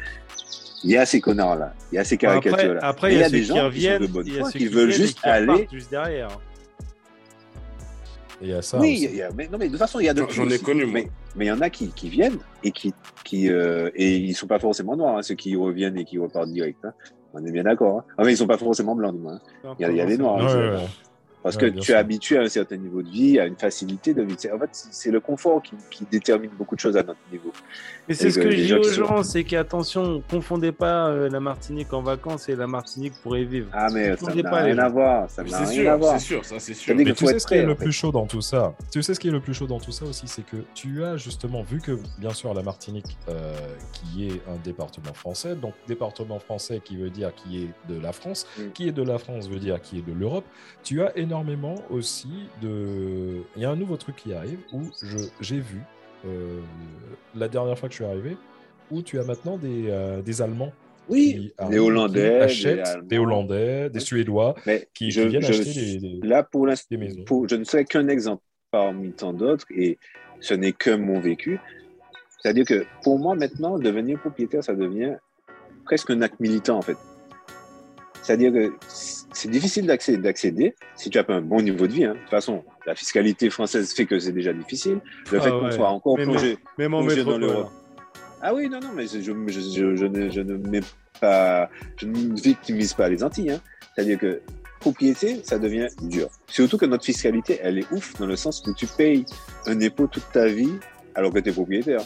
Il 0.83 0.91
y 0.91 0.97
a 0.97 1.05
ces 1.05 1.21
connards 1.21 1.57
là, 1.57 1.75
il 1.93 1.97
y 1.97 1.99
a 1.99 2.05
ces 2.05 2.15
Après, 2.15 2.27
caricatures 2.41 2.75
là. 2.75 2.81
après, 2.83 3.13
il 3.15 3.19
y 3.21 3.23
a, 3.23 3.29
des 3.29 3.41
qui 3.41 3.45
gens 3.47 3.55
qui 3.55 3.61
sont 3.61 3.67
reviennent, 3.67 4.03
a 4.03 4.39
foi, 4.41 4.51
qui 4.51 4.59
qui 4.59 4.67
veulent 4.69 4.91
juste 4.91 5.21
qui 5.21 5.29
aller. 5.29 5.69
juste 5.71 5.91
derrière. 5.91 6.29
Il 8.43 8.49
y 8.49 8.55
a 8.55 8.63
ça. 8.63 8.79
oui, 8.79 8.95
aussi. 8.95 9.05
il 9.05 9.17
y 9.17 9.23
a- 9.23 9.31
mais, 9.37 9.49
non, 9.49 9.59
mais 9.59 9.67
de 9.67 9.71
toute 9.73 9.79
façon, 9.79 10.01
il 10.01 10.07
y 10.07 10.09
a 10.09 10.15
de 10.15 10.25
J'en- 10.31 10.49
ai 10.49 10.59
connu, 10.59 10.85
moi. 10.87 10.95
Mais 10.95 11.11
mais 11.37 11.45
il 11.45 11.49
y 11.49 11.53
en 11.53 11.61
a 11.61 11.69
qui, 11.69 11.89
qui 11.89 12.09
viennent 12.09 12.39
et 12.65 12.71
qui, 12.73 12.95
qui 13.25 13.51
euh, 13.51 13.91
et 13.95 14.17
ils 14.17 14.35
sont 14.35 14.47
pas 14.47 14.59
forcément 14.59 14.97
noirs, 14.97 15.19
hein, 15.19 15.23
ceux 15.23 15.35
qui 15.35 15.55
reviennent 15.57 15.99
et 15.99 16.05
qui 16.07 16.17
repartent 16.19 16.49
direct. 16.51 16.83
hein. 16.85 16.95
On 17.35 17.45
est 17.45 17.53
bien 17.53 17.63
d'accord. 17.65 17.99
Hein. 17.99 18.05
Ah, 18.17 18.25
mais 18.25 18.33
ils 18.33 18.37
sont 18.39 18.47
pas 18.47 18.57
forcément 18.57 18.95
blancs, 18.97 19.15
hein. 19.29 19.39
Il 19.79 19.83
y 19.83 19.85
a- 19.85 19.91
il 19.91 19.97
y 19.97 20.01
a 20.01 20.07
des 20.07 20.17
noirs. 20.17 20.37
Ouais, 20.37 20.43
hein, 20.43 20.47
ouais, 20.47 20.79
c'est- 20.79 20.83
ouais. 20.85 20.89
Parce 21.43 21.57
Ouais, 21.57 21.71
que 21.71 21.77
tu 21.77 21.83
sûr. 21.83 21.95
es 21.95 21.99
habitué 21.99 22.37
à 22.37 22.43
un 22.43 22.49
certain 22.49 22.77
niveau 22.77 23.01
de 23.03 23.09
vie, 23.09 23.41
à 23.41 23.47
une 23.47 23.57
facilité 23.57 24.13
de 24.13 24.23
vie. 24.23 24.35
En 24.55 24.59
fait, 24.59 24.69
c'est 24.73 25.11
le 25.11 25.21
confort 25.21 25.63
qui, 25.63 25.73
qui 25.91 26.05
détermine 26.11 26.51
beaucoup 26.59 26.75
de 26.75 26.81
choses 26.81 26.97
à 26.99 27.03
notre 27.03 27.19
niveau. 27.33 27.51
Mais 28.07 28.15
c'est 28.15 28.27
Et 28.27 28.31
ce 28.31 28.39
que 28.41 28.51
je 28.51 28.57
dis 28.57 28.75
aux 28.75 28.83
sont- 28.83 29.07
gens, 29.07 29.23
c'est 29.23 29.45
qu'attention, 29.45 30.23
confondez 30.31 30.71
pas 30.73 31.09
euh, 31.09 31.31
la 31.31 31.41
Martinique 31.41 31.93
en 31.95 32.03
vacances 32.03 32.51
et 32.51 32.57
la 32.57 32.67
Martinique 32.67 33.15
pour 33.23 33.39
y 33.39 33.47
vivre. 33.47 33.69
Ah, 33.73 33.87
mais 33.91 34.15
ça 34.19 34.27
n'a 34.27 34.33
rien 34.63 34.75
gens. 34.75 34.83
à 34.83 34.89
voir. 34.91 35.31
Ça 35.31 35.43
n'a 35.43 35.65
C'est 35.65 35.81
rien 35.81 35.93
à 35.95 35.97
voir. 35.97 36.13
c'est 36.21 36.27
sûr, 36.27 36.45
ça 36.45 36.59
c'est 36.59 36.75
sûr. 36.75 36.95
Mais 36.95 37.05
tu 37.13 37.25
sais 37.27 37.39
ce 37.39 37.47
qui 37.47 37.55
est 37.55 37.65
le 37.65 37.75
plus 37.75 37.93
chaud 37.93 38.13
dans 38.13 38.27
tout 38.27 38.43
ça? 38.43 38.75
Tu 38.93 39.03
sais 39.03 39.15
ce 39.15 39.21
qui 39.21 39.29
est 39.29 39.33
le 39.33 39.41
plus 39.41 39.55
chaud 39.55 39.67
dans 39.67 39.81
tout 39.81 39.93
ça 39.93 40.05
aussi, 40.05 40.29
c'est 40.29 40.45
que 40.45 40.57
tu 40.75 41.03
as 41.05 41.17
justement 41.17 41.63
vu 41.63 41.81
que 41.81 41.99
bien 42.19 42.35
sûr 42.35 42.53
la 42.53 42.63
Martinique, 42.63 43.17
euh, 43.31 43.55
qui 43.95 44.27
est 44.29 44.43
un 44.47 44.57
département 44.63 45.15
français, 45.15 45.55
donc 45.55 45.73
département 45.89 46.39
français 46.39 46.83
qui 46.85 46.97
veut 46.99 47.09
dire 47.11 47.33
qui 47.35 47.63
est 47.65 47.93
de 47.93 47.99
la 47.99 48.13
France, 48.13 48.47
Mm. 48.59 48.63
qui 48.75 48.89
est 48.89 48.93
de 48.93 49.03
la 49.03 49.17
France 49.19 49.49
veut 49.49 49.59
dire 49.59 49.81
qui 49.81 49.99
est 50.01 50.07
de 50.07 50.13
l'Europe. 50.13 50.45
Tu 50.83 51.01
as 51.03 51.17
énormément 51.17 51.30
aussi 51.91 52.29
de. 52.63 53.43
Il 53.57 53.63
y 53.63 53.65
a 53.65 53.71
un 53.71 53.77
nouveau 53.77 53.97
truc 53.97 54.17
qui 54.17 54.33
arrive 54.33 54.59
où 54.73 54.83
j'ai 55.41 55.61
vu 55.61 55.81
euh, 56.27 56.61
la 57.35 57.49
dernière 57.49 57.79
fois 57.79 57.89
que 57.89 57.95
je 57.95 58.03
suis 58.03 58.05
arrivé 58.05 58.37
où 58.91 59.03
tu 59.03 59.19
as 59.19 59.25
maintenant 59.25 59.57
des, 59.57 59.85
euh, 59.89 60.21
des 60.23 60.43
Allemands 60.43 60.73
Oui, 61.09 61.53
qui 61.59 61.67
des 61.69 61.71
qui 61.73 61.79
Hollandais, 61.79 62.31
des 62.31 62.37
achètent, 62.45 62.99
des 63.07 63.19
Hollandais, 63.19 63.91
des. 63.91 64.01
Suédois 64.01 64.55
Mais 64.67 64.89
qui, 64.93 65.11
je, 65.11 65.23
qui 65.23 65.29
viennent 65.29 65.43
je- 65.43 65.51
acheter 65.53 65.99
des, 65.99 65.99
des- 66.21 66.27
là, 66.27 66.43
pour 66.43 66.67
l'instant, 66.67 66.97
je 66.99 67.57
ne 67.57 67.65
serai 67.65 67.85
qu'un 67.85 68.09
exemple 68.09 68.43
parmi 68.71 69.13
tant 69.13 69.33
d'autres 69.33 69.67
et 69.75 69.99
ce 70.41 70.55
n'est 70.55 70.73
que 70.73 70.91
mon 70.91 71.21
vécu. 71.21 71.59
C'est-à-dire 72.43 72.65
que 72.65 72.85
pour 73.03 73.19
moi, 73.19 73.35
maintenant, 73.35 73.79
devenir 73.79 74.19
propriétaire, 74.19 74.65
ça 74.65 74.75
devient 74.75 75.17
presque 75.85 76.11
un 76.11 76.23
acte 76.23 76.41
militant, 76.41 76.79
en 76.79 76.83
fait. 76.83 76.97
C'est-à-dire 78.23 78.53
que 78.53 78.73
c'est 79.33 79.51
difficile 79.51 79.87
d'accéder, 79.87 80.75
si 80.97 81.11
tu 81.11 81.19
n'as 81.19 81.25
pas 81.25 81.35
un 81.35 81.41
bon 81.43 81.61
niveau 81.63 81.87
de 81.87 81.93
vie. 81.93 82.05
hein. 82.05 82.15
De 82.15 82.19
toute 82.19 82.31
façon, 82.31 82.65
la 82.87 82.95
fiscalité 82.95 83.49
française 83.51 83.93
fait 83.95 84.07
que 84.07 84.19
c'est 84.19 84.33
déjà 84.33 84.53
difficile. 84.53 85.01
Le 85.31 85.39
Ah 85.39 85.43
fait 85.43 85.51
qu'on 85.51 85.71
soit 85.71 85.89
encore 85.89 86.17
Mais 86.19 86.25
plongé, 86.25 86.59
Même 86.79 86.95
en 86.95 87.01
plongé 87.05 87.25
dans 87.25 87.39
l'Europe. 87.39 87.71
Ah 88.43 88.55
oui, 88.55 88.69
non, 88.69 88.81
non, 88.81 88.89
mais 88.95 89.07
je, 89.07 89.21
je, 89.21 89.33
je, 89.49 89.61
je- 89.61 89.97
je 89.97 90.05
ne, 90.07 90.31
je 90.31 90.41
ne 90.41 90.57
mets 90.57 90.81
pas, 91.21 91.69
je 91.97 92.07
ne 92.07 92.41
victimise 92.41 92.95
pas 92.95 93.09
les 93.09 93.23
Antilles. 93.23 93.51
Hein. 93.53 93.61
C'est-à-dire 93.95 94.19
que 94.19 94.41
propriété, 94.81 95.41
ça 95.45 95.59
devient 95.59 95.89
dur. 96.03 96.29
Surtout 96.49 96.79
que 96.79 96.87
notre 96.87 97.05
fiscalité, 97.05 97.61
elle 97.63 97.79
est 97.79 97.93
ouf 97.93 98.15
dans 98.19 98.27
le 98.27 98.37
sens 98.37 98.63
où 98.67 98.73
tu 98.75 98.87
payes 98.87 99.27
un 99.67 99.81
impôt 99.83 100.07
toute 100.07 100.31
ta 100.33 100.47
vie 100.47 100.73
alors 101.15 101.33
que 101.33 101.39
tu 101.39 101.51
es 101.51 101.53
propriétaire. 101.53 102.01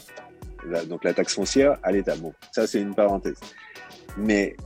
La- 0.68 0.84
donc 0.84 1.04
la 1.04 1.14
taxe 1.14 1.34
foncière 1.34 1.78
à 1.84 1.92
l'État. 1.92 2.16
Bon, 2.16 2.32
ça 2.52 2.66
c'est 2.66 2.80
une 2.80 2.94
parenthèse. 2.94 3.38
Mais 4.16 4.56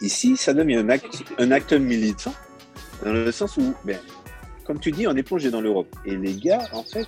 ici, 0.00 0.36
ça 0.36 0.52
devient 0.54 0.76
un 0.76 0.88
acte, 0.88 1.22
un 1.38 1.50
acte 1.50 1.72
militant 1.72 2.34
dans 3.04 3.12
le 3.12 3.30
sens 3.32 3.56
où, 3.56 3.74
ben, 3.84 3.98
comme 4.64 4.80
tu 4.80 4.90
dis, 4.92 5.06
on 5.06 5.16
est 5.16 5.22
plongé 5.22 5.50
dans 5.50 5.60
l'Europe. 5.60 5.88
Et 6.04 6.16
les 6.16 6.34
gars, 6.34 6.62
en 6.72 6.82
fait, 6.82 7.06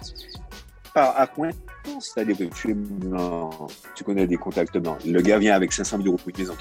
par 0.95 1.31
coin, 1.33 1.51
c'est-à-dire 2.01 2.37
que 2.37 2.45
tu 3.95 4.05
connais 4.05 4.27
des 4.27 4.37
contacts 4.37 4.77
blancs. 4.79 4.99
Le 5.05 5.21
gars 5.21 5.39
vient 5.39 5.55
avec 5.55 5.73
500 5.73 5.99
000 5.99 6.09
euros 6.09 6.17
pour 6.17 6.29
une 6.31 6.39
maison 6.39 6.55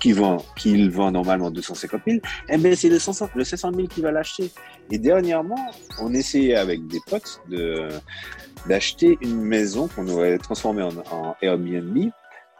qui, 0.00 0.12
vend- 0.12 0.44
qu'il 0.56 0.90
vend 0.90 1.10
normalement 1.10 1.50
250 1.50 2.00
000. 2.06 2.18
Eh 2.48 2.56
ben, 2.58 2.74
c'est 2.74 2.88
le 2.88 2.98
500, 2.98 3.30
le 3.34 3.44
500 3.44 3.72
000 3.74 3.88
qui 3.88 4.00
va 4.00 4.10
l'acheter. 4.12 4.50
Et 4.90 4.98
dernièrement, 4.98 5.58
on 6.00 6.12
essayait 6.14 6.56
avec 6.56 6.86
des 6.86 7.00
potes 7.08 7.40
de, 7.50 7.88
d'acheter 8.66 9.16
une 9.20 9.40
maison 9.42 9.88
qu'on 9.88 10.08
aurait 10.08 10.38
transformée 10.38 10.82
en, 10.82 10.90
en 11.10 11.34
Airbnb. 11.42 12.10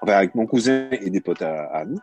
Enfin, 0.01 0.15
avec 0.15 0.35
mon 0.35 0.47
cousin 0.47 0.89
et 0.91 1.11
des 1.11 1.21
potes 1.21 1.43
à, 1.43 1.65
à 1.67 1.85
nous. 1.85 2.01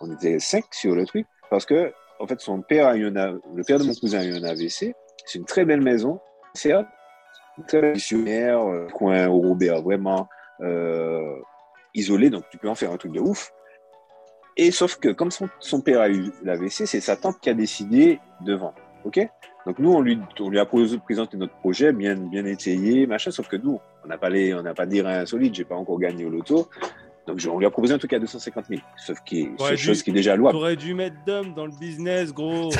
On 0.00 0.12
était 0.12 0.38
cinq 0.38 0.64
sur 0.72 0.94
le 0.94 1.06
truc 1.06 1.26
parce 1.50 1.66
que, 1.66 1.92
en 2.20 2.26
fait, 2.26 2.40
son 2.40 2.62
père 2.62 2.86
a 2.86 2.96
eu 2.96 3.10
le 3.10 3.64
père 3.64 3.78
de 3.78 3.84
mon 3.84 3.94
cousin 3.94 4.20
a 4.20 4.24
eu 4.24 4.32
un 4.32 4.44
AVC. 4.44 4.94
C'est 5.24 5.38
une 5.38 5.44
très 5.44 5.64
belle 5.64 5.80
maison. 5.80 6.20
Une 7.58 7.64
très 7.66 7.92
missionnaire, 7.92 8.60
euh, 8.60 8.86
coin 8.88 9.26
au 9.28 9.40
Robert, 9.40 9.82
vraiment 9.82 10.28
euh, 10.60 11.36
isolé, 11.94 12.30
donc 12.30 12.44
tu 12.50 12.58
peux 12.58 12.68
en 12.68 12.74
faire 12.74 12.92
un 12.92 12.96
truc 12.96 13.12
de 13.12 13.20
ouf. 13.20 13.52
Et 14.56 14.70
sauf 14.70 14.96
que 14.96 15.10
comme 15.10 15.30
son, 15.30 15.80
père 15.80 16.00
a 16.00 16.08
eu 16.08 16.32
l'AVC, 16.42 16.86
c'est 16.86 17.00
sa 17.00 17.16
tante 17.16 17.38
qui 17.40 17.50
a 17.50 17.54
décidé 17.54 18.18
de 18.40 18.54
vendre. 18.54 18.74
Ok? 19.04 19.20
Donc 19.66 19.78
nous, 19.78 19.92
on 19.92 20.00
lui, 20.00 20.18
on 20.40 20.50
lui 20.50 20.58
a 20.58 20.66
présenté 20.66 21.36
notre 21.36 21.54
projet 21.58 21.92
bien, 21.92 22.16
bien 22.16 22.44
étayé, 22.44 23.06
machin, 23.06 23.30
sauf 23.30 23.48
que 23.48 23.56
nous, 23.56 23.78
on 24.04 24.08
n'a 24.08 24.18
pas 24.18 24.30
les, 24.30 24.54
on 24.54 24.62
pas 24.74 24.86
des 24.86 25.02
reins 25.02 25.26
solides, 25.26 25.54
j'ai 25.54 25.64
pas 25.64 25.76
encore 25.76 25.98
gagné 25.98 26.24
au 26.24 26.30
loto. 26.30 26.68
Donc 27.28 27.40
on 27.52 27.58
lui 27.58 27.66
a 27.66 27.70
proposé 27.70 27.92
un 27.94 27.98
truc 27.98 28.12
à 28.14 28.18
250 28.18 28.64
000, 28.68 28.80
sauf 28.96 29.18
qui 29.24 29.40
est, 29.42 29.44
Ouais, 29.44 29.56
c'est 29.68 29.76
chose 29.76 30.02
qui 30.02 30.10
est 30.10 30.14
déjà 30.14 30.34
louable. 30.34 30.56
T'aurais 30.58 30.76
dû 30.76 30.94
mettre 30.94 31.16
d'homme 31.26 31.52
dans 31.54 31.66
le 31.66 31.72
business, 31.78 32.32
gros. 32.32 32.70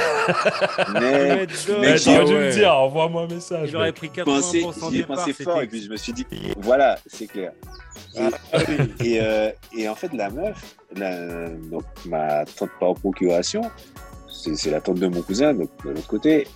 Mais. 0.94 1.46
Mais 1.80 1.96
T'aurais 1.96 2.24
dû 2.24 2.32
me 2.32 2.52
dire, 2.52 2.72
envoie-moi 2.74 3.22
un 3.22 3.26
message. 3.34 3.74
Mec. 3.76 3.94
pris 3.94 4.10
j'y 4.14 4.20
ai 4.20 4.24
pensé, 4.24 4.60
80% 4.62 4.90
j'y 4.90 4.98
ai 5.00 5.02
pensé 5.04 5.32
fort 5.34 5.62
et 5.62 5.66
puis 5.66 5.82
je 5.82 5.90
me 5.90 5.96
suis 5.96 6.12
dit, 6.12 6.26
voilà, 6.56 6.98
c'est 7.06 7.26
clair. 7.26 7.52
Et, 8.16 8.20
Ah 8.52 8.58
et, 9.04 9.20
euh, 9.20 9.50
et 9.76 9.88
en 9.88 9.94
fait, 9.94 10.12
la 10.14 10.30
meuf, 10.30 10.76
la- 10.96 11.48
donc, 11.50 11.84
ma 12.06 12.44
tante 12.46 12.70
par 12.80 12.94
procuration, 12.94 13.60
c'est 14.28 14.70
la 14.70 14.80
tante 14.80 14.98
de 14.98 15.08
mon 15.08 15.20
cousin, 15.22 15.52
donc 15.54 15.68
de 15.84 15.90
l'autre 15.90 16.06
côté. 16.08 16.46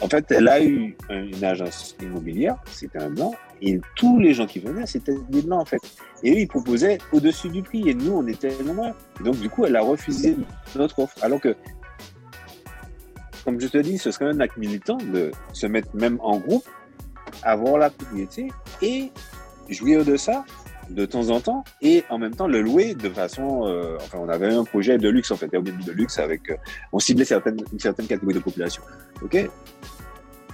En 0.00 0.08
fait, 0.08 0.24
elle 0.30 0.46
a 0.46 0.62
eu 0.62 0.96
un- 1.10 1.24
une 1.24 1.42
agence 1.44 1.96
immobilière, 2.00 2.56
c'était 2.70 3.02
un 3.02 3.10
blanc, 3.10 3.34
et 3.60 3.80
tous 3.96 4.18
les 4.18 4.34
gens 4.34 4.46
qui 4.46 4.58
venaient, 4.60 4.86
c'était 4.86 5.16
des 5.28 5.42
blancs 5.42 5.62
en 5.62 5.64
fait. 5.64 5.80
Et 6.22 6.32
eux, 6.32 6.38
ils 6.40 6.48
proposaient 6.48 6.98
au-dessus 7.12 7.48
du 7.48 7.62
prix, 7.62 7.88
et 7.88 7.94
nous, 7.94 8.12
on 8.12 8.26
était 8.26 8.52
loin. 8.62 8.92
Donc, 9.24 9.38
du 9.38 9.48
coup, 9.48 9.64
elle 9.64 9.76
a 9.76 9.82
refusé 9.82 10.36
notre 10.76 10.98
offre. 11.00 11.16
Alors 11.22 11.40
que, 11.40 11.54
comme 13.44 13.60
je 13.60 13.68
te 13.68 13.78
dis, 13.78 13.98
ce 13.98 14.10
serait 14.10 14.26
un 14.26 14.40
acte 14.40 14.56
militant 14.56 14.96
de 14.96 15.30
se 15.52 15.66
mettre 15.66 15.94
même 15.94 16.18
en 16.22 16.38
groupe, 16.38 16.64
avoir 17.42 17.78
la 17.78 17.90
propriété 17.90 18.48
et 18.82 19.10
jouir 19.68 20.04
de 20.04 20.16
ça 20.16 20.44
de 20.90 21.04
temps 21.04 21.28
en 21.28 21.40
temps 21.40 21.64
et 21.82 22.02
en 22.08 22.18
même 22.18 22.34
temps 22.34 22.46
le 22.46 22.62
louer 22.62 22.94
de 22.94 23.10
façon 23.10 23.66
euh, 23.66 23.96
enfin 24.00 24.16
on 24.18 24.28
avait 24.30 24.54
un 24.54 24.64
projet 24.64 24.96
de 24.96 25.10
luxe 25.10 25.30
en 25.30 25.36
fait 25.36 25.52
Airbnb 25.52 25.84
de 25.84 25.92
luxe 25.92 26.18
avec 26.18 26.50
euh, 26.50 26.56
on 26.94 26.98
ciblait 26.98 27.26
certaines 27.26 27.58
une 27.70 27.78
certaine 27.78 28.06
catégorie 28.06 28.36
de 28.36 28.40
population 28.40 28.82
ok? 29.22 29.50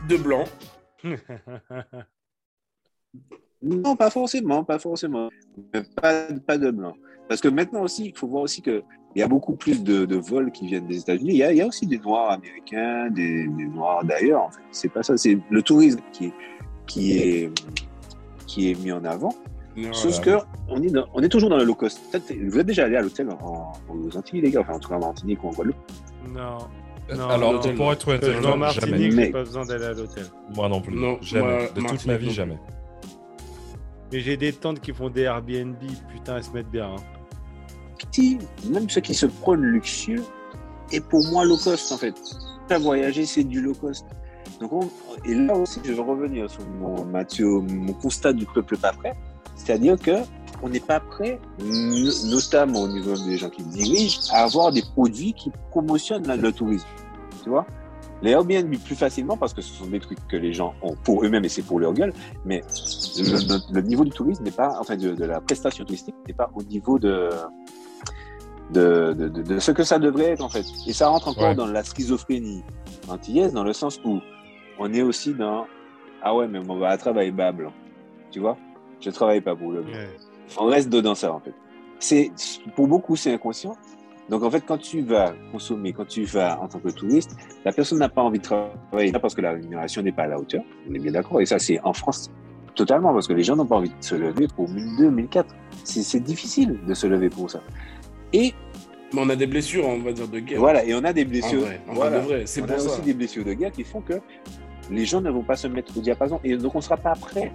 De 0.08 0.16
blanc. 0.16 0.44
non 3.62 3.96
pas 3.96 4.10
forcément 4.10 4.64
pas 4.64 4.78
forcément 4.78 5.30
Mais 5.72 5.82
pas 6.00 6.24
pas 6.46 6.58
de 6.58 6.70
blanc 6.70 6.94
parce 7.28 7.40
que 7.40 7.48
maintenant 7.48 7.82
aussi 7.82 8.06
il 8.06 8.16
faut 8.18 8.26
voir 8.28 8.42
aussi 8.42 8.60
que 8.62 8.82
il 9.16 9.20
y 9.20 9.22
a 9.22 9.28
beaucoup 9.28 9.54
plus 9.54 9.82
de, 9.84 10.04
de 10.04 10.16
vols 10.16 10.50
qui 10.52 10.66
viennent 10.66 10.86
des 10.86 10.98
États-Unis 10.98 11.30
il 11.32 11.36
y 11.38 11.42
a, 11.44 11.52
il 11.52 11.58
y 11.58 11.62
a 11.62 11.66
aussi 11.66 11.86
des 11.86 11.98
noirs 11.98 12.32
américains 12.32 13.08
des, 13.10 13.46
des 13.46 13.66
noirs 13.66 14.04
d'ailleurs 14.04 14.42
en 14.42 14.50
fait 14.50 14.60
c'est 14.72 14.88
pas 14.90 15.02
ça 15.02 15.16
c'est 15.16 15.38
le 15.50 15.62
tourisme 15.62 16.00
qui 16.12 16.26
est 16.26 16.32
qui 16.86 17.18
est 17.18 17.50
qui 18.46 18.70
est 18.70 18.82
mis 18.84 18.92
en 18.92 19.04
avant 19.04 19.34
Sauf 19.90 20.20
que 20.20 20.30
on 20.68 20.80
est, 20.84 20.90
dans- 20.90 21.06
on 21.14 21.20
est 21.20 21.28
toujours 21.28 21.50
dans 21.50 21.56
le 21.56 21.64
low 21.64 21.74
cost. 21.74 22.00
Vous 22.46 22.58
êtes 22.60 22.66
déjà 22.66 22.84
allé 22.84 22.94
à 22.94 23.02
l'hôtel 23.02 23.28
en, 23.30 23.72
aux 23.92 24.16
Antilles, 24.16 24.40
les 24.40 24.52
gars, 24.52 24.60
enfin 24.60 24.74
en 24.74 24.78
tout 24.78 24.88
cas 24.88 24.94
en 24.94 25.00
Martinique 25.00 25.42
ou 25.42 25.48
en 25.48 25.50
Guadeloupe. 25.50 25.76
Non. 26.32 26.58
Non, 27.12 27.28
Alors, 27.28 27.60
pour 27.74 27.92
être 27.92 28.06
honnête, 28.06 28.20
toi, 28.20 28.40
jamais. 28.40 28.56
Martinique, 28.56 29.10
j'ai 29.10 29.16
Mais- 29.16 29.30
pas 29.32 29.42
besoin 29.42 29.64
d'aller 29.64 29.84
à 29.86 29.92
l'hôtel. 29.94 30.26
Moi 30.54 30.68
non 30.68 30.80
plus. 30.80 30.94
Non, 30.94 31.18
jamais. 31.22 31.42
moi, 31.42 31.62
de 31.62 31.66
toute 31.66 31.82
Martinique 31.82 32.06
ma 32.06 32.12
non 32.12 32.18
vie, 32.20 32.30
jamais. 32.30 32.58
Mais 34.14 34.20
j'ai 34.20 34.36
des 34.36 34.52
tantes 34.52 34.78
qui 34.78 34.92
font 34.92 35.10
des 35.10 35.22
Airbnb, 35.22 35.74
putain, 36.08 36.36
elles 36.36 36.44
se 36.44 36.52
mettent 36.52 36.70
bien. 36.70 36.86
hein. 36.94 38.38
Même 38.70 38.88
ceux 38.88 39.00
qui 39.00 39.12
se 39.12 39.26
prônent 39.26 39.64
luxueux, 39.64 40.22
est 40.92 41.00
pour 41.00 41.26
moi 41.32 41.44
low 41.44 41.56
cost 41.56 41.90
en 41.90 41.96
fait. 41.96 42.14
À 42.70 42.78
voyager, 42.78 43.26
c'est 43.26 43.42
du 43.42 43.60
low 43.60 43.74
cost. 43.74 44.06
Donc 44.60 44.72
on- 44.72 44.88
et 45.24 45.34
là 45.34 45.56
aussi, 45.56 45.80
je 45.82 45.92
vais 45.92 46.00
revenir 46.00 46.48
sur 46.48 46.64
mon, 46.78 47.04
Mathieu, 47.04 47.44
mon 47.58 47.92
constat 47.94 48.32
du 48.32 48.46
peuple 48.46 48.76
pas 48.76 48.92
prêt. 48.92 49.16
C'est-à-dire 49.56 49.98
que 49.98 50.18
on 50.62 50.68
n'est 50.68 50.78
pas 50.78 51.00
prêt, 51.00 51.40
no- 51.58 52.28
notamment 52.30 52.82
au 52.82 52.88
niveau 52.88 53.16
des 53.16 53.36
gens 53.36 53.50
qui 53.50 53.64
dirigent, 53.64 54.20
à 54.30 54.44
avoir 54.44 54.70
des 54.70 54.82
produits 54.94 55.32
qui 55.32 55.50
promotionnent 55.70 56.40
le 56.40 56.52
tourisme. 56.52 56.86
Tu 57.42 57.50
vois? 57.50 57.66
Les 58.24 58.30
Airbnb 58.32 58.74
plus 58.78 58.96
facilement 58.96 59.36
parce 59.36 59.52
que 59.54 59.60
ce 59.62 59.72
sont 59.72 59.86
des 59.86 60.00
trucs 60.00 60.18
que 60.28 60.36
les 60.36 60.52
gens 60.52 60.74
ont 60.82 60.96
pour 61.04 61.24
eux-mêmes 61.24 61.44
et 61.44 61.48
c'est 61.48 61.62
pour 61.62 61.78
leur 61.78 61.92
gueule, 61.92 62.12
mais 62.44 62.62
le, 63.70 63.80
niveau 63.82 64.02
du 64.04 64.10
tourisme 64.10 64.42
n'est 64.44 64.50
pas, 64.50 64.76
enfin 64.80 64.96
de, 64.96 65.12
de 65.12 65.24
la 65.24 65.40
prestation 65.40 65.84
touristique 65.84 66.14
n'est 66.26 66.34
pas 66.34 66.50
au 66.54 66.62
niveau 66.62 66.98
de, 66.98 67.28
de, 68.70 69.12
de, 69.16 69.28
de- 69.28 69.42
de 69.42 69.58
ce 69.58 69.70
que 69.72 69.84
ça 69.84 69.98
devrait 69.98 70.30
être 70.30 70.42
en 70.42 70.48
fait. 70.48 70.64
Et 70.86 70.92
ça 70.92 71.08
rentre 71.08 71.28
encore 71.28 71.48
Ouais. 71.50 71.54
dans 71.54 71.66
la 71.66 71.84
schizophrénie 71.84 72.62
antillaise 73.08 73.52
dans 73.52 73.64
le 73.64 73.72
sens 73.72 74.00
où 74.04 74.20
on 74.78 74.92
est 74.92 75.02
aussi 75.02 75.34
dans 75.34 75.66
ah 76.22 76.34
ouais 76.34 76.48
mais 76.48 76.60
on 76.68 76.76
va 76.78 76.96
travailler 76.96 77.30
bas 77.30 77.52
blanc, 77.52 77.72
tu 78.30 78.40
vois 78.40 78.56
Je 79.00 79.10
travaille 79.10 79.42
pas 79.42 79.54
pour 79.54 79.70
le 79.70 79.82
blanc. 79.82 79.92
Ouais. 79.92 80.08
On 80.58 80.64
reste 80.66 80.88
dedans 80.88 81.14
ça 81.14 81.32
en 81.32 81.40
fait. 81.40 81.52
C'est 81.98 82.32
pour 82.74 82.86
beaucoup 82.88 83.16
c'est 83.16 83.32
inconscient. 83.34 83.76
Donc 84.30 84.42
en 84.42 84.50
fait 84.50 84.62
quand 84.66 84.78
tu 84.78 85.02
vas 85.02 85.34
consommer, 85.52 85.92
quand 85.92 86.06
tu 86.06 86.24
vas 86.24 86.60
en 86.60 86.68
tant 86.68 86.78
que 86.78 86.88
touriste, 86.88 87.36
la 87.64 87.72
personne 87.72 87.98
n'a 87.98 88.08
pas 88.08 88.22
envie 88.22 88.38
de 88.38 88.44
travailler 88.44 89.12
là 89.12 89.18
parce 89.18 89.34
que 89.34 89.40
la 89.42 89.52
rémunération 89.52 90.00
n'est 90.02 90.12
pas 90.12 90.22
à 90.22 90.28
la 90.28 90.38
hauteur. 90.38 90.62
On 90.90 90.94
est 90.94 90.98
bien 90.98 91.12
d'accord. 91.12 91.40
Et 91.40 91.46
ça 91.46 91.58
c'est 91.58 91.78
en 91.80 91.92
France 91.92 92.30
totalement 92.74 93.12
parce 93.12 93.28
que 93.28 93.32
les 93.34 93.42
gens 93.44 93.54
n'ont 93.56 93.66
pas 93.66 93.76
envie 93.76 93.90
de 93.90 93.94
se 94.00 94.14
lever 94.14 94.48
pour 94.48 94.68
1002, 94.68 95.10
1004. 95.10 95.54
C'est 95.84 96.20
difficile 96.20 96.78
de 96.86 96.94
se 96.94 97.06
lever 97.06 97.28
pour 97.28 97.50
ça. 97.50 97.60
Et 98.32 98.52
Mais 99.12 99.20
on 99.22 99.28
a 99.28 99.36
des 99.36 99.46
blessures, 99.46 99.86
on 99.86 99.98
va 99.98 100.12
dire, 100.12 100.26
de 100.26 100.40
guerre. 100.40 100.58
voilà, 100.58 100.84
et 100.84 100.94
on 100.94 101.04
a 101.04 101.12
des 101.12 101.24
En 101.24 101.28
blessures. 101.28 101.60
vrai, 101.60 101.80
en 101.88 101.92
voilà. 101.94 102.18
vrai, 102.18 102.20
de 102.20 102.26
vrai, 102.38 102.46
c'est 102.46 102.62
on 102.62 102.66
pour 102.66 102.74
a 102.74 102.78
ça. 102.80 102.90
aussi 102.90 103.02
des 103.02 103.14
blessures 103.14 103.44
de 103.44 103.52
guerre 103.52 103.70
qui 103.72 103.84
font 103.84 104.00
que 104.00 104.14
les 104.90 105.04
gens 105.04 105.20
ne 105.20 105.30
vont 105.30 105.42
pas 105.44 105.54
se 105.56 105.68
mettre 105.68 105.96
au 105.96 106.00
diapason 106.00 106.40
et 106.42 106.56
donc 106.56 106.74
on 106.74 106.78
ne 106.78 106.82
sera 106.82 106.96
pas 106.96 107.12
prêt. 107.12 107.52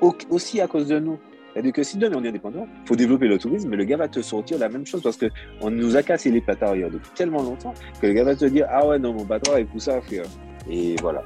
Au- 0.00 0.14
aussi 0.30 0.60
à 0.60 0.66
cause 0.68 0.86
de 0.88 0.98
nous. 0.98 1.18
C'est-à-dire 1.54 1.72
que 1.72 1.82
si 1.84 1.96
demain 1.98 2.16
on 2.18 2.24
est 2.24 2.28
indépendant, 2.28 2.66
il 2.82 2.88
faut 2.88 2.96
développer 2.96 3.28
le 3.28 3.38
tourisme, 3.38 3.68
mais 3.70 3.76
le 3.76 3.84
gars 3.84 3.96
va 3.96 4.08
te 4.08 4.20
sortir 4.20 4.58
la 4.58 4.68
même 4.68 4.84
chose 4.84 5.02
parce 5.02 5.16
que 5.16 5.26
on 5.60 5.70
nous 5.70 5.96
a 5.96 6.02
cassé 6.02 6.30
les 6.30 6.40
pattes 6.40 6.62
arrière 6.64 6.90
depuis 6.90 7.10
tellement 7.14 7.42
longtemps 7.42 7.72
que 8.02 8.06
le 8.08 8.12
gars 8.12 8.24
va 8.24 8.34
te 8.34 8.44
dire 8.46 8.66
Ah 8.68 8.86
ouais, 8.86 8.98
non, 8.98 9.12
mon 9.12 9.24
patron, 9.24 9.56
il 9.56 9.66
pousse 9.66 9.84
ça, 9.84 10.00
frère. 10.00 10.24
Et 10.68 10.96
voilà. 11.00 11.22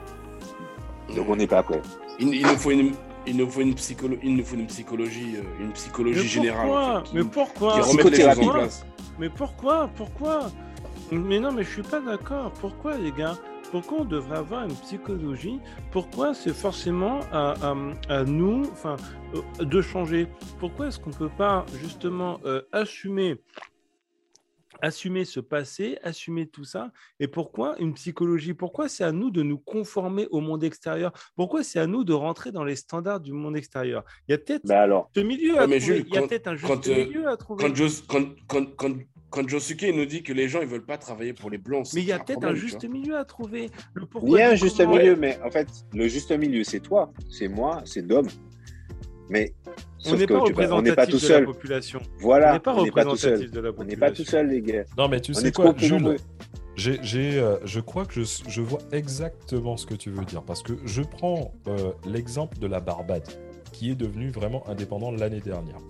Donc 1.16 1.26
on 1.28 1.36
n'est 1.36 1.46
pas 1.46 1.62
prêt. 1.62 1.80
Il, 2.20 2.34
il 2.34 2.42
nous 2.42 2.56
faut 2.58 2.70
une, 2.70 2.92
il 3.26 3.36
nous 3.38 3.48
faut 3.48 3.62
une, 3.62 3.72
psycholo- 3.74 4.18
il 4.22 4.36
nous 4.36 4.44
faut 4.44 4.56
une 4.56 4.66
psychologie, 4.66 5.36
euh, 5.38 5.62
une 5.64 5.72
psychologie 5.72 6.20
Mais 6.20 6.26
générale. 6.26 6.66
pourquoi 6.66 6.82
en 6.98 7.00
fait, 7.04 7.08
qui- 7.10 7.16
Mais 7.16 7.24
pourquoi 7.24 7.72
qui 7.72 7.80
remette 7.80 7.88
les 7.88 7.94
choses 7.94 8.26
en 8.26 8.30
Psychothérapie. 8.32 8.58
place. 8.58 8.86
Mais 9.18 9.28
pourquoi 9.30 9.90
Pourquoi? 9.96 10.50
Mais 11.10 11.40
non, 11.40 11.52
mais 11.52 11.62
je 11.64 11.70
suis 11.70 11.82
pas 11.82 12.00
d'accord. 12.00 12.52
Pourquoi, 12.60 12.98
les 12.98 13.12
gars? 13.12 13.36
Pourquoi 13.70 14.00
on 14.00 14.04
devrait 14.04 14.38
avoir 14.38 14.64
une 14.64 14.74
psychologie? 14.76 15.60
Pourquoi 15.90 16.32
c'est 16.34 16.54
forcément 16.54 17.20
à, 17.32 17.54
à- 17.70 17.76
à 18.08 18.24
nous 18.24 18.62
enfin, 18.72 18.96
euh, 19.34 19.64
de 19.64 19.82
changer? 19.82 20.26
Pourquoi 20.58 20.88
est-ce 20.88 20.98
qu'on 20.98 21.10
peut 21.10 21.28
pas 21.36 21.66
justement 21.80 22.40
euh, 22.44 22.62
assumer 22.72 23.36
assumer 24.80 25.24
ce 25.24 25.40
passé, 25.40 25.98
assumer 26.02 26.46
tout 26.46 26.64
ça? 26.64 26.92
Et 27.20 27.26
pourquoi 27.28 27.76
une 27.78 27.94
psychologie? 27.94 28.54
Pourquoi 28.54 28.88
c'est 28.88 29.04
à 29.04 29.12
nous 29.12 29.30
de 29.30 29.42
nous 29.42 29.58
conformer 29.58 30.28
au 30.30 30.40
monde 30.40 30.62
extérieur? 30.64 31.12
Pourquoi 31.36 31.62
c'est 31.64 31.80
à 31.80 31.86
nous 31.86 32.04
de 32.04 32.12
rentrer 32.12 32.52
dans 32.52 32.64
les 32.64 32.76
standards 32.76 33.20
du 33.20 33.32
monde 33.32 33.56
extérieur? 33.56 34.04
Il 34.28 34.32
y 34.32 34.34
a 34.34 34.38
peut-être 34.38 34.64
Bah 34.64 34.82
alors, 34.82 35.10
ce 35.14 35.20
milieu 35.20 35.58
à 35.58 35.66
mais 35.66 35.78
trouver. 35.78 35.96
Jules, 35.96 36.04
Il 36.08 36.14
y 36.14 36.18
a 36.18 36.22
peut-être 36.22 36.46
un 36.46 36.54
juste 36.54 36.72
quand, 36.72 36.86
euh, 36.88 37.04
milieu 37.06 37.28
à 37.28 37.36
trouver. 37.36 37.64
Quand, 37.64 37.74
Jos- 37.74 38.02
quand, 38.08 38.24
quand, 38.76 38.96
quand, 39.30 39.48
Josuke 39.48 39.86
nous 39.94 40.06
dit 40.06 40.22
que 40.22 40.32
les 40.32 40.48
gens 40.48 40.60
ils 40.60 40.66
veulent 40.68 40.84
pas 40.84 40.98
travailler 40.98 41.32
pour 41.32 41.50
les 41.50 41.58
blancs, 41.58 41.86
c'est 41.86 41.96
Mais 41.96 42.02
il 42.02 42.08
y 42.08 42.12
a 42.12 42.18
peut-être 42.18 42.44
un 42.44 42.54
juste 42.54 42.84
milieu 42.88 43.16
à 43.16 43.24
trouver. 43.24 43.70
Le 43.94 44.06
il 44.24 44.30
y 44.32 44.40
a 44.42 44.50
un 44.50 44.54
juste 44.54 44.78
comment. 44.78 44.96
milieu, 44.96 45.16
mais 45.16 45.38
en 45.44 45.50
fait, 45.50 45.68
le 45.92 46.08
juste 46.08 46.30
milieu, 46.32 46.64
c'est 46.64 46.80
toi, 46.80 47.12
c'est 47.30 47.48
moi, 47.48 47.82
c'est 47.84 48.06
Dom. 48.06 48.26
Mais 49.30 49.52
On 50.06 50.16
n'est 50.16 50.26
pas 50.26 50.34
on 50.36 50.44
représentatif 50.44 50.94
pas 50.96 51.06
tout 51.06 51.16
de 51.18 51.22
la 51.22 51.28
seul. 51.28 51.44
population. 51.44 52.00
Voilà, 52.20 52.50
on 52.50 52.52
n'est 52.54 52.60
pas 52.60 53.06
on 53.06 53.14
seul. 53.16 53.32
représentatif 53.34 53.50
de 53.50 53.60
la 53.60 53.68
On 53.68 53.72
population. 53.72 54.00
n'est 54.00 54.08
pas 54.10 54.16
tout 54.16 54.24
seul, 54.24 54.48
les 54.48 54.62
gars. 54.62 54.84
Non, 54.96 55.08
mais 55.08 55.20
tu 55.20 55.32
On 55.32 55.34
sais 55.34 55.52
quoi, 55.52 55.74
Jules? 55.76 56.16
euh, 56.86 57.58
Je 57.64 57.80
crois 57.80 58.06
que 58.06 58.14
je, 58.14 58.22
je 58.48 58.62
vois 58.62 58.80
exactement 58.92 59.76
ce 59.76 59.84
que 59.84 59.94
tu 59.94 60.10
veux 60.10 60.24
dire. 60.24 60.42
Parce 60.42 60.62
que 60.62 60.72
je 60.86 61.02
prends 61.02 61.52
euh, 61.66 61.92
l'exemple 62.06 62.58
de 62.58 62.66
la 62.66 62.80
Barbade, 62.80 63.28
qui 63.72 63.90
est 63.90 63.94
devenue 63.96 64.30
vraiment 64.30 64.66
indépendante 64.66 65.18
l'année 65.20 65.40
dernière. 65.40 65.80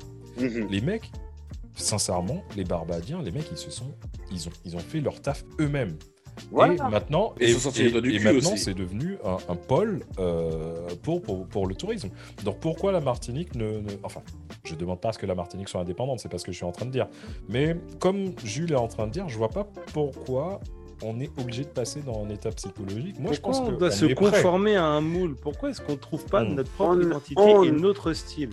Mhm. 0.41 0.67
Les 0.71 0.81
mecs, 0.81 1.11
sincèrement, 1.79 2.43
les 2.57 2.65
Barbadiens, 2.65 3.23
les 3.23 3.31
mecs, 3.31 3.49
ils 3.51 3.57
se 3.59 3.71
sont, 3.71 3.93
ils 4.33 4.47
ont, 4.49 4.53
ils 4.65 4.77
ont 4.77 4.81
fait 4.81 5.01
leur 5.01 5.21
taf 5.21 5.45
eux-mêmes. 5.61 5.97
Voilà. 6.53 6.75
Et 6.75 6.77
maintenant, 6.91 7.35
Et 7.41 7.53
maintenant 7.53 8.57
c'est 8.57 8.73
devenu 8.75 9.17
un, 9.25 9.39
un 9.49 9.57
pôle 9.57 10.05
euh, 10.21 10.87
pour, 11.03 11.21
pour, 11.21 11.47
pour 11.49 11.67
le 11.67 11.75
tourisme. 11.75 12.11
Donc 12.45 12.61
pourquoi 12.61 12.93
la 12.93 13.01
Martinique 13.01 13.57
ne, 13.57 13.81
ne- 13.81 13.91
Enfin, 14.05 14.21
je 14.65 14.77
demande 14.77 15.01
pas 15.01 15.09
à 15.09 15.13
ce 15.13 15.19
que 15.19 15.27
la 15.27 15.35
Martinique 15.35 15.69
soit 15.69 15.81
indépendante, 15.81 16.21
c'est 16.21 16.29
pas 16.29 16.39
ce 16.39 16.45
que 16.45 16.53
je 16.53 16.57
suis 16.59 16.65
en 16.65 16.71
train 16.71 16.87
de 16.87 16.93
dire. 16.93 17.09
Mais 17.49 17.77
comme 17.99 18.33
Jules 18.45 18.71
est 18.71 18.77
en 18.77 18.87
train 18.87 19.09
de 19.09 19.13
dire, 19.13 19.29
je 19.29 19.37
vois 19.37 19.49
pas 19.49 19.67
pourquoi 19.93 20.61
on 21.03 21.19
est 21.19 21.31
obligé 21.41 21.63
de 21.65 21.69
passer 21.71 22.03
dans 22.03 22.25
un 22.25 22.29
état 22.31 22.51
psychologique. 22.53 23.19
Moi, 23.19 23.33
je 23.33 23.41
Pourquoi 23.41 23.61
pense 23.61 23.69
on 23.69 23.73
que 23.75 23.79
doit 23.79 23.89
on 23.89 23.93
se 23.93 24.05
prêt. 24.07 24.15
conformer 24.15 24.77
à 24.77 24.85
un 24.85 25.01
moule? 25.01 25.35
Pourquoi 25.35 25.71
est-ce 25.71 25.81
qu'on 25.81 25.93
ne 25.93 25.97
trouve 25.99 26.25
pas 26.27 26.45
notre 26.45 26.71
propre 26.71 26.97
On- 26.97 27.01
identité 27.01 27.35
on- 27.41 27.63
et 27.65 27.71
notre 27.73 28.13
style? 28.13 28.51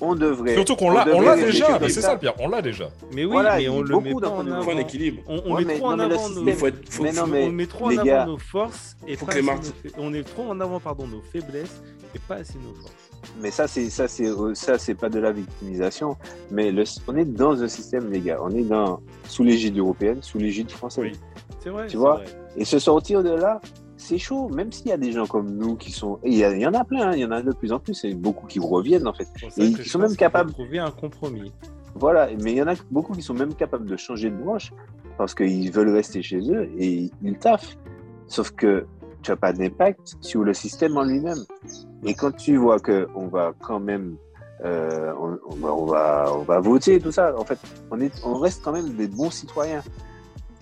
On 0.00 0.14
devrait. 0.14 0.54
Surtout 0.54 0.76
qu'on 0.76 0.90
on 0.90 0.92
l'a, 0.92 1.06
on 1.14 1.20
l'a 1.20 1.36
déjà. 1.36 1.78
c'est 1.88 2.00
ça 2.00 2.14
le 2.14 2.18
pire, 2.18 2.34
on 2.40 2.48
l'a 2.48 2.60
déjà. 2.60 2.90
Mais 3.12 3.24
oui, 3.24 3.32
Voilà, 3.32 3.56
mais 3.58 3.68
on 3.68 3.80
le 3.80 4.00
met 4.00 4.12
pas 4.12 4.28
en 4.28 4.46
avant. 4.46 4.62
faut 4.62 4.70
un 4.72 4.78
équilibre. 4.78 5.22
On, 5.26 5.40
on 5.46 5.54
Ouais, 5.54 5.60
met 5.64 5.74
mais- 5.74 5.78
trop 5.78 5.86
en 5.88 5.98
avant 5.98 6.28
nos... 6.28 6.52
faut 6.52 6.66
être. 6.66 6.88
faut- 6.92 7.02
Mais 7.02 7.12
non, 7.12 7.20
faut- 7.22 7.26
mais- 7.28 7.44
on 7.46 7.52
met 7.52 7.66
trop 7.66 7.86
en 7.86 7.96
avant 7.98 8.26
nos 8.26 8.38
forces 8.38 8.96
et 9.06 9.16
pas 9.16 9.40
nos 9.40 9.50
on 9.98 10.12
est 10.14 10.22
trop 10.24 10.42
en 10.50 10.60
avant 10.60 10.80
pardon 10.80 11.06
nos 11.06 11.22
faiblesses 11.32 11.80
et 12.14 12.18
pas 12.18 12.36
assez 12.36 12.54
nos 12.58 12.74
forces. 12.74 12.92
Mais 13.40 13.50
ça, 13.50 13.66
c'est 13.66 13.88
ça, 13.88 14.06
c'est 14.08 14.28
ça, 14.54 14.78
c'est 14.78 14.94
pas 14.94 15.08
de 15.08 15.18
la 15.18 15.32
victimisation. 15.32 16.16
Mais 16.50 16.70
le, 16.72 16.84
on 17.08 17.16
est 17.16 17.24
dans 17.24 17.62
un 17.62 17.68
système, 17.68 18.10
les 18.10 18.20
gars. 18.20 18.38
On 18.42 18.50
est 18.50 18.62
dans 18.64 19.00
sous 19.28 19.44
l'égide 19.44 19.78
européenne, 19.78 20.18
sous 20.22 20.38
l'égide 20.38 20.70
française. 20.70 21.04
Oui. 21.12 21.18
C'est 21.60 21.70
vrai. 21.70 21.86
Tu 21.86 21.96
vois 21.96 22.16
vrai. 22.16 22.26
Et 22.56 22.64
se 22.66 22.78
sortir 22.78 23.22
de 23.22 23.30
là, 23.30 23.60
c'est 24.04 24.18
chaud. 24.18 24.48
Même 24.50 24.70
s'il 24.70 24.88
y 24.88 24.92
a 24.92 24.96
des 24.96 25.12
gens 25.12 25.26
comme 25.26 25.56
nous 25.56 25.74
qui 25.76 25.90
sont, 25.90 26.18
il 26.24 26.34
y, 26.34 26.44
a- 26.44 26.52
il 26.54 26.60
y 26.60 26.66
en 26.66 26.74
a 26.74 26.84
plein. 26.84 27.08
hein, 27.08 27.12
il 27.14 27.20
y 27.20 27.24
en 27.24 27.30
a 27.32 27.42
de 27.42 27.52
plus 27.52 27.72
en 27.72 27.78
plus. 27.80 28.04
Et 28.04 28.14
beaucoup 28.14 28.46
qui 28.46 28.60
reviennent 28.60 29.06
en 29.08 29.12
fait. 29.14 29.26
Et 29.58 29.72
je 29.82 29.88
sont 29.88 29.98
même 29.98 30.08
capables- 30.16 30.52
trouver 30.52 30.78
un 30.78 30.90
compromis. 30.90 31.52
Voilà. 31.94 32.28
Mais 32.42 32.52
il 32.52 32.56
y 32.58 32.62
en 32.62 32.68
a 32.68 32.74
beaucoup 32.90 33.12
qui 33.14 33.22
sont 33.22 33.34
même 33.34 33.54
capables 33.54 33.86
de 33.86 33.96
changer 33.96 34.30
de 34.30 34.36
branche 34.36 34.72
parce 35.18 35.34
qu'ils 35.34 35.70
veulent 35.72 35.94
rester 35.94 36.22
chez 36.22 36.40
eux 36.50 36.68
et 36.78 37.10
ils 37.22 37.38
taffent. 37.38 37.76
Sauf 38.28 38.50
que 38.52 38.86
tu 39.22 39.30
n'as 39.30 39.36
pas 39.36 39.52
d'impact 39.52 40.16
sur 40.20 40.42
le 40.44 40.52
système 40.54 40.96
en 40.96 41.04
lui-même. 41.04 41.38
Et 42.04 42.14
quand 42.14 42.32
tu 42.36 42.56
vois 42.56 42.78
que 42.80 43.06
on 43.14 43.28
va 43.28 43.52
quand 43.62 43.80
même, 43.80 44.16
euh, 44.64 45.12
on, 45.20 45.38
on 45.50 45.54
va, 45.56 45.72
on 45.74 45.84
va, 45.86 46.32
on 46.36 46.42
va 46.42 46.60
voter 46.60 47.00
tout 47.00 47.12
ça. 47.12 47.34
En 47.38 47.44
fait, 47.44 47.58
on 47.90 48.00
est, 48.00 48.12
on 48.24 48.34
reste 48.38 48.62
quand 48.64 48.72
même 48.72 48.90
des 48.96 49.06
bons 49.08 49.30
citoyens. 49.30 49.82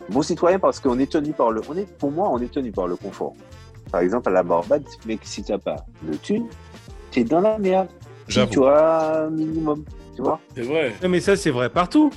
Bons 0.09 0.23
citoyens 0.23 0.59
parce 0.59 0.81
qu'on 0.81 0.99
est 0.99 1.11
tenu 1.11 1.33
par 1.33 1.51
le, 1.53 1.61
on 1.69 1.77
est, 1.77 1.87
pour 1.99 2.11
moi, 2.11 2.29
on 2.31 2.39
est 2.41 2.51
tenu 2.53 2.73
par 2.73 2.87
le 2.87 2.97
confort. 2.97 3.35
Par 3.91 4.01
exemple, 4.01 4.29
à 4.29 4.33
la 4.33 4.43
Barbade, 4.43 4.85
mec, 5.07 5.21
si 5.23 5.43
t'as 5.43 5.59
pas 5.59 5.85
de 6.03 6.15
thunes, 6.17 6.47
t'es 7.11 7.25
dans 7.25 7.41
la 7.41 7.59
merde. 7.59 7.89
J'avoue. 8.29 8.51
tu 8.53 8.65
un 8.65 9.31
minimum, 9.31 9.85
tu 10.17 10.23
vois. 10.23 10.41
C'est 10.55 10.63
vrai. 10.63 10.93
Non, 11.03 11.09
mais 11.09 11.21
ça 11.21 11.37
c'est 11.37 11.51
vrai 11.51 11.69
partout. 11.69 12.11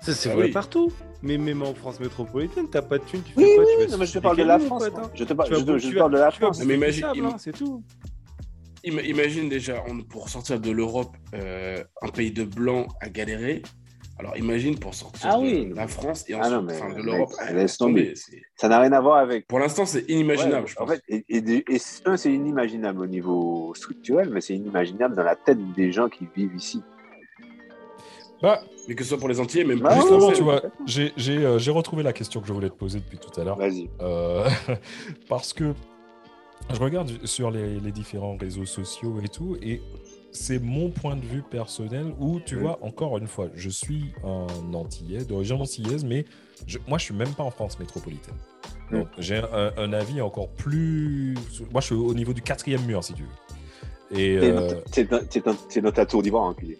Ça 0.00 0.12
c'est 0.12 0.30
Ah 0.30 0.34
vrai 0.34 0.44
oui. 0.46 0.50
partout. 0.52 0.92
Mais 1.22 1.38
même 1.38 1.62
en 1.62 1.72
France 1.74 2.00
métropolitaine, 2.00 2.68
t'as 2.68 2.82
pas 2.82 2.98
de 2.98 3.04
thunes, 3.04 3.22
tu 3.22 3.32
fais 3.32 3.40
Oui, 3.40 3.54
quoi 3.54 3.64
oui, 3.64 3.70
tu 3.70 3.78
vas 3.78 3.84
oui, 3.86 3.90
non, 3.92 3.98
mais 3.98 4.06
je 4.06 4.12
te 4.12 4.18
parle 4.18 4.36
de 4.36 4.42
la 4.42 4.58
France. 4.58 4.84
Je 5.14 5.24
te, 5.24 5.32
je 5.32 5.78
je 5.78 5.88
vas- 5.94 5.98
parle 6.00 6.12
de 6.12 6.18
la 6.18 6.30
France. 6.30 6.62
Mais 6.64 6.74
imagine- 6.74 7.04
im- 7.16 7.24
hein, 7.26 7.36
c'est 7.38 7.52
tout. 7.52 7.82
Im- 8.86 8.98
Imagine 9.02 9.48
déjà, 9.48 9.82
on- 9.88 10.02
pour 10.02 10.28
sortir 10.28 10.60
de 10.60 10.70
l'Europe, 10.70 11.16
euh, 11.34 11.82
un 12.02 12.08
pays 12.08 12.30
de 12.32 12.44
blancs 12.44 12.88
a 13.00 13.08
galéré. 13.08 13.62
Alors 14.18 14.36
imagine 14.36 14.78
pour 14.78 14.94
sortir 14.94 15.28
Ah 15.32 15.36
de 15.38 15.42
oui. 15.42 15.72
la 15.74 15.88
France 15.88 16.24
et 16.28 16.34
Ah 16.34 16.38
ensuite 16.40 16.52
non, 16.54 16.62
mais 16.62 16.74
enfin, 16.74 16.94
de 16.94 17.02
l'Europe. 17.02 17.32
Ça 18.56 18.68
n'a 18.68 18.78
rien 18.80 18.92
à 18.92 19.00
voir 19.00 19.16
avec. 19.16 19.46
Pour 19.48 19.58
l'instant, 19.58 19.86
c'est 19.86 20.08
inimaginable, 20.08 20.62
Ouais, 20.64 20.68
je 20.68 20.74
pense. 20.76 20.88
En 20.88 20.92
fait, 20.92 21.02
et, 21.08 21.24
et, 21.28 21.78
c'est- 21.78 22.32
inimaginable 22.32 23.00
au 23.00 23.06
niveau 23.06 23.74
structurel, 23.74 24.30
mais 24.30 24.40
c'est 24.40 24.54
inimaginable 24.54 25.16
dans 25.16 25.24
la 25.24 25.34
tête 25.34 25.58
des 25.74 25.90
gens 25.90 26.08
qui 26.08 26.28
vivent 26.36 26.54
ici. 26.54 26.82
Bah, 28.40 28.60
Mais 28.88 28.94
que 28.94 29.02
ce 29.02 29.08
soit 29.10 29.18
pour 29.18 29.28
les 29.28 29.40
Antillais, 29.40 29.64
même 29.64 29.80
Bah 29.80 29.90
oui, 29.92 29.96
justement, 30.00 30.30
tu 30.32 30.42
vois, 30.42 30.62
j'ai 30.86 31.12
j'ai, 31.16 31.38
euh, 31.38 31.58
j'ai 31.58 31.70
retrouvé 31.70 32.02
la 32.02 32.12
question 32.12 32.40
que 32.40 32.46
je 32.46 32.52
voulais 32.52 32.68
te 32.68 32.74
poser 32.74 33.00
depuis 33.00 33.18
tout 33.18 33.40
à 33.40 33.44
l'heure. 33.44 33.56
Vas-y. 33.56 33.88
Euh, 34.00 34.48
parce 35.28 35.52
que 35.52 35.72
je 36.72 36.78
regarde 36.80 37.10
sur 37.26 37.50
les, 37.50 37.80
les 37.80 37.92
différents 37.92 38.36
réseaux 38.36 38.66
sociaux 38.66 39.16
et 39.24 39.28
tout, 39.28 39.56
et 39.62 39.80
c'est 40.34 40.58
mon 40.58 40.90
point 40.90 41.14
de 41.16 41.24
vue 41.24 41.42
personnel 41.42 42.12
où, 42.18 42.40
tu 42.40 42.56
Mm. 42.56 42.60
vois, 42.60 42.78
encore 42.84 43.16
une 43.18 43.26
fois, 43.28 43.48
je 43.54 43.70
suis 43.70 44.12
un 44.24 44.74
Antillais, 44.74 45.24
d'origine 45.24 45.60
antillaise, 45.60 46.04
mais 46.04 46.24
je- 46.66 46.78
moi, 46.88 46.98
je 46.98 47.04
suis 47.04 47.14
même 47.14 47.32
pas 47.32 47.44
en 47.44 47.50
France 47.50 47.78
métropolitaine. 47.78 48.34
Mm. 48.90 48.98
Donc, 48.98 49.08
j'ai 49.18 49.36
un, 49.38 49.72
un 49.78 49.92
avis 49.92 50.20
encore 50.20 50.48
plus. 50.48 51.34
Moi, 51.72 51.80
je 51.80 51.86
suis 51.86 51.94
au 51.94 52.12
niveau 52.14 52.32
du 52.32 52.42
quatrième 52.42 52.84
mur, 52.84 53.02
si 53.02 53.14
tu 53.14 53.22
veux. 53.22 54.18
Et 54.18 54.36
euh, 54.36 54.68
t'es 54.92 55.04
dans- 55.04 55.92
ta 55.92 56.04
tour 56.04 56.22
d'ivoire, 56.22 56.44
enculé. 56.44 56.78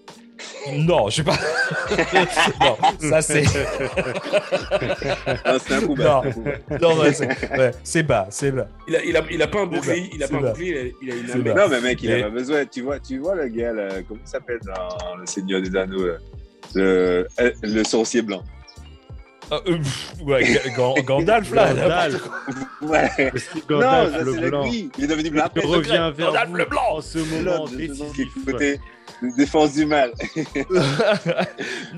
Non, 0.73 1.09
je 1.09 1.15
suis 1.15 1.23
pas. 1.23 1.37
non, 2.61 2.77
ça 3.11 3.23
c'est. 3.23 3.45
Ah, 5.45 5.57
c'est 5.59 5.75
un 5.75 5.81
coup 5.83 5.95
bas. 5.95 6.23
bas. 6.25 6.79
Non, 6.81 6.97
non, 6.97 7.03
c'est 7.13 7.29
ouais, 7.59 7.71
c'est 7.83 8.03
bas, 8.03 8.27
c'est 8.31 8.51
bas. 8.51 8.69
Il 8.89 8.97
a, 8.97 9.05
il, 9.05 9.17
a, 9.17 9.23
il 9.31 9.43
a 9.43 9.47
pas 9.47 9.61
un 9.61 9.67
bouclier, 9.67 10.11
il 10.15 10.23
a 10.23 10.29
pas 10.29 10.37
un 10.37 10.41
bouclier, 10.41 10.95
il 11.03 11.11
a, 11.11 11.15
une. 11.15 11.43
Non, 11.55 11.69
mais 11.69 11.81
mec, 11.81 12.03
il 12.03 12.11
Mais- 12.11 12.21
a 12.23 12.25
pas 12.25 12.31
besoin. 12.31 12.65
Tu 12.67 12.83
vois, 12.83 12.99
tu 12.99 13.19
vois 13.19 13.35
le 13.35 13.49
gars, 13.49 13.73
là, 13.73 13.89
comment 14.09 14.21
il 14.25 14.29
s'appelle 14.29 14.61
dans 14.65 15.17
Le 15.17 15.27
Seigneur 15.27 15.61
des 15.63 15.77
Anneaux 15.77 16.07
là 16.07 16.15
le, 16.75 17.27
euh, 17.41 17.51
le 17.63 17.85
sorcier 17.85 18.23
blanc. 18.23 18.43
Ah, 19.51 19.61
euh, 19.69 19.79
ouais, 20.25 20.43
Ga- 20.43 20.71
Ga- 20.95 21.03
Gandalf 21.03 21.53
là. 21.53 21.73
Gandalf, 21.75 22.29
Ouais. 22.81 23.11
c'est 23.37 23.55
non, 23.71 23.79
Gandalf 23.81 24.13
ça, 24.13 24.23
le 24.23 24.33
blanc. 24.49 24.67
gris. 24.67 24.91
Il 24.97 25.05
est 25.05 25.07
devenu 25.07 25.31
blanc. 25.31 25.45
Je 25.55 25.67
reviens 25.67 26.11
vers 26.11 26.29
Gandalf 26.29 26.49
vous 26.49 26.57
le 26.57 26.65
blanc. 26.65 26.81
en 26.93 27.01
ce 27.03 27.19
moment 27.19 27.67
décisif. 27.67 28.29
Défense 29.37 29.75
du 29.75 29.87
mal. 29.87 30.13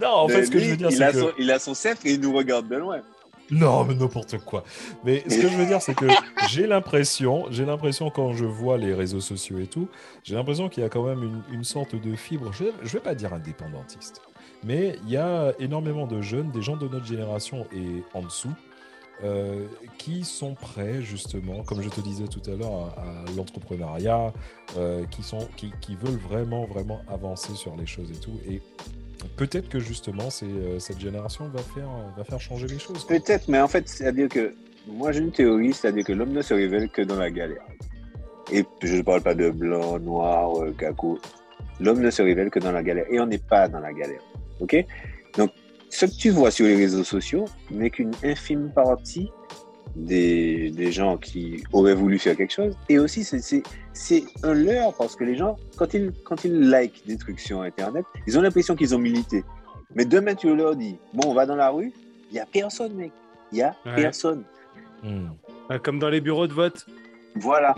non, 0.01 0.09
en 0.09 0.29
fait, 0.29 0.47
ce 0.47 0.51
que 0.51 0.59
Lui, 0.59 0.64
je 0.64 0.71
veux 0.71 0.77
dire, 0.77 0.93
c'est 0.93 1.12
que. 1.12 1.19
son, 1.19 1.33
il 1.39 1.51
a 1.51 1.59
son 1.59 1.75
sceptre 1.75 2.07
et 2.07 2.12
il 2.12 2.21
nous 2.21 2.33
regarde 2.33 2.69
de 2.69 2.77
loin. 2.77 3.01
Non, 3.51 3.85
mais 3.85 3.95
n'importe 3.95 4.39
quoi. 4.39 4.64
Mais 5.05 5.23
ce 5.29 5.37
que 5.37 5.49
je 5.49 5.57
veux 5.57 5.67
dire, 5.67 5.81
c'est 5.81 5.95
que 5.95 6.07
j'ai 6.49 6.67
l'impression, 6.67 7.47
j'ai 7.51 7.64
l'impression 7.64 8.11
quand 8.11 8.33
je 8.33 8.45
vois 8.45 8.77
les 8.77 8.93
réseaux 8.93 9.21
sociaux 9.21 9.59
et 9.59 9.67
tout, 9.67 9.89
j'ai 10.25 10.35
l'impression 10.35 10.69
qu'il 10.69 10.83
y 10.83 10.87
a 10.87 10.89
quand 10.89 11.05
même 11.05 11.23
une, 11.23 11.43
une 11.53 11.64
sorte 11.64 11.95
de 11.95 12.17
fibre. 12.17 12.53
Je, 12.53 12.64
je 12.83 12.93
vais 12.93 13.01
pas 13.01 13.14
dire 13.14 13.33
indépendantiste, 13.33 14.21
mais 14.64 14.99
il 15.05 15.11
y 15.11 15.17
a 15.17 15.53
énormément 15.61 16.07
de 16.07 16.21
jeunes, 16.23 16.51
des 16.51 16.62
gens 16.62 16.77
de 16.77 16.89
notre 16.89 17.07
génération 17.07 17.67
et 17.73 18.03
en 18.14 18.23
dessous, 18.23 18.53
euh, 19.25 19.64
qui 19.97 20.25
sont 20.25 20.55
prêts 20.55 21.01
justement, 21.01 21.62
comme 21.62 21.81
je 21.81 21.89
te 21.89 22.03
disais 22.03 22.27
tout 22.27 22.43
à 22.51 22.55
l'heure, 22.55 22.93
à, 22.99 23.01
à 23.01 23.37
l'entrepreneuriat, 23.37 24.33
euh, 24.77 25.05
qui 25.07 25.23
qui, 25.81 25.97
veulent 25.97 26.19
vraiment, 26.19 26.67
vraiment 26.67 27.01
avancer 27.09 27.55
sur 27.55 27.77
les 27.77 27.87
choses 27.87 28.11
et 28.11 28.21
tout. 28.21 28.39
Et 28.47 28.61
peut-être 29.37 29.71
que 29.71 29.79
justement, 29.79 30.29
c'est, 30.29 30.45
euh, 30.45 30.79
cette 30.79 31.01
génération 31.01 31.49
va 31.49 31.62
faire, 31.62 31.89
va 32.14 32.25
faire 32.25 32.41
changer 32.41 32.67
les 32.67 32.79
choses. 32.79 33.07
Peut-être, 33.07 33.49
mais 33.49 33.59
en 33.59 33.69
fait, 33.69 33.89
c'est-à-dire 33.89 34.29
que 34.29 34.55
moi 34.87 35.12
j'ai 35.12 35.21
une 35.21 35.33
théorie, 35.33 35.73
c'est-à-dire 35.73 36.05
que 36.05 36.12
l'homme 36.12 36.33
ne 36.33 36.43
se 36.43 36.53
révèle 36.53 36.91
que 36.91 37.01
dans 37.01 37.17
la 37.17 37.31
galère. 37.31 37.64
Et 38.53 38.64
je 38.83 38.97
ne 38.97 39.03
parle 39.03 39.23
pas 39.23 39.35
de 39.35 39.49
blanc, 39.49 39.99
noir, 39.99 40.53
caco. 40.79 41.19
L'homme 41.81 42.01
ne 42.01 42.11
se 42.11 42.21
révèle 42.21 42.51
que 42.51 42.59
dans 42.59 42.73
la 42.73 42.83
galère. 42.83 43.07
Et 43.11 43.19
on 43.19 43.27
n'est 43.27 43.39
pas 43.39 43.67
dans 43.67 43.81
la 43.81 43.93
galère. 43.93 44.21
OK? 44.61 44.77
Ce 45.97 46.07
que 46.07 46.11
tu 46.14 46.30
vois 46.30 46.51
sur 46.51 46.66
les 46.66 46.76
réseaux 46.76 47.05
sociaux 47.05 47.47
n'est 47.70 47.90
qu'une 47.90 48.12
infime 48.22 48.70
partie 48.74 49.30
des, 49.94 50.70
des 50.70 50.92
gens 50.92 51.16
qui 51.16 51.62
auraient 51.72 51.94
voulu 51.94 52.18
faire 52.18 52.36
quelque 52.36 52.53
chose. 52.53 52.76
Et 52.90 52.99
aussi, 52.99 53.24
c'est- 53.24 53.62
un 54.42 54.53
leurre 54.53 54.92
parce 54.99 55.16
que 55.16 55.24
les 55.24 55.36
gens, 55.36 55.57
quand 55.78 55.94
ils, 55.94 56.12
quand 56.22 56.44
ils 56.44 56.70
likent 56.70 57.03
des 57.07 57.16
trucs 57.16 57.40
sur 57.40 57.62
Internet, 57.62 58.05
ils 58.26 58.36
ont 58.38 58.42
l'impression 58.42 58.76
qu'ils 58.76 58.94
ont 58.94 58.99
milité. 58.99 59.42
Mais 59.94 60.05
demain, 60.05 60.34
tu 60.34 60.55
leur 60.55 60.76
dis, 60.76 60.99
bon, 61.14 61.30
on 61.30 61.34
va 61.34 61.47
dans 61.47 61.57
la 61.57 61.70
rue, 61.70 61.92
il 62.30 62.34
n'y 62.34 62.40
a 62.40 62.44
personne, 62.47 62.92
mec. 62.94 63.12
Il 63.53 63.57
n'y 63.57 63.62
a 63.62 63.74
Ouais. 63.86 63.94
personne. 63.97 64.44
Hmm. 65.03 65.28
Ah, 65.70 65.78
Comme 65.78 65.99
dans 65.99 66.11
les 66.11 66.20
bureaux 66.20 66.47
de 66.47 66.53
vote. 66.53 66.84
Voilà. 67.36 67.74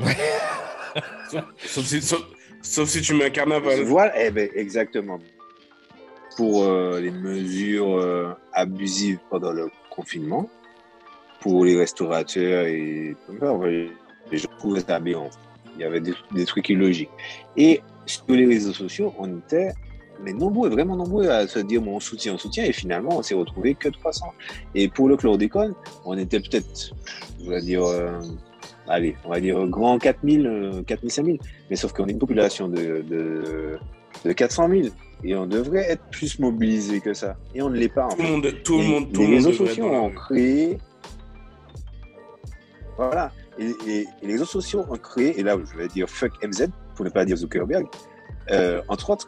Sauf, 1.30 1.44
sauf 1.64 1.84
si, 1.84 2.02
sauf, 2.02 2.22
sauf 2.62 2.88
si 2.88 3.00
tu 3.00 3.14
mets 3.14 3.26
un 3.26 3.30
carnaval. 3.30 3.82
Voilà, 3.82 4.12
eh 4.24 4.30
ben, 4.32 4.48
exactement. 4.56 5.18
Pour 6.38 6.62
euh, 6.62 7.00
les 7.00 7.10
mesures 7.10 7.98
euh, 7.98 8.32
abusives 8.52 9.18
pendant 9.28 9.50
le 9.50 9.66
confinement, 9.90 10.48
pour 11.40 11.64
les 11.64 11.76
restaurateurs 11.76 12.66
et 12.66 13.16
ouais, 13.28 13.90
les 14.30 14.38
gens 14.38 14.48
ça 14.86 14.94
aberrant. 14.94 15.30
Il 15.74 15.80
y 15.80 15.84
avait 15.84 16.00
des, 16.00 16.14
des 16.32 16.44
trucs 16.44 16.68
illogiques. 16.68 17.10
Et 17.56 17.80
sur 18.06 18.22
les 18.28 18.46
réseaux 18.46 18.72
sociaux, 18.72 19.12
on 19.18 19.38
était 19.38 19.72
mais 20.22 20.32
nombreux, 20.32 20.68
vraiment 20.68 20.96
nombreux 20.96 21.28
à 21.28 21.46
se 21.46 21.58
dire 21.58 21.80
bon, 21.80 21.96
on 21.96 22.00
soutient, 22.00 22.34
on 22.34 22.38
soutient, 22.38 22.64
et 22.64 22.72
finalement, 22.72 23.18
on 23.18 23.22
s'est 23.22 23.34
retrouvé 23.34 23.74
que 23.74 23.88
300. 23.88 24.26
Et 24.74 24.88
pour 24.88 25.08
le 25.08 25.16
chlordécone, 25.16 25.74
on 26.04 26.16
était 26.16 26.40
peut-être, 26.40 26.94
je 27.42 27.50
vais 27.50 27.60
dire, 27.60 27.84
euh, 27.84 28.20
allez, 28.88 29.16
on 29.24 29.30
va 29.30 29.40
dire 29.40 29.66
grand 29.66 29.98
4000, 29.98 30.46
euh, 30.46 30.82
4000, 30.82 31.10
5000. 31.10 31.38
Mais 31.70 31.76
sauf 31.76 31.92
qu'on 31.92 32.06
est 32.06 32.12
une 32.12 32.18
population 32.18 32.68
de, 32.68 33.02
de, 33.08 33.78
de 34.24 34.32
400 34.32 34.68
000 34.68 34.88
et 35.24 35.34
on 35.36 35.46
devrait 35.46 35.90
être 35.90 36.04
plus 36.10 36.38
mobilisé 36.38 37.00
que 37.00 37.12
ça. 37.14 37.36
Et 37.54 37.62
on 37.62 37.70
ne 37.70 37.76
l'est 37.76 37.88
pas. 37.88 38.06
En 38.06 38.08
Tout 38.10 38.22
le 38.22 38.28
monde, 38.28 38.62
tout 38.64 38.78
le 38.78 38.84
monde, 38.84 39.12
tout 39.12 39.20
les 39.20 39.26
le 39.26 39.32
monde 39.34 39.46
réseaux 39.46 39.66
sociaux 39.66 39.86
ont 39.86 40.10
créé. 40.10 40.78
Voilà. 42.96 43.32
Et, 43.58 43.70
et- 43.86 44.00
et 44.22 44.26
les 44.26 44.32
réseaux 44.32 44.44
sociaux 44.44 44.84
ont 44.88 44.96
créé, 44.96 45.38
et 45.38 45.42
là 45.42 45.56
je 45.64 45.76
vais 45.76 45.88
dire 45.88 46.08
fuck 46.08 46.32
MZ, 46.44 46.68
pour 46.94 47.04
ne 47.04 47.10
pas 47.10 47.24
dire 47.24 47.36
Zuckerberg, 47.36 47.86
euh, 48.50 48.82
entre 48.88 49.10
autres, 49.10 49.26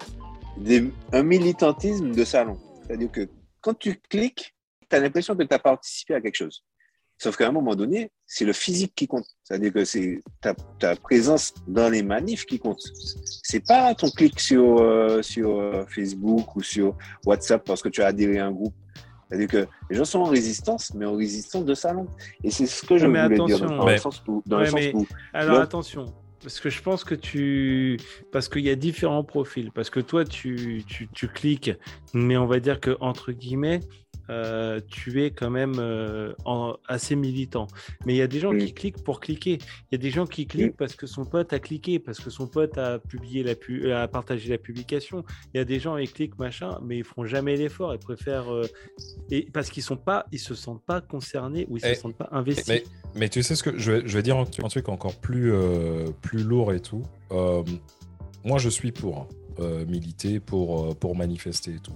des- 0.57 0.91
un 1.13 1.23
militantisme 1.23 2.13
de 2.13 2.25
salon. 2.25 2.57
C'est-à-dire 2.87 3.11
que 3.11 3.29
quand 3.61 3.75
tu 3.79 4.01
cliques, 4.09 4.55
tu 4.89 4.97
as 4.97 5.01
l'impression 5.01 5.35
que 5.37 5.43
tu 5.43 5.55
as 5.55 5.59
participé 5.59 6.15
à 6.15 6.21
quelque 6.21 6.37
chose. 6.37 6.65
Sauf 7.23 7.37
qu'à 7.37 7.49
un 7.49 7.53
moment 7.53 7.75
donné, 7.75 8.11
c'est 8.27 8.47
le 8.47 8.55
physique 8.55 8.95
qui 8.97 9.07
compte. 9.07 9.27
C'est-à-dire 9.45 9.75
que 9.75 9.85
c'est 9.85 10.23
ta, 10.41 10.55
ta, 10.79 10.97
présence 10.97 11.53
dans 11.69 11.91
les 11.91 12.03
manifs 12.03 12.47
qui 12.47 12.59
compte. 12.59 12.81
C'est 13.43 13.67
pas 13.67 13.95
ton 13.95 14.09
clic 14.09 14.41
sur, 14.41 14.79
euh, 14.81 15.21
sur 15.21 15.61
euh, 15.61 15.85
Facebook 15.87 16.57
ou 16.57 16.63
sur 16.63 16.97
WhatsApp 17.27 17.63
parce 17.67 17.83
que 17.83 17.91
tu 17.91 18.01
as 18.01 18.07
adhéré 18.07 18.39
à 18.39 18.47
un 18.47 18.53
groupe. 18.53 18.73
C'est-à-dire 19.29 19.49
que 19.49 19.67
les 19.91 19.97
gens 19.97 20.07
sont 20.07 20.21
en 20.21 20.31
résistance, 20.31 20.95
mais 20.95 21.05
en 21.05 21.15
résistance 21.15 21.67
de 21.67 21.75
salon. 21.75 22.07
Et 22.43 22.51
c'est 22.51 22.65
ce 22.65 22.87
que 22.87 22.97
je 22.97 23.07
mais 23.07 23.23
voulais 23.23 23.35
attention, 23.35 23.67
dire 23.67 23.77
dans, 23.77 23.87
le 23.87 23.97
sens 23.99 24.23
où, 24.27 24.43
dans 24.47 24.57
Ouais, 24.57 24.65
le 24.65 24.71
sens 24.71 24.81
mais- 24.81 24.95
où 24.95 25.07
Alors 25.35 25.57
Là- 25.59 25.63
attention, 25.63 26.07
parce 26.43 26.59
que 26.59 26.71
je 26.71 26.81
pense 26.81 27.05
que 27.05 27.15
tu. 27.15 27.99
Parce 28.33 28.49
qu'il 28.49 28.65
y 28.65 28.71
a 28.71 28.77
différents 28.77 29.25
profils. 29.25 29.71
Parce 29.73 29.91
que 29.91 30.01
toi, 30.01 30.25
tu, 30.25 30.85
tu, 30.87 31.07
tu 31.13 31.29
cliques, 31.29 31.71
mais 32.15 32.39
on 32.39 32.47
va 32.47 32.61
dire 32.61 32.81
que, 32.81 32.97
entre 33.01 33.33
guillemets, 33.33 33.81
euh, 34.31 34.81
tu 34.89 35.23
es 35.25 35.31
quand 35.33 35.51
même 35.51 35.75
euh, 35.79 36.33
en- 36.45 36.77
assez 36.89 37.17
militant. 37.17 37.67
Mais 38.07 38.15
il 38.15 38.17
y 38.19 38.23
a 38.23 38.27
des 38.27 38.39
gens 38.39 38.57
qui 38.57 38.73
cliquent 38.73 39.03
pour 39.03 39.21
cliquer. 39.21 39.59
Il 39.91 39.93
y 39.93 39.95
a 39.97 39.99
des 39.99 40.11
gens 40.11 40.27
qui 40.27 40.47
cliquent 40.47 40.77
parce 40.77 40.95
que 40.95 41.07
son 41.07 41.25
pote 41.25 41.53
a 41.53 41.59
cliqué, 41.59 41.99
parce 41.99 42.21
que 42.21 42.31
son 42.31 42.47
pote 42.47 42.79
a 42.79 42.99
publié 42.99 43.43
la 43.43 43.55
pu- 43.55 43.91
a 43.93 44.07
partagé 44.09 44.49
la 44.51 44.59
publication. 44.59 45.25
Il 45.53 45.59
y 45.59 45.61
a 45.61 45.65
des 45.65 45.81
gens 45.81 45.97
ils 45.97 46.11
cliquent 46.13 46.39
machin, 46.39 46.79
mais 46.83 46.99
ils 46.99 47.05
feront 47.05 47.25
jamais 47.27 47.57
l'effort. 47.57 47.93
Ils 47.95 47.99
préfèrent 47.99 48.53
euh, 48.55 48.63
et 49.31 49.49
parce 49.53 49.69
qu'ils 49.71 49.83
sont 49.83 49.97
pas, 49.97 50.27
ils 50.33 50.39
se 50.39 50.55
sentent 50.55 50.85
pas 50.85 51.01
concernés 51.01 51.67
ou 51.69 51.77
ils 51.77 51.85
Eh, 51.87 51.95
se 51.95 52.01
sentent 52.03 52.17
pas 52.17 52.29
investis. 52.31 52.69
Mais, 52.69 52.85
mais 53.17 53.29
tu 53.29 53.43
sais 53.43 53.57
ce 53.57 53.63
que 53.63 53.77
je 53.79 53.93
vais, 53.93 54.03
je 54.07 54.17
vais 54.17 54.23
dire 54.23 54.37
un, 54.37 54.45
truc- 54.45 54.65
un 54.65 54.69
truc 54.69 54.89
encore 54.89 55.17
plus, 55.17 55.53
euh, 55.53 56.07
plus 56.23 56.45
lourd 56.45 56.73
et 56.73 56.81
tout. 56.81 57.03
Euh, 57.33 57.63
moi, 58.45 58.59
je 58.59 58.69
suis 58.69 58.93
pour 58.93 59.19
hein, 59.19 59.29
euh, 59.59 59.85
militer, 59.87 60.41
pour, 60.41 60.91
euh, 60.91 60.95
pour 60.95 61.17
manifester 61.17 61.73
et 61.73 61.79
tout. 61.81 61.93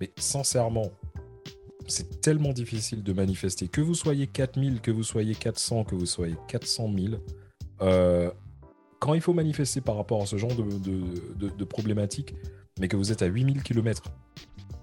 Mais 0.00 0.10
sincèrement, 0.18 0.90
c'est 1.86 2.20
tellement 2.20 2.52
difficile 2.52 3.02
de 3.02 3.12
manifester. 3.12 3.68
Que 3.68 3.80
vous 3.80 3.94
soyez 3.94 4.26
4000, 4.26 4.80
que 4.80 4.90
vous 4.90 5.02
soyez 5.02 5.34
400, 5.34 5.84
que 5.84 5.94
vous 5.94 6.06
soyez 6.06 6.36
400 6.48 6.90
000, 6.96 7.14
euh, 7.82 8.30
quand 9.00 9.14
il 9.14 9.20
faut 9.20 9.34
manifester 9.34 9.80
par 9.80 9.96
rapport 9.96 10.22
à 10.22 10.26
ce 10.26 10.36
genre 10.36 10.54
de, 10.54 10.62
de, 10.62 11.02
de- 11.36 11.48
de 11.56 11.64
problématiques, 11.64 12.34
mais 12.80 12.88
que 12.88 12.96
vous 12.96 13.12
êtes 13.12 13.22
à 13.22 13.26
8000 13.26 13.62
km 13.62 14.02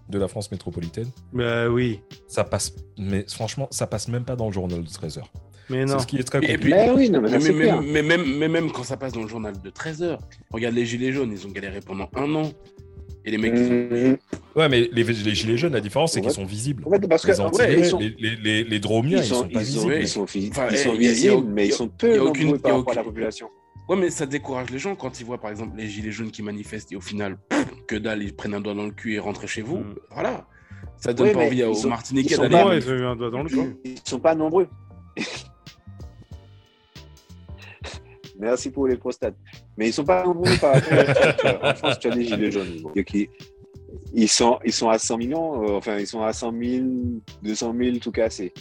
de 0.09 0.17
la 0.19 0.27
France 0.27 0.51
métropolitaine, 0.51 1.07
Bah 1.33 1.69
oui, 1.69 2.01
ça 2.27 2.43
passe, 2.43 2.73
mais 2.97 3.25
franchement, 3.27 3.67
ça 3.71 3.87
passe 3.87 4.07
même 4.09 4.25
pas 4.25 4.35
dans 4.35 4.47
le 4.47 4.51
journal 4.53 4.83
de 4.83 4.89
13 4.89 5.17
heures. 5.19 5.31
mais 5.69 5.85
non. 5.85 5.93
C'est 5.93 5.99
ce 6.03 6.07
qui 6.07 6.17
est 6.17 6.23
très 6.23 6.39
Et 6.43 6.57
puis- 6.57 6.71
Mais 6.71 6.91
oui, 6.91 7.09
non, 7.09 7.21
mais 7.21 7.29
ça, 7.29 7.35
Mais, 7.35 7.41
c'est 7.41 7.53
mais- 7.53 7.63
clair. 7.63 7.81
mais 7.81 8.01
même, 8.03 8.37
mais 8.37 8.49
même 8.49 8.71
quand 8.71 8.83
ça 8.83 8.97
passe 8.97 9.13
dans 9.13 9.21
le 9.21 9.29
journal 9.29 9.59
de 9.61 9.69
13h, 9.69 10.17
regarde 10.51 10.75
les 10.75 10.85
Gilets 10.85 11.13
jaunes, 11.13 11.31
ils 11.31 11.47
ont 11.47 11.51
galéré 11.51 11.79
pendant 11.79 12.09
un 12.15 12.35
an. 12.35 12.51
Et 13.25 13.31
les 13.31 13.37
mecs, 13.37 13.53
Mhm. 13.53 14.17
Ouais, 14.55 14.67
mais 14.69 14.89
les, 14.91 15.03
les 15.03 15.35
gilets 15.35 15.57
jaunes, 15.57 15.73
la 15.73 15.79
différence, 15.81 16.13
c'est 16.13 16.21
qu'ils 16.21 16.31
sont 16.31 16.45
visibles. 16.45 16.83
En 16.85 16.91
fait, 16.91 17.07
parce 17.07 17.23
que 17.23 17.31
Les 17.67 17.79
ils 17.79 17.85
sont, 17.85 17.99
les, 17.99 18.15
les, 18.19 18.35
les, 18.35 18.63
les 18.63 18.79
dromiens, 18.79 19.17
ils 19.17 19.23
ils 19.23 19.25
sont, 19.27 19.35
sont 19.35 19.47
pas 19.47 19.61
ils 19.61 19.65
sont, 19.65 19.87
visibles. 19.87 19.95
ils 20.01 20.07
sont, 20.07 20.21
Enfin, 20.23 20.67
ils 20.71 20.77
sont 20.77 20.89
eh, 20.93 20.95
a- 20.95 20.97
visibles, 20.97 21.47
mais 21.47 21.67
ils 21.67 21.73
sont 21.73 21.87
peu 21.87 22.17
nombreux 22.17 22.57
par 22.57 22.77
rapport 22.77 22.93
à 22.93 22.95
la 22.95 23.03
population. 23.03 23.49
Ouais, 23.89 23.97
mais 23.97 24.09
ça 24.09 24.25
décourage 24.25 24.69
les 24.69 24.79
gens 24.79 24.95
quand 24.95 25.19
ils 25.19 25.25
voient, 25.25 25.39
par 25.39 25.51
exemple, 25.51 25.75
les 25.77 25.87
gilets 25.87 26.11
jaunes 26.11 26.31
qui 26.31 26.41
manifestent 26.43 26.91
et 26.91 26.95
au 26.95 27.01
final, 27.01 27.37
pff, 27.49 27.65
que 27.87 27.95
dalle, 27.95 28.23
ils 28.23 28.33
prennent 28.33 28.53
un 28.53 28.61
doigt 28.61 28.73
dans 28.73 28.85
le 28.85 28.91
cul 28.91 29.13
et 29.15 29.19
rentrent 29.19 29.47
chez 29.47 29.61
vous. 29.61 29.77
Mm. 29.79 29.95
Voilà. 30.11 30.47
Ça 30.97 31.13
donne 31.13 31.31
pas 31.33 31.39
envie 31.39 31.63
aux 31.63 31.87
Martiniquais 31.87 32.35
d'aller. 32.37 32.79
Ils 33.85 33.99
sont 34.03 34.19
pas 34.19 34.33
nombreux. 34.35 34.67
Merci 38.41 38.71
pour 38.71 38.87
les 38.87 38.97
prostates. 38.97 39.35
Mais 39.77 39.89
ils 39.89 39.93
sont 39.93 40.03
pas 40.03 40.23
nombreux 40.25 40.55
par 40.59 40.73
rapport 40.73 40.93
à... 41.63 41.71
En 41.71 41.75
France, 41.75 41.99
tu 41.99 42.07
as 42.07 42.15
des 42.15 42.25
gilets 42.25 42.49
jaunes. 42.51 42.81
Donc, 42.81 43.13
ils, 43.13 43.29
ils 44.13 44.27
sont, 44.27 44.57
ils 44.65 44.73
sont 44.73 44.89
à 44.89 44.97
100 44.97 45.17
millions, 45.17 45.63
euh, 45.63 45.77
enfin, 45.77 45.97
ils 45.99 46.07
sont 46.07 46.23
à 46.23 46.33
100 46.33 46.51
000, 46.59 46.85
200 47.43 47.75
000, 47.77 47.97
tout 47.97 48.11
cassé. 48.11 48.51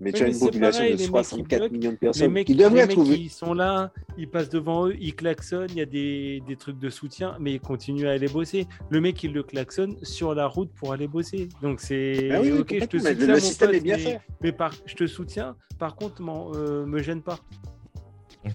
Mais 0.00 0.12
tu 0.12 0.22
as 0.22 0.26
mais 0.26 0.32
une 0.32 0.38
population 0.38 0.78
pareil, 0.82 0.92
de 0.94 0.98
les 0.98 1.04
mecs, 1.04 1.10
64 1.10 1.64
ils 1.64 1.72
millions 1.72 1.90
de 1.90 1.94
Les 1.94 1.98
personnes 1.98 2.30
mecs, 2.30 2.46
qui 2.46 2.54
les 2.54 2.62
devraient 2.64 2.86
mecs, 2.86 2.90
trouver. 2.90 3.16
ils 3.16 3.30
sont 3.30 3.52
là, 3.52 3.90
ils 4.16 4.28
passent 4.30 4.48
devant 4.50 4.86
eux, 4.86 4.94
ils 5.00 5.12
klaxonnent, 5.14 5.66
il 5.70 5.78
y 5.78 5.80
a 5.80 5.86
des, 5.86 6.40
des 6.46 6.54
trucs 6.54 6.78
de 6.78 6.88
soutien, 6.88 7.34
mais 7.40 7.54
ils 7.54 7.60
continuent 7.60 8.06
à 8.06 8.12
aller 8.12 8.28
bosser. 8.28 8.66
Le 8.90 9.00
mec, 9.00 9.20
il 9.24 9.32
le 9.32 9.42
klaxonne 9.42 9.96
sur 10.04 10.34
la 10.36 10.46
route 10.46 10.70
pour 10.78 10.92
aller 10.92 11.08
bosser. 11.08 11.48
Donc 11.62 11.80
c'est 11.80 12.28
Ah 12.30 12.40
oui, 12.40 12.52
ok, 12.52 12.76
je 12.78 12.84
te 12.84 12.96
soutiens, 12.98 13.26
le 13.26 13.32
mon 13.32 13.40
système 13.40 13.68
pote, 13.70 13.76
est 13.76 13.80
bien 13.80 13.96
mais, 13.96 14.02
fait. 14.04 14.20
mais 14.40 14.52
par, 14.52 14.72
je 14.86 14.94
te 14.94 15.06
soutiens. 15.08 15.56
Par 15.80 15.96
contre, 15.96 16.22
m'en- 16.22 16.52
euh, 16.54 16.86
me 16.86 17.02
gêne 17.02 17.22
pas. 17.22 17.40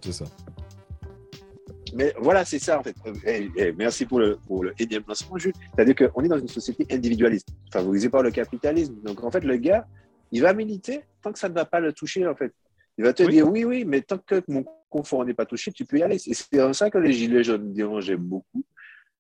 C'est 0.02 0.12
ça. 0.12 0.26
Mais 1.96 2.14
voilà, 2.20 2.44
c'est 2.44 2.60
ça 2.60 2.80
en 2.80 2.84
fait. 2.84 2.96
Eh, 3.26 3.50
eh, 3.56 3.72
merci 3.74 4.06
pour 4.06 4.20
le, 4.20 4.38
pour 4.48 4.64
le 4.64 4.74
énième 4.80 5.04
lancement, 5.08 5.38
Jules. 5.38 5.54
C'est-à-dire 5.76 5.96
qu'on 6.12 6.24
est 6.24 6.28
dans 6.28 6.40
une 6.40 6.48
société 6.48 6.88
individualiste, 6.94 7.50
favorisée 7.72 8.10
par 8.10 8.24
le 8.24 8.32
capitalisme. 8.32 8.96
Donc 9.04 9.24
en 9.24 9.30
fait, 9.30 9.44
le 9.44 9.58
gars, 9.58 9.86
il 10.32 10.42
va 10.42 10.54
militer 10.54 11.02
tant 11.22 11.32
que 11.32 11.38
ça 11.38 11.50
ne 11.50 11.54
va 11.54 11.66
pas 11.66 11.80
le 11.80 11.94
toucher 11.94 12.26
en 12.28 12.36
fait. 12.36 12.52
Il 12.98 13.04
va 13.04 13.14
te 13.14 13.24
Oui. 13.24 13.34
dire 13.34 13.48
oui, 13.50 13.64
oui, 13.64 13.86
mais 13.86 14.02
tant 14.02 14.18
que 14.18 14.42
mon 14.48 14.66
confort 14.90 15.24
n'est 15.26 15.34
pas 15.36 15.46
touché, 15.46 15.72
tu 15.72 15.86
peux 15.86 16.00
y 16.00 16.04
aller. 16.04 16.16
Et 16.28 16.34
c'est 16.34 16.62
en 16.62 16.74
ça 16.74 16.90
que 16.90 16.98
les 16.98 17.14
Gilets 17.14 17.44
jaunes 17.44 17.74
dérangeaient 17.74 18.18
beaucoup 18.18 18.64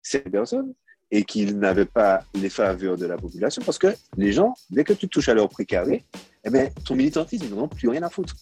ces 0.01 0.19
personnes 0.21 0.73
et 1.11 1.23
qu'ils 1.23 1.57
n'avaient 1.59 1.85
pas 1.85 2.23
les 2.33 2.49
faveurs 2.49 2.97
de 2.97 3.05
la 3.05 3.17
population 3.17 3.61
parce 3.63 3.77
que 3.77 3.87
les 4.17 4.31
gens, 4.31 4.53
dès 4.71 4.83
que 4.83 4.93
tu 4.93 5.07
touches 5.07 5.29
à 5.29 5.35
leur 5.35 5.47
précaré, 5.47 6.03
eh 6.43 6.49
ben, 6.49 6.71
ton 6.85 6.95
militantisme, 6.95 7.45
ils 7.45 7.53
n'en 7.53 7.63
ont 7.63 7.67
plus 7.67 7.87
rien 7.87 8.01
à 8.01 8.09
foutre. 8.09 8.35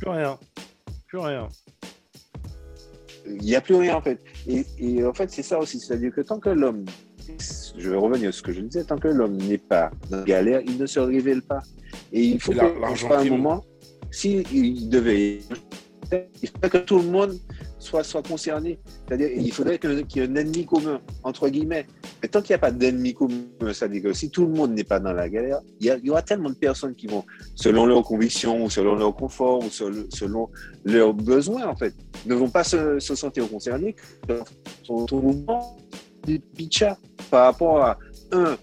Plus 0.00 0.08
rien. 0.10 0.38
Plus 1.16 1.24
rien. 1.24 1.48
il 3.26 3.38
n'y 3.42 3.56
a 3.56 3.60
plus 3.62 3.74
rien 3.76 3.96
en 3.96 4.02
fait. 4.02 4.20
Et, 4.46 4.66
et 4.78 5.02
en 5.06 5.14
fait, 5.14 5.30
c'est 5.30 5.42
ça 5.42 5.58
aussi. 5.58 5.80
C'est-à-dire 5.80 6.12
que 6.14 6.20
tant 6.20 6.38
que 6.38 6.50
l'homme, 6.50 6.84
je 7.78 7.88
vais 7.88 7.96
revenir 7.96 8.28
à 8.28 8.32
ce 8.32 8.42
que 8.42 8.52
je 8.52 8.60
disais, 8.60 8.84
tant 8.84 8.98
que 8.98 9.08
l'homme 9.08 9.38
n'est 9.38 9.56
pas 9.56 9.90
dans 10.10 10.18
la 10.18 10.24
galère, 10.24 10.60
il 10.66 10.76
ne 10.76 10.84
se 10.84 11.00
révèle 11.00 11.40
pas. 11.40 11.62
Et 12.12 12.22
il 12.22 12.38
faut 12.40 12.52
Et 12.52 12.56
la- 12.56 12.68
que, 12.70 12.80
l'argent 12.80 13.10
à 13.12 13.20
un 13.20 13.24
moment, 13.24 13.64
s'il 14.10 14.44
il 14.52 14.90
devait, 14.90 15.38
il 16.12 16.48
faudrait 16.48 16.70
que 16.70 16.78
tout 16.78 16.98
le 16.98 17.04
monde 17.04 17.38
soit, 17.78 18.04
soit 18.04 18.26
concerné. 18.26 18.78
C'est-à-dire 19.06 19.30
il 19.34 19.52
faudrait 19.52 19.78
qu'il 19.78 20.06
y 20.16 20.20
ait 20.20 20.28
un 20.28 20.34
ennemi 20.34 20.66
commun, 20.66 21.00
entre 21.22 21.48
guillemets. 21.48 21.86
Mais 22.22 22.28
tant 22.28 22.40
qu'il 22.40 22.50
n'y 22.50 22.56
a 22.56 22.58
pas 22.58 22.70
d'ennemi 22.70 23.14
commun, 23.14 23.42
c'est-à-dire 23.72 24.02
que 24.02 24.12
si 24.12 24.30
tout 24.30 24.46
le 24.46 24.52
monde 24.52 24.72
n'est 24.72 24.84
pas 24.84 25.00
dans 25.00 25.12
la 25.12 25.28
galère, 25.28 25.60
il 25.80 26.00
y, 26.02 26.10
aura 26.10 26.22
tellement 26.22 26.50
de 26.50 26.54
personnes 26.54 26.94
qui 26.94 27.06
vont, 27.06 27.24
selon 27.54 27.86
leurs 27.86 28.02
convictions, 28.02 28.64
ou 28.64 28.70
selon 28.70 28.94
leur 28.94 29.14
confort, 29.14 29.60
ou 29.64 29.70
selon, 29.70 30.48
leurs 30.84 31.14
besoins, 31.14 31.66
en 31.66 31.76
fait, 31.76 31.94
ne 32.26 32.34
vont 32.34 32.50
pas 32.50 32.64
se, 32.64 32.98
se 32.98 33.14
sentir 33.14 33.48
concernés 33.48 33.94
que 34.26 34.40
son 34.82 35.06
mouvement 35.12 35.76
du 36.26 36.40
pitcha 36.40 36.98
par 37.30 37.46
rapport 37.46 37.82
à, 37.82 37.98
un, 38.32 38.56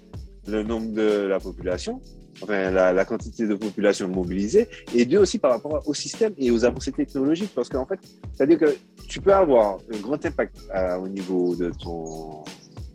le 0.47 0.63
nombre 0.63 0.91
de 0.93 1.27
la 1.27 1.39
population, 1.39 2.01
enfin 2.41 2.71
la, 2.71 2.91
la 2.93 3.05
quantité 3.05 3.45
de 3.47 3.55
population 3.55 4.07
mobilisée, 4.07 4.67
et 4.95 5.05
deux 5.05 5.19
aussi 5.19 5.37
par 5.39 5.51
rapport 5.51 5.81
au 5.87 5.93
système 5.93 6.33
et 6.37 6.51
aux 6.51 6.65
avancées 6.65 6.91
technologiques, 6.91 7.51
parce 7.53 7.69
qu'en 7.69 7.85
fait, 7.85 7.99
c'est-à-dire 8.33 8.59
que 8.59 8.75
tu 9.07 9.21
peux 9.21 9.33
avoir 9.33 9.77
un 9.93 9.97
grand 9.99 10.25
impact 10.25 10.55
à- 10.71 10.99
au 10.99 11.07
niveau 11.07 11.55
de 11.55 11.71
ton 11.71 12.43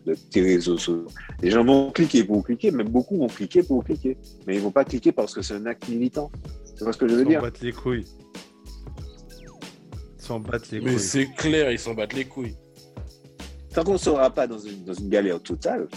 de 0.07 0.15
tes 0.15 0.41
réseaux 0.41 0.79
sociaux. 0.79 1.07
Les 1.43 1.51
gens 1.51 1.63
vont 1.65 1.91
cliquer 1.91 2.25
pour 2.25 2.43
cliquer, 2.43 2.71
mais 2.71 2.83
beaucoup 2.85 3.19
vont 3.19 3.27
cliquer 3.27 3.63
pour 3.63 3.85
cliquer. 3.85 4.17
Mais 4.47 4.55
ils 4.57 4.61
vont 4.63 4.71
pas 4.71 4.85
cliquer 4.85 5.13
parce 5.13 5.35
que 5.35 5.43
c'est 5.43 5.53
un 5.55 5.67
acte 5.67 5.87
militant. 5.89 6.31
C'est 6.77 6.85
pas 6.87 6.93
ce 6.93 6.99
que 6.99 7.07
je 7.07 7.15
veux 7.15 7.21
Ils 7.21 7.25
s'en 7.25 7.29
dire? 7.31 7.43
battent 7.43 7.61
les 7.61 7.73
couilles. 7.73 8.07
Ils 10.19 10.23
s'en 10.25 10.41
battent 10.41 10.71
les 10.71 10.81
Mais 10.81 10.93
couilles. 10.93 10.99
c'est 11.01 11.27
clair, 11.35 11.71
ils 11.71 11.79
s'en 11.79 11.95
battent 11.95 12.15
les 12.15 12.25
couilles. 12.25 12.57
tant 13.75 13.85
qu'on 13.85 13.95
ne 13.95 13.99
sera 13.99 14.31
pas 14.31 14.47
dans 14.47 14.59
une, 14.59 14.83
dans 14.85 14.95
une 14.95 15.09
galère 15.11 15.43
totale, 15.43 15.89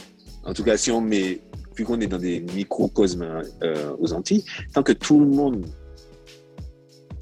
en 0.44 0.54
tout 0.54 0.64
cas, 0.64 0.76
si 0.78 0.92
on 0.92 1.00
met, 1.02 1.40
qu'on 1.86 2.00
est 2.02 2.08
dans 2.08 2.18
des 2.18 2.40
microcosmes 2.56 3.42
euh, 3.64 3.92
aux 4.00 4.14
Antilles, 4.14 4.44
tant 4.74 4.84
que 4.84 4.92
tout 4.94 5.20
le 5.20 5.26
monde, 5.28 5.66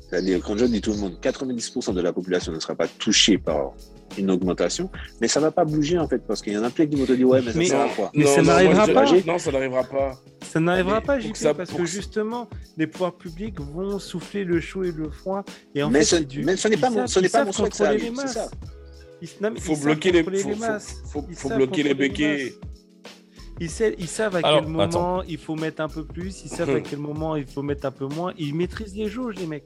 c'est-à-dire, 0.10 0.39
quand 0.43 0.57
je 0.57 0.66
dis 0.66 0.82
tout 0.82 0.91
le 0.91 0.97
monde, 0.97 1.18
90% 1.22 1.93
de 1.93 2.01
la 2.01 2.12
population 2.14 2.51
ne 2.51 2.60
sera 2.60 2.74
pas 2.76 2.88
touchée 2.88 3.38
par 3.38 3.74
une 4.18 4.32
augmentation, 4.32 4.89
mais 5.22 5.28
ça 5.28 5.39
ne 5.39 5.45
va 5.45 5.51
pas 5.51 5.66
bouger 5.66 5.99
en 5.99 6.07
fait, 6.07 6.18
parce 6.28 6.41
qu'il 6.41 6.53
y 6.53 6.57
en 6.57 6.64
a 6.64 6.72
plein 6.72 6.88
qui 6.88 6.95
vont 6.95 7.05
te 7.05 7.14
dire, 7.14 7.28
ouais, 7.30 7.41
mais 7.43 7.51
ça 7.51 7.60
Mais- 7.60 7.72
à 7.72 7.88
quoi? 7.95 8.12
Mais 8.16 8.26
ça 8.26 8.41
n'arrivera 8.41 8.88
pas. 8.88 9.05
Non, 9.28 9.38
ça 9.38 9.51
n'arrivera 9.51 9.84
pas. 9.84 10.20
Ça 10.41 10.60
n'arrivera 10.60 11.01
pas, 11.01 11.20
JP, 11.20 11.32
que 11.34 11.38
ça- 11.38 11.53
parce 11.53 11.70
que 11.72 11.78
que- 11.78 11.86
justement, 11.86 12.49
les 12.76 12.88
pouvoirs 12.88 13.14
publics 13.14 13.60
vont 13.62 13.99
souffler 13.99 14.43
le 14.45 14.60
chaud 14.60 14.84
et 14.84 14.91
le 14.91 15.12
froid. 15.12 15.43
Et 15.76 15.84
en 15.84 15.91
Mais 15.91 15.99
fait, 15.99 16.05
ce- 16.05 16.16
c'est 16.18 16.26
du- 16.26 16.43
mais 16.43 16.57
ce 16.57 16.68
n'est 16.70 16.78
pas 16.78 16.89
mon- 16.89 17.05
ce 17.05 17.20
n'est 17.20 17.30
pas 17.30 17.45
mon 17.45 17.51
souhait 17.51 17.70
que 17.70 17.76
ça 17.76 17.88
arrive, 17.89 18.12
c'est 18.22 18.28
ça. 18.30 18.49
mais 19.41 19.60
Faut 19.60 19.76
bloquer 19.76 20.12
les, 20.12 20.24
les 20.24 20.39
faut- 21.36 21.49
bloquer 21.49 21.84
les 21.84 21.93
béquets. 21.93 22.55
Ils, 23.60 23.70
savent, 23.70 23.93
ils 23.99 24.07
savent 24.07 24.36
à 24.36 24.39
Alors, 24.39 24.60
quel 24.62 24.68
moment 24.70 24.84
attends. 24.84 25.24
il 25.28 25.38
faut 25.38 25.55
mettre 25.55 25.82
un 25.82 25.89
peu 25.89 26.03
plus, 26.05 26.43
ils 26.45 26.49
savent 26.49 26.70
à 26.76 26.82
quel 26.82 26.99
moment 26.99 27.36
il 27.36 27.45
faut 27.45 27.62
mettre 27.62 27.86
un 27.86 27.91
peu 27.91 28.05
moins. 28.07 28.34
Ils 28.38 28.53
maîtrisent 28.55 28.95
les 28.95 29.10
jauges, 29.10 29.36
les 29.38 29.45
mecs. 29.47 29.66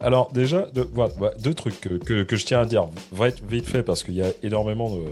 Alors 0.00 0.30
déjà, 0.32 0.66
voilà, 0.94 1.12
voilà, 1.18 1.34
deux 1.36 1.52
trucs 1.54 1.78
que, 1.80 1.94
que- 1.98 2.22
que 2.22 2.36
je 2.36 2.46
tiens 2.46 2.60
à 2.60 2.64
dire 2.66 2.88
vite, 3.12 3.42
vite 3.48 3.66
fait 3.66 3.82
parce 3.82 4.02
qu'il 4.02 4.14
y 4.14 4.22
a 4.22 4.30
énormément 4.42 4.94
de... 4.96 5.02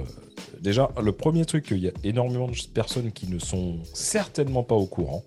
Déjà, 0.61 0.91
le 1.03 1.13
premier 1.13 1.45
truc, 1.45 1.67
qu'il 1.67 1.79
y 1.79 1.89
a 1.89 1.93
énormément 2.05 2.49
de 2.49 2.55
personnes 2.73 3.13
qui 3.13 3.29
ne 3.29 3.39
sont 3.39 3.77
certainement 3.95 4.63
pas 4.63 4.75
au 4.75 4.87
courant, 4.87 5.25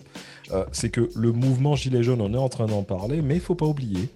euh, 0.52 0.66
c'est 0.72 0.90
que 0.90 1.10
le 1.16 1.32
mouvement 1.32 1.76
Gilet 1.76 2.04
jaune, 2.04 2.22
on 2.22 2.34
est 2.34 2.38
en 2.38 2.50
train 2.50 2.66
d'en 2.66 2.84
parler, 2.84 3.22
mais 3.22 3.36
il 3.36 3.40
faut 3.42 3.56
pas 3.56 3.66
oublier 3.68 4.10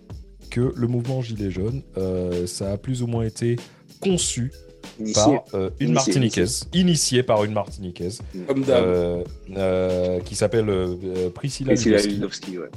que 0.49 0.73
le 0.75 0.87
mouvement 0.87 1.21
Gilet 1.21 1.51
jaune, 1.51 1.83
euh, 1.97 2.47
ça 2.47 2.71
a 2.73 2.77
plus 2.77 3.01
ou 3.03 3.07
moins 3.07 3.23
été 3.23 3.55
conçu 4.01 4.51
Initié. 4.99 5.23
par 5.23 5.43
euh, 5.53 5.69
une 5.79 5.89
Initié, 5.89 5.93
Martiniquaise, 5.93 6.67
initié. 6.73 7.23
Par 7.23 7.43
une 7.43 7.53
Martiniquaise, 7.53 8.21
Comme 8.47 8.63
euh, 8.69 9.23
euh, 9.55 10.19
qui 10.21 10.35
s'appelle 10.35 10.69
euh, 10.69 10.95
euh, 11.03 11.29
Priscilla 11.29 11.73
Priscilla 11.73 11.97
ouais. 11.97 12.69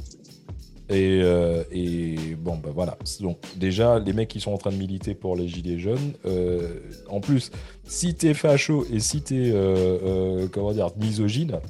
Et, 0.91 1.21
euh, 1.23 1.65
et 1.71 2.17
bon, 2.39 2.57
bah 2.57 2.71
voilà. 2.75 2.97
Donc, 3.21 3.39
déjà, 3.57 3.99
les 3.99 4.13
mecs 4.13 4.29
qui 4.29 4.41
sont 4.41 4.53
en 4.53 4.59
train 4.59 4.71
de 4.71 4.77
militer 4.77 5.15
pour 5.15 5.37
les 5.37 5.47
Gilets 5.47 5.79
jaunes, 5.79 6.13
euh, 6.25 6.81
en 7.09 7.21
plus, 7.21 7.51
si 7.85 8.15
t'es 8.15 8.33
facho 8.33 8.87
et 8.91 8.99
si 8.99 9.21
t'es, 9.21 9.51
euh, 9.55 10.47
comment 10.51 10.73
dire, 10.73 10.89
misogyne, 10.99 11.61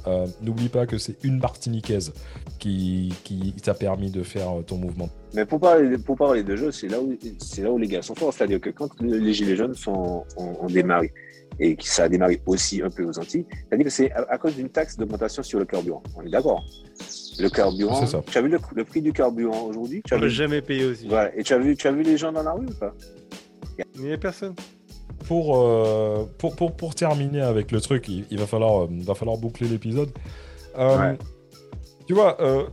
n'oublie 0.43 0.69
pas 0.69 0.87
que 0.87 0.99
c'est 0.99 1.25
une 1.25 1.39
Martiniquaise 1.39 2.13
qui, 2.59 3.13
qui 3.25 3.53
t'a 3.63 3.75
permis 3.75 4.11
de 4.11 4.23
faire 4.23 4.51
ton 4.67 4.77
mouvement. 4.77 5.09
Mais 5.35 5.45
pour 5.45 5.61
parler, 5.61 5.99
pour 5.99 6.17
parler 6.17 6.43
de 6.43 6.57
jeu, 6.57 6.71
c'est 6.71 6.89
là, 6.89 7.01
où, 7.01 7.17
c'est 7.39 7.63
là 7.63 7.71
où 7.71 7.79
les 7.79 7.89
gars 7.89 8.03
sont 8.03 8.15
forts. 8.15 8.33
C'est-à-dire 8.33 8.61
que 8.61 8.71
quand 8.71 8.89
les 9.01 9.33
Gilets 9.33 9.57
jaunes 9.57 9.75
sont, 9.75 10.25
ont, 10.37 10.57
ont 10.61 10.67
démarré, 10.67 11.13
et 11.61 11.77
que 11.77 11.85
ça 11.85 12.05
a 12.05 12.09
démarré 12.09 12.41
aussi 12.47 12.81
un 12.83 12.91
peu 12.91 13.05
aux 13.05 13.19
Antilles, 13.19 13.45
c'est-à-dire 13.51 13.85
que 13.85 13.91
c'est 13.91 14.11
à, 14.13 14.27
à 14.31 14.39
cause 14.39 14.55
d'une 14.57 14.69
taxe 14.69 14.97
d'augmentation 14.97 15.43
sur 15.43 15.59
le 15.59 15.65
carburant. 15.65 16.03
On 16.17 16.23
est 16.23 16.31
d'accord 16.31 16.65
Le 17.41 17.49
carburant, 17.49 18.01
C'est 18.01 18.07
ça. 18.13 18.23
tu 18.31 18.39
as 18.39 18.43
vu 18.43 18.49
le, 18.49 18.59
le 18.75 18.85
prix 18.85 19.03
du 19.03 19.13
carburant 19.13 19.63
aujourd'hui? 19.63 20.03
Tu 20.07 20.15
as 20.15 20.19
vu, 20.19 20.31
jamais 20.31 20.63
payé 20.63 20.85
aussi. 20.85 21.09
voilà. 21.09 21.35
Et 21.37 21.43
tu 21.43 21.53
as, 21.55 21.59
vu, 21.59 21.77
tu 21.77 21.87
as 21.89 21.93
vu 21.93 22.03
les 22.03 22.17
gens 22.17 22.33
dans 22.33 22.43
la 22.43 22.53
rue 22.53 22.67
ou 22.67 22.75
pas? 22.75 22.95
Il 23.97 24.03
n'y 24.05 24.13
a 24.13 24.19
personne. 24.19 24.55
Pour, 25.27 25.57
euh, 25.59 26.25
pour, 26.39 26.55
pour, 26.57 26.75
pour 26.77 26.95
terminer 26.95 27.41
avec 27.43 27.71
le 27.73 27.81
truc, 27.81 28.09
il, 28.09 28.25
il 28.31 28.39
va, 28.39 28.47
falloir, 28.47 28.85
euh, 28.85 28.89
va 29.03 29.15
falloir 29.15 29.37
boucler 29.37 29.69
l'épisode. 29.69 30.11
Euh, 30.79 30.97
Ouais. 31.13 31.19
Tu 32.07 32.15
vois, 32.15 32.41
euh, 32.41 32.65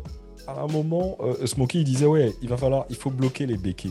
à 0.48 0.62
un 0.62 0.68
moment, 0.68 1.18
euh, 1.20 1.46
Smokey 1.46 1.80
il 1.80 1.84
disait 1.84 2.06
Ouais, 2.06 2.32
il 2.42 2.48
va 2.50 2.56
falloir, 2.56 2.86
il 2.90 2.96
faut 2.96 3.10
bloquer 3.10 3.46
les 3.46 3.58
béquets. 3.58 3.90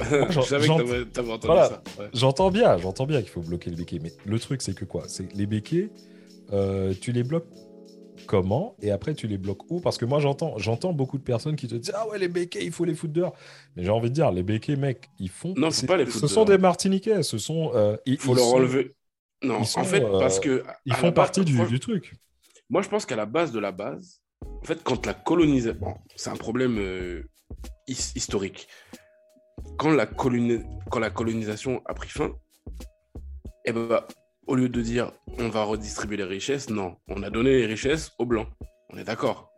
Voilà. 1.46 1.82
ouais. 1.98 2.08
J'entends 2.14 2.50
bien, 2.50 2.76
j'entends 2.78 3.06
bien 3.06 3.20
qu'il 3.20 3.30
faut 3.30 3.40
bloquer 3.42 3.70
les 3.70 3.76
béquets, 3.76 3.98
mais 4.02 4.12
le 4.24 4.38
truc 4.38 4.62
c'est 4.62 4.74
que 4.74 4.84
quoi? 4.84 5.04
C'est 5.08 5.32
les 5.34 5.46
béquets, 5.46 5.90
euh, 6.52 6.94
tu 7.00 7.12
les 7.12 7.22
bloques 7.22 7.46
comment? 8.26 8.76
Et 8.82 8.90
après 8.90 9.14
tu 9.14 9.26
les 9.26 9.38
bloques 9.38 9.70
où? 9.70 9.80
Parce 9.80 9.98
que 9.98 10.04
moi 10.04 10.20
j'entends, 10.20 10.56
j'entends 10.58 10.92
beaucoup 10.92 11.18
de 11.18 11.22
personnes 11.22 11.56
qui 11.56 11.68
te 11.68 11.74
disent 11.74 11.92
ah 11.94 12.06
ouais 12.08 12.18
les 12.18 12.28
béquets 12.28 12.64
il 12.64 12.72
faut 12.72 12.84
les 12.84 12.94
foutre 12.94 13.12
dehors. 13.12 13.34
Mais 13.76 13.84
j'ai 13.84 13.90
envie 13.90 14.08
de 14.10 14.14
dire 14.14 14.30
les 14.30 14.42
béquets 14.42 14.76
mec 14.76 15.08
ils 15.18 15.28
font. 15.30 15.54
Non, 15.56 15.70
c'est- 15.70 15.86
pas 15.86 15.96
les 15.96 16.06
Ce 16.06 16.26
sont 16.26 16.44
dehors. 16.44 16.44
des 16.46 16.58
Martiniquais, 16.58 17.22
ce 17.22 17.38
sont. 17.38 17.72
euh, 17.74 17.96
Il 18.06 18.18
faut 18.18 18.32
ils 18.32 18.36
leur 18.36 18.44
sont- 18.46 18.56
enlever. 18.56 18.94
Non, 19.42 19.64
sont, 19.64 19.80
en 19.80 19.84
fait, 19.84 20.02
euh, 20.04 20.18
parce 20.20 20.38
que. 20.38 20.62
Ils 20.84 20.92
font 20.94 21.12
partie 21.12 21.40
base- 21.40 21.46
du, 21.46 21.54
moi, 21.54 21.66
du 21.66 21.80
truc. 21.80 22.12
Moi, 22.68 22.82
je 22.82 22.88
pense 22.90 23.06
qu'à 23.06 23.16
la 23.16 23.24
base 23.24 23.52
de 23.52 23.58
la 23.58 23.72
base, 23.72 24.20
en 24.44 24.64
fait, 24.64 24.82
quand 24.84 25.06
la 25.06 25.14
colonisation. 25.14 25.80
Bon, 25.80 25.94
c'est 26.14 26.28
un 26.28 26.36
problème 26.36 26.76
euh, 26.78 27.22
his- 27.88 28.12
historique. 28.16 28.68
Quand 29.78 29.90
la, 29.90 30.06
coloni- 30.06 30.62
quand 30.90 30.98
la 31.00 31.10
colonisation 31.10 31.82
a 31.86 31.94
pris 31.94 32.08
fin, 32.08 32.30
eh 33.64 33.72
ben, 33.72 34.00
au 34.46 34.54
lieu 34.54 34.68
de 34.68 34.80
dire 34.82 35.12
on 35.38 35.48
va 35.48 35.62
redistribuer 35.64 36.16
les 36.16 36.24
richesses, 36.24 36.68
non, 36.70 36.96
on 37.08 37.22
a 37.22 37.30
donné 37.30 37.50
les 37.58 37.66
richesses 37.66 38.12
aux 38.18 38.26
Blancs. 38.26 38.48
On 38.90 38.96
est 38.98 39.04
d'accord. 39.04 39.50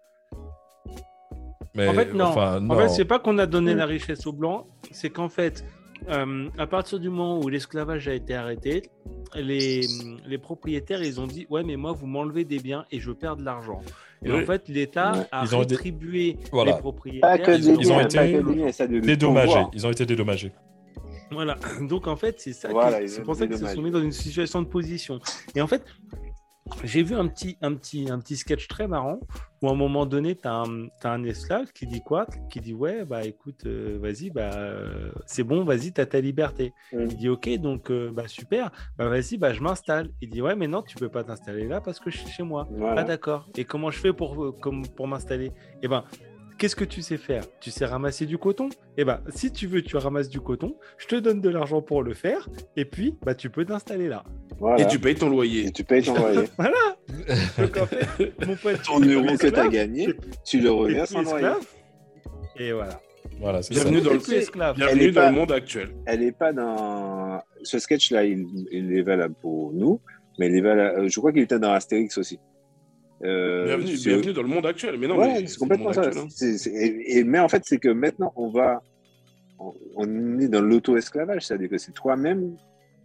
Mais, 1.75 1.89
En 1.89 1.95
fait, 1.95 2.13
non. 2.13 2.27
enfin, 2.27 2.59
En 2.59 2.61
non. 2.61 2.77
fait, 2.79 2.89
c'est 2.91 3.05
pas 3.07 3.19
qu'on 3.19 3.39
a 3.39 3.47
donné 3.47 3.75
Mm. 3.75 3.79
la 3.79 3.87
richesse 3.87 4.27
aux 4.27 4.33
Blancs, 4.33 4.67
c'est 4.91 5.09
qu'en 5.11 5.31
fait, 5.31 5.65
euh, 6.09 6.49
à 6.59 6.67
partir 6.67 7.01
du 7.01 7.09
moment 7.09 7.39
où 7.41 7.49
l'esclavage 7.49 8.09
a 8.09 8.15
été 8.15 8.35
arrêté, 8.35 8.83
les, 9.35 9.81
les 10.27 10.39
propriétaires, 10.39 11.03
ils 11.03 11.19
ont 11.21 11.27
dit 11.27 11.47
Ouais, 11.49 11.63
mais 11.63 11.77
moi, 11.77 11.93
vous 11.93 12.07
m'enlevez 12.07 12.45
des 12.45 12.59
biens 12.59 12.85
et 12.91 13.01
je 13.01 13.11
perds 13.11 13.37
de 13.37 13.45
l'argent. 13.45 13.81
Et 14.25 14.31
Oui. 14.31 14.43
en 14.43 14.47
fait, 14.47 14.69
l'État 14.69 15.13
Ouais. 15.13 15.27
a 15.33 15.45
Ils 15.45 15.55
ont 15.57 15.59
rétribué 15.61 16.37
Voilà. 16.53 16.73
les 16.73 16.79
propriétaires. 16.79 17.29
Pas 17.31 17.39
que 17.39 17.51
Ils 17.53 17.61
des 17.61 17.69
ont- 17.71 17.77
ils 17.81 17.93
ont 17.93 18.01
été 18.01 18.19
des 18.89 19.01
dédommagés. 19.01 19.63
Ils 19.73 19.87
ont 19.87 19.91
été 19.91 20.07
dédommagés. 20.07 20.53
Voilà. 21.31 21.57
Donc, 21.89 22.07
en 22.07 22.17
fait, 22.17 22.37
c'est 22.41 22.53
ça. 22.53 22.69
Voilà, 22.71 23.07
c'est 23.09 23.23
pour 23.23 23.35
ça 23.35 23.47
qu'ils 23.47 23.59
se 23.59 23.67
sont 23.67 23.83
mis 23.83 23.91
dans 23.91 24.03
une 24.03 24.13
situation 24.13 24.63
de 24.63 24.67
position. 24.69 25.19
Et 25.57 25.61
en 25.61 25.67
fait, 25.67 25.83
j'ai 26.85 27.03
vu 27.03 27.15
un 27.15 27.29
petit, 27.29 27.57
un, 27.63 27.75
petit, 27.75 28.11
un 28.11 28.19
petit 28.19 28.37
sketch 28.37 28.69
très 28.69 28.87
marrant 28.87 29.21
où 29.61 29.69
à 29.69 29.73
un 29.73 29.77
moment 29.77 30.07
donné, 30.07 30.35
tu 30.35 30.49
as, 30.49 30.65
un 31.05 31.25
esclave 31.25 31.73
qui 31.73 31.87
dit 31.87 32.03
quoi? 32.03 32.27
Qui 32.51 32.61
dit 32.61 32.75
Ouais, 32.75 33.05
bah 33.05 33.25
écoute, 33.25 33.63
euh, 33.67 33.99
vas-y, 34.01 34.31
bah, 34.31 34.51
euh, 34.55 35.13
c'est 35.27 35.45
bon, 35.45 35.65
vas-y, 35.65 35.93
tu 35.93 36.01
as 36.01 36.07
ta 36.07 36.21
liberté. 36.21 36.73
Mm. 36.93 37.07
Il 37.11 37.17
dit 37.17 37.29
Ok, 37.29 37.49
donc 37.59 37.91
euh, 37.91 38.11
bah, 38.13 38.27
super, 38.27 38.71
bah 38.99 39.09
vas-y, 39.09 39.37
bah, 39.39 39.53
je 39.53 39.61
m'installe. 39.61 40.11
Il 40.21 40.31
dit 40.31 40.43
Ouais, 40.43 40.57
mais 40.57 40.67
non, 40.67 40.83
tu 40.83 40.97
peux 40.97 41.09
pas 41.09 41.23
t'installer 41.23 41.67
là 41.67 41.81
parce 41.81 42.01
que 42.01 42.11
je 42.11 42.19
suis 42.19 42.31
chez 42.31 42.43
moi. 42.43 42.67
Voilà. 42.71 43.03
Ah, 43.03 43.05
d'accord. 43.05 43.49
Et 43.57 43.65
comment 43.65 43.91
je 43.91 43.99
fais 43.99 44.13
pour, 44.13 44.59
comme, 44.61 44.87
pour 44.89 45.07
m'installer? 45.07 45.53
Eh 45.83 45.89
ben, 45.89 46.05
qu'est-ce 46.63 46.77
que 46.77 46.85
tu 46.85 47.03
sais 47.03 47.17
faire? 47.17 47.43
Tu 47.59 47.73
sais 47.73 47.85
ramasser 47.87 48.25
du 48.25 48.39
coton? 48.39 48.69
Eh 48.97 49.05
ben, 49.05 49.21
si 49.35 49.51
tu 49.51 49.67
veux, 49.67 49.83
tu 49.83 49.97
ramasses 49.97 50.29
du 50.29 50.41
coton, 50.41 50.77
je 50.97 51.09
te 51.09 51.17
donne 51.17 51.41
de 51.41 51.49
l'argent 51.49 51.83
pour 51.83 52.05
le 52.05 52.15
faire, 52.15 52.49
et 52.77 52.85
puis, 52.85 53.17
bah, 53.25 53.35
tu 53.35 53.51
peux 53.51 53.65
t'installer 53.65 54.07
là. 54.07 54.23
Voilà. 54.61 54.81
Et 54.81 54.87
tu 54.87 55.01
payes 55.01 55.17
ton 55.17 55.29
loyer. 55.29 55.67
Et 55.67 55.73
tu 55.73 55.83
payes 55.83 56.05
ton 56.05 56.15
loyer. 56.15 56.47
Donc, 57.59 57.77
en 57.79 57.87
fait, 57.87 58.33
mon 58.47 58.55
pote, 58.55 58.81
ton 58.85 59.01
euro 59.01 59.37
que 59.37 59.49
tu 59.49 59.59
as 59.59 59.67
gagné, 59.69 60.15
tu 60.45 60.61
le 60.61 60.71
reviens 60.71 61.05
sans 61.05 61.23
loyer. 61.23 61.35
esclave, 61.47 61.67
Et 62.59 62.71
voilà. 62.71 63.01
Voilà, 63.41 63.61
c'est 63.63 63.75
ça. 63.75 63.81
Bienvenue 63.81 64.01
dans 64.03 64.13
le 64.13 64.75
Bienvenue 64.77 65.11
dans 65.11 65.21
pas- 65.21 65.31
le 65.31 65.37
monde 65.37 65.51
actuel. 65.51 65.89
Elle 66.07 66.21
n'est 66.21 66.31
pas 66.31 66.53
dans. 66.53 67.43
Ce 67.65 67.81
sketch-là, 67.81 68.25
il, 68.25 68.47
il 68.71 68.97
est 68.97 69.03
valable 69.03 69.35
pour 69.41 69.73
nous, 69.73 70.01
mais 70.39 70.47
il 70.47 70.55
est 70.59 70.61
valable... 70.61 71.11
je 71.11 71.19
crois 71.19 71.33
qu'il 71.33 71.43
était 71.43 71.59
dans 71.59 71.73
Astérix 71.73 72.19
aussi. 72.19 72.39
Euh, 73.25 73.77
bienvenue, 73.79 74.33
dans 74.33 74.43
le 74.43 74.49
monde 74.49 74.67
actuel. 74.67 74.99
Mais 74.99 75.07
non, 75.07 75.17
ouais, 75.19 75.47
c'est 75.47 75.59
complètement 75.59 75.93
ça. 75.93 76.03
actuel, 76.03 76.25
hein. 76.25 76.29
Et, 76.75 77.19
et- 77.19 77.25
mais 77.25 77.39
en 77.39 77.49
fait, 77.49 77.63
c'est 77.65 77.79
que 77.79 77.89
maintenant, 77.89 78.33
on 78.37 78.51
va. 78.51 78.83
On, 79.59 79.73
on 79.97 80.39
est 80.41 80.49
dans 80.49 80.61
l'auto-esclavage, 80.61 81.47
c'est-à-dire 81.47 81.69
que 81.69 81.79
c'est 81.79 81.93
toi-même 81.93 82.57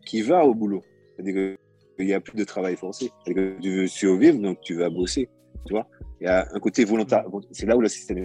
qui 0.05 0.21
vas 0.23 0.43
au 0.43 0.55
boulot. 0.55 0.81
C'est-à-dire 1.15 1.55
qu'il 1.97 2.05
n'y 2.07 2.13
a 2.13 2.19
plus 2.19 2.35
de 2.35 2.43
travail 2.43 2.75
forcé. 2.75 3.11
C'est-à-dire 3.23 3.57
que 3.57 3.61
tu 3.61 3.75
veux 3.75 3.87
survivre, 3.87 4.39
donc 4.39 4.59
tu 4.61 4.73
vas 4.75 4.89
bosser. 4.89 5.29
Tu 5.67 5.73
vois? 5.73 5.87
Il 6.19 6.25
y 6.25 6.27
a 6.27 6.47
un 6.51 6.59
côté 6.59 6.83
volontaire. 6.83 7.25
C'est 7.51 7.67
là 7.67 7.77
où 7.77 7.81
le 7.81 7.87
système 7.89 8.17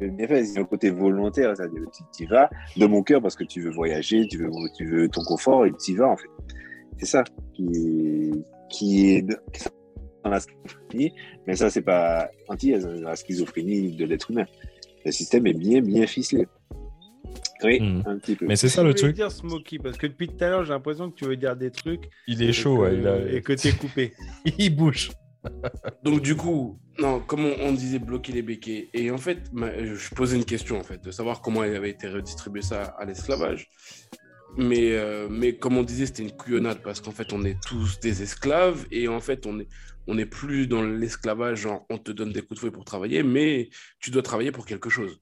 est 0.00 0.06
bien 0.08 0.26
fait. 0.26 0.42
Il 0.44 0.54
y 0.54 0.58
a 0.58 0.60
un 0.62 0.64
côté 0.64 0.90
volontaire, 0.90 1.56
c'est-à-dire 1.56 1.82
que 1.84 1.90
tu 2.16 2.24
y 2.24 2.26
vas 2.26 2.50
de 2.76 2.86
mon 2.86 3.04
cœur 3.04 3.22
parce 3.22 3.36
que 3.36 3.44
tu 3.44 3.60
veux 3.60 3.70
voyager, 3.70 4.26
tu 4.26 4.38
veux, 4.38 4.50
tu 4.76 4.86
veux 4.86 5.08
ton 5.08 5.22
confort 5.22 5.66
et 5.66 5.72
tu 5.84 5.92
y 5.92 5.94
vas, 5.94 6.08
en 6.08 6.16
fait. 6.16 6.28
C'est 6.98 7.06
ça 7.06 7.22
qui, 7.54 8.32
qui 8.68 9.10
est 9.14 9.26
dans 10.24 10.30
la 10.30 10.40
schizophrénie, 10.40 11.12
mais 11.46 11.56
ça, 11.56 11.70
c'est 11.70 11.82
pas 11.82 12.30
anti 12.48 12.72
la 12.74 13.16
schizophrénie 13.16 13.96
de 13.96 14.04
l'être 14.04 14.30
humain. 14.30 14.46
Le 15.04 15.12
système 15.12 15.46
est 15.46 15.52
bien, 15.54 15.80
bien 15.80 16.06
ficelé. 16.06 16.46
Oui, 17.64 17.80
Mm. 17.80 18.02
un 18.06 18.18
petit 18.18 18.34
peu. 18.34 18.46
Mais 18.46 18.56
c'est 18.56 18.68
ça 18.68 18.82
Je 18.82 18.88
le 18.88 18.94
truc. 18.94 19.14
dire 19.14 19.30
Smokey, 19.30 19.78
parce 19.78 19.96
que 19.96 20.06
depuis 20.08 20.28
tout 20.28 20.42
à 20.44 20.48
l'heure, 20.48 20.64
j'ai 20.64 20.72
l'impression 20.72 21.10
que 21.10 21.14
tu 21.16 21.24
veux 21.24 21.36
dire 21.36 21.54
des 21.56 21.70
trucs. 21.70 22.08
Il 22.26 22.42
est 22.42 22.52
chaud, 22.52 22.76
que- 22.76 22.82
ouais, 22.82 22.96
il 22.98 23.06
a- 23.06 23.32
Et 23.36 23.40
que 23.42 23.52
t'es 23.52 23.72
coupé. 23.72 24.12
il 24.58 24.70
bouge. 24.74 25.10
Donc 26.04 26.22
du 26.22 26.36
coup, 26.36 26.78
non, 26.98 27.18
comme 27.20 27.44
on, 27.44 27.54
on 27.60 27.72
disait 27.72 27.98
bloquer 27.98 28.32
les 28.32 28.42
béquets, 28.42 28.88
et 28.94 29.10
en 29.10 29.18
fait, 29.18 29.38
ma- 29.52 29.72
je 29.76 30.14
posais 30.14 30.36
une 30.36 30.44
question 30.44 30.78
en 30.78 30.82
fait, 30.84 31.02
de 31.04 31.10
savoir 31.10 31.40
comment 31.40 31.64
il 31.64 31.74
avait 31.74 31.90
été 31.90 32.08
redistribué 32.08 32.62
ça 32.62 32.82
à 32.98 33.04
l'esclavage. 33.04 33.68
Mais, 34.56 34.92
euh, 34.92 35.28
mais 35.30 35.54
comme 35.56 35.78
on 35.78 35.82
disait, 35.82 36.06
c'était 36.06 36.22
une 36.24 36.32
couillonnade 36.32 36.78
parce 36.82 37.00
qu'en 37.00 37.10
fait, 37.10 37.32
on 37.32 37.42
est 37.44 37.56
tous 37.66 37.98
des 38.00 38.22
esclaves 38.22 38.84
et 38.92 39.08
en 39.08 39.18
fait, 39.20 39.46
on 39.46 39.58
est 39.58 39.66
on 40.06 40.14
n'est 40.14 40.26
plus 40.26 40.66
dans 40.66 40.82
l'esclavage, 40.82 41.60
genre 41.60 41.86
on 41.90 41.98
te 41.98 42.10
donne 42.12 42.32
des 42.32 42.40
coups 42.42 42.54
de 42.54 42.58
fouet 42.60 42.70
pour 42.70 42.84
travailler, 42.84 43.22
mais 43.22 43.70
tu 44.00 44.10
dois 44.10 44.22
travailler 44.22 44.52
pour 44.52 44.66
quelque 44.66 44.90
chose 44.90 45.20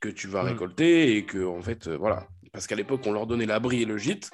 que 0.00 0.08
tu 0.08 0.26
vas 0.28 0.42
Mm. 0.42 0.46
récolter 0.48 1.16
et 1.16 1.24
que 1.24 1.44
en 1.44 1.62
fait, 1.62 1.86
euh, 1.88 1.96
voilà, 1.96 2.26
parce 2.52 2.66
qu'à 2.66 2.74
l'époque, 2.76 3.02
on 3.06 3.12
leur 3.12 3.26
donnait 3.26 3.46
l'abri 3.46 3.82
et 3.82 3.84
le 3.84 3.98
gîte, 3.98 4.30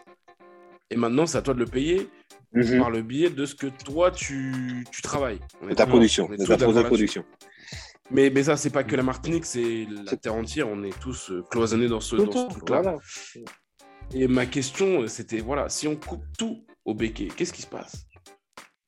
et 0.91 0.97
maintenant, 0.97 1.27
c'est 1.27 1.39
à 1.39 1.43
toi 1.43 1.55
de 1.55 1.59
le 1.59 1.67
payer 1.67 2.09
Mhm. 2.53 2.79
par 2.79 2.91
le 2.91 3.03
biais 3.03 3.29
de 3.29 3.45
ce 3.45 3.55
que 3.55 3.67
toi 3.67 4.11
tu, 4.11 4.85
tu 4.91 5.03
travailles. 5.03 5.39
On 5.61 5.67
est 5.67 5.73
De 5.73 5.75
ta 5.77 5.87
production, 5.87 6.27
on 6.31 6.33
est 6.33 6.39
ta. 6.39 6.57
Mais, 8.11 8.31
mais 8.31 8.43
ça, 8.45 8.57
c'est 8.57 8.71
pas 8.71 8.85
que 8.85 8.97
la 8.97 9.03
Martinique, 9.03 9.45
c'est 9.45 9.87
la 10.07 10.17
terre 10.17 10.35
entière. 10.35 10.67
On 10.67 10.83
est 10.83 10.99
tous 10.99 11.31
euh, 11.31 11.43
cloisonnés 11.51 11.89
dans 11.89 12.01
ce, 12.01 12.17
dans 12.17 12.33
ce 12.33 12.49
truc-là. 12.49 12.81
Voilà. 12.81 12.97
Et 14.15 14.27
ma 14.29 14.47
question, 14.47 15.03
euh, 15.03 15.09
c'était 15.09 15.41
voilà, 15.41 15.69
si 15.69 15.87
on 15.87 15.95
coupe 15.97 16.25
tout 16.39 16.65
au 16.87 16.95
béquet, 16.95 17.29
qu'est-ce 17.37 17.53
qui 17.53 17.61
se 17.61 17.67
passe? 17.67 18.07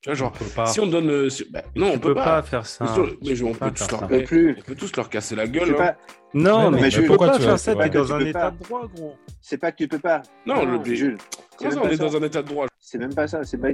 Tu 0.01 0.09
vois, 0.09 0.15
genre, 0.15 0.31
On 0.35 0.37
peut 0.43 0.49
pas. 0.55 0.65
si 0.65 0.79
on 0.79 0.87
donne. 0.87 1.09
euh, 1.09 1.29
si- 1.29 1.45
bah, 1.51 1.61
tu 1.73 1.79
non, 1.79 1.89
on 1.89 1.93
peux 1.93 2.09
peut 2.09 2.15
pas, 2.15 2.23
pas. 2.25 2.41
faire 2.41 2.65
ça. 2.65 2.85
Mais 2.97 3.29
mais 3.29 3.35
je- 3.35 3.43
on 3.45 3.53
peut 3.53 3.69
tous 3.71 3.83
faire 3.85 3.99
leur 3.99 4.09
peut 4.09 4.23
plus. 4.23 4.55
On 4.57 4.61
peut 4.63 4.75
tous 4.75 4.95
leur 4.95 5.09
casser 5.09 5.35
la 5.35 5.47
gueule. 5.47 5.69
hein. 5.71 5.73
pas, 5.77 5.95
Non, 6.33 6.71
Mais 6.71 6.77
mais, 6.77 6.81
mais 6.83 6.91
Jules, 6.91 7.01
peux 7.03 7.07
pourquoi 7.09 7.27
pas 7.27 7.37
tu 7.37 7.43
faire 7.43 7.59
ça, 7.59 7.75
t'es 7.75 7.89
dans 7.89 8.13
un 8.13 8.19
état 8.21 8.39
pas. 8.39 8.51
de 8.51 8.63
droit, 8.63 8.87
gros. 8.95 9.15
c'est 9.41 9.57
pas 9.57 9.71
que 9.71 9.77
tu 9.77 9.87
peux 9.87 9.99
pas. 9.99 10.21
Non. 10.45 10.55
C'est 10.55 11.15
Comment 11.57 11.69
ça, 11.71 11.75
même 11.75 11.77
on 11.77 11.87
pas 11.87 11.93
est 11.93 11.97
ça. 11.97 12.03
dans 12.05 12.17
un 12.17 12.23
état 12.23 12.41
de 12.41 12.47
droit. 12.47 12.65
C'est 12.79 12.97
même 12.97 13.13
pas 13.13 13.27
ça. 13.27 13.43
C'est 13.43 13.57
pas. 13.57 13.69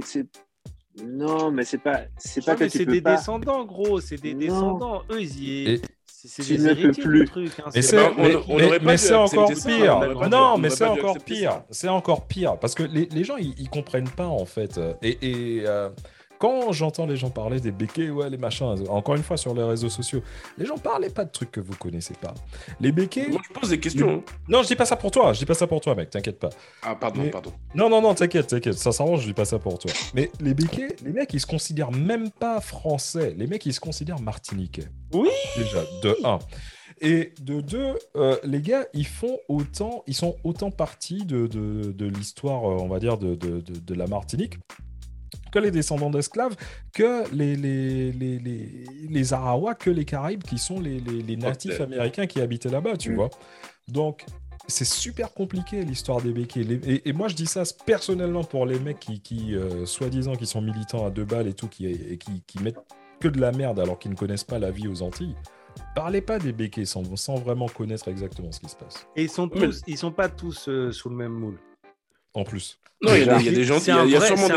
Non, 1.06 1.50
mais 1.50 1.64
c'est 1.64 1.78
pas. 1.78 2.00
C'est 2.18 2.44
pas 2.44 2.56
que 2.56 2.64
mais 2.64 2.68
c'est 2.68 2.84
peux 2.84 2.92
des 2.92 3.00
pas. 3.00 3.14
descendants, 3.16 3.64
gros. 3.64 4.00
C'est 4.00 4.20
des 4.20 4.34
Non. 4.34 4.38
descendants. 4.40 5.02
Eux, 5.12 5.22
ils 5.22 5.44
y 5.44 5.82
C'est 6.06 6.42
des 6.56 6.58
ne 6.58 6.74
peux 6.74 6.80
héritiers, 6.80 7.04
plus. 7.04 7.24
truc. 7.26 7.52
hein, 7.64 7.70
Mais 7.74 7.80
c'est 7.82 7.96
mais- 7.96 8.34
mais- 8.48 8.78
mais 8.82 9.14
encore 9.14 9.48
ça, 9.54 9.68
pire. 9.70 10.00
non, 10.28 10.52
on 10.54 10.58
mais 10.58 10.68
c'est 10.70 10.84
encore 10.84 11.18
pire. 11.20 11.62
C'est 11.70 11.88
encore 11.88 12.26
pire 12.26 12.58
parce 12.58 12.74
que 12.74 12.82
les, 12.82 13.06
les 13.06 13.22
gens 13.24 13.36
ils, 13.36 13.54
ils 13.56 13.70
comprennent 13.70 14.10
pas 14.10 14.26
en 14.26 14.44
fait. 14.44 14.80
Et, 15.00 15.18
et, 15.60 15.62
euh, 15.66 15.88
quand 16.38 16.72
j'entends 16.72 17.06
les 17.06 17.16
gens 17.16 17.30
parler 17.30 17.60
des 17.60 17.70
béquets, 17.72 18.10
ouais, 18.10 18.30
les 18.30 18.36
machins, 18.38 18.74
encore 18.88 19.14
une 19.16 19.22
fois 19.22 19.36
sur 19.36 19.54
les 19.54 19.62
réseaux 19.62 19.88
sociaux, 19.88 20.22
les 20.56 20.66
gens 20.66 20.78
parlaient 20.78 21.10
pas 21.10 21.24
de 21.24 21.30
trucs 21.30 21.50
que 21.50 21.60
vous 21.60 21.74
connaissez 21.76 22.14
pas. 22.14 22.34
Les 22.80 22.92
béquets. 22.92 23.28
Moi, 23.28 23.40
je 23.48 23.52
pose 23.60 23.70
des 23.70 23.80
questions. 23.80 24.22
hein. 24.26 24.32
Non, 24.48 24.62
je 24.62 24.68
dis 24.68 24.76
pas 24.76 24.84
ça 24.86 24.96
pour 24.96 25.10
toi. 25.10 25.32
Je 25.32 25.38
dis 25.40 25.46
pas 25.46 25.54
ça 25.54 25.66
pour 25.66 25.80
toi, 25.80 25.94
mec. 25.94 26.10
T'inquiète 26.10 26.38
pas. 26.38 26.50
Ah, 26.82 26.94
pardon, 26.94 27.22
Mais- 27.22 27.30
pardon. 27.30 27.52
Non, 27.74 27.88
non, 27.90 28.00
non, 28.00 28.14
t'inquiète, 28.14 28.46
t'inquiète. 28.48 28.74
Sincèrement, 28.78 29.16
je 29.16 29.26
dis 29.26 29.34
pas 29.34 29.44
ça 29.44 29.58
pour 29.58 29.78
toi. 29.78 29.90
Mais 30.14 30.30
les 30.40 30.54
béquets, 30.54 30.96
les 31.04 31.12
mecs, 31.12 31.32
ils 31.34 31.40
se 31.40 31.46
considèrent 31.46 31.92
même 31.92 32.30
pas 32.30 32.60
français. 32.60 33.34
Les 33.36 33.46
mecs, 33.46 33.64
ils 33.66 33.74
se 33.74 33.80
considèrent 33.80 34.20
martiniquais. 34.20 34.88
Oui. 35.12 35.28
Déjà, 35.56 35.82
de 36.02 36.16
1. 36.24 36.38
Et 37.00 37.32
de 37.40 37.60
deux, 37.60 37.94
euh, 38.16 38.36
les 38.42 38.60
gars, 38.60 38.86
ils 38.92 39.06
font 39.06 39.38
autant, 39.48 40.02
ils 40.08 40.14
sont 40.14 40.34
autant 40.42 40.72
partis 40.72 41.24
de, 41.24 41.46
de, 41.46 41.92
de 41.92 42.06
l'histoire, 42.06 42.64
euh, 42.68 42.76
on 42.80 42.88
va 42.88 42.98
dire, 42.98 43.18
de, 43.18 43.36
de 43.36 43.94
la 43.94 44.08
Martinique 44.08 44.54
que 45.52 45.58
les 45.58 45.70
descendants 45.70 46.10
d'esclaves, 46.10 46.56
que 46.92 47.28
les, 47.32 47.56
les, 47.56 48.12
les, 48.12 48.38
les, 48.38 48.84
les 49.08 49.32
Arawaks, 49.32 49.78
que 49.78 49.90
les 49.90 50.04
Caraïbes, 50.04 50.42
qui 50.42 50.58
sont 50.58 50.80
les, 50.80 51.00
les, 51.00 51.22
les 51.22 51.36
natifs 51.36 51.80
américains 51.80 52.26
qui 52.26 52.40
habitaient 52.40 52.70
là-bas, 52.70 52.96
tu 52.96 53.12
Mm. 53.12 53.14
vois. 53.14 53.30
Donc, 53.88 54.24
c'est 54.66 54.84
super 54.84 55.32
compliqué 55.32 55.82
l'histoire 55.82 56.20
des 56.20 56.30
béquets. 56.32 56.60
Et, 56.60 57.08
et 57.08 57.12
moi, 57.14 57.28
je 57.28 57.34
dis 57.34 57.46
ça 57.46 57.62
personnellement 57.86 58.44
pour 58.44 58.66
les 58.66 58.78
mecs 58.78 59.00
qui, 59.00 59.20
qui 59.20 59.54
euh, 59.54 59.86
soi-disant, 59.86 60.36
qui 60.36 60.46
sont 60.46 60.60
militants 60.60 61.06
à 61.06 61.10
deux 61.10 61.24
balles 61.24 61.46
et 61.48 61.54
tout, 61.54 61.68
qui, 61.68 61.86
et 61.86 62.18
qui, 62.18 62.42
qui 62.46 62.62
mettent 62.62 62.76
que 63.18 63.28
de 63.28 63.40
la 63.40 63.50
merde 63.50 63.80
alors 63.80 63.98
qu'ils 63.98 64.10
ne 64.10 64.16
connaissent 64.16 64.44
pas 64.44 64.58
la 64.58 64.70
vie 64.70 64.86
aux 64.86 65.00
Antilles. 65.02 65.34
Parlez 65.94 66.20
pas 66.20 66.38
des 66.38 66.52
béquets 66.52 66.84
sans, 66.84 67.16
sans 67.16 67.36
vraiment 67.36 67.66
connaître 67.68 68.08
exactement 68.08 68.52
ce 68.52 68.60
qui 68.60 68.68
se 68.68 68.76
passe. 68.76 69.06
Et 69.16 69.22
ils 69.22 69.30
sont 69.30 69.48
tous, 69.48 69.82
ils 69.86 69.96
sont 69.96 70.12
pas 70.12 70.28
tous 70.28 70.68
euh, 70.68 70.92
sous 70.92 71.08
le 71.08 71.16
même 71.16 71.32
moule. 71.32 71.58
En 72.38 72.44
plus. 72.44 72.78
Non, 73.02 73.14
il 73.14 73.24
y, 73.24 73.28
a 73.28 73.36
des- 73.38 73.44
il 73.44 73.46
y 73.46 73.48
a 73.48 73.52
des 73.52 73.64
gentils. 73.64 73.84
c'est 73.86 74.04
Il 74.04 74.10
y 74.10 74.16
a- 74.16 74.20
sûrement 74.20 74.48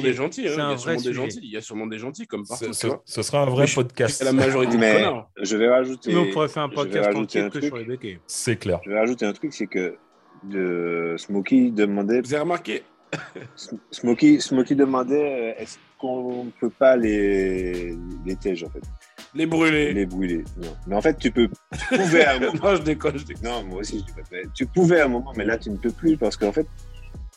des 0.00 0.12
gentils. 0.12 0.42
Il 0.42 0.46
y 0.46 0.48
a 0.48 0.52
sûrement 0.76 0.96
des 1.00 1.12
gentils. 1.12 1.40
Il 1.42 1.50
y 1.50 1.56
a 1.56 1.60
sûrement 1.60 1.86
des 1.86 1.98
gentils 1.98 2.26
comme 2.26 2.46
partout. 2.46 2.72
Ce, 2.72 3.22
sera 3.22 3.42
un 3.42 3.46
vrai 3.46 3.64
Mais 3.68 3.74
podcast. 3.74 4.16
C'est 4.18 4.24
la 4.24 4.32
majorité 4.32 4.76
Mais 4.78 4.94
connards. 4.94 5.30
je 5.40 5.56
vais 5.56 5.68
rajouter. 5.68 6.16
On 6.16 6.30
pourrait 6.30 6.48
faire 6.48 6.62
un 6.64 6.68
podcast 6.68 7.14
entier 7.14 7.48
que 7.50 7.60
sur 7.60 7.76
les 7.76 7.84
béquets. 7.84 8.20
C'est 8.26 8.56
clair. 8.56 8.80
Je 8.84 8.90
vais 8.90 8.98
rajouter 8.98 9.24
un 9.26 9.32
truc, 9.32 9.52
c'est 9.54 9.66
que 9.66 9.96
de 10.44 11.14
Smokey 11.18 11.70
demandait, 11.70 12.20
Vous 12.22 12.32
avez 12.32 12.42
remarqué 12.42 12.82
Smokey, 13.90 14.40
Smokey 14.40 14.74
demandait, 14.74 15.54
euh, 15.58 15.62
est-ce 15.62 15.78
qu'on 15.98 16.46
peut 16.60 16.70
pas 16.70 16.96
les 16.96 17.94
les 18.24 18.36
tèges 18.36 18.62
en 18.64 18.70
fait, 18.70 18.80
Les 19.34 19.46
brûlés. 19.46 19.92
les 19.92 20.06
brûler. 20.06 20.44
Non. 20.62 20.74
Mais 20.86 20.96
en 20.96 21.00
fait, 21.02 21.18
tu 21.18 21.30
peux, 21.30 21.48
tu 21.72 21.96
pouvais 21.98 22.24
à 22.24 22.36
un 22.36 22.38
moment. 22.40 22.52
Non, 22.62 22.76
je 22.76 22.82
déconne, 22.82 23.18
je 23.18 23.24
déconne. 23.24 23.44
Non, 23.50 23.64
moi 23.64 23.80
aussi, 23.80 23.98
je 24.00 24.04
dis 24.04 24.12
pas. 24.12 24.22
mais 24.32 24.42
Tu 24.54 24.64
pouvais 24.66 25.00
à 25.00 25.06
un 25.06 25.08
moment, 25.08 25.32
mais 25.36 25.44
là, 25.44 25.58
tu 25.58 25.70
ne 25.70 25.76
peux 25.76 25.90
plus 25.90 26.16
parce 26.16 26.36
qu'en 26.36 26.52
fait, 26.52 26.66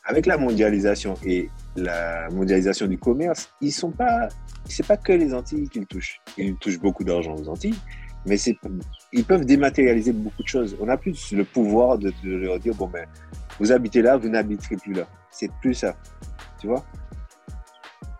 avec 0.05 0.25
la 0.25 0.37
mondialisation 0.37 1.15
et 1.25 1.49
la 1.75 2.29
mondialisation 2.31 2.87
du 2.87 2.97
commerce, 2.97 3.49
ils 3.61 3.71
sont 3.71 3.91
pas, 3.91 4.27
c'est 4.65 4.85
pas 4.85 4.97
que 4.97 5.13
les 5.13 5.33
Antilles 5.33 5.69
qu'ils 5.69 5.85
touchent. 5.85 6.21
Ils 6.37 6.55
touchent 6.57 6.79
beaucoup 6.79 7.03
d'argent 7.03 7.35
aux 7.35 7.47
Antilles, 7.47 7.75
mais 8.25 8.37
c'est, 8.37 8.57
ils 9.13 9.23
peuvent 9.23 9.45
dématérialiser 9.45 10.11
beaucoup 10.11 10.43
de 10.43 10.47
choses. 10.47 10.75
On 10.81 10.85
n'a 10.87 10.97
plus 10.97 11.31
le 11.31 11.45
pouvoir 11.45 11.97
de, 11.97 12.11
de 12.23 12.35
leur 12.35 12.59
dire 12.59 12.75
bon 12.75 12.87
ben, 12.87 13.05
vous 13.59 13.71
habitez 13.71 14.01
là, 14.01 14.17
vous 14.17 14.29
n'habiterez 14.29 14.75
plus 14.77 14.93
là. 14.93 15.07
C'est 15.31 15.51
plus 15.61 15.73
ça, 15.73 15.95
tu 16.59 16.67
vois. 16.67 16.83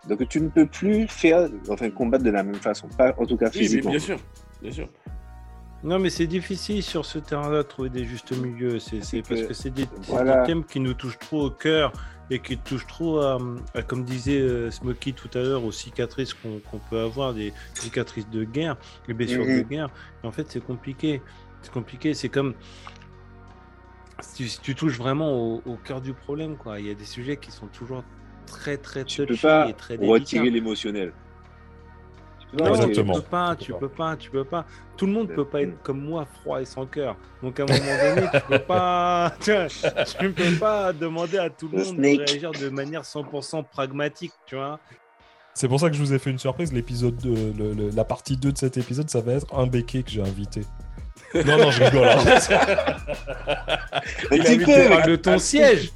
Donc 0.08 0.26
tu 0.28 0.40
ne 0.40 0.48
peux 0.48 0.66
plus 0.66 1.06
faire, 1.08 1.48
enfin 1.68 1.90
combattre 1.90 2.24
de 2.24 2.30
la 2.30 2.42
même 2.42 2.54
façon, 2.56 2.88
pas 2.88 3.14
en 3.18 3.26
tout 3.26 3.36
cas 3.36 3.50
Oui, 3.54 3.60
physiquement. 3.60 3.90
bien 3.90 3.98
sûr. 4.00 4.18
Bien 4.62 4.70
sûr. 4.72 4.88
Non, 5.84 5.98
mais 5.98 6.08
c'est 6.08 6.26
difficile 6.26 6.82
sur 6.82 7.04
ce 7.04 7.18
terrain-là 7.18 7.58
de 7.58 7.68
trouver 7.68 7.90
des 7.90 8.04
justes 8.06 8.32
milieux. 8.32 8.78
C'est 8.78 9.00
que- 9.00 9.28
parce 9.28 9.42
que 9.42 9.52
c'est 9.52 9.68
des, 9.70 9.82
c'est 9.82 10.10
voilà. 10.12 10.40
des 10.40 10.46
thèmes 10.46 10.64
qui 10.64 10.80
nous 10.80 10.94
touchent 10.94 11.18
trop 11.18 11.42
au 11.46 11.50
cœur 11.50 11.92
et 12.30 12.38
qui 12.38 12.56
touchent 12.56 12.86
trop 12.86 13.18
à, 13.20 13.38
à, 13.74 13.82
comme 13.82 14.02
disait 14.04 14.40
euh, 14.40 14.70
Smokey 14.70 15.12
tout 15.12 15.28
à 15.34 15.42
l'heure, 15.42 15.62
aux 15.62 15.72
cicatrices 15.72 16.32
qu'on 16.32 16.78
peut 16.90 16.98
avoir, 17.00 17.34
des 17.34 17.52
cicatrices 17.74 18.28
de 18.30 18.44
guerre, 18.44 18.76
des 19.06 19.12
blessures 19.12 19.44
Mhm. 19.44 19.58
de 19.58 19.62
guerre. 19.68 19.88
Et 20.22 20.26
en 20.26 20.32
fait, 20.32 20.46
c'est 20.50 20.64
compliqué. 20.64 21.20
C'est 21.60 21.72
compliqué. 21.72 22.14
C'est 22.14 22.30
comme 22.30 22.54
si 24.20 24.58
tu, 24.62 24.74
touches 24.74 24.96
vraiment 24.96 25.32
au, 25.32 25.62
au 25.66 25.76
cœur 25.76 26.00
du 26.00 26.14
problème, 26.14 26.56
quoi. 26.56 26.80
Il 26.80 26.86
y 26.86 26.90
a 26.90 26.94
des 26.94 27.04
sujets 27.04 27.36
qui 27.36 27.50
sont 27.50 27.66
toujours 27.66 28.04
très, 28.46 28.78
très 28.78 29.04
Tu 29.04 29.26
peux 29.26 29.36
pas 29.36 29.68
et 29.68 29.74
très 29.74 29.96
retirer 29.96 30.48
l'émotionnel. 30.50 31.12
Non, 32.52 32.66
Exactement. 32.66 33.14
tu 33.14 33.20
peux 33.20 33.26
pas, 33.26 33.56
Tu 33.56 33.72
peux 33.72 33.88
pas, 33.88 34.16
tu 34.16 34.30
peux 34.30 34.44
pas. 34.44 34.64
Tout 34.96 35.06
le 35.06 35.12
monde 35.12 35.28
peut 35.28 35.44
pas 35.44 35.62
être 35.62 35.82
comme 35.82 36.00
moi, 36.04 36.26
froid 36.42 36.60
et 36.60 36.64
sans 36.64 36.86
cœur. 36.86 37.16
Donc 37.42 37.58
à 37.58 37.64
un 37.64 37.66
moment 37.66 38.14
donné, 38.14 38.28
tu 38.32 38.40
peux 38.48 38.58
pas, 38.60 39.32
tu 39.40 39.52
tu 40.18 40.30
peux 40.32 40.58
pas 40.58 40.92
demander 40.92 41.38
à 41.38 41.50
tout 41.50 41.68
le 41.68 41.78
Le 41.78 41.84
monde 41.84 41.94
snake. 41.96 42.18
de 42.18 42.24
réagir 42.30 42.52
de 42.52 42.68
manière 42.68 43.02
100% 43.02 43.64
pragmatique, 43.64 44.32
tu 44.46 44.54
vois. 44.56 44.78
C'est 45.52 45.68
pour 45.68 45.78
ça 45.80 45.88
que 45.88 45.94
je 45.96 46.00
vous 46.00 46.12
ai 46.12 46.18
fait 46.18 46.30
une 46.30 46.38
surprise. 46.38 46.72
L'épisode 46.72 47.16
2, 47.16 47.52
le- 47.56 47.72
le- 47.74 47.90
la 47.90 48.04
partie 48.04 48.36
2 48.36 48.52
de 48.52 48.58
cet 48.58 48.76
épisode, 48.76 49.08
ça 49.08 49.20
va 49.20 49.32
être 49.34 49.52
un 49.56 49.66
béquet 49.66 50.02
que 50.02 50.10
j'ai 50.10 50.20
invité. 50.22 50.62
Non, 51.34 51.58
non, 51.58 51.70
je 51.70 51.82
rigole. 51.82 52.08
hein. 52.08 52.24
Un 54.30 54.36
Il 54.36 54.42
petit 54.42 54.58
tu 54.58 54.64
peu, 54.64 54.88
parles 54.88 55.10
de 55.10 55.16
ton 55.16 55.38
siège, 55.38 55.90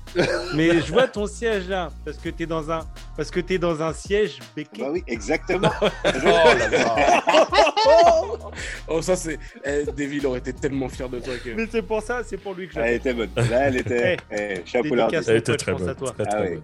mais 0.54 0.80
je 0.80 0.92
vois 0.92 1.06
ton 1.06 1.26
siège 1.26 1.68
là, 1.68 1.90
parce 2.04 2.16
que 2.18 2.28
t'es 2.30 2.46
dans 2.46 2.70
un, 2.70 2.80
parce 3.16 3.30
que 3.30 3.40
t'es 3.40 3.58
dans 3.58 3.80
un 3.82 3.92
siège 3.92 4.38
béquet. 4.56 4.82
Bah 4.82 4.88
oui, 4.92 5.04
exactement. 5.06 5.70
Oh 6.04 6.20
là 6.24 6.68
là. 6.68 7.22
Oh, 8.88 9.00
ça, 9.02 9.14
c'est. 9.16 9.38
Eh, 9.64 9.84
il 9.98 10.26
aurait 10.26 10.38
été 10.40 10.52
tellement 10.52 10.88
fier 10.88 11.08
de 11.08 11.18
toi 11.20 11.34
que. 11.42 11.50
Mais 11.50 11.66
c'est 11.70 11.82
pour 11.82 12.02
ça, 12.02 12.22
c'est 12.24 12.36
pour 12.36 12.54
lui 12.54 12.66
que 12.68 12.74
je. 12.74 12.80
Elle 12.80 12.94
était 12.94 13.14
bonne. 13.14 13.30
Là, 13.36 13.68
elle 13.68 13.76
était. 13.76 14.16
Eh, 14.30 14.62
chapeau 14.64 14.84
Dédicace. 14.84 14.96
l'artiste. 15.12 15.28
Elle 15.28 15.36
était 15.36 15.56
très 15.56 15.72
bonne. 15.72 15.88
à 15.88 15.94
toi. 15.94 16.12
Très, 16.18 16.24
Ah 16.32 16.40
ouais. 16.40 16.60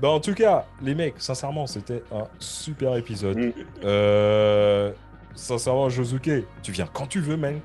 Bah, 0.00 0.08
en 0.10 0.20
tout 0.20 0.34
cas, 0.34 0.66
les 0.82 0.94
mecs, 0.94 1.14
sincèrement, 1.18 1.66
c'était 1.66 2.02
un 2.12 2.24
super 2.38 2.96
épisode. 2.96 3.38
Mm. 3.38 3.52
Euh, 3.84 4.92
sincèrement, 5.36 5.88
Josuke, 5.88 6.30
tu 6.62 6.72
viens 6.72 6.88
quand 6.92 7.06
tu 7.06 7.20
veux, 7.20 7.36
man. 7.36 7.60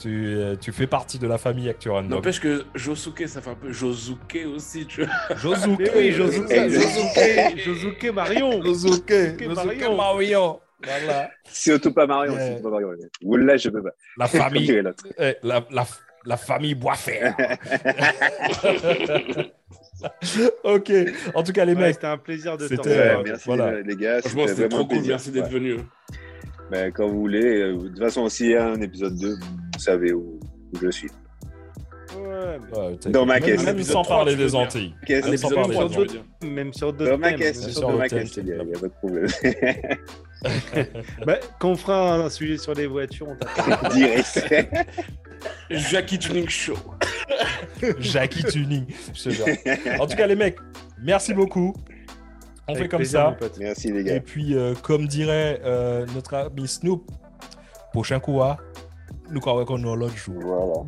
Tu, 0.00 0.26
euh, 0.26 0.56
tu 0.56 0.72
fais 0.72 0.86
partie 0.86 1.18
de 1.18 1.26
la 1.28 1.38
famille 1.38 1.68
Actu 1.68 1.90
Random. 1.90 2.08
N'empêche 2.10 2.40
que 2.40 2.64
Josuke, 2.74 3.24
ça 3.28 3.40
fait 3.40 3.50
un 3.50 3.54
peu 3.54 3.70
Josuke 3.72 4.38
aussi, 4.54 4.86
tu 4.86 5.04
vois. 5.04 5.36
Josuke, 5.36 5.90
oui, 5.96 6.12
Josuke, 6.12 6.48
Josuke, 6.50 7.58
Josuke 7.58 8.04
Marion. 8.14 8.62
Josuke, 8.62 9.08
Josuke 9.08 9.44
Josuke 9.44 9.54
Marion. 9.54 9.96
Mario. 9.96 10.60
Voilà. 10.84 11.30
Surtout 11.44 11.92
pas 11.92 12.06
Marion. 12.06 12.34
Ouais. 12.34 12.46
surtout 12.48 12.62
pas 12.64 12.70
Marion. 12.70 12.88
Oula, 13.22 13.56
je 13.56 13.68
peux 13.68 13.82
pas. 13.82 13.90
La 14.18 14.26
famille, 14.26 14.82
eh, 15.18 15.34
la, 15.44 15.64
la, 15.70 15.86
la 16.24 16.36
famille 16.36 16.74
Boisfer. 16.74 17.30
ok. 20.64 20.92
En 21.34 21.42
tout 21.42 21.52
cas, 21.52 21.64
les 21.64 21.74
Ouais, 21.74 21.80
mecs, 21.80 21.94
C'était 21.94 22.06
un 22.06 22.18
plaisir 22.18 22.56
de 22.56 22.66
te 22.66 22.88
euh, 22.88 23.22
merci 23.24 23.42
voilà. 23.46 23.64
euh, 23.66 23.82
les 23.86 23.96
gars. 23.96 24.20
Franchement, 24.20 24.46
c'était 24.48 24.68
trop 24.68 24.80
cool. 24.80 24.88
plaisir. 24.88 25.08
Merci 25.10 25.30
d'être 25.30 25.44
Ouais. 25.44 25.50
venu. 25.50 25.76
Ben, 26.72 26.90
quand 26.90 27.06
vous 27.06 27.20
voulez. 27.20 27.44
euh, 27.60 27.76
De 27.76 27.88
toute 27.88 27.98
façon, 27.98 28.28
s'il 28.30 28.48
y 28.50 28.56
a 28.56 28.66
un 28.66 28.80
épisode 28.80 29.14
2, 29.18 29.34
vous 29.34 29.78
savez 29.78 30.12
où, 30.14 30.40
où 30.72 30.78
je 30.80 30.88
suis. 30.90 31.08
Ouais, 32.16 32.58
mais- 33.04 33.10
Dans 33.12 33.26
ma 33.26 33.34
même, 33.34 33.42
caisse. 33.44 33.62
Même 33.64 33.74
Épisode 33.76 33.92
sans 33.92 34.04
parler 34.04 34.36
des. 34.36 34.54
Antilles. 34.54 34.94
Même 35.08 35.20
que 35.22 35.36
sans 35.36 35.50
parler 35.50 35.74
sur 35.76 35.90
d'autres-. 35.90 36.14
Même 36.42 36.72
sur 36.72 36.92
d'autres 36.94 37.10
Dans 37.12 37.18
ma 37.18 37.32
caisse, 37.34 37.78
même 37.78 37.96
ma 37.96 38.06
il 38.06 38.14
n'y 38.44 38.52
a, 38.52 38.62
il 38.62 38.68
y 38.70 38.74
a 38.74 38.78
pas 38.80 38.86
de 38.88 38.92
problème. 38.92 39.26
Bah, 41.24 41.38
quand 41.60 41.68
on 41.70 41.76
fera 41.76 42.16
un 42.16 42.28
sujet 42.28 42.56
sur 42.58 42.74
les 42.74 42.86
voitures, 42.88 43.28
on 43.28 43.36
t'appelle. 43.36 43.90
Direct. 43.92 44.44
Jackie 45.70 46.18
Tuning 46.18 46.48
Show. 46.48 46.74
Jackie 48.00 48.42
Tuning. 48.44 48.86
je 49.14 49.22
te 49.22 49.30
jure. 49.30 49.46
En 50.00 50.06
tout 50.06 50.16
cas, 50.16 50.26
les 50.26 50.34
mecs, 50.34 50.56
merci 51.00 51.32
beaucoup. 51.32 51.74
On 52.68 52.72
Avec 52.74 52.84
fait 52.84 52.88
comme 52.88 52.98
plaisir, 52.98 53.18
ça. 53.20 53.30
mon 53.30 53.36
pote. 53.36 53.56
Merci 53.58 53.92
les 53.92 54.00
Et 54.00 54.04
gars. 54.04 54.20
puis, 54.20 54.54
euh, 54.56 54.74
comme 54.82 55.06
dirait 55.08 55.60
euh, 55.64 56.06
notre 56.14 56.34
ami 56.34 56.68
Snoop, 56.68 57.10
prochain 57.92 58.20
coup, 58.20 58.40
hein, 58.42 58.56
nous 59.30 59.40
croyons 59.40 59.64
qu'on 59.64 59.78
est 59.78 59.96
l'autre 59.96 60.16
jour. 60.16 60.34
Voilà. 60.40 60.82